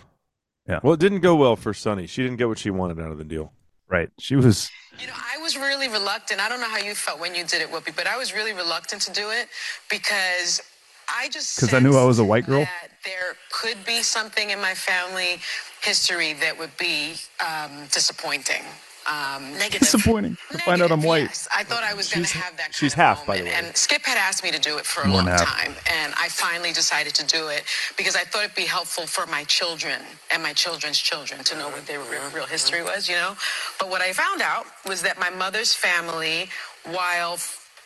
Yeah. 0.68 0.80
Well, 0.82 0.92
it 0.92 1.00
didn't 1.00 1.20
go 1.20 1.34
well 1.34 1.56
for 1.56 1.72
Sunny. 1.74 2.06
She 2.06 2.22
didn't 2.22 2.36
get 2.36 2.46
what 2.46 2.58
she 2.58 2.70
wanted 2.70 3.00
out 3.00 3.10
of 3.10 3.18
the 3.18 3.24
deal. 3.24 3.52
right 3.88 4.10
she 4.18 4.36
was 4.36 4.70
You 5.00 5.06
know, 5.06 5.14
I 5.16 5.40
was 5.40 5.56
really 5.56 5.88
reluctant. 5.88 6.40
I 6.40 6.48
don't 6.48 6.60
know 6.60 6.68
how 6.68 6.78
you 6.78 6.94
felt 6.94 7.18
when 7.20 7.34
you 7.34 7.44
did 7.44 7.62
it, 7.62 7.68
Whoopi, 7.70 7.94
but 7.94 8.06
I 8.06 8.16
was 8.16 8.34
really 8.34 8.52
reluctant 8.52 9.02
to 9.02 9.12
do 9.12 9.30
it 9.30 9.48
because 9.88 10.60
I 11.08 11.28
just 11.28 11.56
because 11.56 11.74
I 11.74 11.80
knew 11.80 11.96
I 11.96 12.04
was 12.04 12.18
a 12.18 12.24
white 12.24 12.46
girl? 12.46 12.60
That 12.60 12.90
there 13.04 13.34
could 13.50 13.84
be 13.84 14.02
something 14.02 14.50
in 14.50 14.60
my 14.60 14.74
family 14.74 15.40
history 15.82 16.34
that 16.34 16.56
would 16.58 16.76
be 16.78 17.14
um, 17.44 17.86
disappointing. 17.92 18.62
Um, 19.10 19.52
negative. 19.58 19.80
disappointing 19.80 20.36
to 20.52 20.58
find 20.58 20.82
out 20.82 20.92
I'm 20.92 21.02
white. 21.02 21.24
Yes, 21.24 21.48
I 21.54 21.64
thought 21.64 21.82
I 21.82 21.94
was 21.94 22.12
going 22.12 22.24
to 22.26 22.38
have 22.38 22.56
that. 22.58 22.64
Kind 22.66 22.74
she's 22.74 22.92
of 22.92 22.98
half, 22.98 23.26
by 23.26 23.38
the 23.38 23.44
way. 23.44 23.52
And 23.54 23.76
Skip 23.76 24.02
had 24.06 24.16
asked 24.18 24.44
me 24.44 24.52
to 24.52 24.60
do 24.60 24.78
it 24.78 24.86
for 24.86 25.02
a 25.02 25.08
More 25.08 25.16
long 25.18 25.26
than 25.26 25.36
half. 25.36 25.48
time, 25.48 25.74
and 25.92 26.14
I 26.20 26.28
finally 26.28 26.72
decided 26.72 27.14
to 27.16 27.26
do 27.26 27.48
it 27.48 27.64
because 27.96 28.16
I 28.16 28.20
thought 28.24 28.44
it'd 28.44 28.56
be 28.56 28.66
helpful 28.66 29.06
for 29.06 29.26
my 29.26 29.44
children 29.44 30.00
and 30.32 30.42
my 30.42 30.52
children's 30.52 30.98
children 30.98 31.42
to 31.44 31.56
know 31.58 31.68
what 31.70 31.86
their 31.86 32.00
real, 32.00 32.28
real 32.34 32.46
history 32.46 32.82
was. 32.82 33.08
You 33.08 33.16
know, 33.16 33.34
but 33.80 33.90
what 33.90 34.00
I 34.02 34.12
found 34.12 34.42
out 34.42 34.66
was 34.86 35.02
that 35.02 35.18
my 35.18 35.30
mother's 35.30 35.74
family, 35.74 36.48
while 36.84 37.38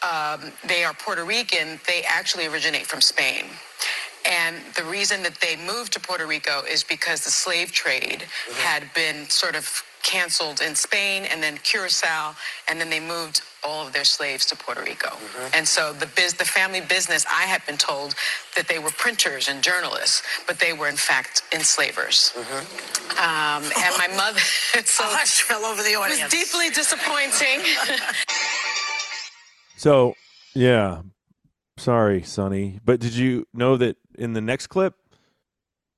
um, 0.03 0.53
they 0.69 0.85
are 0.85 0.95
Puerto 0.95 1.25
Rican, 1.25 1.81
they 1.89 2.03
actually 2.07 2.47
originate 2.47 2.87
from 2.87 3.01
Spain. 3.01 3.47
And 4.25 4.57
the 4.75 4.85
reason 4.85 5.23
that 5.23 5.41
they 5.41 5.57
moved 5.57 5.93
to 5.95 6.01
Puerto 6.01 6.27
Rico 6.27 6.63
is 6.63 6.83
because 6.83 7.25
the 7.25 7.31
slave 7.31 7.73
trade 7.73 8.25
mm-hmm. 8.25 8.61
had 8.61 8.85
been 8.95 9.29
sort 9.29 9.55
of 9.55 9.83
canceled 10.03 10.61
in 10.61 10.75
Spain 10.75 11.25
and 11.31 11.43
then 11.43 11.57
Curacao, 11.59 12.35
and 12.69 12.81
then 12.81 12.91
they 12.91 13.01
moved 13.01 13.41
all 13.67 13.87
of 13.87 13.93
their 13.95 14.05
slaves 14.05 14.45
to 14.47 14.57
Puerto 14.57 14.83
Rico. 14.83 15.09
Mm-hmm. 15.09 15.55
And 15.55 15.67
so 15.67 15.93
the 15.95 16.07
biz, 16.07 16.35
the 16.35 16.45
family 16.45 16.83
business, 16.83 17.25
I 17.27 17.43
had 17.43 17.65
been 17.67 17.79
told 17.79 18.15
that 18.57 18.69
they 18.69 18.79
were 18.79 18.91
printers 18.91 19.49
and 19.49 19.63
journalists, 19.63 20.23
but 20.47 20.59
they 20.59 20.75
were 20.75 20.89
in 20.89 20.97
fact 20.97 21.43
enslavers. 21.53 22.33
Mm-hmm. 22.37 23.19
Um, 23.19 23.63
and 23.65 23.95
my 23.99 24.09
mother, 24.17 24.39
so 24.85 25.05
A 25.05 25.07
hush 25.09 25.43
fell 25.43 25.65
over 25.65 25.83
the 25.83 25.95
audience. 25.95 26.21
it 26.21 26.25
was 26.25 26.33
deeply 26.33 26.71
disappointing. 26.71 27.61
So, 29.77 30.15
yeah. 30.55 31.03
Sorry, 31.77 32.23
Sunny. 32.23 32.79
But 32.85 33.01
did 33.01 33.15
you 33.15 33.47
know 33.53 33.77
that 33.77 33.97
in 34.17 34.33
the 34.33 34.41
next 34.41 34.69
clip, 34.69 34.95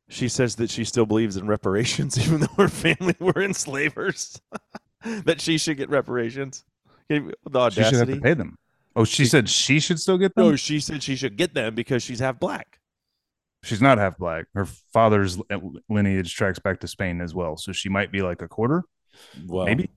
she 0.08 0.28
says 0.28 0.56
that 0.56 0.70
she 0.70 0.84
still 0.84 1.06
believes 1.06 1.36
in 1.36 1.46
reparations, 1.46 2.18
even 2.26 2.40
though 2.40 2.54
her 2.56 2.68
family 2.68 3.14
were 3.20 3.42
enslavers? 3.42 4.40
that 5.04 5.40
she 5.40 5.58
should 5.58 5.76
get 5.76 5.90
reparations? 5.90 6.64
Okay, 7.10 7.32
The 7.48 7.70
She 7.70 7.82
should 7.84 7.94
have 7.94 8.08
to 8.08 8.20
pay 8.20 8.34
them. 8.34 8.58
Oh, 8.94 9.04
she 9.04 9.26
said 9.26 9.48
she 9.48 9.78
should 9.78 10.00
still 10.00 10.16
get 10.16 10.34
them. 10.34 10.44
No, 10.44 10.56
she 10.56 10.80
said 10.80 11.02
she 11.02 11.16
should 11.16 11.36
get 11.36 11.52
them 11.52 11.74
because 11.74 12.02
she's 12.02 12.18
half 12.18 12.40
black. 12.40 12.80
She's 13.62 13.82
not 13.82 13.98
half 13.98 14.16
black. 14.16 14.46
Her 14.54 14.64
father's 14.64 15.38
lineage 15.88 16.34
tracks 16.34 16.58
back 16.58 16.80
to 16.80 16.86
Spain 16.86 17.20
as 17.20 17.34
well, 17.34 17.56
so 17.56 17.72
she 17.72 17.88
might 17.88 18.10
be 18.10 18.22
like 18.22 18.40
a 18.40 18.48
quarter. 18.48 18.84
Well, 19.46 19.66
Maybe. 19.66 19.90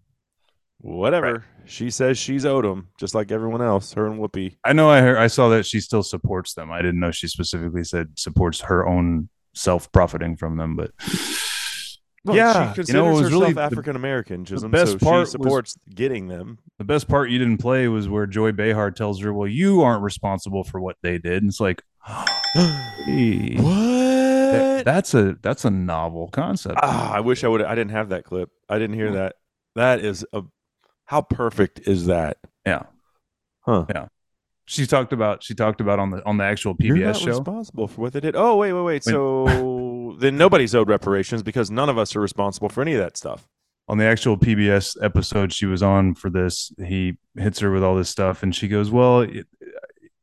Whatever. 0.82 1.44
She 1.66 1.90
says 1.92 2.18
she's 2.18 2.46
owed 2.46 2.66
them, 2.66 2.88
just 3.00 3.14
like 3.14 3.32
everyone 3.32 3.62
else, 3.62 3.94
her 3.94 4.08
and 4.08 4.20
Whoopi. 4.20 4.56
I 4.66 4.74
know. 4.74 4.90
I 4.90 5.02
heard. 5.02 5.18
I 5.18 5.28
saw 5.28 5.50
that 5.50 5.66
she 5.66 5.80
still 5.82 6.04
supports 6.04 6.54
them. 6.54 6.72
I 6.72 6.82
didn't 6.82 7.00
know 7.00 7.12
she 7.12 7.28
specifically 7.28 7.84
said 7.84 8.18
supports 8.18 8.62
her 8.62 8.88
own 8.88 9.30
self 9.54 9.92
profiting 9.92 10.36
from 10.38 10.58
them, 10.58 10.76
but 10.76 10.92
Well, 12.26 12.36
Yeah, 12.36 12.54
she 12.54 12.60
you 12.60 12.66
know, 12.66 12.74
considers 12.74 12.96
it 12.96 13.02
was 13.12 13.20
herself 13.22 13.42
really 13.42 13.54
the- 13.54 13.62
African 13.62 13.96
American. 13.96 14.46
Chisholm, 14.46 14.72
best 14.72 14.94
so 14.94 14.98
part 15.00 15.16
she 15.16 15.20
was- 15.22 15.32
supports 15.32 15.78
getting 15.94 16.28
them. 16.28 16.60
the 16.78 16.84
best 16.86 17.08
part 17.08 17.30
you 17.30 17.40
didn't 17.40 17.58
play 17.60 17.88
was 17.88 18.08
where 18.10 18.26
Joy 18.26 18.52
Behar 18.52 18.90
tells 18.92 19.20
her, 19.22 19.34
"Well, 19.34 19.48
you 19.48 19.82
aren't 19.82 20.02
responsible 20.04 20.64
for 20.64 20.80
what 20.82 20.96
they 21.04 21.18
did." 21.18 21.44
And 21.44 21.50
it's 21.50 21.60
like, 21.60 21.84
hey, 22.56 23.56
that- 23.58 23.64
What? 23.64 24.86
that's 24.86 25.14
a 25.14 25.36
that's 25.42 25.66
a 25.66 25.70
novel 25.70 26.30
concept. 26.30 26.80
Ah, 26.82 27.14
I 27.14 27.20
wish 27.20 27.44
I 27.44 27.48
would. 27.48 27.62
I 27.62 27.76
didn't 27.76 27.92
have 27.92 28.10
that 28.10 28.24
clip. 28.24 28.50
I 28.70 28.80
didn't 28.80 28.96
hear 28.96 29.12
that. 29.12 29.36
That 29.76 30.00
is 30.00 30.26
a. 30.34 30.42
How 31.10 31.22
perfect 31.22 31.82
is 31.88 32.06
that? 32.06 32.38
Yeah. 32.68 32.84
Huh. 33.62 33.86
Yeah. 33.90 34.08
She 34.66 34.86
talked 34.86 35.12
about 35.12 35.44
she 35.44 35.56
talked 35.56 35.82
about 35.82 35.98
on 35.98 36.12
the 36.12 36.24
on 36.24 36.38
the 36.38 36.44
actual 36.44 36.76
You're 36.78 36.96
PBS 36.98 37.06
not 37.06 37.16
show. 37.18 37.28
responsible 37.30 37.88
for 37.88 38.02
what 38.02 38.14
they 38.14 38.20
did. 38.20 38.36
Oh 38.36 38.56
wait, 38.58 38.74
wait, 38.74 38.84
wait. 38.84 39.06
When- 39.06 39.14
So 39.16 40.16
then 40.20 40.38
nobody's 40.38 40.76
owed 40.76 40.88
reparations 40.90 41.42
because 41.42 41.72
none 41.72 41.90
of 41.90 41.98
us 41.98 42.16
are 42.16 42.22
responsible 42.22 42.70
for 42.70 42.82
any 42.84 42.94
of 42.94 43.00
that 43.00 43.18
stuff. 43.18 43.48
on 43.88 43.98
the 43.98 44.06
actual 44.06 44.38
PBS 44.38 44.96
episode 45.04 45.52
she 45.52 45.66
was 45.66 45.82
on 45.82 46.14
for 46.14 46.30
this, 46.30 46.72
he 46.78 47.18
hits 47.36 47.58
her 47.60 47.72
with 47.72 47.84
all 47.84 47.96
this 47.96 48.08
stuff, 48.10 48.44
and 48.44 48.56
she 48.56 48.68
goes, 48.68 48.92
"Well, 48.92 49.22
it, 49.22 49.48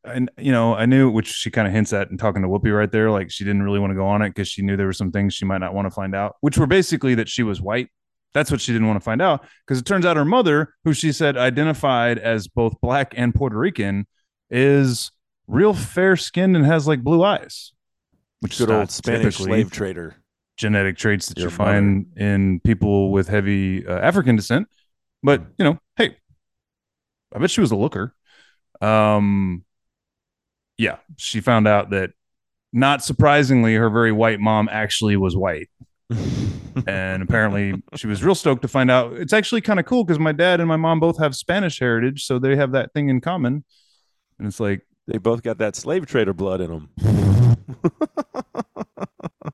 I, 0.04 0.24
you 0.38 0.52
know, 0.52 0.76
I 0.76 0.86
knew," 0.86 1.10
which 1.10 1.26
she 1.26 1.50
kind 1.50 1.66
of 1.66 1.74
hints 1.74 1.92
at 1.92 2.08
and 2.10 2.16
talking 2.16 2.42
to 2.42 2.48
Whoopi 2.48 2.72
right 2.72 2.92
there, 2.92 3.10
like 3.10 3.28
she 3.32 3.42
didn't 3.42 3.62
really 3.64 3.80
want 3.80 3.90
to 3.90 3.96
go 3.96 4.06
on 4.06 4.22
it 4.22 4.28
because 4.28 4.46
she 4.46 4.62
knew 4.62 4.76
there 4.76 4.86
were 4.86 4.92
some 4.92 5.10
things 5.10 5.34
she 5.34 5.44
might 5.44 5.58
not 5.58 5.74
want 5.74 5.86
to 5.86 5.90
find 5.90 6.14
out, 6.14 6.36
which 6.42 6.56
were 6.56 6.68
basically 6.68 7.16
that 7.16 7.28
she 7.28 7.42
was 7.42 7.60
white. 7.60 7.88
That's 8.36 8.50
what 8.50 8.60
she 8.60 8.70
didn't 8.70 8.86
want 8.86 9.00
to 9.00 9.04
find 9.04 9.22
out 9.22 9.46
because 9.66 9.78
it 9.78 9.86
turns 9.86 10.04
out 10.04 10.18
her 10.18 10.24
mother, 10.26 10.74
who 10.84 10.92
she 10.92 11.10
said 11.10 11.38
identified 11.38 12.18
as 12.18 12.48
both 12.48 12.78
black 12.82 13.14
and 13.16 13.34
Puerto 13.34 13.56
Rican, 13.56 14.06
is 14.50 15.10
real 15.46 15.72
fair 15.72 16.16
skinned 16.16 16.54
and 16.54 16.66
has 16.66 16.86
like 16.86 17.02
blue 17.02 17.24
eyes, 17.24 17.72
which 18.40 18.52
is 18.52 18.66
Good 18.66 18.70
old 18.70 18.90
Spanish 18.90 19.36
slave 19.38 19.70
trader. 19.70 20.16
genetic 20.58 20.98
traits 20.98 21.28
that 21.28 21.38
Your 21.38 21.48
you 21.48 21.56
find 21.56 22.12
in 22.18 22.60
people 22.60 23.10
with 23.10 23.26
heavy 23.26 23.86
uh, 23.86 24.00
African 24.00 24.36
descent. 24.36 24.68
But 25.22 25.42
you 25.58 25.64
know, 25.64 25.78
hey, 25.96 26.18
I 27.34 27.38
bet 27.38 27.50
she 27.50 27.62
was 27.62 27.70
a 27.70 27.76
looker. 27.76 28.14
Um, 28.82 29.64
yeah, 30.76 30.98
she 31.16 31.40
found 31.40 31.66
out 31.66 31.88
that, 31.90 32.10
not 32.74 33.02
surprisingly, 33.02 33.74
her 33.76 33.88
very 33.88 34.12
white 34.12 34.40
mom 34.40 34.68
actually 34.70 35.16
was 35.16 35.34
white, 35.34 35.70
and 36.10 37.22
apparently 37.22 37.82
she 37.96 38.06
was 38.06 38.22
real 38.22 38.34
stoked 38.34 38.62
to 38.62 38.68
find 38.68 38.90
out. 38.90 39.14
It's 39.14 39.32
actually 39.32 39.60
kind 39.60 39.80
of 39.80 39.86
cool 39.86 40.04
because 40.04 40.18
my 40.18 40.32
dad 40.32 40.60
and 40.60 40.68
my 40.68 40.76
mom 40.76 41.00
both 41.00 41.18
have 41.18 41.34
Spanish 41.34 41.78
heritage, 41.78 42.24
so 42.24 42.38
they 42.38 42.56
have 42.56 42.72
that 42.72 42.92
thing 42.92 43.08
in 43.08 43.20
common. 43.20 43.64
And 44.38 44.46
it's 44.46 44.60
like, 44.60 44.86
They 45.06 45.18
both 45.18 45.42
got 45.42 45.58
that 45.58 45.74
slave 45.74 46.06
trader 46.06 46.32
blood 46.32 46.60
in 46.60 46.70
them. 46.70 47.56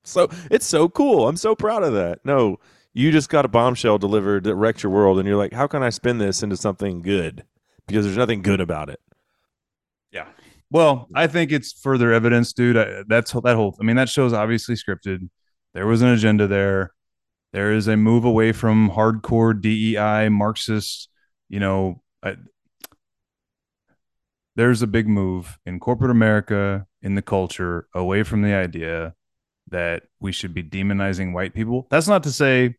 so 0.04 0.28
it's 0.50 0.66
so 0.66 0.88
cool. 0.88 1.28
I'm 1.28 1.36
so 1.36 1.54
proud 1.54 1.82
of 1.82 1.94
that. 1.94 2.20
No, 2.24 2.58
you 2.92 3.10
just 3.10 3.30
got 3.30 3.44
a 3.44 3.48
bombshell 3.48 3.98
delivered 3.98 4.44
that 4.44 4.54
wrecked 4.54 4.82
your 4.82 4.92
world, 4.92 5.18
and 5.18 5.26
you're 5.26 5.38
like, 5.38 5.52
how 5.52 5.66
can 5.66 5.82
I 5.82 5.90
spin 5.90 6.18
this 6.18 6.42
into 6.42 6.56
something 6.56 7.00
good? 7.00 7.44
Because 7.86 8.04
there's 8.04 8.18
nothing 8.18 8.42
good 8.42 8.60
about 8.60 8.90
it. 8.90 9.00
Yeah. 10.10 10.26
Well, 10.70 11.08
I 11.14 11.26
think 11.26 11.52
it's 11.52 11.72
further 11.72 12.12
evidence, 12.12 12.52
dude. 12.52 12.76
I, 12.76 13.04
that's 13.06 13.32
that 13.32 13.56
whole. 13.56 13.76
I 13.80 13.84
mean, 13.84 13.96
that 13.96 14.08
show's 14.08 14.32
obviously 14.32 14.74
scripted. 14.74 15.28
There 15.74 15.86
was 15.86 16.02
an 16.02 16.08
agenda 16.08 16.46
there. 16.46 16.92
There 17.52 17.72
is 17.72 17.88
a 17.88 17.96
move 17.96 18.24
away 18.24 18.52
from 18.52 18.90
hardcore 18.90 19.58
DEI 19.58 20.28
Marxist. 20.28 21.08
You 21.48 21.60
know, 21.60 22.02
I, 22.22 22.36
there's 24.56 24.82
a 24.82 24.86
big 24.86 25.08
move 25.08 25.58
in 25.66 25.80
corporate 25.80 26.10
America 26.10 26.86
in 27.02 27.14
the 27.14 27.22
culture 27.22 27.88
away 27.94 28.22
from 28.22 28.42
the 28.42 28.54
idea 28.54 29.14
that 29.68 30.04
we 30.20 30.32
should 30.32 30.54
be 30.54 30.62
demonizing 30.62 31.32
white 31.32 31.54
people. 31.54 31.86
That's 31.90 32.08
not 32.08 32.22
to 32.24 32.32
say 32.32 32.76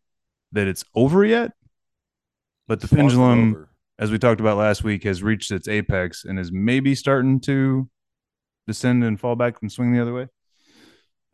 that 0.52 0.66
it's 0.66 0.84
over 0.94 1.24
yet, 1.24 1.52
but 2.68 2.80
the 2.80 2.88
from 2.88 2.98
pendulum 2.98 3.68
as 3.98 4.10
we 4.10 4.18
talked 4.18 4.40
about 4.40 4.56
last 4.56 4.82
week, 4.82 5.04
has 5.04 5.22
reached 5.22 5.50
its 5.50 5.68
apex 5.68 6.24
and 6.24 6.38
is 6.38 6.50
maybe 6.50 6.94
starting 6.94 7.40
to 7.40 7.88
descend 8.66 9.04
and 9.04 9.20
fall 9.20 9.36
back 9.36 9.56
and 9.62 9.70
swing 9.70 9.92
the 9.92 10.00
other 10.00 10.14
way. 10.14 10.28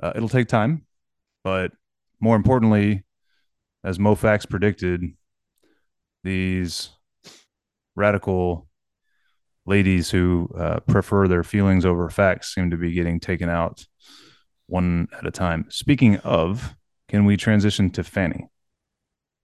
Uh, 0.03 0.13
it'll 0.15 0.29
take 0.29 0.49
time, 0.49 0.85
but 1.43 1.73
more 2.21 2.37
importantly, 2.37 3.05
as 3.83 3.99
Mofax 3.99 4.49
predicted, 4.49 5.03
these 6.23 6.91
radical 7.97 8.69
ladies 9.67 10.11
who 10.11 10.49
uh, 10.59 10.81
prefer 10.81 11.29
their 11.29 11.43
feelings 11.43 11.85
over 11.87 12.09
facts 12.11 12.55
seem 12.55 12.71
to 12.71 12.77
be 12.77 12.93
getting 12.93 13.21
taken 13.21 13.49
out 13.49 13.87
one 14.67 15.09
at 15.17 15.27
a 15.27 15.31
time. 15.31 15.67
Speaking 15.69 16.17
of, 16.19 16.75
can 17.09 17.25
we 17.25 17.37
transition 17.37 17.91
to 17.91 18.05
Fani? 18.05 18.49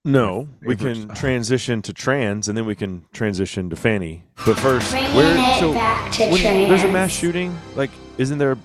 No, 0.04 0.48
we 0.62 0.76
can 0.76 1.08
transition 1.08 1.82
to 1.82 1.92
trans, 1.92 2.46
and 2.46 2.56
then 2.56 2.64
we 2.64 2.76
can 2.76 3.04
transition 3.12 3.68
to 3.70 3.76
Fani. 3.76 4.24
But 4.46 4.56
first, 4.56 4.92
where 4.92 5.54
so 5.58 5.72
when 5.72 6.68
there's 6.68 6.84
a 6.84 6.92
mass 6.92 7.10
shooting, 7.10 7.58
like 7.74 7.90
isn't 8.16 8.38
there 8.38 8.56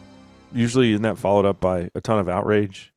usually 0.53 0.91
isn't 0.91 1.01
that 1.01 1.17
followed 1.17 1.45
up 1.45 1.59
by 1.59 1.89
a 1.95 2.01
ton 2.01 2.19
of 2.19 2.29
outrage? 2.29 2.93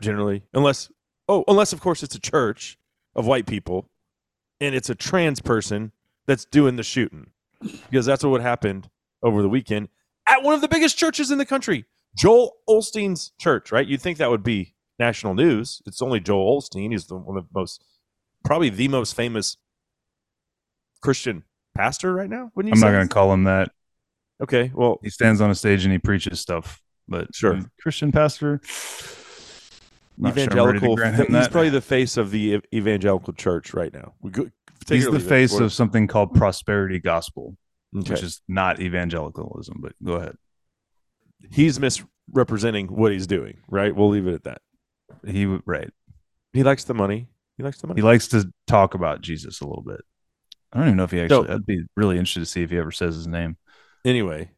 Generally, 0.00 0.42
unless 0.52 0.90
oh, 1.28 1.44
unless 1.48 1.72
of 1.72 1.80
course 1.80 2.02
it's 2.02 2.14
a 2.14 2.20
church 2.20 2.78
of 3.14 3.26
white 3.26 3.46
people, 3.46 3.88
and 4.60 4.74
it's 4.74 4.90
a 4.90 4.94
trans 4.94 5.40
person 5.40 5.92
that's 6.26 6.44
doing 6.44 6.76
the 6.76 6.82
shooting, 6.82 7.30
because 7.60 8.06
that's 8.06 8.24
what 8.24 8.40
happened 8.40 8.88
over 9.22 9.42
the 9.42 9.48
weekend 9.48 9.88
at 10.28 10.42
one 10.42 10.54
of 10.54 10.60
the 10.60 10.68
biggest 10.68 10.96
churches 10.96 11.30
in 11.30 11.38
the 11.38 11.46
country, 11.46 11.84
Joel 12.16 12.56
Osteen's 12.68 13.32
church. 13.38 13.72
Right? 13.72 13.86
You'd 13.86 14.00
think 14.00 14.18
that 14.18 14.30
would 14.30 14.42
be 14.42 14.74
national 14.98 15.34
news. 15.34 15.82
It's 15.86 16.00
only 16.02 16.20
Joel 16.20 16.60
Olstein. 16.60 16.92
He's 16.92 17.06
the 17.06 17.16
one 17.16 17.36
of 17.36 17.44
the 17.44 17.58
most, 17.58 17.84
probably 18.44 18.70
the 18.70 18.88
most 18.88 19.14
famous 19.14 19.56
Christian 21.02 21.44
pastor 21.74 22.14
right 22.14 22.30
now. 22.30 22.50
Wouldn't 22.54 22.74
you 22.74 22.78
I'm 22.78 22.80
say? 22.80 22.86
not 22.86 22.92
going 22.92 23.08
to 23.08 23.14
call 23.14 23.32
him 23.32 23.44
that. 23.44 23.72
Okay, 24.42 24.72
well, 24.74 24.98
he 25.02 25.10
stands 25.10 25.40
on 25.40 25.50
a 25.50 25.54
stage 25.54 25.84
and 25.84 25.92
he 25.92 25.98
preaches 25.98 26.40
stuff. 26.40 26.82
But 27.06 27.34
Sure. 27.34 27.60
Christian 27.80 28.10
pastor, 28.12 28.60
not 30.16 30.34
sure 30.34 30.42
I'm 30.44 30.66
ready 30.66 30.78
to 30.80 30.84
evangelical. 30.84 30.96
grant 30.96 31.16
him 31.16 31.26
he's 31.26 31.32
that. 31.34 31.50
probably 31.52 31.70
the 31.70 31.80
face 31.80 32.16
of 32.16 32.30
the 32.30 32.60
evangelical 32.74 33.32
church 33.32 33.74
right 33.74 33.92
now. 33.92 34.14
We 34.20 34.30
go, 34.30 34.50
He's 34.88 35.10
the 35.10 35.18
face 35.20 35.52
what- 35.52 35.62
of 35.62 35.72
something 35.72 36.06
called 36.06 36.34
prosperity 36.34 36.98
gospel, 37.00 37.56
Okay. 37.96 38.10
which 38.12 38.22
is 38.22 38.42
not 38.48 38.80
evangelicalism. 38.80 39.78
But 39.80 39.92
go 40.02 40.14
ahead. 40.14 40.36
he's 41.50 41.78
misrepresenting 41.80 42.86
what 42.88 43.12
he's 43.12 43.26
doing. 43.26 43.58
Right, 43.68 43.94
we'll 43.94 44.08
leave 44.10 44.26
it 44.26 44.34
at 44.34 44.44
that. 44.44 44.62
He 45.26 45.44
w- 45.44 45.62
right. 45.66 45.90
He 46.52 46.62
likes 46.62 46.84
the 46.84 46.94
money. 46.94 47.28
He 47.56 47.62
likes 47.62 47.80
the 47.80 47.86
money. 47.86 48.00
He 48.00 48.04
likes 48.04 48.28
to 48.28 48.50
talk 48.66 48.94
about 48.94 49.20
Jesus 49.20 49.60
a 49.60 49.66
little 49.66 49.82
bit. 49.82 50.00
I 50.72 50.78
don't 50.78 50.88
even 50.88 50.96
know 50.96 51.04
if 51.04 51.10
he 51.12 51.20
actually. 51.20 51.48
No. 51.48 51.54
I'd 51.54 51.66
be 51.66 51.84
really 51.96 52.16
interested 52.18 52.40
to 52.40 52.46
see 52.46 52.62
if 52.62 52.70
he 52.70 52.78
ever 52.78 52.90
says 52.90 53.14
his 53.14 53.26
name. 53.26 53.56
anyway, 54.04 54.50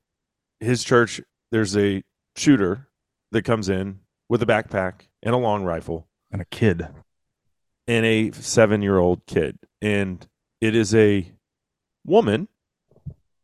his 0.61 0.83
church. 0.83 1.21
There's 1.53 1.77
a 1.77 2.03
shooter 2.37 2.89
that 3.33 3.43
comes 3.45 3.69
in 3.69 4.01
with 4.29 4.43
a 4.43 4.47
backpack 4.47 5.03
and 5.23 5.35
a 5.35 5.39
long 5.39 5.65
rifle 5.65 6.09
And 6.33 6.41
a 6.41 6.45
kid. 6.47 6.87
and 7.87 8.05
a 8.07 8.33
seven 8.33 8.83
year 8.83 8.99
old 8.99 9.27
kid. 9.27 9.59
And 9.81 10.27
it 10.61 10.75
is 10.75 10.95
a 10.95 11.31
woman, 12.05 12.49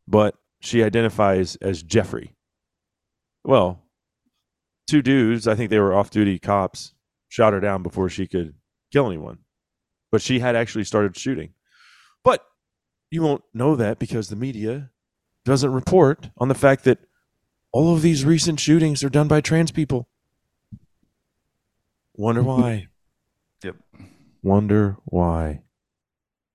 but 0.08 0.34
she 0.60 0.82
identifies 0.82 1.56
as 1.56 1.82
Jeffrey. 1.82 2.34
Well, 3.44 3.82
two 4.88 5.02
dudes, 5.02 5.46
I 5.48 5.54
think 5.54 5.70
they 5.70 5.78
were 5.80 5.94
off 5.94 6.10
duty 6.10 6.38
cops, 6.38 6.94
shot 7.28 7.52
her 7.52 7.60
down 7.60 7.82
before 7.82 8.08
she 8.08 8.26
could 8.26 8.54
kill 8.92 9.06
anyone. 9.06 9.38
But 10.10 10.22
she 10.22 10.40
had 10.40 10.54
actually 10.56 10.84
started 10.84 11.16
shooting. 11.16 11.54
But 12.24 12.44
you 13.10 13.22
won't 13.22 13.42
know 13.54 13.74
that 13.76 13.98
because 13.98 14.28
the 14.28 14.36
media 14.36 14.90
doesn't 15.44 15.72
report 15.72 16.30
on 16.38 16.48
the 16.48 16.54
fact 16.54 16.84
that 16.84 16.98
all 17.72 17.94
of 17.94 18.02
these 18.02 18.24
recent 18.24 18.60
shootings 18.60 19.02
are 19.02 19.08
done 19.08 19.28
by 19.28 19.40
trans 19.40 19.70
people. 19.72 20.08
Wonder 22.14 22.42
why. 22.42 22.88
Yep. 23.64 23.76
Wonder 24.42 24.96
why. 25.04 25.62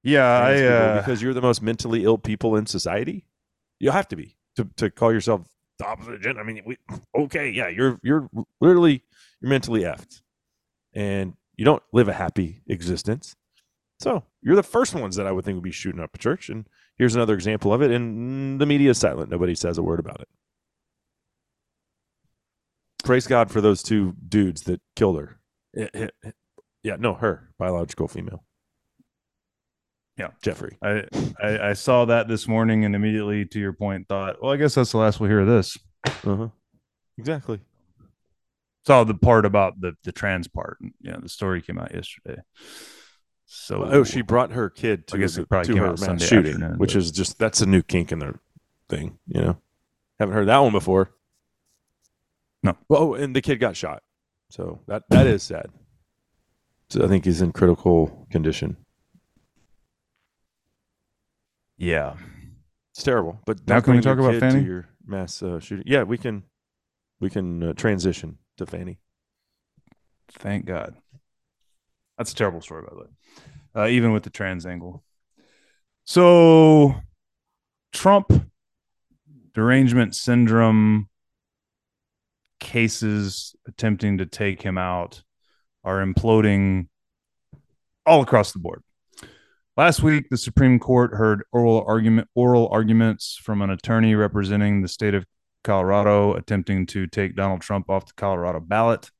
Yeah, 0.04 0.26
I 0.26 0.62
uh, 0.62 1.00
because 1.00 1.22
you're 1.22 1.34
the 1.34 1.42
most 1.42 1.62
mentally 1.62 2.04
ill 2.04 2.18
people 2.18 2.58
in 2.58 2.66
society. 2.66 3.26
You 3.80 3.92
have 3.92 4.10
to 4.10 4.18
be 4.18 4.36
to, 4.58 4.68
to 4.76 4.90
call 4.90 5.14
yourself 5.14 5.48
the 5.80 5.86
opposite 5.88 6.22
gender. 6.22 6.42
I 6.42 6.44
mean, 6.44 6.64
we, 6.66 6.76
okay, 7.18 7.50
yeah, 7.50 7.70
you're 7.70 7.98
you're 8.04 8.30
literally 8.60 9.04
you're 9.40 9.50
mentally 9.50 9.84
effed, 9.84 10.22
and 10.94 11.34
you 11.56 11.64
don't 11.64 11.84
live 11.94 12.10
a 12.10 12.14
happy 12.14 12.62
existence. 12.68 13.38
So 14.00 14.24
you're 14.42 14.56
the 14.56 14.64
first 14.64 14.94
ones 14.94 15.16
that 15.16 15.26
I 15.26 15.32
would 15.32 15.44
think 15.44 15.56
would 15.56 15.64
be 15.64 15.72
shooting 15.72 16.02
up 16.02 16.14
a 16.14 16.18
church. 16.18 16.50
And 16.50 16.68
here's 16.98 17.16
another 17.16 17.34
example 17.34 17.74
of 17.74 17.82
it. 17.82 17.92
And 17.92 18.62
the 18.62 18.66
media 18.66 18.92
is 18.92 18.98
silent. 18.98 19.32
Nobody 19.32 19.56
says 19.56 19.78
a 19.78 19.84
word 19.84 20.00
about 20.00 20.22
it. 20.22 20.28
Praise 23.04 23.26
God 23.26 23.50
for 23.50 23.62
those 23.62 23.82
two 23.82 24.16
dudes 24.28 24.64
that 24.64 24.82
killed 24.96 25.20
her. 25.20 25.40
Eh, 25.78 25.88
eh, 25.94 26.08
eh. 26.26 26.32
Yeah, 26.84 26.96
no, 27.00 27.14
her 27.16 27.50
biological 27.60 28.08
female. 28.08 28.44
Yeah. 30.18 30.30
Jeffrey. 30.42 30.78
I, 30.82 31.04
I 31.42 31.70
I 31.70 31.74
saw 31.74 32.06
that 32.06 32.28
this 32.28 32.48
morning 32.48 32.86
and 32.86 32.96
immediately, 32.96 33.46
to 33.46 33.60
your 33.60 33.74
point, 33.74 34.08
thought, 34.08 34.42
well, 34.42 34.52
I 34.52 34.58
guess 34.58 34.74
that's 34.76 34.92
the 34.92 34.98
last 34.98 35.20
we'll 35.20 35.30
hear 35.30 35.42
of 35.42 35.48
this. 35.48 35.78
Uh-huh. 36.26 36.48
Exactly. 37.18 37.60
Saw 38.86 39.04
the 39.04 39.14
part 39.14 39.46
about 39.46 39.80
the 39.80 39.94
the 40.04 40.12
trans 40.12 40.48
part. 40.48 40.78
And, 40.82 40.94
You 41.02 41.12
know, 41.12 41.20
the 41.22 41.30
story 41.30 41.62
came 41.62 41.78
out 41.78 41.94
yesterday. 41.94 42.42
So 43.46 43.84
Oh, 43.84 44.04
she 44.04 44.22
brought 44.22 44.52
her 44.54 44.70
kid 44.70 45.08
to, 45.08 45.18
the- 45.18 45.28
to 45.46 45.64
came 45.64 45.78
her 45.78 45.86
out 45.88 46.00
mass 46.00 46.06
Sunday 46.06 46.26
shooting, 46.26 46.54
afternoon, 46.54 46.78
which 46.80 46.94
but- 46.94 47.00
is 47.00 47.12
just 47.12 47.38
that's 47.38 47.62
a 47.62 47.66
new 47.66 47.82
kink 47.84 48.12
in 48.12 48.20
their 48.20 48.40
thing. 48.90 49.20
You 49.28 49.42
know, 49.42 49.58
haven't 50.20 50.34
heard 50.36 50.48
that 50.48 50.58
one 50.60 50.72
before. 50.72 51.12
No. 52.64 52.76
Well, 52.90 53.02
oh, 53.02 53.14
and 53.14 53.36
the 53.36 53.42
kid 53.42 53.58
got 53.60 53.76
shot, 53.78 54.02
so 54.50 54.80
that 54.88 55.04
that 55.10 55.28
is 55.28 55.44
sad. 55.44 55.68
So 56.90 57.04
I 57.04 57.08
think 57.08 57.26
he's 57.26 57.42
in 57.42 57.52
critical 57.52 58.28
condition. 58.32 58.78
yeah. 61.78 62.16
It's 62.94 63.04
terrible. 63.04 63.40
But 63.46 63.68
Now 63.68 63.80
can 63.82 63.96
we 63.96 64.02
talk 64.02 64.18
about 64.18 64.32
kid 64.32 64.40
Fani? 64.40 64.64
your 64.64 64.88
mass 65.06 65.44
uh, 65.44 65.60
shooting. 65.60 65.84
Yeah, 65.86 66.02
we 66.04 66.18
can. 66.18 66.44
We 67.20 67.30
can 67.30 67.62
uh, 67.62 67.74
transition 67.74 68.40
to 68.58 68.66
Fani. 68.66 68.98
Thank 70.32 70.66
God. 70.66 70.96
That's 72.18 72.32
a 72.32 72.36
terrible 72.36 72.62
story, 72.62 72.84
by 72.88 72.96
the 72.96 73.02
way. 73.02 73.08
Uh, 73.76 73.88
even 73.90 74.14
with 74.14 74.24
the 74.24 74.32
trans 74.32 74.66
angle. 74.66 75.04
So, 76.06 76.96
Trump 77.94 78.32
derangement 79.54 80.16
syndrome 80.16 81.10
cases 82.60 83.56
attempting 83.68 84.18
to 84.20 84.26
take 84.26 84.62
him 84.62 84.78
out 84.78 85.24
are 85.84 86.06
imploding 86.06 86.88
all 88.06 88.22
across 88.22 88.52
the 88.52 88.60
board. 88.60 88.84
Last 89.76 90.02
week, 90.02 90.30
the 90.30 90.38
Supreme 90.38 90.80
Court 90.80 91.14
heard 91.14 91.44
oral 91.52 91.86
argument 91.88 92.28
oral 92.34 92.68
arguments 92.70 93.40
from 93.42 93.62
an 93.62 93.70
attorney 93.70 94.16
representing 94.16 94.82
the 94.82 94.88
state 94.88 95.14
of 95.14 95.26
Colorado 95.64 96.34
attempting 96.34 96.86
to 96.88 97.06
take 97.08 97.36
Donald 97.36 97.62
Trump 97.62 97.90
off 97.90 98.08
the 98.08 98.14
Colorado 98.16 98.60
ballot. 98.60 99.12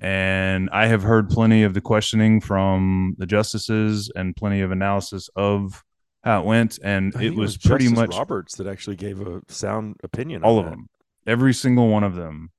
And 0.00 0.70
I 0.70 0.86
have 0.86 1.02
heard 1.02 1.28
plenty 1.28 1.62
of 1.62 1.74
the 1.74 1.80
questioning 1.80 2.40
from 2.40 3.14
the 3.18 3.26
justices 3.26 4.10
and 4.16 4.34
plenty 4.34 4.62
of 4.62 4.72
analysis 4.72 5.28
of 5.36 5.84
how 6.24 6.40
it 6.40 6.46
went. 6.46 6.78
And 6.82 7.14
I 7.14 7.24
it 7.24 7.34
was, 7.34 7.56
pretty 7.58 7.84
Justice 7.84 7.98
much 7.98 8.16
Roberts 8.16 8.56
that 8.56 8.66
actually 8.66 8.96
gave 8.96 9.20
a 9.20 9.42
sound 9.48 9.96
opinion. 10.02 10.42
all 10.42 10.58
of 10.58 10.64
that. 10.64 10.70
them. 10.70 10.88
Every 11.30 11.54
single 11.54 11.88
one 11.88 12.02
of 12.02 12.16
them 12.16 12.50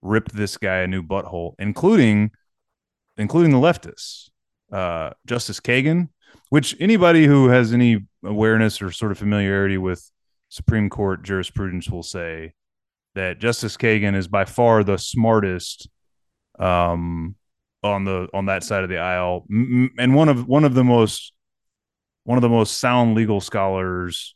ripped 0.00 0.32
this 0.36 0.56
guy 0.56 0.78
a 0.78 0.86
new 0.86 1.02
butthole, 1.02 1.54
including 1.58 2.30
including 3.16 3.50
the 3.50 3.58
leftists. 3.58 4.28
Uh, 4.72 5.10
Justice 5.26 5.58
Kagan, 5.60 6.08
which 6.50 6.76
anybody 6.80 7.26
who 7.26 7.48
has 7.48 7.72
any 7.72 8.06
awareness 8.24 8.80
or 8.80 8.90
sort 8.92 9.12
of 9.12 9.18
familiarity 9.18 9.78
with 9.78 10.10
Supreme 10.48 10.88
Court 10.88 11.22
jurisprudence 11.24 11.88
will 11.90 12.02
say 12.02 12.54
that 13.14 13.40
Justice 13.40 13.76
Kagan 13.76 14.14
is 14.14 14.28
by 14.28 14.44
far 14.44 14.84
the 14.84 14.96
smartest 14.96 15.88
um, 16.58 17.34
on 17.82 18.04
the 18.04 18.28
on 18.32 18.46
that 18.46 18.62
side 18.62 18.84
of 18.84 18.90
the 18.90 18.98
aisle, 18.98 19.44
M- 19.50 19.90
and 19.98 20.14
one 20.14 20.28
of 20.28 20.46
one 20.46 20.64
of 20.64 20.74
the 20.74 20.84
most 20.84 21.32
one 22.24 22.38
of 22.38 22.42
the 22.42 22.48
most 22.48 22.78
sound 22.78 23.14
legal 23.16 23.40
scholars, 23.40 24.34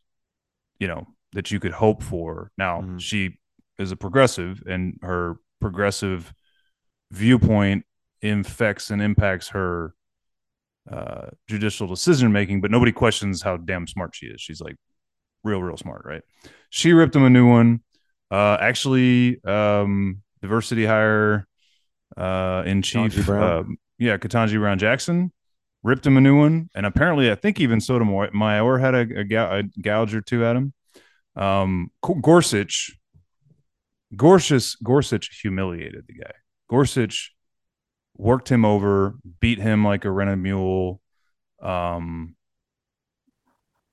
you 0.79 0.89
know, 0.89 1.07
that 1.33 1.51
you 1.51 1.61
could 1.61 1.73
hope 1.73 2.03
for. 2.03 2.51
Now 2.59 2.81
Mhm. 2.83 3.01
she 3.01 3.38
is 3.79 3.93
a 3.93 3.97
progressive, 3.97 4.63
and 4.67 4.99
her 5.03 5.37
progressive 5.61 6.33
viewpoint 7.11 7.85
infects 8.23 8.91
and 8.91 9.01
impacts 9.01 9.49
her 9.49 9.95
uh, 10.91 11.29
judicial 11.49 11.87
decision 11.87 12.33
making, 12.33 12.61
but 12.61 12.71
nobody 12.71 12.93
questions 12.93 13.43
how 13.43 13.57
damn 13.57 13.87
smart 13.87 14.15
she 14.15 14.27
is. 14.27 14.41
She's 14.41 14.61
like 14.61 14.77
real, 15.45 15.63
real 15.63 15.77
smart, 15.77 16.03
right? 16.05 16.23
She 16.71 16.93
ripped 16.93 17.15
him 17.15 17.25
a 17.25 17.31
new 17.31 17.49
one. 17.49 17.81
Uh, 18.31 18.57
actually, 18.61 19.43
um, 19.45 20.23
diversity 20.43 20.85
hire 20.85 21.47
uh, 22.17 22.63
in 22.67 22.83
chief, 22.83 23.27
um, 23.43 23.77
yeah, 23.99 24.17
Ketanji 24.17 24.59
Brown 24.59 24.79
Jackson 24.79 25.33
ripped 25.83 26.07
him 26.07 26.17
a 26.17 26.21
new 26.21 26.37
one, 26.39 26.69
and 26.75 26.85
apparently, 26.85 27.31
I 27.31 27.35
think 27.37 27.61
even 27.61 27.81
Sotomayor 27.81 28.79
had 28.79 28.95
a, 28.95 29.01
a, 29.01 29.25
gou- 29.25 29.37
a 29.37 29.63
gouge 29.81 30.15
or 30.15 30.21
two 30.21 30.45
at 30.45 30.57
him. 30.57 30.73
Um, 31.37 31.91
Gorsuch, 32.03 32.98
Gorsuch, 34.17 34.83
Gorsuch 34.83 35.41
humiliated 35.41 36.05
the 36.07 36.15
guy. 36.15 36.33
Gorsuch 36.69 37.35
worked 38.17 38.51
him 38.51 38.65
over, 38.65 39.15
beat 39.41 39.59
him 39.59 39.85
like 39.85 40.05
a 40.05 40.11
rented 40.11 40.39
mule. 40.39 41.01
Um, 41.63 42.37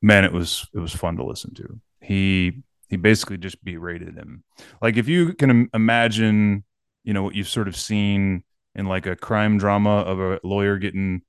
man, 0.01 0.23
it 0.23 0.31
was 0.31 0.67
it 0.73 0.79
was 0.79 0.93
fun 0.93 1.17
to 1.17 1.25
listen 1.25 1.53
to. 1.55 1.79
He 2.01 2.63
he 2.89 2.97
basically 2.97 3.37
just 3.37 3.63
berated 3.63 4.15
him. 4.15 4.43
Like 4.81 4.97
if 4.97 5.07
you 5.07 5.33
can 5.33 5.49
im- 5.49 5.69
imagine, 5.73 6.63
you 7.03 7.13
know, 7.13 7.23
what 7.23 7.35
you've 7.35 7.47
sort 7.47 7.67
of 7.67 7.75
seen 7.75 8.43
in 8.75 8.85
like 8.85 9.05
a 9.05 9.15
crime 9.15 9.57
drama 9.57 10.01
of 10.01 10.19
a 10.19 10.39
lawyer 10.43 10.77
getting, 10.77 11.21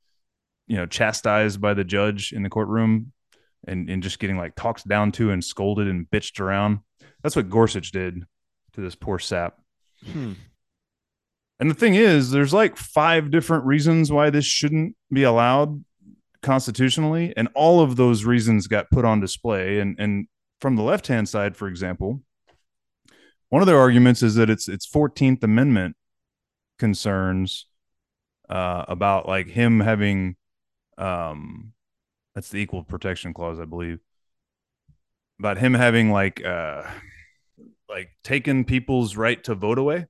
you 0.66 0.76
know, 0.76 0.86
chastised 0.86 1.60
by 1.60 1.74
the 1.74 1.84
judge 1.84 2.32
in 2.32 2.42
the 2.42 2.50
courtroom 2.50 3.12
and, 3.66 3.88
and 3.88 4.02
just 4.02 4.18
getting 4.18 4.36
like 4.36 4.54
talked 4.54 4.86
down 4.86 5.12
to 5.12 5.30
and 5.30 5.42
scolded 5.42 5.88
and 5.88 6.10
bitched 6.10 6.40
around. 6.40 6.80
That's 7.22 7.36
what 7.36 7.48
Gorsuch 7.50 7.90
did 7.90 8.24
to 8.77 8.81
this 8.82 8.94
poor 8.94 9.19
sap. 9.19 9.59
Hmm. 10.05 10.35
And 11.59 11.70
the 11.70 11.74
thing 11.74 11.94
is, 11.94 12.31
there's 12.31 12.53
like 12.53 12.77
five 12.77 13.31
different 13.31 13.65
reasons 13.65 14.12
why 14.12 14.31
this 14.31 14.44
shouldn't 14.44 14.94
be 15.11 15.23
allowed 15.23 15.82
constitutionally, 16.43 17.32
and 17.36 17.48
all 17.55 17.81
of 17.81 17.97
those 17.97 18.24
reasons 18.24 18.66
got 18.66 18.90
put 18.90 19.05
on 19.05 19.20
display. 19.20 19.81
And 19.81 19.97
and 19.98 20.28
from 20.61 20.77
the 20.77 20.82
left 20.82 21.07
hand 21.07 21.28
side, 21.28 21.57
for 21.57 21.66
example, 21.66 22.23
one 23.48 23.62
of 23.62 23.66
their 23.66 23.78
arguments 23.78 24.23
is 24.23 24.35
that 24.35 24.51
it's 24.51 24.69
it's 24.69 24.85
Fourteenth 24.86 25.43
Amendment 25.43 25.97
concerns 26.78 27.66
uh, 28.51 28.85
about 28.86 29.27
like 29.27 29.48
him 29.48 29.81
having 29.81 30.36
um 30.98 31.73
that's 32.35 32.51
the 32.51 32.59
equal 32.59 32.82
protection 32.82 33.32
clause, 33.32 33.59
I 33.59 33.65
believe, 33.65 33.98
about 35.39 35.57
him 35.57 35.73
having 35.73 36.12
like 36.12 36.44
uh 36.44 36.82
like 37.88 38.10
taken 38.24 38.64
people's 38.64 39.16
right 39.16 39.42
to 39.44 39.54
vote 39.54 39.78
away 39.78 40.06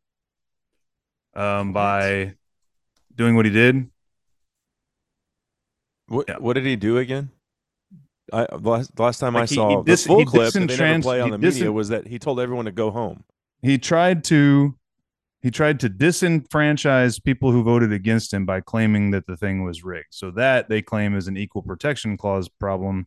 um 1.35 1.73
by 1.73 2.35
doing 3.15 3.37
what 3.37 3.45
he 3.45 3.51
did. 3.53 3.91
What 6.09 6.27
Yeah. 6.29 6.37
What 6.39 6.55
did 6.55 6.65
he 6.65 6.77
do 6.77 6.99
again? 6.99 7.31
I 8.33 8.47
last, 8.57 8.99
last 8.99 9.19
time 9.19 9.37
I 9.37 9.43
he- 9.47 9.55
saw 9.55 9.69
he 9.79 9.85
dis- 9.85 10.05
the 10.05 10.09
full 10.09 10.25
clip 10.25 10.53
that 10.53 10.67
they 10.69 10.77
never 10.77 11.03
play 11.03 11.21
on 11.21 11.31
the 11.31 11.39
media 11.39 11.71
was 11.71 11.89
that 11.89 12.07
he 12.07 12.19
told 12.19 12.41
everyone 12.41 12.65
to 12.65 12.73
go 12.73 12.91
home. 12.91 13.25
He 13.63 13.79
tried 13.79 14.25
to 14.25 14.75
he 15.43 15.51
tried 15.51 15.79
to 15.81 15.89
disenfranchise 15.91 17.23
people 17.23 17.53
who 17.53 17.63
voted 17.63 17.93
against 17.93 18.33
him 18.35 18.47
by 18.47 18.61
claiming 18.61 19.13
that 19.13 19.27
the 19.27 19.37
thing 19.37 19.63
was 19.63 19.85
rigged. 19.85 20.09
So 20.11 20.31
that 20.33 20.69
they 20.69 20.83
claim 20.83 21.15
is 21.15 21.29
an 21.29 21.37
equal 21.37 21.63
protection 21.63 22.17
clause 22.17 22.49
problem 22.49 23.07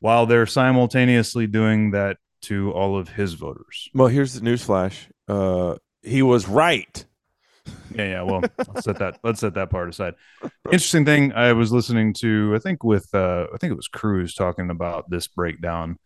while 0.00 0.26
they're 0.26 0.46
simultaneously 0.46 1.46
doing 1.46 1.92
that 1.92 2.16
to 2.42 2.72
all 2.72 2.98
of 2.98 3.08
his 3.08 3.34
voters. 3.34 3.88
Well, 3.94 4.08
here's 4.08 4.34
the 4.34 4.40
newsflash. 4.40 5.08
Uh, 5.28 5.76
he 6.02 6.22
was 6.22 6.48
right. 6.48 7.04
Yeah, 7.94 8.08
yeah. 8.08 8.22
Well, 8.22 8.40
let's 8.58 8.84
set 8.84 8.98
that 8.98 9.18
let's 9.22 9.40
set 9.40 9.54
that 9.54 9.70
part 9.70 9.88
aside. 9.88 10.14
Interesting 10.66 11.04
thing, 11.04 11.32
I 11.32 11.52
was 11.52 11.72
listening 11.72 12.12
to, 12.14 12.52
I 12.54 12.58
think 12.58 12.82
with 12.84 13.08
uh 13.14 13.46
I 13.52 13.56
think 13.58 13.72
it 13.72 13.76
was 13.76 13.88
Cruz 13.88 14.34
talking 14.34 14.70
about 14.70 15.10
this 15.10 15.28
breakdown. 15.28 15.98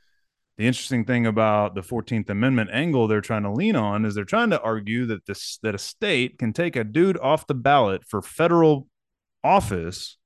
The 0.58 0.66
interesting 0.66 1.04
thing 1.04 1.26
about 1.26 1.74
the 1.74 1.82
14th 1.82 2.30
Amendment 2.30 2.70
angle 2.72 3.08
they're 3.08 3.20
trying 3.20 3.42
to 3.42 3.52
lean 3.52 3.76
on 3.76 4.06
is 4.06 4.14
they're 4.14 4.24
trying 4.24 4.50
to 4.50 4.60
argue 4.60 5.04
that 5.06 5.26
this 5.26 5.58
that 5.62 5.74
a 5.74 5.78
state 5.78 6.38
can 6.38 6.52
take 6.52 6.76
a 6.76 6.84
dude 6.84 7.18
off 7.18 7.46
the 7.46 7.54
ballot 7.54 8.04
for 8.04 8.22
federal 8.22 8.88
office 9.44 10.16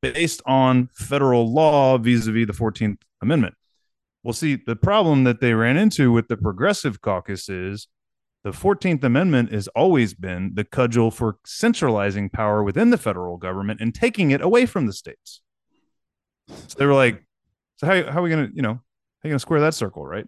based 0.00 0.42
on 0.46 0.88
federal 0.94 1.52
law 1.52 1.98
vis-a-vis 1.98 2.46
the 2.46 2.52
14th 2.52 2.98
Amendment. 3.20 3.54
Well, 4.28 4.34
see, 4.34 4.56
the 4.56 4.76
problem 4.76 5.24
that 5.24 5.40
they 5.40 5.54
ran 5.54 5.78
into 5.78 6.12
with 6.12 6.28
the 6.28 6.36
progressive 6.36 7.00
caucus 7.00 7.48
is 7.48 7.88
the 8.44 8.50
14th 8.50 9.02
Amendment 9.02 9.52
has 9.52 9.68
always 9.68 10.12
been 10.12 10.50
the 10.52 10.64
cudgel 10.64 11.10
for 11.10 11.38
centralizing 11.46 12.28
power 12.28 12.62
within 12.62 12.90
the 12.90 12.98
federal 12.98 13.38
government 13.38 13.80
and 13.80 13.94
taking 13.94 14.30
it 14.30 14.42
away 14.42 14.66
from 14.66 14.84
the 14.84 14.92
states. 14.92 15.40
So 16.46 16.76
they 16.76 16.84
were 16.84 16.92
like, 16.92 17.24
so 17.76 17.86
how, 17.86 18.12
how 18.12 18.18
are 18.18 18.22
we 18.22 18.28
going 18.28 18.50
to, 18.50 18.54
you 18.54 18.60
know, 18.60 18.74
how 18.74 18.74
are 18.74 19.28
you 19.28 19.30
going 19.30 19.36
to 19.36 19.38
square 19.38 19.62
that 19.62 19.72
circle, 19.72 20.04
right? 20.04 20.26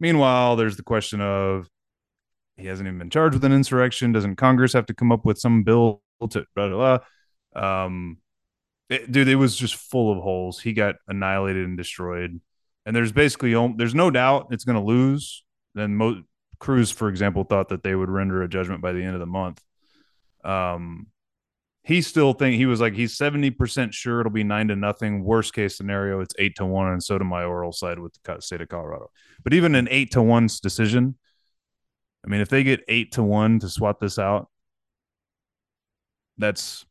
Meanwhile, 0.00 0.56
there's 0.56 0.76
the 0.76 0.82
question 0.82 1.20
of 1.20 1.68
he 2.56 2.66
hasn't 2.66 2.88
even 2.88 2.98
been 2.98 3.10
charged 3.10 3.34
with 3.34 3.44
an 3.44 3.52
insurrection. 3.52 4.10
Doesn't 4.10 4.34
Congress 4.34 4.72
have 4.72 4.86
to 4.86 4.94
come 4.94 5.12
up 5.12 5.24
with 5.24 5.38
some 5.38 5.62
bill 5.62 6.02
to 6.30 6.44
blah, 6.56 6.68
blah, 6.68 6.98
blah. 7.54 7.84
Um, 7.84 8.18
it- 8.90 9.12
dude, 9.12 9.28
it 9.28 9.36
was 9.36 9.54
just 9.54 9.76
full 9.76 10.10
of 10.10 10.20
holes. 10.20 10.58
He 10.58 10.72
got 10.72 10.96
annihilated 11.06 11.64
and 11.64 11.78
destroyed. 11.78 12.40
And 12.86 12.96
there's 12.96 13.12
basically, 13.12 13.52
there's 13.76 13.94
no 13.94 14.10
doubt 14.10 14.46
it's 14.52 14.64
going 14.64 14.78
to 14.78 14.82
lose. 14.82 15.44
Then 15.74 15.96
mo- 15.96 16.22
Cruz, 16.58 16.90
for 16.90 17.10
example, 17.10 17.44
thought 17.44 17.68
that 17.68 17.82
they 17.82 17.94
would 17.94 18.08
render 18.08 18.42
a 18.42 18.48
judgment 18.48 18.80
by 18.80 18.92
the 18.92 19.02
end 19.02 19.12
of 19.14 19.20
the 19.20 19.26
month. 19.26 19.60
Um, 20.44 21.08
he 21.82 22.00
still 22.00 22.32
think 22.32 22.56
he 22.56 22.66
was 22.66 22.80
like 22.80 22.94
he's 22.94 23.16
seventy 23.16 23.50
percent 23.50 23.92
sure 23.92 24.20
it'll 24.20 24.32
be 24.32 24.42
nine 24.42 24.68
to 24.68 24.76
nothing. 24.76 25.22
Worst 25.22 25.52
case 25.52 25.76
scenario, 25.76 26.20
it's 26.20 26.34
eight 26.38 26.56
to 26.56 26.66
one, 26.66 26.90
and 26.90 27.02
Sotomayor'll 27.02 27.72
side 27.72 27.98
with 27.98 28.16
the 28.24 28.40
state 28.40 28.60
of 28.60 28.68
Colorado. 28.68 29.10
But 29.44 29.52
even 29.52 29.74
an 29.74 29.86
eight 29.90 30.12
to 30.12 30.22
one 30.22 30.48
decision, 30.62 31.16
I 32.24 32.28
mean, 32.28 32.40
if 32.40 32.48
they 32.48 32.64
get 32.64 32.84
eight 32.88 33.12
to 33.12 33.22
one 33.22 33.60
to 33.60 33.68
swat 33.68 34.00
this 34.00 34.18
out, 34.18 34.48
that's 36.38 36.84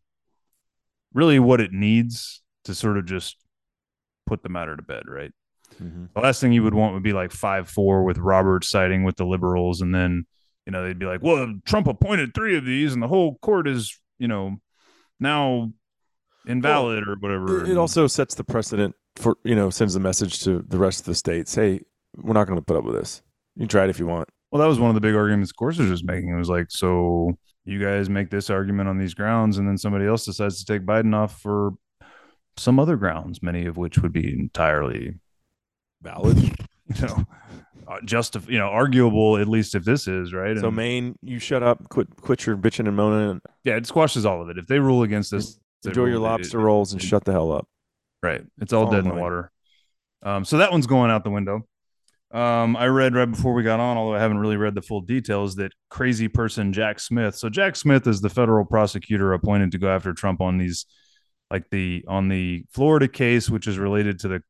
really 1.13 1.39
what 1.39 1.61
it 1.61 1.71
needs 1.73 2.41
to 2.65 2.75
sort 2.75 2.97
of 2.97 3.05
just 3.05 3.37
put 4.25 4.43
the 4.43 4.49
matter 4.49 4.75
to 4.75 4.81
bed, 4.81 5.03
right? 5.07 5.31
Mhm. 5.81 6.09
The 6.13 6.21
last 6.21 6.41
thing 6.41 6.51
you 6.53 6.63
would 6.63 6.73
want 6.73 6.93
would 6.93 7.03
be 7.03 7.13
like 7.13 7.31
five 7.31 7.69
four 7.69 8.03
with 8.03 8.17
Roberts 8.17 8.69
siding 8.69 9.03
with 9.03 9.17
the 9.17 9.25
liberals, 9.25 9.81
and 9.81 9.93
then 9.93 10.25
you 10.65 10.71
know 10.71 10.83
they'd 10.83 10.99
be 10.99 11.05
like, 11.05 11.21
"Well, 11.21 11.53
Trump 11.65 11.87
appointed 11.87 12.33
three 12.33 12.57
of 12.57 12.65
these, 12.65 12.93
and 12.93 13.01
the 13.03 13.07
whole 13.07 13.37
court 13.41 13.67
is 13.67 13.99
you 14.17 14.27
know 14.27 14.57
now 15.19 15.71
invalid 16.47 17.07
or 17.07 17.15
whatever." 17.19 17.63
It, 17.63 17.71
it 17.71 17.77
also 17.77 18.07
sets 18.07 18.35
the 18.35 18.43
precedent 18.43 18.95
for 19.15 19.37
you 19.43 19.55
know 19.55 19.69
sends 19.69 19.95
a 19.95 19.99
message 19.99 20.39
to 20.43 20.63
the 20.67 20.77
rest 20.77 21.01
of 21.01 21.05
the 21.05 21.15
states. 21.15 21.53
Hey, 21.55 21.81
we're 22.15 22.33
not 22.33 22.47
going 22.47 22.59
to 22.59 22.65
put 22.65 22.77
up 22.77 22.83
with 22.83 22.95
this. 22.95 23.21
You 23.55 23.61
can 23.61 23.69
try 23.69 23.83
it 23.83 23.89
if 23.89 23.99
you 23.99 24.07
want. 24.07 24.29
Well, 24.51 24.61
that 24.61 24.67
was 24.67 24.79
one 24.79 24.89
of 24.89 24.95
the 24.95 25.01
big 25.01 25.15
arguments 25.15 25.51
Gorsuch 25.51 25.89
was 25.89 26.03
making. 26.03 26.29
It 26.29 26.37
was 26.37 26.49
like, 26.49 26.67
so 26.69 27.37
you 27.65 27.79
guys 27.83 28.09
make 28.09 28.29
this 28.29 28.49
argument 28.49 28.87
on 28.87 28.97
these 28.97 29.13
grounds, 29.13 29.57
and 29.57 29.67
then 29.67 29.77
somebody 29.77 30.05
else 30.05 30.23
decides 30.25 30.63
to 30.63 30.65
take 30.65 30.85
Biden 30.85 31.13
off 31.13 31.41
for 31.41 31.71
some 32.55 32.79
other 32.79 32.95
grounds, 32.95 33.43
many 33.43 33.65
of 33.65 33.75
which 33.75 33.97
would 33.97 34.13
be 34.13 34.31
entirely 34.31 35.15
Valid. 36.05 36.37
you 36.95 37.07
know, 37.07 37.25
uh, 37.87 37.97
just 38.05 38.35
you 38.47 38.59
know, 38.59 38.67
arguable 38.67 39.37
at 39.37 39.47
least 39.47 39.75
if 39.75 39.83
this 39.83 40.07
is 40.07 40.33
right. 40.33 40.57
So 40.57 40.67
And, 40.67 40.75
Maine, 40.75 41.15
you 41.21 41.39
shut 41.39 41.63
up, 41.63 41.89
quit 41.89 42.07
quit 42.21 42.45
your 42.45 42.55
bitching 42.55 42.87
and 42.87 42.95
moaning, 42.95 43.31
and 43.31 43.41
yeah, 43.63 43.75
it 43.75 43.87
squashes 43.87 44.25
all 44.25 44.41
of 44.41 44.49
it. 44.49 44.57
If 44.57 44.67
they 44.67 44.79
rule 44.79 45.03
against 45.03 45.31
this, 45.31 45.59
enjoy 45.83 46.05
your 46.05 46.19
lobster 46.19 46.59
it- 46.59 46.63
rolls 46.63 46.93
and 46.93 47.01
it- 47.01 47.05
shut 47.05 47.25
the 47.25 47.31
hell 47.31 47.51
up. 47.51 47.67
Right, 48.23 48.43
it's 48.59 48.73
all 48.73 48.89
dead 48.89 49.03
in 49.03 49.09
the 49.09 49.15
water. 49.15 49.51
Um, 50.23 50.45
so 50.45 50.57
that 50.57 50.71
one's 50.71 50.87
going 50.87 51.11
out 51.11 51.23
the 51.23 51.29
window. 51.29 51.67
Um, 52.31 52.75
I 52.75 52.87
read 52.87 53.13
right 53.13 53.29
before 53.29 53.53
we 53.53 53.61
got 53.61 53.79
on, 53.79 53.97
although 53.97 54.15
I 54.15 54.19
haven't 54.19 54.39
really 54.39 54.57
read 54.57 54.73
the 54.73 54.81
full 54.81 55.01
details, 55.01 55.55
that 55.55 55.71
crazy 55.89 56.27
person 56.27 56.73
Jack 56.73 56.99
Smith. 56.99 57.35
So 57.35 57.49
Jack 57.49 57.75
Smith 57.75 58.07
is 58.07 58.21
the 58.21 58.29
federal 58.29 58.65
prosecutor 58.65 59.33
appointed 59.33 59.71
to 59.71 59.77
go 59.77 59.87
after 59.87 60.11
Trump 60.13 60.41
on 60.41 60.57
these, 60.57 60.85
like 61.51 61.69
the 61.69 62.03
on 62.07 62.27
the 62.27 62.65
Florida 62.71 63.07
case, 63.07 63.49
which 63.49 63.67
is 63.67 63.77
related 63.77 64.19
to 64.19 64.27
the 64.27 64.41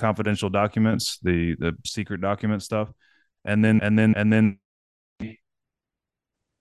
confidential 0.00 0.50
documents, 0.50 1.18
the 1.22 1.54
the 1.56 1.76
secret 1.84 2.20
document 2.20 2.62
stuff, 2.62 2.90
and 3.44 3.64
then 3.64 3.80
and 3.82 3.96
then 3.98 4.14
and 4.16 4.32
then, 4.32 4.58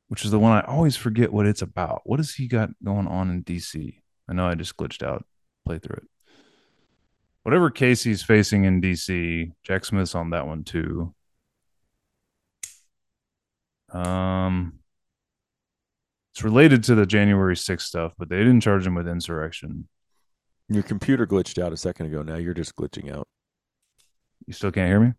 which 0.09 0.23
is 0.23 0.31
the 0.31 0.39
one 0.39 0.51
I 0.51 0.61
always 0.61 0.95
forget 0.95 1.33
what 1.33 1.47
it's 1.47 1.63
about. 1.63 2.01
What 2.03 2.19
has 2.19 2.35
he 2.35 2.47
got 2.47 2.69
going 2.83 3.07
on 3.07 3.31
in 3.31 3.41
D.C.? 3.41 4.01
I 4.27 4.33
know 4.33 4.47
I 4.47 4.53
just 4.55 4.77
glitched 4.77 5.03
out. 5.03 5.25
Play 5.65 5.79
through 5.79 5.97
it 5.97 6.09
whatever 7.43 7.69
case 7.69 8.03
he's 8.03 8.21
facing 8.21 8.65
in 8.65 8.81
DC, 8.81 9.51
Jack 9.63 9.83
Smith's 9.83 10.13
on 10.13 10.29
that 10.31 10.45
one 10.45 10.63
too. 10.63 11.13
Um, 13.91 14.79
it's 16.31 16.43
related 16.43 16.83
to 16.85 16.95
the 16.95 17.07
January 17.07 17.55
6th 17.55 17.81
stuff, 17.81 18.13
but 18.19 18.29
they 18.29 18.37
didn't 18.37 18.61
charge 18.61 18.85
him 18.85 18.93
with 18.93 19.07
insurrection. 19.07 19.87
Your 20.69 20.83
computer 20.83 21.25
glitched 21.25 21.61
out 21.61 21.73
a 21.73 21.77
second 21.77 22.05
ago. 22.05 22.21
Now 22.21 22.35
you're 22.35 22.53
just 22.53 22.75
glitching 22.75 23.13
out. 23.13 23.27
You 24.45 24.53
still 24.53 24.71
can't 24.71 24.87
hear 24.87 24.99
me? 24.99 25.13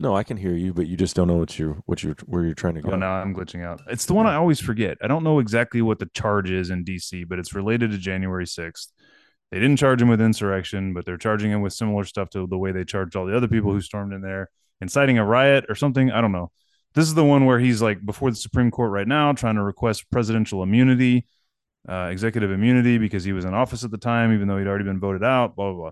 No, 0.00 0.16
I 0.16 0.24
can 0.24 0.36
hear 0.36 0.54
you, 0.54 0.74
but 0.74 0.88
you 0.88 0.96
just 0.96 1.14
don't 1.14 1.28
know 1.28 1.36
what 1.36 1.56
you're 1.58 1.74
what 1.86 2.02
you're 2.02 2.16
where 2.26 2.44
you're 2.44 2.54
trying 2.54 2.74
to 2.74 2.82
go. 2.82 2.90
Oh, 2.90 2.96
now 2.96 3.12
I'm 3.12 3.34
glitching 3.34 3.64
out. 3.64 3.80
It's 3.88 4.06
the 4.06 4.14
one 4.14 4.26
I 4.26 4.34
always 4.34 4.60
forget. 4.60 4.98
I 5.02 5.06
don't 5.06 5.22
know 5.22 5.38
exactly 5.38 5.82
what 5.82 5.98
the 5.98 6.06
charge 6.14 6.50
is 6.50 6.70
in 6.70 6.84
DC, 6.84 7.28
but 7.28 7.38
it's 7.38 7.54
related 7.54 7.92
to 7.92 7.98
January 7.98 8.46
6th. 8.46 8.88
They 9.52 9.60
didn't 9.60 9.76
charge 9.76 10.02
him 10.02 10.08
with 10.08 10.20
insurrection, 10.20 10.94
but 10.94 11.04
they're 11.04 11.16
charging 11.16 11.52
him 11.52 11.60
with 11.60 11.72
similar 11.72 12.04
stuff 12.04 12.30
to 12.30 12.46
the 12.46 12.58
way 12.58 12.72
they 12.72 12.84
charged 12.84 13.14
all 13.14 13.26
the 13.26 13.36
other 13.36 13.46
people 13.46 13.70
who 13.70 13.80
stormed 13.80 14.12
in 14.12 14.20
there, 14.20 14.50
inciting 14.80 15.18
a 15.18 15.24
riot 15.24 15.66
or 15.68 15.76
something. 15.76 16.10
I 16.10 16.20
don't 16.20 16.32
know. 16.32 16.50
This 16.94 17.06
is 17.06 17.14
the 17.14 17.24
one 17.24 17.44
where 17.44 17.60
he's 17.60 17.80
like 17.80 18.04
before 18.04 18.30
the 18.30 18.36
Supreme 18.36 18.70
Court 18.70 18.90
right 18.90 19.06
now, 19.06 19.32
trying 19.32 19.56
to 19.56 19.62
request 19.62 20.10
presidential 20.10 20.62
immunity, 20.62 21.26
uh, 21.88 22.08
executive 22.10 22.50
immunity, 22.50 22.98
because 22.98 23.24
he 23.24 23.32
was 23.32 23.44
in 23.44 23.54
office 23.54 23.84
at 23.84 23.90
the 23.90 23.98
time, 23.98 24.32
even 24.32 24.48
though 24.48 24.58
he'd 24.58 24.66
already 24.66 24.84
been 24.84 25.00
voted 25.00 25.24
out. 25.24 25.56
Blah 25.56 25.72
blah 25.72 25.80
blah. 25.80 25.90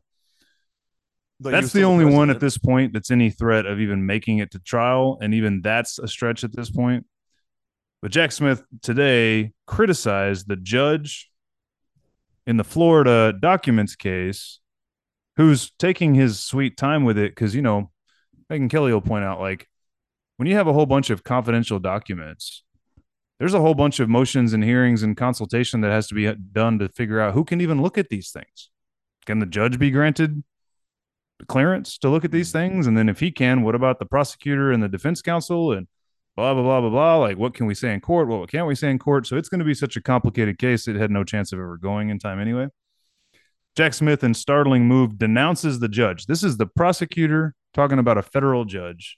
But 1.41 1.51
That's 1.51 1.73
the 1.73 1.83
only 1.83 2.05
one 2.05 2.31
at 2.31 2.39
this 2.39 2.57
point 2.57 2.93
that's 2.93 3.11
any 3.11 3.31
threat 3.31 3.67
of 3.67 3.81
even 3.81 4.07
making 4.07 4.39
it 4.39 4.53
to 4.53 4.61
trial, 4.61 5.19
and 5.21 5.35
even 5.35 5.61
that's 5.61 5.99
a 5.99 6.07
stretch 6.07 6.45
at 6.45 6.55
this 6.55 6.71
point. 6.71 7.05
But 8.01 8.13
Jack 8.13 8.31
Smith 8.31 8.63
today 8.81 9.53
criticized 9.67 10.47
the 10.47 10.57
judge 10.57 11.31
in 12.47 12.57
the 12.59 12.65
Florida 12.65 13.33
documents 13.33 13.97
case, 13.97 14.61
who's 15.37 15.73
taking 15.79 16.15
his 16.15 16.39
sweet 16.41 16.77
time 16.77 17.05
with 17.05 17.19
it 17.19 17.33
because 17.33 17.55
you 17.55 17.63
know 17.63 17.91
Megyn 18.51 18.71
Kelly 18.71 18.93
will 18.93 19.01
point 19.01 19.25
out 19.25 19.41
like 19.41 19.69
when 20.37 20.49
you 20.49 20.55
have 20.57 20.67
a 20.67 20.73
whole 20.73 20.87
bunch 20.87 21.11
of 21.11 21.25
confidential 21.25 21.79
documents, 21.79 22.65
there's 23.39 23.55
a 23.55 23.61
whole 23.61 23.75
bunch 23.75 24.01
of 24.01 24.09
motions 24.09 24.53
and 24.53 24.63
hearings 24.63 25.03
and 25.03 25.17
consultation 25.17 25.81
that 25.81 25.91
has 25.91 26.07
to 26.09 26.15
be 26.15 26.33
done 26.53 26.79
to 26.79 26.89
figure 26.89 27.21
out 27.21 27.35
who 27.35 27.45
can 27.45 27.61
even 27.61 27.83
look 27.83 27.99
at 27.99 28.09
these 28.09 28.31
things. 28.31 28.71
Can 29.27 29.39
the 29.39 29.47
judge 29.47 29.79
be 29.79 29.91
granted 29.91 30.43
clearance 31.49 31.99
to 31.99 32.09
look 32.09 32.25
at 32.25 32.31
these 32.31 32.53
mm-hmm. 32.53 32.75
things? 32.75 32.87
And 32.87 32.97
then 32.97 33.09
if 33.09 33.21
he 33.21 33.31
can, 33.31 33.63
what 33.63 33.75
about 33.75 33.99
the 33.99 34.07
prosecutor 34.07 34.73
and 34.73 34.83
the 34.83 34.89
defense 34.89 35.23
counsel 35.23 35.73
and 35.73 35.89
blah 36.37 36.55
blah 36.55 36.63
blah 36.63 36.81
blah 36.81 36.91
blah? 36.91 37.17
Like 37.17 37.39
what 37.39 37.55
can 37.55 37.67
we 37.67 37.75
say 37.75 37.93
in 37.93 38.01
court? 38.01 38.29
What 38.29 38.51
can't 38.51 38.67
we 38.67 38.75
say 38.75 38.91
in 38.91 38.99
court? 38.99 39.27
So 39.27 39.37
it's 39.37 39.49
going 39.49 39.61
to 39.61 39.65
be 39.65 39.75
such 39.75 39.97
a 39.97 40.03
complicated 40.03 40.59
case. 40.59 40.89
It 40.89 40.97
had 40.97 41.11
no 41.11 41.25
chance 41.25 41.53
of 41.53 41.59
ever 41.59 41.79
going 41.79 42.11
in 42.11 42.19
time 42.19 42.41
anyway. 42.41 42.69
Jack 43.75 43.95
Smith, 43.95 44.23
in 44.23 44.35
startling 44.35 44.87
move, 44.87 45.17
denounces 45.17 45.81
the 45.81 45.89
judge. 45.89 46.27
This 46.27 46.45
is 46.45 46.59
the 46.59 46.67
prosecutor 46.67 47.55
talking 47.73 47.99
about 47.99 48.19
a 48.19 48.23
federal 48.23 48.67
judge. 48.67 49.17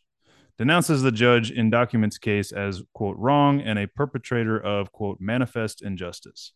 Denounces 0.57 1.03
the 1.03 1.11
judge 1.13 1.51
in 1.51 1.69
documents 1.71 2.17
case 2.19 2.53
as 2.53 2.83
quote 2.93 3.17
wrong 3.19 3.61
and 3.61 3.79
a 3.79 3.89
perpetrator 3.89 4.59
of 4.59 4.93
quote 4.93 5.21
manifest 5.21 5.83
injustice. 5.83 6.53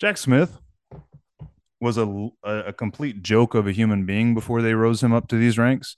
Jack 0.00 0.16
Smith 0.16 0.58
was 1.80 1.98
a, 1.98 2.28
a, 2.44 2.72
complete 2.72 3.22
joke 3.22 3.54
of 3.54 3.66
a 3.66 3.72
human 3.72 4.04
being 4.04 4.34
before 4.34 4.62
they 4.62 4.74
rose 4.74 5.02
him 5.02 5.12
up 5.12 5.28
to 5.28 5.36
these 5.36 5.58
ranks. 5.58 5.96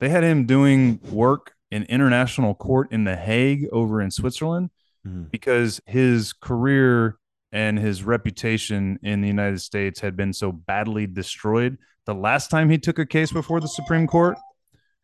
They 0.00 0.08
had 0.08 0.24
him 0.24 0.46
doing 0.46 1.00
work 1.10 1.54
in 1.70 1.84
international 1.84 2.54
court 2.54 2.90
in 2.92 3.04
The 3.04 3.16
Hague 3.16 3.66
over 3.72 4.00
in 4.00 4.10
Switzerland 4.10 4.70
Mhm. 5.06 5.30
because 5.32 5.80
his 5.86 6.32
career 6.32 7.16
and 7.50 7.76
his 7.78 8.04
reputation 8.04 9.00
in 9.02 9.20
the 9.20 9.26
United 9.26 9.60
States 9.60 9.98
had 10.00 10.16
been 10.16 10.32
so 10.32 10.52
badly 10.52 11.06
destroyed. 11.08 11.76
The 12.06 12.14
last 12.14 12.50
time 12.50 12.70
he 12.70 12.78
took 12.78 12.98
a 13.00 13.06
case 13.06 13.32
before 13.32 13.60
the 13.60 13.66
Supreme 13.68 14.06
Court 14.06 14.38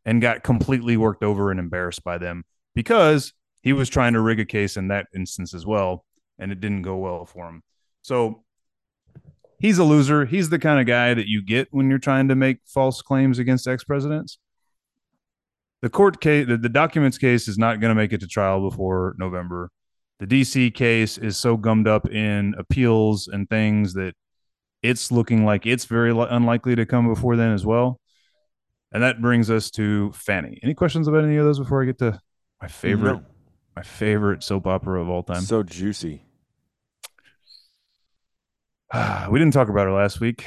and 0.08 0.22
got 0.22 0.42
completely 0.42 0.96
worked 0.96 1.22
over 1.22 1.50
and 1.50 1.60
embarrassed 1.60 2.02
by 2.02 2.16
them 2.16 2.42
because 2.74 3.34
he 3.60 3.74
was 3.74 3.90
trying 3.90 4.14
to 4.14 4.20
rig 4.22 4.40
a 4.40 4.44
case 4.46 4.78
in 4.78 4.88
that 4.88 5.06
instance 5.14 5.52
as 5.52 5.66
well, 5.66 6.06
and 6.38 6.50
it 6.50 6.60
didn't 6.60 6.80
go 6.80 6.96
well 6.96 7.26
for 7.26 7.46
him. 7.46 7.62
So 8.00 8.42
he's 9.60 9.76
a 9.76 9.84
loser. 9.84 10.24
He's 10.24 10.48
the 10.48 10.58
kind 10.58 10.80
of 10.80 10.86
guy 10.86 11.12
that 11.12 11.28
you 11.28 11.42
get 11.42 11.68
when 11.72 11.90
you're 11.90 11.98
trying 11.98 12.28
to 12.28 12.34
make 12.34 12.60
false 12.64 13.02
claims 13.02 13.38
against 13.38 13.68
ex 13.68 13.84
presidents. 13.84 14.38
The 15.82 15.90
court 15.90 16.22
case, 16.22 16.46
the, 16.48 16.56
the 16.56 16.70
documents 16.70 17.18
case 17.18 17.46
is 17.46 17.58
not 17.58 17.78
going 17.78 17.90
to 17.90 17.94
make 17.94 18.14
it 18.14 18.20
to 18.20 18.26
trial 18.26 18.66
before 18.66 19.14
November. 19.18 19.70
The 20.20 20.26
DC 20.26 20.72
case 20.72 21.18
is 21.18 21.36
so 21.36 21.58
gummed 21.58 21.86
up 21.86 22.08
in 22.10 22.54
appeals 22.56 23.28
and 23.28 23.46
things 23.46 23.92
that 23.92 24.14
it's 24.82 25.12
looking 25.12 25.44
like 25.44 25.66
it's 25.66 25.84
very 25.84 26.14
li- 26.14 26.28
unlikely 26.30 26.76
to 26.76 26.86
come 26.86 27.12
before 27.12 27.36
then 27.36 27.52
as 27.52 27.66
well. 27.66 28.00
And 28.92 29.02
that 29.02 29.20
brings 29.20 29.50
us 29.50 29.70
to 29.72 30.12
Fani. 30.12 30.58
Any 30.62 30.74
questions 30.74 31.08
about 31.08 31.24
any 31.24 31.36
of 31.36 31.44
those 31.44 31.58
before 31.58 31.82
I 31.82 31.86
get 31.86 31.98
to 31.98 32.18
my 32.62 32.68
favorite, 32.68 33.14
No. 33.14 33.24
my 33.76 33.82
favorite 33.82 34.42
soap 34.42 34.66
opera 34.66 35.00
of 35.02 35.08
all 35.08 35.22
time? 35.22 35.42
So 35.42 35.62
juicy. 35.62 36.22
we 39.30 39.38
didn't 39.38 39.52
talk 39.52 39.68
about 39.68 39.86
her 39.86 39.92
last 39.92 40.20
week. 40.20 40.44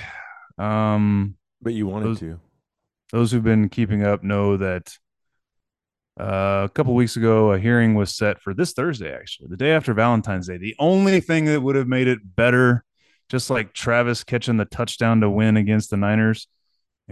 Um, 0.57 1.35
But 1.61 1.73
you 1.73 1.85
wanted 1.87 2.07
Those- 2.07 2.19
to. 2.21 2.39
those 3.11 3.31
who've 3.31 3.43
been 3.43 3.69
keeping 3.69 4.03
up 4.03 4.23
know 4.23 4.57
that 4.57 4.97
uh, 6.19 6.63
a 6.65 6.69
couple 6.73 6.93
weeks 6.93 7.15
ago, 7.15 7.51
a 7.53 7.59
hearing 7.59 7.95
was 7.95 8.13
set 8.13 8.41
for 8.41 8.53
this 8.53 8.73
Thursday, 8.73 9.13
actually, 9.13 9.47
the 9.49 9.57
day 9.57 9.71
after 9.71 9.93
Valentine's 9.93 10.47
Day. 10.47 10.57
The 10.57 10.75
only 10.77 11.19
thing 11.21 11.45
that 11.45 11.61
would 11.61 11.75
have 11.75 11.87
made 11.87 12.07
it 12.07 12.19
better, 12.35 12.83
just 13.29 13.49
like 13.49 13.73
Travis 13.73 14.23
catching 14.23 14.57
the 14.57 14.65
touchdown 14.65 15.21
to 15.21 15.29
win 15.29 15.55
against 15.57 15.89
the 15.89 15.97
Niners 15.97 16.47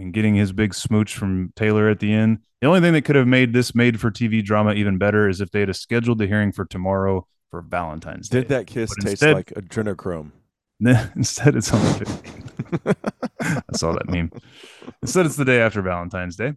and 0.00 0.12
getting 0.14 0.34
his 0.34 0.52
big 0.52 0.72
smooch 0.74 1.14
from 1.14 1.52
Taylor 1.56 1.88
at 1.88 2.00
the 2.00 2.12
end. 2.12 2.38
The 2.60 2.66
only 2.66 2.80
thing 2.80 2.92
that 2.94 3.02
could 3.02 3.16
have 3.16 3.26
made 3.26 3.52
this 3.52 3.74
made 3.74 4.00
for 4.00 4.10
TV 4.10 4.42
drama 4.44 4.72
even 4.74 4.98
better 4.98 5.28
is 5.28 5.40
if 5.40 5.50
they 5.50 5.60
had 5.60 5.76
scheduled 5.76 6.18
the 6.18 6.26
hearing 6.26 6.52
for 6.52 6.64
tomorrow 6.64 7.26
for 7.50 7.60
Valentine's 7.62 8.28
Day. 8.28 8.40
Did 8.40 8.48
that 8.48 8.66
kiss 8.66 8.90
But 8.96 9.02
taste 9.04 9.22
instead- 9.22 9.34
like 9.34 9.46
adrenochrome? 9.48 10.30
Instead, 11.14 11.56
it's 11.56 11.70
on 11.74 11.80
the 11.82 12.04
15th. 12.06 12.96
I 13.68 13.76
saw 13.76 13.92
that 13.92 14.08
meme. 14.08 14.30
Instead, 15.02 15.26
it's 15.26 15.36
the 15.36 15.44
day 15.44 15.60
after 15.60 15.82
Valentine's 15.82 16.36
Day. 16.36 16.54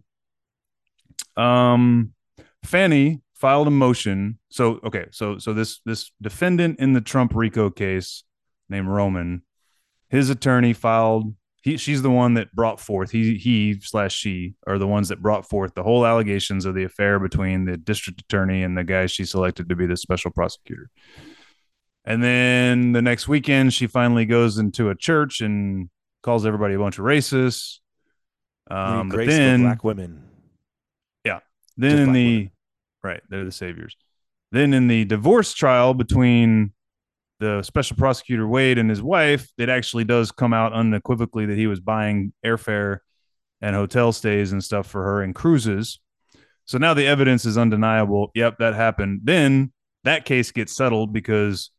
Um, 1.36 2.14
Fani 2.64 3.20
filed 3.34 3.66
a 3.66 3.70
motion. 3.70 4.38
So, 4.48 4.80
okay, 4.84 5.06
so 5.10 5.36
so 5.36 5.52
this 5.52 5.80
this 5.84 6.10
defendant 6.22 6.78
in 6.80 6.94
the 6.94 7.02
Trump 7.02 7.32
RICO 7.34 7.68
case 7.68 8.24
named 8.70 8.88
Roman, 8.88 9.42
his 10.08 10.30
attorney 10.30 10.72
filed. 10.72 11.34
He 11.64 11.78
she's 11.78 12.02
the 12.02 12.10
one 12.10 12.34
that 12.34 12.54
brought 12.54 12.78
forth. 12.78 13.10
He 13.10 13.38
he 13.38 13.80
slash 13.80 14.14
she 14.14 14.54
are 14.66 14.76
the 14.76 14.86
ones 14.86 15.08
that 15.08 15.22
brought 15.22 15.48
forth 15.48 15.72
the 15.74 15.82
whole 15.82 16.04
allegations 16.04 16.66
of 16.66 16.74
the 16.74 16.84
affair 16.84 17.18
between 17.18 17.64
the 17.64 17.78
district 17.78 18.20
attorney 18.20 18.62
and 18.62 18.76
the 18.76 18.84
guy 18.84 19.06
she 19.06 19.24
selected 19.24 19.70
to 19.70 19.74
be 19.74 19.86
the 19.86 19.96
special 19.96 20.30
prosecutor. 20.30 20.90
And 22.04 22.22
then 22.22 22.92
the 22.92 23.00
next 23.00 23.28
weekend, 23.28 23.72
she 23.72 23.86
finally 23.86 24.26
goes 24.26 24.58
into 24.58 24.90
a 24.90 24.94
church 24.94 25.40
and 25.40 25.88
calls 26.22 26.44
everybody 26.44 26.74
a 26.74 26.78
bunch 26.78 26.98
of 26.98 27.06
racists. 27.06 27.78
Um, 28.70 29.08
but 29.08 29.26
then, 29.26 29.62
black 29.62 29.84
women. 29.84 30.22
Yeah. 31.24 31.40
Then 31.78 31.98
in 31.98 32.12
the 32.12 32.36
women. 32.36 32.50
right, 33.02 33.22
they're 33.30 33.46
the 33.46 33.50
saviors. 33.50 33.96
Then 34.52 34.74
in 34.74 34.86
the 34.86 35.06
divorce 35.06 35.54
trial 35.54 35.94
between 35.94 36.73
the 37.44 37.62
special 37.62 37.96
prosecutor 37.96 38.48
Wade 38.48 38.78
and 38.78 38.88
his 38.88 39.02
wife, 39.02 39.52
it 39.58 39.68
actually 39.68 40.04
does 40.04 40.32
come 40.32 40.54
out 40.54 40.72
unequivocally 40.72 41.44
that 41.46 41.58
he 41.58 41.66
was 41.66 41.78
buying 41.78 42.32
airfare 42.44 42.98
and 43.60 43.76
hotel 43.76 44.12
stays 44.12 44.52
and 44.52 44.64
stuff 44.64 44.86
for 44.86 45.02
her 45.02 45.22
and 45.22 45.34
cruises. 45.34 46.00
So 46.64 46.78
now 46.78 46.94
the 46.94 47.06
evidence 47.06 47.44
is 47.44 47.58
undeniable. 47.58 48.30
Yep, 48.34 48.58
that 48.58 48.74
happened. 48.74 49.20
Then 49.24 49.72
that 50.04 50.24
case 50.24 50.52
gets 50.52 50.74
settled 50.74 51.12
because 51.12 51.70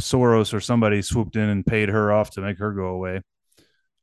Soros 0.00 0.52
or 0.52 0.60
somebody 0.60 1.00
swooped 1.00 1.36
in 1.36 1.48
and 1.48 1.64
paid 1.64 1.88
her 1.88 2.12
off 2.12 2.30
to 2.32 2.40
make 2.40 2.58
her 2.58 2.72
go 2.72 2.86
away. 2.86 3.22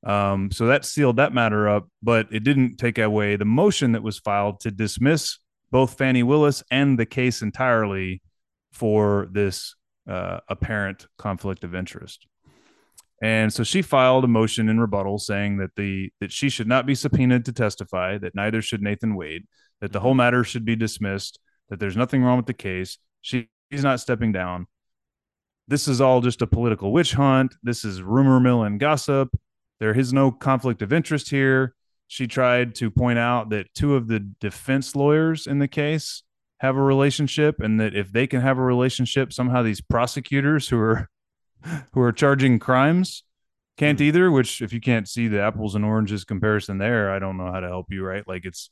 Um, 0.05 0.49
so 0.51 0.67
that 0.67 0.85
sealed 0.85 1.17
that 1.17 1.33
matter 1.33 1.67
up, 1.67 1.89
but 2.01 2.27
it 2.31 2.45
didn't 2.45 2.77
take 2.77 2.99
away 2.99 3.35
the 3.35 3.43
motion 3.43 3.91
that 3.93 4.03
was 4.03 4.19
filed 4.19 4.61
to 4.61 4.71
dismiss 4.71 5.39
both 5.71 5.97
Fani 5.97 6.23
Willis 6.23 6.63
and 6.71 6.97
the 6.97 7.05
case 7.05 7.41
entirely 7.41 8.21
for 8.71 9.27
this 9.31 9.75
uh, 10.09 10.39
apparent 10.49 11.07
conflict 11.17 11.63
of 11.63 11.75
interest. 11.75 12.27
And 13.21 13.51
so 13.51 13.63
she 13.63 13.81
filed 13.81 14.23
a 14.25 14.27
motion 14.27 14.67
in 14.69 14.79
rebuttal 14.79 15.19
saying 15.19 15.57
that 15.57 15.75
the 15.75 16.11
that 16.19 16.31
she 16.31 16.49
should 16.49 16.67
not 16.67 16.85
be 16.85 16.95
subpoenaed 16.95 17.45
to 17.45 17.53
testify, 17.53 18.17
that 18.17 18.35
neither 18.35 18.61
should 18.61 18.81
Nathan 18.81 19.15
Wade, 19.15 19.47
that 19.81 19.93
the 19.93 20.01
whole 20.01 20.13
matter 20.13 20.43
should 20.43 20.65
be 20.65 20.75
dismissed, 20.75 21.39
that 21.69 21.79
there's 21.79 21.97
nothing 21.97 22.23
wrong 22.23 22.37
with 22.37 22.45
the 22.45 22.53
case. 22.53 22.97
She, 23.21 23.49
she's 23.71 23.83
not 23.83 23.99
stepping 23.99 24.31
down. 24.31 24.67
This 25.67 25.87
is 25.87 26.01
all 26.01 26.21
just 26.21 26.41
a 26.41 26.47
political 26.47 26.91
witch 26.91 27.13
hunt. 27.13 27.55
This 27.63 27.85
is 27.85 28.01
rumor 28.01 28.39
mill 28.39 28.63
and 28.63 28.79
gossip. 28.79 29.29
There 29.79 29.97
is 29.97 30.13
no 30.13 30.31
conflict 30.31 30.81
of 30.81 30.93
interest 30.93 31.29
here. 31.29 31.73
She 32.07 32.27
tried 32.27 32.75
to 32.75 32.91
point 32.91 33.17
out 33.17 33.49
that 33.49 33.73
two 33.73 33.95
of 33.95 34.07
the 34.07 34.19
defense 34.19 34.95
lawyers 34.95 35.47
in 35.47 35.57
the 35.59 35.67
case 35.67 36.21
have 36.59 36.75
a 36.75 36.81
relationship 36.81 37.59
and 37.59 37.79
that 37.79 37.95
if 37.95 38.11
they 38.11 38.27
can 38.27 38.41
have 38.41 38.57
a 38.57 38.63
relationship, 38.63 39.33
somehow 39.33 39.61
these 39.61 39.81
prosecutors 39.81 40.69
who 40.69 40.79
are 40.79 41.09
who 41.93 42.01
are 42.01 42.11
charging 42.11 42.59
crimes 42.59 43.23
can't 43.77 43.99
either, 43.99 44.31
which 44.31 44.61
if 44.61 44.71
you 44.71 44.79
can't 44.79 45.07
see 45.07 45.27
the 45.27 45.41
apples 45.41 45.75
and 45.75 45.83
oranges 45.83 46.23
comparison 46.23 46.77
there, 46.77 47.11
I 47.11 47.19
don't 47.19 47.37
know 47.37 47.51
how 47.51 47.59
to 47.59 47.67
help 47.67 47.87
you, 47.89 48.05
right? 48.05 48.25
Like 48.27 48.45
it's 48.45 48.69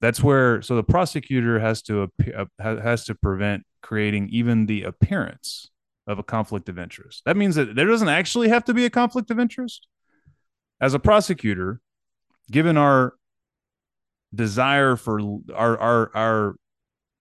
that's 0.00 0.22
where 0.22 0.60
so 0.62 0.76
the 0.76 0.82
prosecutor 0.82 1.60
has 1.60 1.82
to 1.82 2.10
uh, 2.36 2.44
has 2.58 3.04
to 3.04 3.14
prevent 3.14 3.64
creating 3.82 4.28
even 4.30 4.66
the 4.66 4.82
appearance 4.82 5.70
of 6.06 6.18
a 6.18 6.22
conflict 6.22 6.68
of 6.68 6.78
interest. 6.78 7.22
That 7.24 7.36
means 7.36 7.54
that 7.54 7.74
there 7.74 7.86
doesn't 7.86 8.08
actually 8.08 8.48
have 8.48 8.64
to 8.64 8.74
be 8.74 8.84
a 8.84 8.90
conflict 8.90 9.30
of 9.30 9.38
interest. 9.38 9.86
As 10.80 10.92
a 10.92 10.98
prosecutor, 10.98 11.80
given 12.50 12.76
our 12.76 13.14
desire 14.34 14.96
for 14.96 15.20
our 15.54 15.78
our 15.78 16.10
our 16.14 16.56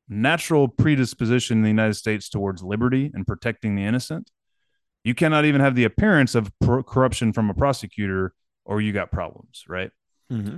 natural 0.07 0.67
predisposition 0.67 1.57
in 1.57 1.63
the 1.63 1.69
United 1.69 1.95
States 1.95 2.29
towards 2.29 2.63
liberty 2.63 3.11
and 3.13 3.25
protecting 3.25 3.75
the 3.75 3.83
innocent, 3.83 4.31
you 5.03 5.13
cannot 5.13 5.45
even 5.45 5.61
have 5.61 5.75
the 5.75 5.83
appearance 5.83 6.35
of 6.35 6.51
pro- 6.59 6.83
corruption 6.83 7.33
from 7.33 7.49
a 7.49 7.53
prosecutor 7.53 8.33
or 8.65 8.81
you 8.81 8.93
got 8.93 9.11
problems, 9.11 9.63
right? 9.67 9.91
Mm-hmm. 10.31 10.57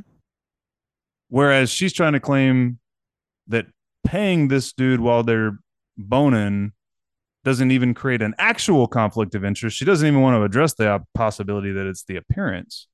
Whereas 1.30 1.69
she's 1.69 1.93
trying 1.93 2.13
to 2.13 2.19
claim 2.19 2.80
that 3.47 3.65
paying 4.05 4.47
this 4.47 4.73
dude 4.73 4.99
while 4.99 5.23
they're 5.23 5.57
boning 5.97 6.73
doesn't 7.43 7.72
even 7.72 7.93
create 7.93 8.22
an 8.22 8.34
actual 8.38 8.88
conflict 8.88 9.35
of 9.35 9.45
interest. 9.45 9.77
She 9.77 9.85
doesn't 9.85 10.07
even 10.07 10.22
want 10.22 10.35
to 10.35 10.43
address 10.43 10.73
the 10.73 11.03
possibility 11.13 11.72
that 11.72 11.85
it's 11.85 12.03
the 12.03 12.15
appearance. 12.15 12.88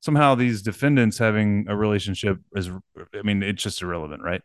Somehow, 0.00 0.34
these 0.34 0.62
defendants 0.62 1.18
having 1.18 1.66
a 1.68 1.76
relationship 1.76 2.38
is, 2.54 2.70
I 3.14 3.22
mean, 3.22 3.42
it's 3.42 3.62
just 3.62 3.82
irrelevant, 3.82 4.22
right? 4.22 4.42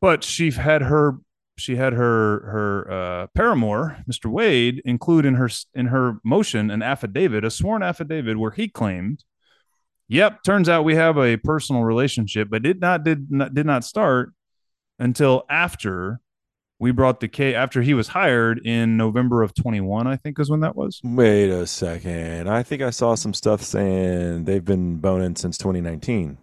But 0.00 0.22
she 0.22 0.50
had 0.50 0.82
her, 0.82 1.18
she 1.56 1.76
had 1.76 1.92
her 1.92 2.40
her 2.50 2.90
uh, 2.90 3.26
paramour, 3.34 4.04
Mr. 4.10 4.30
Wade, 4.30 4.80
include 4.84 5.24
in 5.26 5.34
her 5.34 5.50
in 5.74 5.86
her 5.86 6.18
motion 6.24 6.70
an 6.70 6.82
affidavit, 6.82 7.44
a 7.44 7.50
sworn 7.50 7.82
affidavit, 7.82 8.38
where 8.38 8.52
he 8.52 8.68
claimed, 8.68 9.24
"Yep, 10.08 10.44
turns 10.44 10.68
out 10.68 10.84
we 10.84 10.94
have 10.94 11.18
a 11.18 11.36
personal 11.36 11.82
relationship, 11.82 12.48
but 12.50 12.64
it 12.64 12.78
not 12.78 13.04
did 13.04 13.30
not 13.30 13.54
did 13.54 13.66
not 13.66 13.84
start 13.84 14.32
until 15.00 15.44
after 15.50 16.20
we 16.78 16.92
brought 16.92 17.20
the 17.20 17.28
case 17.28 17.56
after 17.56 17.82
he 17.82 17.94
was 17.94 18.08
hired 18.08 18.60
in 18.64 18.96
November 18.96 19.42
of 19.42 19.54
21, 19.54 20.06
I 20.06 20.16
think 20.16 20.38
is 20.38 20.48
when 20.48 20.60
that 20.60 20.76
was. 20.76 21.00
Wait 21.02 21.50
a 21.50 21.66
second. 21.66 22.48
I 22.48 22.62
think 22.62 22.82
I 22.82 22.90
saw 22.90 23.14
some 23.16 23.34
stuff 23.34 23.62
saying 23.62 24.44
they've 24.44 24.64
been 24.64 24.98
boning 24.98 25.34
since 25.36 25.58
2019. 25.58 26.38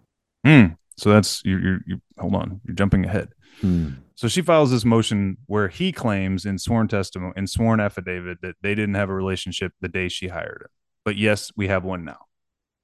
Hmm. 0.45 0.65
So 0.97 1.09
that's 1.09 1.43
you. 1.43 1.57
You 1.57 1.79
you 1.87 2.01
hold 2.17 2.35
on. 2.35 2.61
You're 2.65 2.75
jumping 2.75 3.05
ahead. 3.05 3.29
Hmm. 3.65 3.89
So 4.15 4.27
she 4.29 4.41
files 4.41 4.71
this 4.71 4.85
motion 4.85 5.37
where 5.47 5.67
he 5.67 5.91
claims 5.91 6.45
in 6.45 6.57
sworn 6.57 6.87
testimony 6.87 7.33
in 7.35 7.47
sworn 7.47 7.79
affidavit 7.79 8.39
that 8.41 8.55
they 8.61 8.73
didn't 8.73 8.95
have 8.95 9.09
a 9.09 9.13
relationship 9.13 9.73
the 9.81 9.89
day 9.89 10.07
she 10.07 10.29
hired 10.29 10.61
him. 10.61 10.69
But 11.03 11.17
yes, 11.17 11.51
we 11.57 11.67
have 11.67 11.83
one 11.83 12.05
now. 12.05 12.19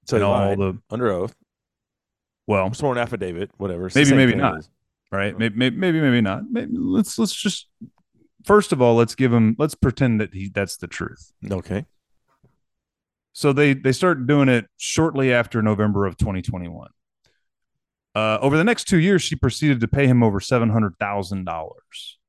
So 0.07 0.17
And 0.17 0.25
all 0.25 0.33
all 0.33 0.55
the 0.55 0.79
under 0.89 1.09
oath, 1.09 1.33
well, 2.47 2.73
sworn 2.73 2.97
affidavit, 2.97 3.51
whatever. 3.57 3.87
It's 3.87 3.95
Maybe, 3.95 4.13
maybe 4.13 4.35
not. 4.35 4.57
as- 4.57 4.69
right? 5.11 5.37
Maybe, 5.37 5.55
maybe, 5.55 5.77
maybe, 5.77 6.01
maybe 6.01 6.21
not. 6.21 6.43
Maybe, 6.49 6.71
let's 6.73 7.17
let's 7.17 7.33
just 7.33 7.67
first 8.43 8.71
of 8.71 8.81
all, 8.81 8.95
let's 8.95 9.15
give 9.15 9.31
him. 9.31 9.55
Let's 9.57 9.75
pretend 9.75 10.19
that 10.21 10.33
he 10.33 10.49
that's 10.53 10.77
the 10.77 10.87
truth. 10.87 11.31
Okay. 11.49 11.85
So 13.33 13.53
they 13.53 13.73
they 13.73 13.91
start 13.93 14.27
doing 14.27 14.49
it 14.49 14.65
shortly 14.77 15.33
after 15.33 15.61
November 15.61 16.05
of 16.05 16.17
2021. 16.17 16.89
Uh, 18.13 18.37
over 18.41 18.57
the 18.57 18.63
next 18.63 18.85
two 18.85 18.99
years, 18.99 19.21
she 19.21 19.35
proceeded 19.35 19.79
to 19.79 19.87
pay 19.87 20.05
him 20.07 20.21
over 20.23 20.39
seven 20.39 20.69
hundred 20.69 20.93
thousand 20.99 21.45
dollars, 21.45 22.19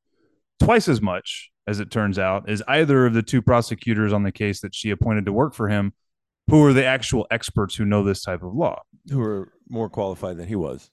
twice 0.61 0.89
as 0.89 1.01
much 1.01 1.51
as 1.67 1.81
it 1.81 1.91
turns 1.91 2.19
out 2.19 2.49
as 2.49 2.63
either 2.69 3.07
of 3.07 3.15
the 3.15 3.23
two 3.23 3.43
prosecutors 3.43 4.13
on 4.13 4.23
the 4.23 4.33
case 4.33 4.61
that 4.61 4.75
she 4.75 4.91
appointed 4.91 5.25
to 5.27 5.33
work 5.33 5.55
for 5.55 5.69
him, 5.69 5.93
who 6.49 6.65
are 6.65 6.73
the 6.73 6.85
actual 6.85 7.27
experts 7.31 7.75
who 7.77 7.85
know 7.85 8.03
this 8.05 8.23
type 8.23 8.43
of 8.43 8.55
law, 8.55 8.81
Who 9.11 9.21
are 9.23 9.53
more 9.69 9.89
qualified 9.89 10.37
than 10.37 10.49
he 10.49 10.57
was. 10.57 10.91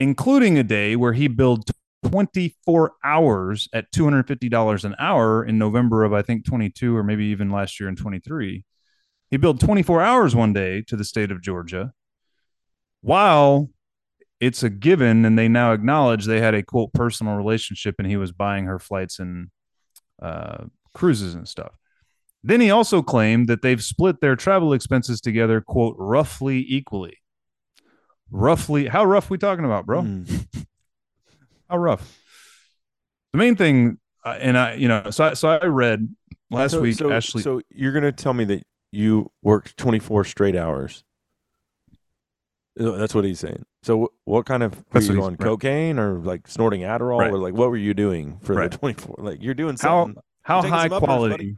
including 0.00 0.58
a 0.58 0.62
day 0.62 0.96
where 0.96 1.12
he 1.14 1.28
billed 1.28 1.70
24 2.10 2.92
hours 3.04 3.68
at 3.72 3.90
$250 3.92 4.84
an 4.84 4.94
hour 4.98 5.44
in 5.44 5.58
November 5.58 6.04
of 6.04 6.12
I 6.12 6.22
think 6.22 6.44
22 6.44 6.94
or 6.96 7.02
maybe 7.02 7.26
even 7.26 7.50
last 7.50 7.80
year 7.80 7.88
in 7.88 7.96
23. 7.96 8.64
He 9.30 9.36
billed 9.38 9.60
24 9.60 10.02
hours 10.02 10.36
one 10.36 10.52
day 10.52 10.82
to 10.82 10.96
the 10.96 11.04
state 11.04 11.30
of 11.30 11.42
Georgia 11.42 11.92
while 13.00 13.70
it's 14.40 14.62
a 14.62 14.70
given 14.70 15.24
and 15.24 15.38
they 15.38 15.48
now 15.48 15.72
acknowledge 15.72 16.26
they 16.26 16.40
had 16.40 16.54
a 16.54 16.62
quote 16.62 16.92
personal 16.92 17.34
relationship 17.34 17.94
and 17.98 18.06
he 18.06 18.16
was 18.16 18.32
buying 18.32 18.66
her 18.66 18.78
flights 18.78 19.18
and 19.18 19.48
uh, 20.20 20.64
cruises 20.94 21.34
and 21.34 21.48
stuff. 21.48 21.72
Then 22.42 22.60
he 22.60 22.70
also 22.70 23.02
claimed 23.02 23.48
that 23.48 23.62
they've 23.62 23.82
split 23.82 24.20
their 24.20 24.36
travel 24.36 24.72
expenses 24.72 25.20
together 25.20 25.60
quote 25.60 25.96
roughly 25.98 26.64
equally. 26.68 27.18
Roughly, 28.30 28.86
how 28.86 29.04
rough 29.04 29.30
we 29.30 29.38
talking 29.38 29.64
about, 29.64 29.86
bro? 29.86 30.02
Hmm. 30.02 30.24
How 31.68 31.78
rough? 31.78 32.16
The 33.32 33.38
main 33.38 33.56
thing, 33.56 33.98
uh, 34.24 34.36
and 34.40 34.56
I, 34.56 34.74
you 34.74 34.86
know, 34.86 35.10
so 35.10 35.24
I, 35.24 35.34
so 35.34 35.48
I 35.48 35.66
read 35.66 36.14
last 36.50 36.72
so, 36.72 36.80
week. 36.80 36.94
so, 36.94 37.10
Ashley, 37.10 37.42
So 37.42 37.60
you're 37.70 37.92
gonna 37.92 38.12
tell 38.12 38.32
me 38.32 38.44
that 38.44 38.62
you 38.92 39.30
worked 39.42 39.76
24 39.76 40.24
straight 40.24 40.54
hours? 40.54 41.02
That's 42.76 43.14
what 43.14 43.24
he's 43.24 43.40
saying. 43.40 43.64
So 43.86 44.10
what 44.24 44.46
kind 44.46 44.64
of 44.64 44.74
were 44.76 44.84
That's 44.94 45.06
you 45.06 45.12
what 45.12 45.16
he's- 45.18 45.26
on 45.26 45.32
right. 45.34 45.38
cocaine 45.40 45.98
or 46.00 46.18
like 46.18 46.48
snorting 46.48 46.80
Adderall 46.80 47.20
Right. 47.20 47.30
or 47.32 47.38
like 47.38 47.54
what 47.54 47.70
were 47.70 47.76
you 47.76 47.94
doing 47.94 48.40
for 48.42 48.54
Right. 48.54 48.68
the 48.68 48.76
24? 48.78 49.14
Like 49.18 49.40
you're 49.40 49.54
doing 49.54 49.76
how 49.80 50.06
something. 50.06 50.22
how 50.42 50.60
taking 50.60 50.74
high 50.74 50.88
quality 50.88 51.56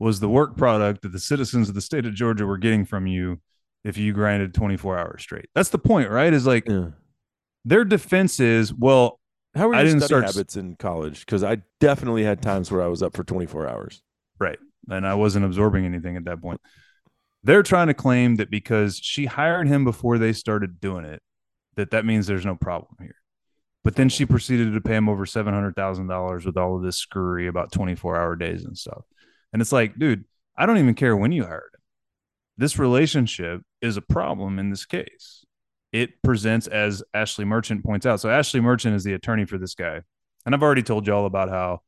was 0.00 0.18
the 0.18 0.28
work 0.28 0.56
product 0.56 1.02
that 1.02 1.12
the 1.12 1.20
citizens 1.20 1.68
of 1.68 1.76
the 1.76 1.80
state 1.80 2.06
of 2.06 2.14
Georgia 2.14 2.44
were 2.44 2.58
getting 2.58 2.84
from 2.84 3.06
you 3.06 3.40
if 3.84 3.96
you 3.96 4.12
grinded 4.12 4.52
24 4.52 4.98
hours 4.98 5.22
straight? 5.22 5.46
That's 5.54 5.68
the 5.68 5.78
point, 5.78 6.10
right? 6.10 6.32
Is 6.32 6.44
like 6.44 6.66
Yeah. 6.68 6.88
their 7.64 7.84
defense 7.84 8.40
is, 8.40 8.74
well, 8.74 9.20
How 9.54 9.68
were 9.68 9.74
I 9.76 9.82
your 9.82 9.90
didn't 9.90 10.00
study 10.00 10.22
start- 10.22 10.24
habits 10.34 10.56
in 10.56 10.74
college? 10.74 11.24
Because 11.24 11.44
I 11.44 11.62
definitely 11.78 12.24
had 12.24 12.42
times 12.42 12.72
where 12.72 12.82
I 12.82 12.88
was 12.88 13.00
up 13.00 13.14
for 13.16 13.22
24 13.22 13.68
hours. 13.68 14.02
Right. 14.40 14.58
And 14.88 15.06
I 15.06 15.14
wasn't 15.14 15.44
absorbing 15.44 15.84
anything 15.84 16.16
at 16.16 16.24
that 16.24 16.40
point. 16.42 16.60
They're 17.44 17.62
trying 17.62 17.86
to 17.86 17.94
claim 17.94 18.36
that 18.36 18.50
because 18.50 18.96
she 19.00 19.26
hired 19.26 19.68
him 19.68 19.84
before 19.84 20.18
they 20.18 20.32
started 20.32 20.80
doing 20.80 21.04
it, 21.04 21.22
that 21.80 21.90
that 21.90 22.04
means 22.04 22.26
there's 22.26 22.46
no 22.46 22.54
problem 22.54 22.96
here. 23.00 23.16
But 23.82 23.96
then 23.96 24.08
she 24.08 24.26
proceeded 24.26 24.74
to 24.74 24.80
pay 24.80 24.94
him 24.94 25.08
over 25.08 25.24
$700,000 25.24 26.44
with 26.44 26.56
all 26.56 26.76
of 26.76 26.82
this 26.82 26.98
screwy 26.98 27.46
about 27.46 27.72
24 27.72 28.16
hour 28.16 28.36
days 28.36 28.64
and 28.64 28.76
stuff. 28.76 29.04
And 29.52 29.62
it's 29.62 29.72
like, 29.72 29.98
dude, 29.98 30.24
I 30.56 30.66
don't 30.66 30.78
even 30.78 30.94
care 30.94 31.16
when 31.16 31.32
you 31.32 31.44
hired 31.44 31.70
him. 31.74 31.80
This 32.58 32.78
relationship 32.78 33.62
is 33.80 33.96
a 33.96 34.02
problem 34.02 34.58
in 34.58 34.68
this 34.68 34.84
case. 34.84 35.44
It 35.92 36.22
presents 36.22 36.66
as 36.66 37.02
Ashley 37.14 37.46
Merchant 37.46 37.82
points 37.82 38.04
out. 38.04 38.20
So 38.20 38.28
Ashley 38.28 38.60
Merchant 38.60 38.94
is 38.94 39.02
the 39.02 39.14
attorney 39.14 39.46
for 39.46 39.56
this 39.56 39.74
guy. 39.74 40.02
And 40.44 40.54
I've 40.54 40.62
already 40.62 40.82
told 40.82 41.06
y'all 41.06 41.26
about 41.26 41.48
how 41.48 41.80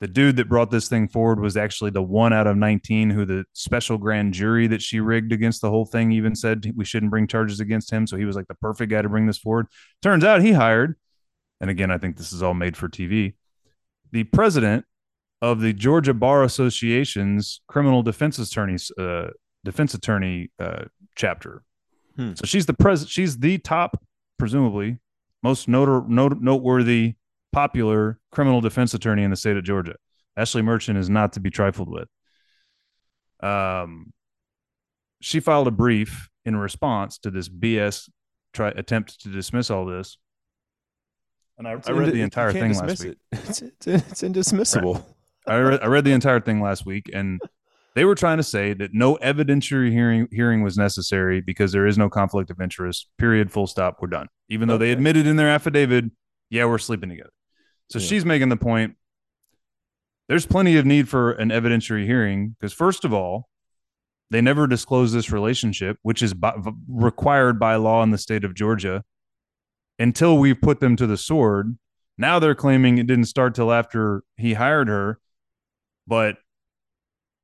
the 0.00 0.08
dude 0.08 0.36
that 0.36 0.48
brought 0.48 0.70
this 0.70 0.88
thing 0.88 1.08
forward 1.08 1.40
was 1.40 1.56
actually 1.56 1.90
the 1.90 2.02
one 2.02 2.32
out 2.32 2.46
of 2.46 2.56
19 2.56 3.10
who 3.10 3.26
the 3.26 3.44
special 3.52 3.98
grand 3.98 4.32
jury 4.32 4.66
that 4.66 4.80
she 4.80 4.98
rigged 4.98 5.30
against 5.30 5.60
the 5.60 5.68
whole 5.68 5.84
thing 5.84 6.10
even 6.10 6.34
said 6.34 6.72
we 6.74 6.86
shouldn't 6.86 7.10
bring 7.10 7.26
charges 7.26 7.60
against 7.60 7.92
him. 7.92 8.06
So 8.06 8.16
he 8.16 8.24
was 8.24 8.34
like 8.34 8.48
the 8.48 8.54
perfect 8.54 8.90
guy 8.90 9.02
to 9.02 9.08
bring 9.08 9.26
this 9.26 9.38
forward. 9.38 9.66
Turns 10.02 10.24
out 10.24 10.40
he 10.40 10.52
hired, 10.52 10.96
and 11.60 11.68
again, 11.68 11.90
I 11.90 11.98
think 11.98 12.16
this 12.16 12.32
is 12.32 12.42
all 12.42 12.54
made 12.54 12.78
for 12.78 12.88
TV, 12.88 13.34
the 14.10 14.24
president 14.24 14.86
of 15.42 15.60
the 15.60 15.72
Georgia 15.72 16.14
Bar 16.14 16.44
Association's 16.44 17.60
criminal 17.66 18.02
defense 18.02 18.38
attorneys, 18.38 18.90
uh, 18.98 19.30
defense 19.64 19.92
attorney 19.92 20.50
uh, 20.58 20.84
chapter. 21.14 21.62
Hmm. 22.16 22.32
So 22.34 22.46
she's 22.46 22.66
the 22.66 22.74
pres. 22.74 23.08
She's 23.08 23.38
the 23.38 23.58
top, 23.58 24.02
presumably, 24.38 24.98
most 25.42 25.68
notor- 25.68 26.06
note- 26.08 26.40
noteworthy, 26.40 27.14
popular 27.52 28.18
criminal 28.30 28.60
defense 28.60 28.94
attorney 28.94 29.22
in 29.22 29.30
the 29.30 29.36
state 29.36 29.56
of 29.56 29.64
Georgia. 29.64 29.94
Ashley 30.36 30.62
Merchant 30.62 30.98
is 30.98 31.10
not 31.10 31.34
to 31.34 31.40
be 31.40 31.50
trifled 31.50 31.88
with. 31.90 32.08
Um, 33.42 34.12
she 35.20 35.40
filed 35.40 35.66
a 35.66 35.72
brief 35.72 36.28
in 36.44 36.56
response 36.56 37.18
to 37.18 37.30
this 37.30 37.48
BS 37.48 38.08
try 38.52 38.68
attempt 38.68 39.20
to 39.22 39.28
dismiss 39.28 39.70
all 39.70 39.86
this. 39.86 40.18
And 41.58 41.68
I, 41.68 41.72
I 41.72 41.90
read 41.90 42.08
Indi- 42.08 42.10
the 42.12 42.22
entire 42.22 42.52
thing 42.52 42.72
last 42.74 43.04
week. 43.04 43.12
it. 43.12 43.18
It's, 43.32 43.62
it's, 43.62 43.86
it's 43.86 44.22
indismissible. 44.22 45.04
I 45.46 45.58
read, 45.58 45.80
I 45.82 45.86
read 45.86 46.04
the 46.04 46.12
entire 46.12 46.40
thing 46.40 46.60
last 46.62 46.86
week, 46.86 47.10
and 47.12 47.40
they 47.94 48.04
were 48.04 48.14
trying 48.14 48.38
to 48.38 48.42
say 48.42 48.72
that 48.74 48.94
no 48.94 49.16
evidentiary 49.16 49.90
hearing 49.90 50.28
hearing 50.30 50.62
was 50.62 50.78
necessary 50.78 51.40
because 51.40 51.72
there 51.72 51.86
is 51.86 51.98
no 51.98 52.08
conflict 52.08 52.50
of 52.50 52.60
interest. 52.60 53.08
Period. 53.18 53.50
Full 53.52 53.66
stop. 53.66 53.98
We're 54.00 54.08
done. 54.08 54.28
Even 54.48 54.68
though 54.68 54.78
they 54.78 54.90
admitted 54.90 55.26
in 55.26 55.36
their 55.36 55.48
affidavit, 55.48 56.06
yeah, 56.48 56.64
we're 56.64 56.78
sleeping 56.78 57.10
together. 57.10 57.30
So 57.90 57.98
Yeah. 57.98 58.06
she's 58.06 58.24
making 58.24 58.48
the 58.48 58.56
point. 58.56 58.96
There's 60.28 60.46
plenty 60.46 60.76
of 60.76 60.86
need 60.86 61.08
for 61.08 61.32
an 61.32 61.48
evidentiary 61.48 62.04
hearing 62.04 62.50
because, 62.50 62.72
first 62.72 63.04
of 63.04 63.12
all, 63.12 63.48
they 64.30 64.40
never 64.40 64.68
disclosed 64.68 65.12
this 65.12 65.32
relationship, 65.32 65.98
which 66.02 66.22
is 66.22 66.34
by, 66.34 66.54
v- 66.56 66.70
required 66.88 67.58
by 67.58 67.74
law 67.76 68.02
in 68.04 68.10
the 68.12 68.18
state 68.18 68.44
of 68.44 68.54
Georgia, 68.54 69.02
until 69.98 70.38
we 70.38 70.54
put 70.54 70.78
them 70.78 70.94
to 70.96 71.06
the 71.06 71.16
sword. 71.16 71.76
Now 72.16 72.38
they're 72.38 72.54
claiming 72.54 72.98
it 72.98 73.08
didn't 73.08 73.24
start 73.24 73.56
till 73.56 73.72
after 73.72 74.22
he 74.36 74.54
hired 74.54 74.86
her, 74.86 75.18
but 76.06 76.36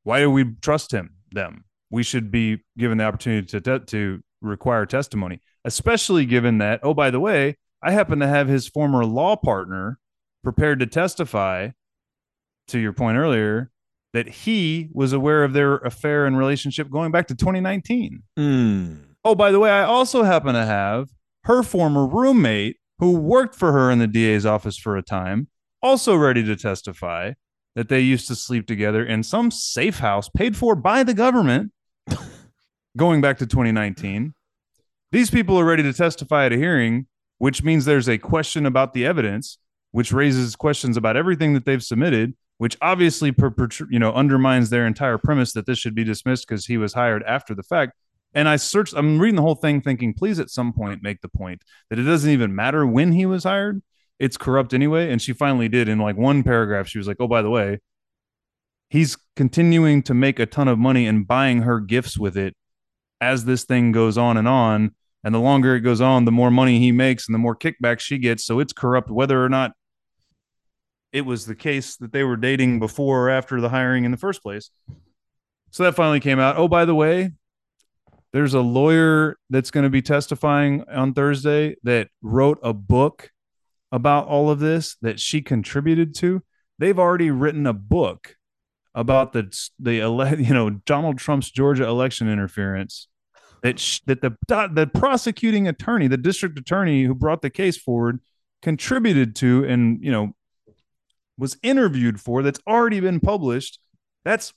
why 0.04 0.20
do 0.20 0.30
we 0.30 0.44
trust 0.62 0.92
him? 0.92 1.14
Them. 1.32 1.64
We 1.90 2.04
should 2.04 2.30
be 2.30 2.62
given 2.78 2.98
the 2.98 3.04
opportunity 3.04 3.46
to 3.48 3.60
te- 3.60 3.84
to 3.86 4.22
require 4.40 4.86
testimony, 4.86 5.40
especially 5.64 6.24
given 6.24 6.58
that. 6.58 6.80
Oh, 6.84 6.94
by 6.94 7.10
the 7.10 7.18
way, 7.20 7.56
I 7.82 7.90
happen 7.90 8.20
to 8.20 8.28
have 8.28 8.46
his 8.46 8.68
former 8.68 9.04
law 9.04 9.34
partner 9.34 9.98
prepared 10.46 10.78
to 10.78 10.86
testify. 10.86 11.70
To 12.68 12.78
your 12.78 12.92
point 12.92 13.16
earlier, 13.16 13.72
that 14.12 14.28
he 14.28 14.88
was 14.92 15.12
aware 15.12 15.42
of 15.42 15.52
their 15.52 15.76
affair 15.78 16.24
and 16.24 16.38
relationship 16.38 16.88
going 16.88 17.10
back 17.10 17.26
to 17.28 17.34
2019. 17.34 18.22
Mm. 18.38 18.98
Oh, 19.24 19.34
by 19.34 19.50
the 19.50 19.58
way, 19.58 19.70
I 19.70 19.82
also 19.82 20.22
happen 20.22 20.54
to 20.54 20.64
have 20.64 21.08
her 21.44 21.64
former 21.64 22.06
roommate 22.06 22.76
who 23.00 23.18
worked 23.18 23.56
for 23.56 23.72
her 23.72 23.90
in 23.90 23.98
the 23.98 24.06
DA's 24.06 24.46
office 24.46 24.78
for 24.78 24.96
a 24.96 25.02
time, 25.02 25.48
also 25.82 26.14
ready 26.14 26.44
to 26.44 26.54
testify 26.54 27.32
that 27.74 27.88
they 27.88 28.00
used 28.00 28.28
to 28.28 28.36
sleep 28.36 28.68
together 28.68 29.04
in 29.04 29.24
some 29.24 29.50
safe 29.50 29.98
house 29.98 30.28
paid 30.28 30.56
for 30.56 30.76
by 30.76 31.02
the 31.02 31.14
government 31.14 31.72
going 32.96 33.20
back 33.20 33.38
to 33.38 33.46
2019. 33.46 34.32
These 35.10 35.30
people 35.30 35.58
are 35.58 35.64
ready 35.64 35.82
to 35.82 35.92
testify 35.92 36.46
at 36.46 36.52
a 36.52 36.56
hearing, 36.56 37.06
which 37.38 37.64
means 37.64 37.84
there's 37.84 38.08
a 38.08 38.18
question 38.18 38.64
about 38.64 38.92
the 38.92 39.04
evidence, 39.06 39.58
which 39.96 40.12
raises 40.12 40.56
questions 40.56 40.98
about 40.98 41.16
everything 41.16 41.54
that 41.54 41.64
they've 41.64 41.82
submitted, 41.82 42.34
which 42.58 42.76
obviously 42.82 43.32
per, 43.32 43.48
per, 43.48 43.66
you 43.88 43.98
know 43.98 44.12
undermines 44.12 44.68
their 44.68 44.86
entire 44.86 45.16
premise 45.16 45.54
that 45.54 45.64
this 45.64 45.78
should 45.78 45.94
be 45.94 46.04
dismissed 46.04 46.46
because 46.46 46.66
he 46.66 46.76
was 46.76 46.92
hired 46.92 47.22
after 47.22 47.54
the 47.54 47.62
fact. 47.62 47.92
And 48.34 48.46
I 48.46 48.56
searched, 48.56 48.92
I'm 48.94 49.18
reading 49.18 49.36
the 49.36 49.42
whole 49.42 49.54
thing 49.54 49.80
thinking, 49.80 50.12
please 50.12 50.38
at 50.38 50.50
some 50.50 50.74
point 50.74 51.02
make 51.02 51.22
the 51.22 51.30
point 51.30 51.62
that 51.88 51.98
it 51.98 52.02
doesn't 52.02 52.28
even 52.28 52.54
matter 52.54 52.86
when 52.86 53.12
he 53.12 53.24
was 53.24 53.44
hired. 53.44 53.82
It's 54.18 54.36
corrupt 54.36 54.74
anyway. 54.74 55.10
And 55.10 55.22
she 55.22 55.32
finally 55.32 55.66
did 55.66 55.88
in 55.88 55.98
like 55.98 56.18
one 56.18 56.42
paragraph. 56.42 56.88
She 56.88 56.98
was 56.98 57.08
like, 57.08 57.16
oh, 57.18 57.26
by 57.26 57.40
the 57.40 57.48
way, 57.48 57.78
he's 58.90 59.16
continuing 59.34 60.02
to 60.02 60.12
make 60.12 60.38
a 60.38 60.44
ton 60.44 60.68
of 60.68 60.78
money 60.78 61.06
and 61.06 61.26
buying 61.26 61.62
her 61.62 61.80
gifts 61.80 62.18
with 62.18 62.36
it 62.36 62.54
as 63.18 63.46
this 63.46 63.64
thing 63.64 63.92
goes 63.92 64.18
on 64.18 64.36
and 64.36 64.46
on. 64.46 64.94
And 65.24 65.34
the 65.34 65.40
longer 65.40 65.74
it 65.74 65.80
goes 65.80 66.02
on, 66.02 66.26
the 66.26 66.32
more 66.32 66.50
money 66.50 66.80
he 66.80 66.92
makes 66.92 67.26
and 67.26 67.34
the 67.34 67.38
more 67.38 67.56
kickback 67.56 67.98
she 67.98 68.18
gets. 68.18 68.44
So 68.44 68.60
it's 68.60 68.74
corrupt, 68.74 69.10
whether 69.10 69.42
or 69.42 69.48
not 69.48 69.72
it 71.16 71.24
was 71.24 71.46
the 71.46 71.54
case 71.54 71.96
that 71.96 72.12
they 72.12 72.22
were 72.22 72.36
dating 72.36 72.78
before 72.78 73.28
or 73.28 73.30
after 73.30 73.58
the 73.58 73.70
hiring 73.70 74.04
in 74.04 74.10
the 74.10 74.18
first 74.18 74.42
place. 74.42 74.70
So 75.70 75.82
that 75.84 75.94
finally 75.94 76.20
came 76.20 76.38
out. 76.38 76.58
Oh, 76.58 76.68
by 76.68 76.84
the 76.84 76.94
way, 76.94 77.32
there's 78.34 78.52
a 78.52 78.60
lawyer 78.60 79.38
that's 79.48 79.70
going 79.70 79.84
to 79.84 79.90
be 79.90 80.02
testifying 80.02 80.84
on 80.92 81.14
Thursday 81.14 81.76
that 81.84 82.08
wrote 82.20 82.58
a 82.62 82.74
book 82.74 83.30
about 83.90 84.28
all 84.28 84.50
of 84.50 84.58
this 84.58 84.96
that 85.00 85.18
she 85.18 85.40
contributed 85.40 86.14
to. 86.16 86.42
They've 86.78 86.98
already 86.98 87.30
written 87.30 87.66
a 87.66 87.72
book 87.72 88.36
about 88.94 89.32
the 89.32 89.50
the 89.78 90.02
ele- 90.02 90.38
you 90.38 90.52
know 90.52 90.68
Donald 90.68 91.16
Trump's 91.16 91.50
Georgia 91.50 91.84
election 91.84 92.28
interference 92.28 93.08
that 93.62 93.78
sh- 93.78 94.00
that 94.04 94.20
the 94.20 94.36
the 94.48 94.86
prosecuting 94.86 95.66
attorney, 95.66 96.08
the 96.08 96.18
district 96.18 96.58
attorney 96.58 97.04
who 97.04 97.14
brought 97.14 97.40
the 97.40 97.48
case 97.48 97.78
forward, 97.78 98.20
contributed 98.60 99.34
to 99.36 99.64
and 99.64 100.04
you 100.04 100.12
know 100.12 100.35
was 101.38 101.56
interviewed 101.62 102.20
for. 102.20 102.42
That's 102.42 102.60
already 102.66 103.00
been 103.00 103.20
published. 103.20 103.78
That's 104.24 104.52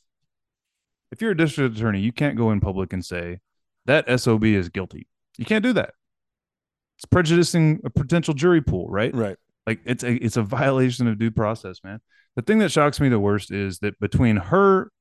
if 1.11 1.21
you're 1.21 1.31
a 1.31 1.37
district 1.37 1.77
attorney, 1.77 2.01
you 2.01 2.11
can't 2.11 2.37
go 2.37 2.51
in 2.51 2.59
public 2.59 2.93
and 2.93 3.03
say 3.03 3.39
that 3.85 4.19
SOB 4.19 4.45
is 4.45 4.69
guilty. 4.69 5.07
You 5.37 5.45
can't 5.45 5.63
do 5.63 5.73
that. 5.73 5.93
It's 6.97 7.05
prejudicing 7.05 7.81
a 7.85 7.89
potential 7.89 8.33
jury 8.33 8.61
pool, 8.61 8.87
right? 8.89 9.13
Right. 9.15 9.37
Like 9.65 9.79
it's 9.85 10.03
a 10.03 10.13
it's 10.13 10.37
a 10.37 10.43
violation 10.43 11.07
of 11.07 11.17
due 11.17 11.31
process, 11.31 11.79
man. 11.83 11.99
The 12.35 12.41
thing 12.41 12.59
that 12.59 12.71
shocks 12.71 12.99
me 12.99 13.09
the 13.09 13.19
worst 13.19 13.51
is 13.51 13.79
that 13.79 13.99
between 13.99 14.37
her 14.37 14.91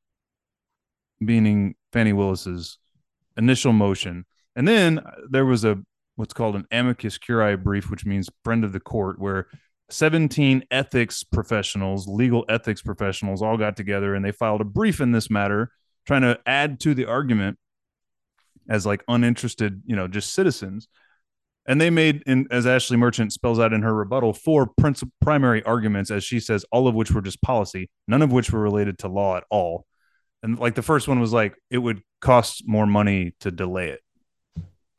meaning 1.21 1.75
Fani 1.93 2.13
Willis's 2.13 2.79
initial 3.37 3.73
motion, 3.73 4.25
and 4.55 4.67
then 4.67 5.01
there 5.31 5.45
was 5.45 5.65
a 5.65 5.79
what's 6.17 6.35
called 6.35 6.57
an 6.57 6.67
amicus 6.71 7.19
curiae 7.19 7.57
brief, 7.57 7.91
which 7.91 8.05
means 8.05 8.29
friend 8.45 8.65
of 8.65 8.73
the 8.73 8.81
court, 8.81 9.19
where 9.19 9.47
17 9.91 10.65
ethics 10.71 11.25
professionals, 11.25 12.07
legal 12.07 12.45
ethics 12.49 12.83
professionals, 12.83 13.43
all 13.43 13.57
got 13.57 13.77
together 13.77 14.15
and 14.15 14.25
they 14.25 14.33
filed 14.33 14.61
a 14.61 14.65
brief 14.65 15.01
in 15.01 15.13
this 15.13 15.31
matter, 15.31 15.71
trying 16.07 16.23
to 16.23 16.39
add 16.47 16.81
to 16.81 16.95
the 16.95 17.07
argument 17.07 17.59
as 18.69 18.85
like 18.85 19.03
uninterested, 19.09 19.83
you 19.87 19.97
know, 19.97 20.07
just 20.07 20.33
citizens. 20.33 20.89
And 21.67 21.81
they 21.81 21.91
made, 21.91 22.23
in, 22.27 22.47
as 22.51 22.67
Ashley 22.67 22.97
Merchant 22.97 23.33
spells 23.33 23.59
out 23.59 23.75
in 23.75 23.83
her 23.83 23.95
rebuttal, 23.95 24.33
four 24.33 24.71
princip- 24.81 25.11
primary 25.21 25.63
arguments, 25.65 26.11
as 26.11 26.25
she 26.25 26.41
says, 26.41 26.65
all 26.73 26.89
of 26.89 26.95
which 26.95 27.11
were 27.11 27.21
just 27.21 27.43
policy, 27.43 27.91
none 28.07 28.23
of 28.23 28.33
which 28.33 28.51
were 28.51 28.61
related 28.61 28.99
to 29.01 29.09
law 29.09 29.37
at 29.37 29.45
all. 29.51 29.85
And 30.43 30.59
like 30.59 30.77
the 30.77 30.83
first 30.83 31.09
one 31.09 31.21
was 31.21 31.33
like, 31.33 31.57
it 31.71 31.79
would 31.79 32.03
cost 32.21 32.63
more 32.67 32.87
money 32.87 33.35
to 33.41 33.51
delay 33.51 33.91
it. 33.91 34.01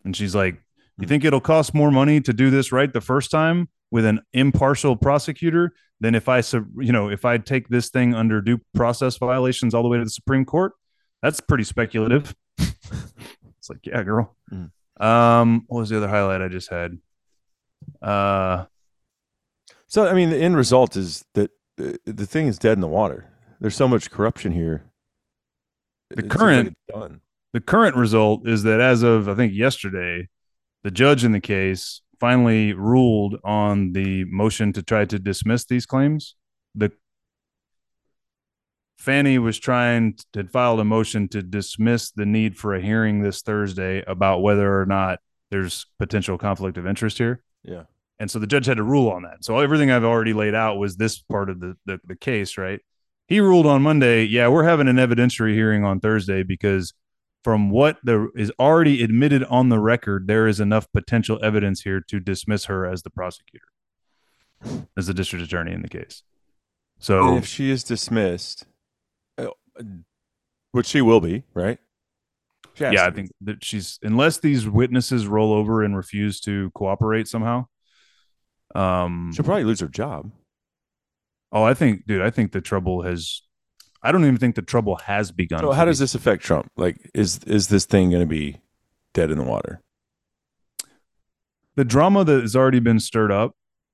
And 0.03 0.15
she's 0.15 0.35
like, 0.35 0.61
you 0.99 1.07
think 1.07 1.23
it'll 1.23 1.41
cost 1.41 1.73
more 1.73 1.91
money 1.91 2.21
to 2.21 2.33
do 2.33 2.49
this 2.49 2.71
right 2.71 2.91
the 2.91 3.01
first 3.01 3.31
time 3.31 3.69
with 3.91 4.05
an 4.05 4.21
impartial 4.33 4.95
prosecutor 4.95 5.73
than 5.99 6.15
if 6.15 6.29
I, 6.29 6.39
you 6.77 6.91
know, 6.93 7.09
if 7.09 7.25
I 7.25 7.37
take 7.37 7.67
this 7.69 7.89
thing 7.89 8.13
under 8.13 8.41
due 8.41 8.59
process 8.73 9.17
violations 9.17 9.73
all 9.73 9.83
the 9.83 9.89
way 9.89 9.97
to 9.97 10.03
the 10.03 10.09
Supreme 10.09 10.45
Court? 10.45 10.73
That's 11.21 11.39
pretty 11.41 11.65
speculative. 11.65 12.33
it's 12.57 13.69
like, 13.69 13.85
yeah, 13.85 14.03
girl. 14.03 14.35
Mm. 14.53 14.71
Um, 15.03 15.63
what 15.67 15.79
was 15.79 15.89
the 15.89 15.97
other 15.97 16.07
highlight 16.07 16.41
I 16.41 16.47
just 16.47 16.69
had? 16.69 16.97
Uh, 18.01 18.65
So 19.87 20.07
I 20.07 20.13
mean, 20.13 20.29
the 20.29 20.37
end 20.37 20.55
result 20.55 20.95
is 20.95 21.25
that 21.33 21.51
uh, 21.81 21.93
the 22.05 22.25
thing 22.25 22.47
is 22.47 22.57
dead 22.59 22.73
in 22.73 22.81
the 22.81 22.87
water. 22.87 23.31
There's 23.59 23.75
so 23.75 23.87
much 23.87 24.11
corruption 24.11 24.51
here. 24.53 24.85
The 26.11 26.19
It 26.19 26.29
like 26.29 26.31
current- 26.39 26.77
done. 26.87 27.21
the 27.53 27.61
current 27.61 27.95
result 27.95 28.47
is 28.47 28.63
that 28.63 28.79
as 28.79 29.03
of 29.03 29.27
I 29.27 29.35
think 29.35 29.53
yesterday, 29.53 30.29
the 30.83 30.91
judge 30.91 31.23
in 31.25 31.31
the 31.33 31.41
case 31.41 32.01
finally 32.19 32.73
ruled 32.73 33.37
on 33.43 33.93
the 33.93 34.25
motion 34.25 34.73
to 34.73 34.83
try 34.83 35.05
to 35.05 35.19
dismiss 35.19 35.65
these 35.65 35.85
claims. 35.85 36.35
The 36.75 36.91
Fani 38.97 39.39
was 39.39 39.57
trying 39.57 40.15
to 40.33 40.39
had 40.39 40.51
filed 40.51 40.81
a 40.81 40.83
motion 40.83 41.29
to 41.29 41.41
dismiss 41.41 42.11
the 42.11 42.25
need 42.25 42.57
for 42.57 42.75
a 42.75 42.81
hearing 42.81 43.21
this 43.21 43.41
Thursday 43.41 44.03
about 44.05 44.41
whether 44.41 44.79
or 44.79 44.85
not 44.85 45.19
there's 45.51 45.85
potential 45.97 46.37
conflict 46.37 46.77
of 46.77 46.85
interest 46.85 47.17
here. 47.17 47.41
Yeah. 47.63 47.83
And 48.19 48.29
so 48.29 48.39
the 48.39 48.47
judge 48.47 48.65
had 48.65 48.77
to 48.77 48.83
rule 48.83 49.09
on 49.09 49.23
that. 49.23 49.45
So 49.45 49.59
everything 49.59 49.89
I've 49.89 50.03
already 50.03 50.33
laid 50.33 50.53
out 50.53 50.77
was 50.77 50.97
this 50.97 51.19
part 51.19 51.49
of 51.49 51.61
the, 51.61 51.75
the, 51.85 51.99
the 52.05 52.15
case, 52.15 52.57
right? 52.57 52.81
He 53.29 53.39
ruled 53.39 53.65
on 53.65 53.81
Monday, 53.81 54.25
yeah, 54.25 54.49
we're 54.49 54.65
having 54.65 54.89
an 54.89 54.97
evidentiary 54.97 55.53
hearing 55.53 55.85
on 55.85 56.01
Thursday 56.01 56.43
because 56.43 56.93
from 57.43 57.69
what 57.69 57.97
there 58.03 58.27
is 58.35 58.51
already 58.59 59.03
admitted 59.03 59.43
on 59.45 59.69
the 59.69 59.79
record, 59.79 60.27
there 60.27 60.47
is 60.47 60.59
enough 60.59 60.91
potential 60.91 61.39
evidence 61.43 61.81
here 61.81 62.01
to 62.01 62.19
dismiss 62.19 62.65
her 62.65 62.85
as 62.85 63.03
the 63.03 63.09
prosecutor, 63.09 63.67
as 64.97 65.07
the 65.07 65.13
district 65.13 65.45
attorney 65.45 65.71
in 65.73 65.81
the 65.81 65.89
case. 65.89 66.23
So 66.99 67.29
And 67.29 67.37
if 67.37 67.45
she 67.45 67.69
is 67.69 67.83
dismissed, 67.83 68.65
uh, 69.37 69.47
which 70.71 70.87
she 70.87 71.01
will 71.01 71.21
be, 71.21 71.43
right? 71.53 71.79
Yeah, 72.93 73.05
I 73.07 73.11
think 73.11 73.31
that 73.41 73.63
she's 73.63 73.99
unless 74.03 74.37
these 74.39 74.67
witnesses 74.67 75.27
roll 75.27 75.53
over 75.53 75.83
and 75.83 75.95
refuse 75.97 76.39
to 76.41 76.71
cooperate 76.75 77.27
somehow. 77.27 77.65
Um, 78.75 79.31
she'll 79.33 79.45
probably 79.45 79.63
lose 79.63 79.79
her 79.79 79.87
job. 79.87 80.31
oh, 81.51 81.63
I 81.63 81.73
think, 81.73 82.05
dude, 82.05 82.21
I 82.21 82.29
think 82.29 82.51
the 82.51 82.61
trouble 82.61 83.01
has. 83.03 83.41
I 84.01 84.11
don't 84.11 84.23
even 84.23 84.37
think 84.37 84.55
the 84.55 84.61
trouble 84.61 84.95
has 84.97 85.31
begun. 85.31 85.59
So 85.59 85.71
how 85.71 85.85
does 85.85 85.99
this 85.99 86.15
affect 86.15 86.43
Trump? 86.43 86.71
Like, 86.77 86.97
is 87.13 87.39
is 87.45 87.67
this 87.67 87.85
thing 87.85 88.09
going 88.09 88.21
to 88.23 88.27
be 88.27 88.57
dead 89.13 89.31
in 89.31 89.37
the 89.37 89.43
water? 89.43 89.81
the 91.75 91.85
drama 91.85 92.25
that 92.25 92.41
has 92.41 92.57
already 92.57 92.79
been 92.79 92.99
stirred 92.99 93.31
up 93.31 93.53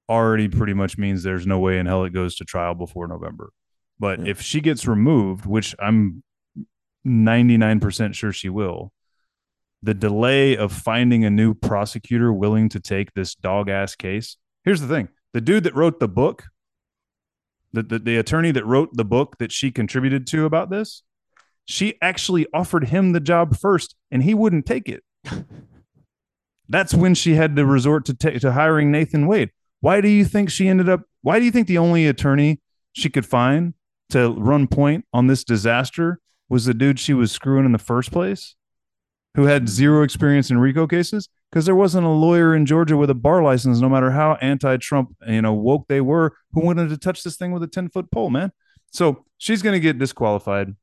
already 0.09 0.47
pretty 0.47 0.73
much 0.73 0.97
means 0.97 1.21
there's 1.21 1.45
no 1.45 1.59
way 1.59 1.77
in 1.77 1.85
hell 1.85 2.03
it 2.03 2.11
goes 2.13 2.35
to 2.35 2.43
trial 2.43 2.73
before 2.73 3.07
November. 3.07 3.51
But 3.99 4.19
Yeah. 4.21 4.31
if 4.31 4.41
she 4.41 4.59
gets 4.59 4.87
removed, 4.87 5.45
which 5.45 5.75
I'm 5.77 6.23
99% 7.05 8.15
sure 8.15 8.31
she 8.33 8.49
will, 8.49 8.91
the 9.83 9.93
delay 9.93 10.57
of 10.57 10.71
finding 10.71 11.23
a 11.25 11.29
new 11.29 11.53
prosecutor 11.53 12.33
willing 12.33 12.69
to 12.69 12.79
take 12.79 13.13
this 13.13 13.35
dog 13.35 13.69
ass 13.69 13.95
case. 13.95 14.37
Here's 14.63 14.81
the 14.81 14.87
thing 14.87 15.09
the 15.33 15.41
dude 15.41 15.63
that 15.65 15.75
wrote 15.75 15.99
the 15.99 16.07
book, 16.07 16.45
the, 17.75 17.83
the, 17.83 17.99
the 17.99 18.17
attorney 18.17 18.51
that 18.51 18.65
wrote 18.65 18.89
the 18.93 19.05
book 19.05 19.37
that 19.39 19.51
she 19.51 19.71
contributed 19.71 20.25
to 20.27 20.45
about 20.45 20.69
this, 20.69 21.03
she 21.65 21.95
actually 22.01 22.47
offered 22.53 22.89
him 22.89 23.11
the 23.11 23.19
job 23.19 23.57
first 23.57 23.95
and 24.11 24.23
he 24.23 24.33
wouldn't 24.33 24.65
take 24.65 24.87
it. 24.87 25.03
That's 26.69 26.93
when 26.93 27.13
she 27.13 27.35
had 27.35 27.55
to 27.55 27.65
resort 27.65 28.05
to, 28.05 28.13
ta- 28.13 28.39
to 28.39 28.51
hiring 28.51 28.91
Nathan 28.91 29.27
Wade. 29.27 29.51
Why 29.81 30.01
do 30.01 30.07
you 30.07 30.25
think 30.25 30.49
she 30.49 30.67
ended 30.67 30.89
up? 30.89 31.01
Why 31.21 31.37
do 31.37 31.45
you 31.45 31.51
think 31.51 31.67
the 31.67 31.77
only 31.77 32.07
attorney 32.07 32.59
she 32.93 33.09
could 33.09 33.25
find 33.25 33.73
to 34.09 34.31
run 34.31 34.67
point 34.67 35.05
on 35.13 35.27
this 35.27 35.43
disaster 35.43 36.19
was 36.49 36.65
the 36.65 36.73
dude 36.73 36.99
she 36.99 37.13
was 37.13 37.31
screwing 37.31 37.65
in 37.65 37.71
the 37.71 37.77
first 37.77 38.11
place, 38.11 38.55
who 39.35 39.43
had 39.43 39.69
zero 39.69 40.01
experience 40.01 40.49
in 40.49 40.57
RICO 40.57 40.87
cases? 40.87 41.29
Because 41.51 41.65
there 41.65 41.75
wasn't 41.75 42.05
a 42.05 42.09
lawyer 42.09 42.53
in 42.53 42.65
Georgia 42.65 42.97
with 42.97 43.09
a 43.09 43.15
bar 43.15 43.41
license, 43.41 43.79
no 43.79 43.87
matter 43.87 44.11
how 44.11 44.33
anti-Trump, 44.41 45.15
you 45.27 45.41
know, 45.41 45.53
woke 45.53 45.87
they 45.87 46.01
were, 46.01 46.35
who 46.51 46.61
wanted 46.65 46.89
to 46.89 46.97
touch 46.97 47.23
this 47.23 47.37
thing 47.37 47.51
with 47.51 47.63
a 47.63 47.67
ten-foot 47.67 48.11
pole, 48.11 48.29
man. 48.29 48.51
So 48.91 49.25
she's 49.37 49.61
going 49.61 49.73
to 49.73 49.79
get 49.79 49.97
disqualified. 49.97 50.75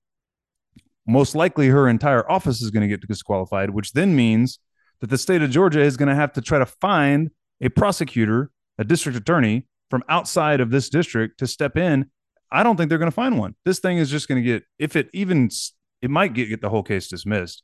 Most 1.07 1.35
likely, 1.35 1.69
her 1.69 1.89
entire 1.89 2.31
office 2.31 2.63
is 2.63 2.71
going 2.71 2.89
to 2.89 2.89
get 2.89 3.07
disqualified, 3.07 3.71
which 3.71 3.93
then 3.93 4.15
means 4.17 4.61
that 5.01 5.11
the 5.11 5.19
state 5.19 5.43
of 5.43 5.51
Georgia 5.51 5.81
is 5.81 5.97
going 5.97 6.09
to 6.09 6.15
have 6.15 6.33
to 6.35 6.41
try 6.41 6.59
to 6.59 6.67
find 6.67 7.31
a 7.61 7.69
prosecutor, 7.69 8.51
a 8.79 8.85
district 8.85 9.19
attorney 9.19 9.67
from 9.91 10.05
outside 10.09 10.61
of 10.61 10.71
this 10.71 10.89
district 10.89 11.39
to 11.41 11.47
step 11.47 11.77
in. 11.77 12.11
I 12.51 12.63
don't 12.63 12.77
think 12.77 12.89
they're 12.89 12.99
going 12.99 13.11
to 13.11 13.15
find 13.15 13.39
one. 13.39 13.57
This 13.65 13.79
thing 13.81 13.99
is 13.99 14.11
just 14.11 14.29
going 14.29 14.43
to 14.43 14.47
get, 14.47 14.63
if 14.79 14.95
it 14.95 15.11
even, 15.13 15.51
it 16.01 16.11
might 16.11 16.35
get, 16.35 16.49
get 16.49 16.61
the 16.61 16.71
whole 16.71 16.83
case 16.83 17.09
dismissed. 17.09 17.63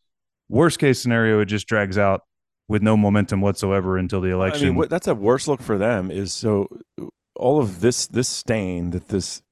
Worst 0.49 0.79
case 0.79 1.01
scenario, 1.01 1.41
it 1.41 1.47
just 1.47 1.69
drags 1.69 1.97
out 1.97 2.23
with 2.69 2.83
no 2.83 2.97
momentum 2.97 3.41
whatsoever 3.41 3.97
until 3.97 4.21
the 4.21 4.31
election. 4.31 4.69
I 4.69 4.73
mean, 4.73 4.89
that's 4.89 5.09
a 5.09 5.15
worse 5.15 5.49
look 5.49 5.63
for 5.63 5.79
them. 5.79 6.11
Is 6.11 6.33
so 6.33 6.69
all 7.35 7.61
of 7.61 7.81
this 7.81 8.07
this 8.07 8.29
stain 8.29 8.91
that 8.91 9.09
this 9.09 9.43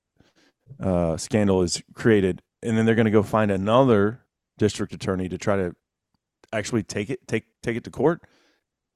uh, 0.80 1.16
scandal 1.16 1.62
is 1.62 1.82
created, 1.94 2.42
and 2.62 2.76
then 2.76 2.86
they're 2.86 2.94
going 2.94 3.06
to 3.06 3.10
go 3.10 3.22
find 3.22 3.50
another 3.50 4.20
district 4.58 4.92
attorney 4.92 5.28
to 5.28 5.38
try 5.38 5.56
to 5.56 5.74
actually 6.52 6.82
take 6.82 7.10
it 7.10 7.26
take 7.26 7.44
take 7.62 7.76
it 7.76 7.84
to 7.84 7.90
court. 7.90 8.22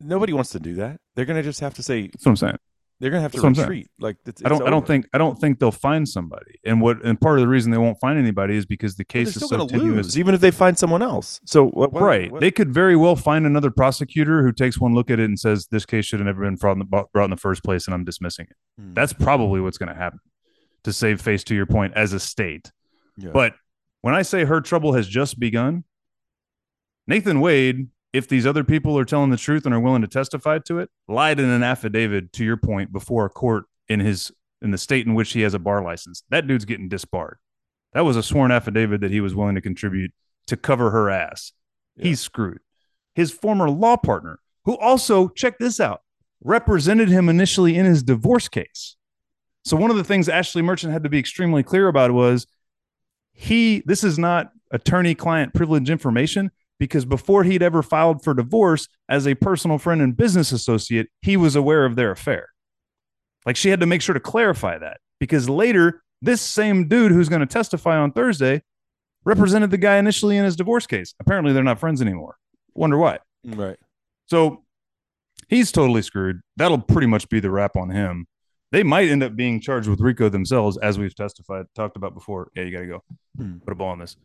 Nobody 0.01 0.33
wants 0.33 0.51
to 0.51 0.61
do 0.61 0.75
that. 0.75 1.01
They're 1.15 1.27
going 1.27 1.37
to 1.37 1.43
just 1.43 1.61
have 1.61 1.75
to 1.75 1.83
say 1.83 2.09
That's 2.09 2.25
what 2.25 2.33
I'm 2.33 2.37
saying. 2.37 2.59
They're 3.01 3.11
going 3.11 3.19
to 3.21 3.23
have 3.23 3.33
to 3.33 3.39
That's 3.39 3.45
what 3.45 3.57
saying. 3.57 3.69
retreat. 3.69 3.91
Like 3.99 4.17
it's, 4.27 4.45
I 4.45 4.49
don't. 4.51 4.63
I 4.67 4.71
don't 4.71 4.87
think. 4.87 5.07
I 5.15 5.19
don't 5.19 5.39
think 5.41 5.59
they'll 5.59 5.73
find 5.73 6.07
somebody. 6.09 6.61
And 6.65 6.81
what? 6.81 7.03
And 7.05 7.21
part 7.21 7.39
of 7.39 7.43
the 7.43 7.49
reason 7.49 7.71
they 7.73 7.79
won't 7.79 7.99
find 7.99 8.19
anybody 8.19 8.57
is 8.57 8.67
because 8.67 8.97
the 8.97 9.05
case 9.05 9.35
is 9.37 9.49
so 9.49 9.67
tenuous. 9.67 10.07
lose, 10.07 10.19
even 10.19 10.35
if 10.35 10.41
they 10.41 10.51
find 10.51 10.79
someone 10.79 11.01
else. 11.03 11.41
So 11.47 11.67
what, 11.69 11.93
what- 11.93 12.03
right. 12.03 12.31
what- 12.31 12.41
They 12.41 12.51
could 12.51 12.73
very 12.73 12.97
well 12.97 13.17
find 13.17 13.47
another 13.47 13.71
prosecutor 13.71 14.43
who 14.43 14.53
takes 14.53 14.79
one 14.79 14.95
look 14.95 15.11
at 15.11 15.19
it 15.19 15.25
and 15.25 15.39
says 15.41 15.67
this 15.71 15.87
case 15.87 16.05
should 16.05 16.21
have 16.21 16.27
never 16.27 16.43
been 16.45 16.57
brought 16.57 16.73
in 16.73 16.79
the, 16.81 16.85
brought 17.13 17.25
in 17.25 17.31
the 17.31 17.37
first 17.37 17.65
place, 17.65 17.87
and 17.87 17.95
I'm 17.95 18.05
dismissing 18.05 18.47
it. 18.51 18.57
Hmm. 18.81 18.95
That's 18.95 19.13
probably 19.13 19.61
what's 19.61 19.79
going 19.79 19.89
to 19.89 19.95
happen 19.95 20.21
to 20.85 20.93
save 20.93 21.21
face. 21.21 21.43
To 21.45 21.55
your 21.55 21.67
point, 21.67 21.95
as 21.97 22.13
a 22.13 22.21
state, 22.21 22.71
Yeah. 23.17 23.31
but 23.33 23.55
when 24.03 24.15
I 24.15 24.23
say 24.23 24.45
her 24.45 24.61
trouble 24.61 24.93
has 24.93 25.09
just 25.09 25.39
begun, 25.41 25.85
Nathan 27.07 27.41
Wade, 27.41 27.89
if 28.13 28.29
these 28.29 28.47
other 28.47 28.65
people 28.65 28.99
are 28.99 29.05
telling 29.05 29.31
the 29.31 29.37
truth 29.37 29.65
and 29.67 29.75
are 29.75 29.81
willing 29.81 30.03
to 30.03 30.09
testify 30.09 30.59
to 30.61 30.79
it, 30.79 30.91
lied 31.09 31.39
in 31.39 31.49
an 31.49 31.63
affidavit. 31.63 32.33
To 32.35 32.45
your 32.45 32.57
point, 32.57 32.93
before 32.93 33.25
a 33.27 33.31
court 33.31 33.65
in 33.89 34.01
his 34.01 34.33
in 34.63 34.71
the 34.73 34.79
state 34.79 35.07
in 35.07 35.15
which 35.15 35.33
he 35.33 35.41
has 35.43 35.55
a 35.55 35.59
bar 35.59 35.83
license, 35.83 36.23
that 36.31 36.47
dude's 36.47 36.65
getting 36.65 36.89
disbarred. 36.89 37.39
That 37.93 38.05
was 38.05 38.17
a 38.17 38.23
sworn 38.23 38.51
affidavit 38.51 39.01
that 39.01 39.11
he 39.11 39.21
was 39.21 39.35
willing 39.35 39.55
to 39.55 39.61
contribute 39.61 40.13
to 40.47 40.57
cover 40.57 40.91
her 40.91 41.11
ass. 41.11 41.53
He's 41.97 42.21
screwed. 42.21 42.61
His 43.15 43.33
former 43.33 43.69
law 43.69 43.97
partner, 43.97 44.41
who 44.65 44.77
also, 44.77 45.29
check 45.29 45.59
this 45.59 45.81
out, 45.81 46.03
represented 46.43 47.09
him 47.09 47.29
initially 47.29 47.77
in 47.77 47.87
his 47.87 48.03
divorce 48.03 48.49
case. 48.49 48.97
So 49.65 49.77
one 49.77 49.91
of 49.91 49.97
the 49.97 50.05
things 50.05 50.29
Ashley 50.29 50.63
Merchant 50.63 50.93
had 50.93 51.03
to 51.03 51.09
be 51.09 51.19
extremely 51.19 51.63
clear 51.63 51.89
about 51.89 52.13
was 52.13 52.47
he 53.33 53.83
this 53.87 54.05
is 54.05 54.19
not 54.19 54.51
attorney 54.71 55.15
client 55.15 55.55
privilege 55.55 55.91
information 55.91 56.51
because 56.81 57.05
before 57.05 57.45
he'd 57.45 57.63
ever 57.63 57.83
filed 57.83 58.25
for 58.25 58.35
divorce 58.35 58.89
as 59.09 59.29
a 59.29 59.35
personal 59.37 59.79
friend 59.79 60.01
and 60.01 60.17
business 60.17 60.51
associate, 60.51 61.09
he 61.21 61.37
was 61.37 61.55
aware 61.55 61.85
of 61.85 61.95
their 61.95 62.11
affair. 62.11 62.49
Like 63.47 63.55
she 63.55 63.69
had 63.69 63.81
to 63.81 63.87
make 63.87 64.03
sure 64.03 64.15
to 64.15 64.21
clarify 64.21 64.79
that 64.79 64.99
because 65.21 65.49
later 65.49 66.03
this 66.23 66.41
same 66.41 66.89
dude 66.89 67.13
who's 67.13 67.29
going 67.29 67.41
to 67.41 67.47
testify 67.47 67.97
on 67.99 68.13
Thursday 68.13 68.63
represented 69.25 69.71
the 69.71 69.79
guy 69.79 69.99
initially 69.99 70.39
in 70.39 70.45
his 70.45 70.57
divorce 70.57 70.87
case. 70.87 71.15
Apparently 71.21 71.53
they're 71.53 71.63
not 71.63 71.79
friends 71.79 72.01
anymore. 72.01 72.37
Wonder 72.75 72.97
why. 72.97 73.19
right. 73.45 73.77
So 74.27 74.65
he's 75.49 75.71
totally 75.73 76.03
screwed. 76.03 76.41
That'll 76.57 76.79
pretty 76.79 77.07
much 77.07 77.29
be 77.29 77.41
the 77.41 77.51
wrap 77.51 77.77
on 77.77 77.91
him. 77.91 78.27
They 78.73 78.83
might 78.85 79.09
end 79.09 79.23
up 79.23 79.37
being 79.37 79.61
charged 79.61 79.89
with 79.89 80.01
RICO 80.01 80.29
themselves, 80.29 80.79
as 80.79 80.99
we've 80.99 81.15
testified, 81.15 81.67
talked 81.75 81.97
about 81.97 82.15
before. 82.15 82.51
Yeah, 82.55 82.63
you 82.63 82.71
got 82.71 82.81
to 82.81 82.87
go. 82.87 83.05
Hmm. 83.37 83.59
Put 83.59 83.73
a 83.73 83.75
ball 83.75 83.89
on 83.89 83.99
this. 83.99 84.17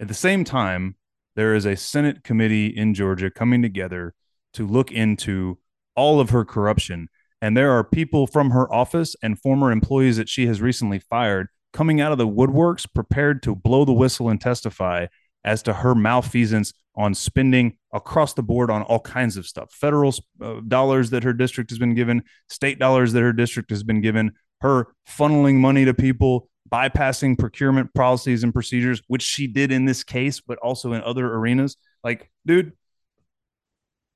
At 0.00 0.08
the 0.08 0.14
same 0.14 0.44
time, 0.44 0.96
there 1.36 1.54
is 1.54 1.64
a 1.64 1.76
Senate 1.76 2.24
committee 2.24 2.66
in 2.66 2.94
Georgia 2.94 3.30
coming 3.30 3.62
together 3.62 4.14
to 4.54 4.66
look 4.66 4.90
into 4.90 5.58
all 5.96 6.20
of 6.20 6.30
her 6.30 6.44
corruption. 6.44 7.08
And 7.40 7.56
there 7.56 7.72
are 7.72 7.84
people 7.84 8.26
from 8.26 8.50
her 8.50 8.72
office 8.72 9.16
and 9.22 9.38
former 9.38 9.72
employees 9.72 10.16
that 10.16 10.28
she 10.28 10.46
has 10.46 10.60
recently 10.60 10.98
fired 10.98 11.48
coming 11.72 12.00
out 12.00 12.12
of 12.12 12.18
the 12.18 12.28
woodworks 12.28 12.86
prepared 12.92 13.42
to 13.42 13.54
blow 13.54 13.84
the 13.84 13.92
whistle 13.92 14.28
and 14.28 14.40
testify 14.40 15.06
as 15.44 15.62
to 15.62 15.72
her 15.72 15.94
malfeasance 15.94 16.72
on 16.94 17.14
spending 17.14 17.76
across 17.92 18.34
the 18.34 18.42
board 18.42 18.70
on 18.70 18.82
all 18.82 19.00
kinds 19.00 19.36
of 19.36 19.46
stuff 19.46 19.72
federal 19.72 20.14
uh, 20.40 20.60
dollars 20.68 21.10
that 21.10 21.24
her 21.24 21.32
district 21.32 21.70
has 21.70 21.78
been 21.78 21.94
given, 21.94 22.22
state 22.48 22.78
dollars 22.78 23.12
that 23.12 23.22
her 23.22 23.32
district 23.32 23.70
has 23.70 23.82
been 23.82 24.00
given, 24.00 24.32
her 24.60 24.88
funneling 25.08 25.56
money 25.56 25.84
to 25.84 25.94
people, 25.94 26.48
bypassing 26.72 27.38
procurement 27.38 27.92
policies 27.94 28.42
and 28.42 28.52
procedures, 28.52 29.02
which 29.06 29.22
she 29.22 29.46
did 29.46 29.70
in 29.70 29.84
this 29.84 30.02
case, 30.02 30.40
but 30.40 30.58
also 30.58 30.92
in 30.92 31.02
other 31.02 31.26
arenas. 31.26 31.76
Like, 32.02 32.30
dude, 32.46 32.72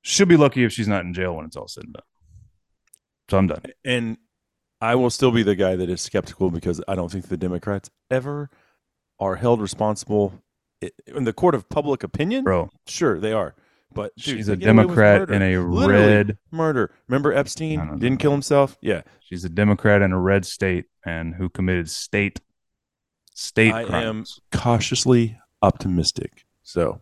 she'll 0.02 0.26
be 0.26 0.36
lucky 0.36 0.64
if 0.64 0.72
she's 0.72 0.88
not 0.88 1.04
in 1.04 1.12
jail 1.12 1.34
when 1.34 1.44
it's 1.44 1.56
all 1.56 1.68
said 1.68 1.84
and 1.84 1.92
done. 1.92 2.02
So 3.28 3.38
I'm 3.38 3.46
done. 3.48 3.62
And 3.84 4.16
I 4.80 4.94
will 4.94 5.10
still 5.10 5.30
be 5.30 5.42
the 5.42 5.54
guy 5.54 5.76
that 5.76 5.90
is 5.90 6.00
skeptical 6.00 6.50
because 6.50 6.80
I 6.86 6.94
don't 6.94 7.10
think 7.10 7.28
the 7.28 7.36
Democrats 7.36 7.90
ever 8.10 8.50
are 9.18 9.36
held 9.36 9.60
responsible 9.60 10.42
in 10.80 11.24
the 11.24 11.32
court 11.32 11.54
of 11.54 11.68
public 11.68 12.02
opinion. 12.02 12.44
Bro, 12.44 12.70
Sure, 12.86 13.18
they 13.18 13.32
are. 13.32 13.54
But 13.92 14.14
dude, 14.16 14.36
she's 14.36 14.48
a 14.48 14.56
get 14.56 14.68
away 14.68 14.84
with 14.84 14.96
Democrat 14.96 15.30
in 15.30 15.42
a 15.42 15.58
Literally, 15.58 16.06
red 16.06 16.38
murder. 16.50 16.90
Remember 17.08 17.32
Epstein 17.32 17.78
No, 17.78 17.84
no, 17.84 17.92
no, 17.92 17.98
didn't 17.98 18.18
kill 18.18 18.32
himself? 18.32 18.76
Yeah. 18.82 19.02
She's 19.20 19.44
a 19.44 19.48
Democrat 19.48 20.02
in 20.02 20.12
a 20.12 20.20
red 20.20 20.44
state 20.44 20.84
and 21.04 21.34
who 21.34 21.48
committed 21.48 21.88
state 21.90 22.40
state 23.34 23.72
I 23.72 23.82
am 23.82 23.86
crimes. 23.88 24.40
cautiously 24.52 25.38
optimistic. 25.62 26.44
So, 26.62 27.00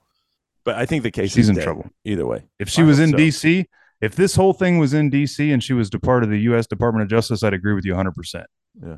but 0.64 0.76
I 0.76 0.86
think 0.86 1.02
the 1.02 1.10
case 1.10 1.32
She's 1.32 1.44
is 1.46 1.48
in 1.50 1.56
dead 1.56 1.64
trouble. 1.64 1.90
either 2.04 2.26
way. 2.26 2.44
If 2.58 2.68
she 2.68 2.82
I 2.82 2.84
was 2.84 2.98
in 2.98 3.10
so. 3.10 3.16
DC, 3.16 3.64
if 4.00 4.14
this 4.16 4.36
whole 4.36 4.52
thing 4.52 4.78
was 4.78 4.94
in 4.94 5.10
DC 5.10 5.52
and 5.52 5.62
she 5.62 5.72
was 5.72 5.90
a 5.94 5.98
part 5.98 6.22
of 6.22 6.30
the 6.30 6.38
U.S. 6.40 6.66
Department 6.66 7.02
of 7.02 7.08
Justice, 7.08 7.42
I'd 7.42 7.54
agree 7.54 7.74
with 7.74 7.84
you 7.84 7.94
100%. 7.94 8.44
Yeah. 8.82 8.96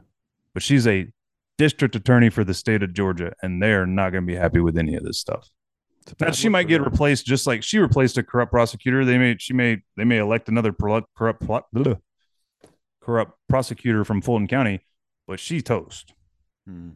But 0.54 0.62
she's 0.62 0.86
a 0.86 1.06
district 1.58 1.94
attorney 1.96 2.30
for 2.30 2.44
the 2.44 2.54
state 2.54 2.82
of 2.82 2.92
Georgia, 2.92 3.32
and 3.42 3.62
they're 3.62 3.86
not 3.86 4.10
going 4.10 4.24
to 4.24 4.26
be 4.26 4.36
happy 4.36 4.60
with 4.60 4.76
any 4.76 4.94
of 4.96 5.04
this 5.04 5.18
stuff. 5.18 5.50
It's 6.08 6.22
a 6.22 6.24
Now 6.26 6.30
she 6.32 6.48
might 6.48 6.68
get 6.68 6.78
them. 6.78 6.84
replaced 6.90 7.26
just 7.26 7.46
like 7.46 7.62
she 7.62 7.78
replaced 7.78 8.16
a 8.18 8.22
corrupt 8.22 8.52
prosecutor. 8.52 9.04
They 9.04 9.18
may 9.18 9.36
she 9.38 9.52
may 9.52 9.82
they 9.96 10.04
may 10.04 10.18
elect 10.18 10.48
another 10.48 10.72
pro- 10.72 11.02
corrupt 11.16 11.42
corrupt 13.00 13.38
prosecutor 13.48 14.04
from 14.04 14.20
Fulton 14.20 14.46
County, 14.48 14.80
but 15.26 15.40
she 15.40 15.60
toast. 15.60 16.12
Hmm. 16.66 16.90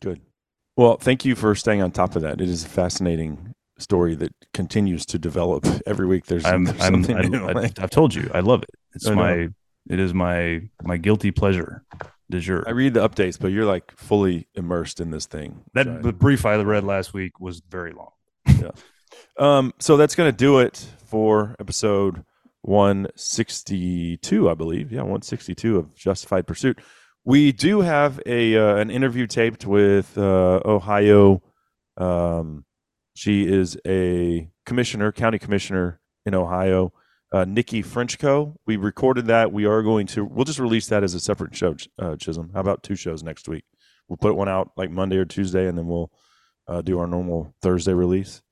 Good. 0.00 0.20
Well, 0.76 0.96
thank 0.96 1.24
you 1.24 1.34
for 1.34 1.54
staying 1.54 1.82
on 1.82 1.90
top 1.92 2.16
of 2.16 2.22
that. 2.22 2.40
It 2.40 2.48
is 2.48 2.64
a 2.64 2.68
fascinating 2.68 3.54
story 3.78 4.14
that 4.16 4.32
continues 4.54 5.04
to 5.06 5.18
develop 5.18 5.66
every 5.86 6.06
week. 6.06 6.26
There's, 6.26 6.44
I'm, 6.44 6.64
there's 6.64 6.80
I'm 6.80 7.04
something 7.04 7.16
I, 7.16 7.22
new. 7.22 7.46
I, 7.46 7.52
Like, 7.52 7.78
have 7.78 7.90
told 7.90 8.14
you 8.14 8.30
I 8.32 8.40
love 8.40 8.62
it. 8.62 8.70
It's 8.94 9.06
I 9.06 9.10
know. 9.10 9.16
my 9.16 9.48
it 9.90 9.98
is 10.00 10.14
my 10.14 10.62
my 10.82 10.96
guilty 10.96 11.30
pleasure 11.30 11.84
de 12.30 12.40
jour. 12.40 12.64
I 12.66 12.70
read 12.70 12.94
the 12.94 13.06
updates, 13.06 13.38
but 13.38 13.48
you're 13.48 13.64
like 13.66 13.92
fully 13.96 14.48
immersed 14.54 15.00
in 15.00 15.10
this 15.10 15.26
thing. 15.26 15.62
that 15.74 15.86
So- 15.86 15.98
the 16.02 16.12
brief 16.12 16.46
I 16.46 16.56
read 16.56 16.84
last 16.84 17.12
week 17.12 17.38
was 17.40 17.60
very 17.68 17.92
long. 17.92 18.10
Um, 19.38 19.72
so 19.78 19.96
that's 19.96 20.14
going 20.14 20.30
to 20.30 20.36
do 20.36 20.58
it 20.58 20.86
for 21.06 21.56
episode 21.58 22.24
162, 22.62 24.50
I 24.50 24.54
believe. 24.54 24.92
Yeah, 24.92 25.00
162 25.00 25.78
of 25.78 25.94
Justified 25.94 26.46
Pursuit. 26.46 26.78
We 27.24 27.52
do 27.52 27.80
have 27.82 28.20
a 28.26 28.56
uh, 28.56 28.76
an 28.76 28.90
interview 28.90 29.26
taped 29.26 29.64
with 29.66 30.16
uh, 30.18 30.60
Ohio. 30.64 31.42
Um, 31.96 32.64
she 33.14 33.46
is 33.46 33.76
a 33.86 34.48
commissioner, 34.66 35.12
county 35.12 35.38
commissioner 35.38 36.00
in 36.26 36.34
Ohio. 36.34 36.92
uh, 37.32 37.44
Niki 37.44 37.84
Frenchko. 37.84 38.56
We 38.66 38.76
recorded 38.76 39.26
that. 39.26 39.52
We 39.52 39.64
are 39.64 39.82
going 39.82 40.06
to. 40.08 40.24
We'll 40.24 40.44
just 40.44 40.58
release 40.58 40.88
that 40.88 41.02
as 41.02 41.14
a 41.14 41.20
separate 41.20 41.54
show. 41.56 41.76
Uh, 41.98 42.16
Chisholm. 42.16 42.50
How 42.52 42.60
about 42.60 42.82
two 42.82 42.94
shows 42.96 43.22
next 43.22 43.48
week? 43.48 43.64
We'll 44.08 44.18
put 44.18 44.36
one 44.36 44.48
out 44.48 44.72
like 44.76 44.90
Monday 44.90 45.16
or 45.16 45.24
Tuesday, 45.24 45.66
and 45.66 45.76
then 45.78 45.86
we'll 45.86 46.10
uh, 46.68 46.82
do 46.82 46.98
our 46.98 47.06
normal 47.06 47.54
Thursday 47.62 47.94
release. 47.94 48.42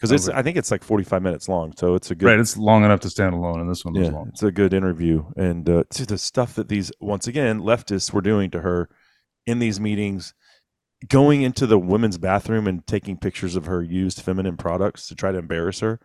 Because 0.00 0.12
it's, 0.12 0.28
I 0.28 0.42
think 0.42 0.56
it's 0.56 0.70
like 0.70 0.82
forty-five 0.82 1.22
minutes 1.22 1.46
long, 1.46 1.74
so 1.76 1.94
it's 1.94 2.10
a 2.10 2.14
good. 2.14 2.26
Right, 2.26 2.38
it's 2.40 2.56
long 2.56 2.84
enough 2.84 3.00
to 3.00 3.10
stand 3.10 3.34
alone, 3.34 3.60
and 3.60 3.68
this 3.68 3.84
one 3.84 3.92
was 3.92 4.08
yeah, 4.08 4.14
long. 4.14 4.28
it's 4.28 4.42
a 4.42 4.50
good 4.50 4.72
interview, 4.72 5.26
and 5.36 5.68
uh, 5.68 5.84
to 5.90 6.06
the 6.06 6.16
stuff 6.16 6.54
that 6.54 6.68
these 6.68 6.90
once 7.00 7.26
again 7.26 7.60
leftists 7.60 8.10
were 8.10 8.22
doing 8.22 8.50
to 8.52 8.60
her 8.62 8.88
in 9.46 9.58
these 9.58 9.78
meetings, 9.78 10.32
going 11.08 11.42
into 11.42 11.66
the 11.66 11.78
women's 11.78 12.16
bathroom 12.16 12.66
and 12.66 12.86
taking 12.86 13.18
pictures 13.18 13.56
of 13.56 13.66
her 13.66 13.82
used 13.82 14.22
feminine 14.22 14.56
products 14.56 15.06
to 15.08 15.14
try 15.14 15.32
to 15.32 15.38
embarrass 15.38 15.80
her. 15.80 16.00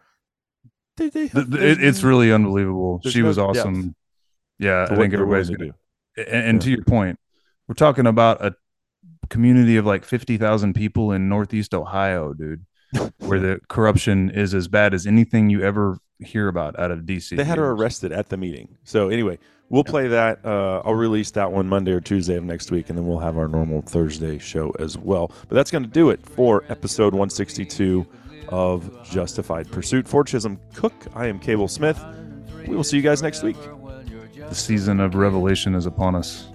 They, 0.97 1.09
they 1.09 1.27
have- 1.27 1.53
it, 1.53 1.81
it's 1.81 2.03
really 2.03 2.33
unbelievable. 2.33 2.99
She 3.05 3.21
no 3.21 3.27
was 3.27 3.37
depth 3.37 3.57
awesome. 3.59 3.95
Yeah, 4.59 4.87
I 4.89 4.95
think 4.95 5.13
everybody's 5.13 5.49
gonna. 5.49 5.65
do. 5.67 5.73
And, 6.17 6.27
and 6.27 6.61
to 6.61 6.69
your 6.69 6.83
point, 6.83 7.17
we're 7.67 7.75
talking 7.75 8.07
about 8.07 8.43
a 8.43 8.55
community 9.29 9.77
of 9.77 9.85
like 9.85 10.03
fifty 10.03 10.37
thousand 10.37 10.73
people 10.73 11.13
in 11.13 11.29
Northeast 11.29 11.73
Ohio, 11.73 12.33
dude, 12.33 12.65
where 13.19 13.39
the 13.39 13.59
corruption 13.67 14.29
is 14.29 14.53
as 14.53 14.67
bad 14.67 14.93
as 14.93 15.05
anything 15.05 15.49
you 15.49 15.61
ever 15.61 15.99
hear 16.19 16.47
about 16.47 16.79
out 16.79 16.91
of 16.91 16.99
DC. 16.99 17.35
They 17.35 17.43
had 17.43 17.57
her 17.57 17.71
arrested 17.71 18.11
at 18.11 18.29
the 18.29 18.37
meeting. 18.37 18.77
So 18.83 19.09
anyway, 19.09 19.37
we'll 19.69 19.83
play 19.83 20.07
that. 20.07 20.45
Uh, 20.45 20.81
I'll 20.85 20.95
release 20.95 21.31
that 21.31 21.51
one 21.51 21.67
Monday 21.67 21.91
or 21.91 22.01
Tuesday 22.01 22.35
of 22.35 22.43
next 22.43 22.71
week, 22.71 22.89
and 22.89 22.97
then 22.97 23.07
we'll 23.07 23.19
have 23.19 23.37
our 23.37 23.47
normal 23.47 23.81
Thursday 23.81 24.37
show 24.37 24.71
as 24.79 24.97
well. 24.97 25.31
But 25.47 25.55
that's 25.55 25.71
going 25.71 25.83
to 25.83 25.89
do 25.89 26.09
it 26.09 26.25
for 26.25 26.63
episode 26.69 27.13
162 27.13 28.05
of 28.49 29.05
Justified 29.09 29.71
Pursuit. 29.71 30.07
For 30.07 30.23
Chisholm 30.23 30.59
Cook, 30.73 30.93
I 31.13 31.27
am 31.27 31.39
Cable 31.39 31.67
Smith. 31.67 31.99
We 32.67 32.75
will 32.75 32.83
see 32.83 32.97
you 32.97 33.03
guys 33.03 33.21
next 33.21 33.43
week. 33.43 33.57
The 34.35 34.55
season 34.55 34.99
of 34.99 35.15
revelation 35.15 35.75
is 35.75 35.85
upon 35.85 36.15
us. 36.15 36.47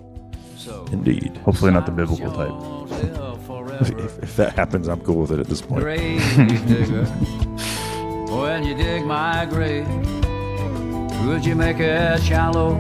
Indeed. 0.93 1.37
Hopefully, 1.39 1.73
not 1.73 1.87
the 1.87 1.93
biblical 1.93 2.31
type. 2.33 3.40
If, 3.81 4.23
if 4.23 4.37
that 4.37 4.55
happens, 4.55 4.89
I'm 4.89 5.01
cool 5.01 5.23
with 5.23 5.33
it 5.33 5.41
at 5.41 5.47
this 5.47 5.63
point. 5.63 5.83
grave 5.83 6.21
digger. 6.69 7.05
When 8.31 8.65
you 8.65 8.75
dig 8.75 9.05
my 9.05 9.47
grave, 9.47 9.87
would 11.27 11.45
you 11.45 11.55
make 11.55 11.79
it 11.79 12.23
shallow 12.23 12.77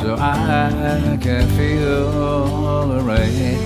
so 0.00 0.16
I 0.18 1.18
can 1.20 1.48
feel 1.56 2.88
the 2.88 3.00
rain? 3.02 3.58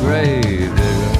Grave 0.00 0.74
digger. 0.76 1.15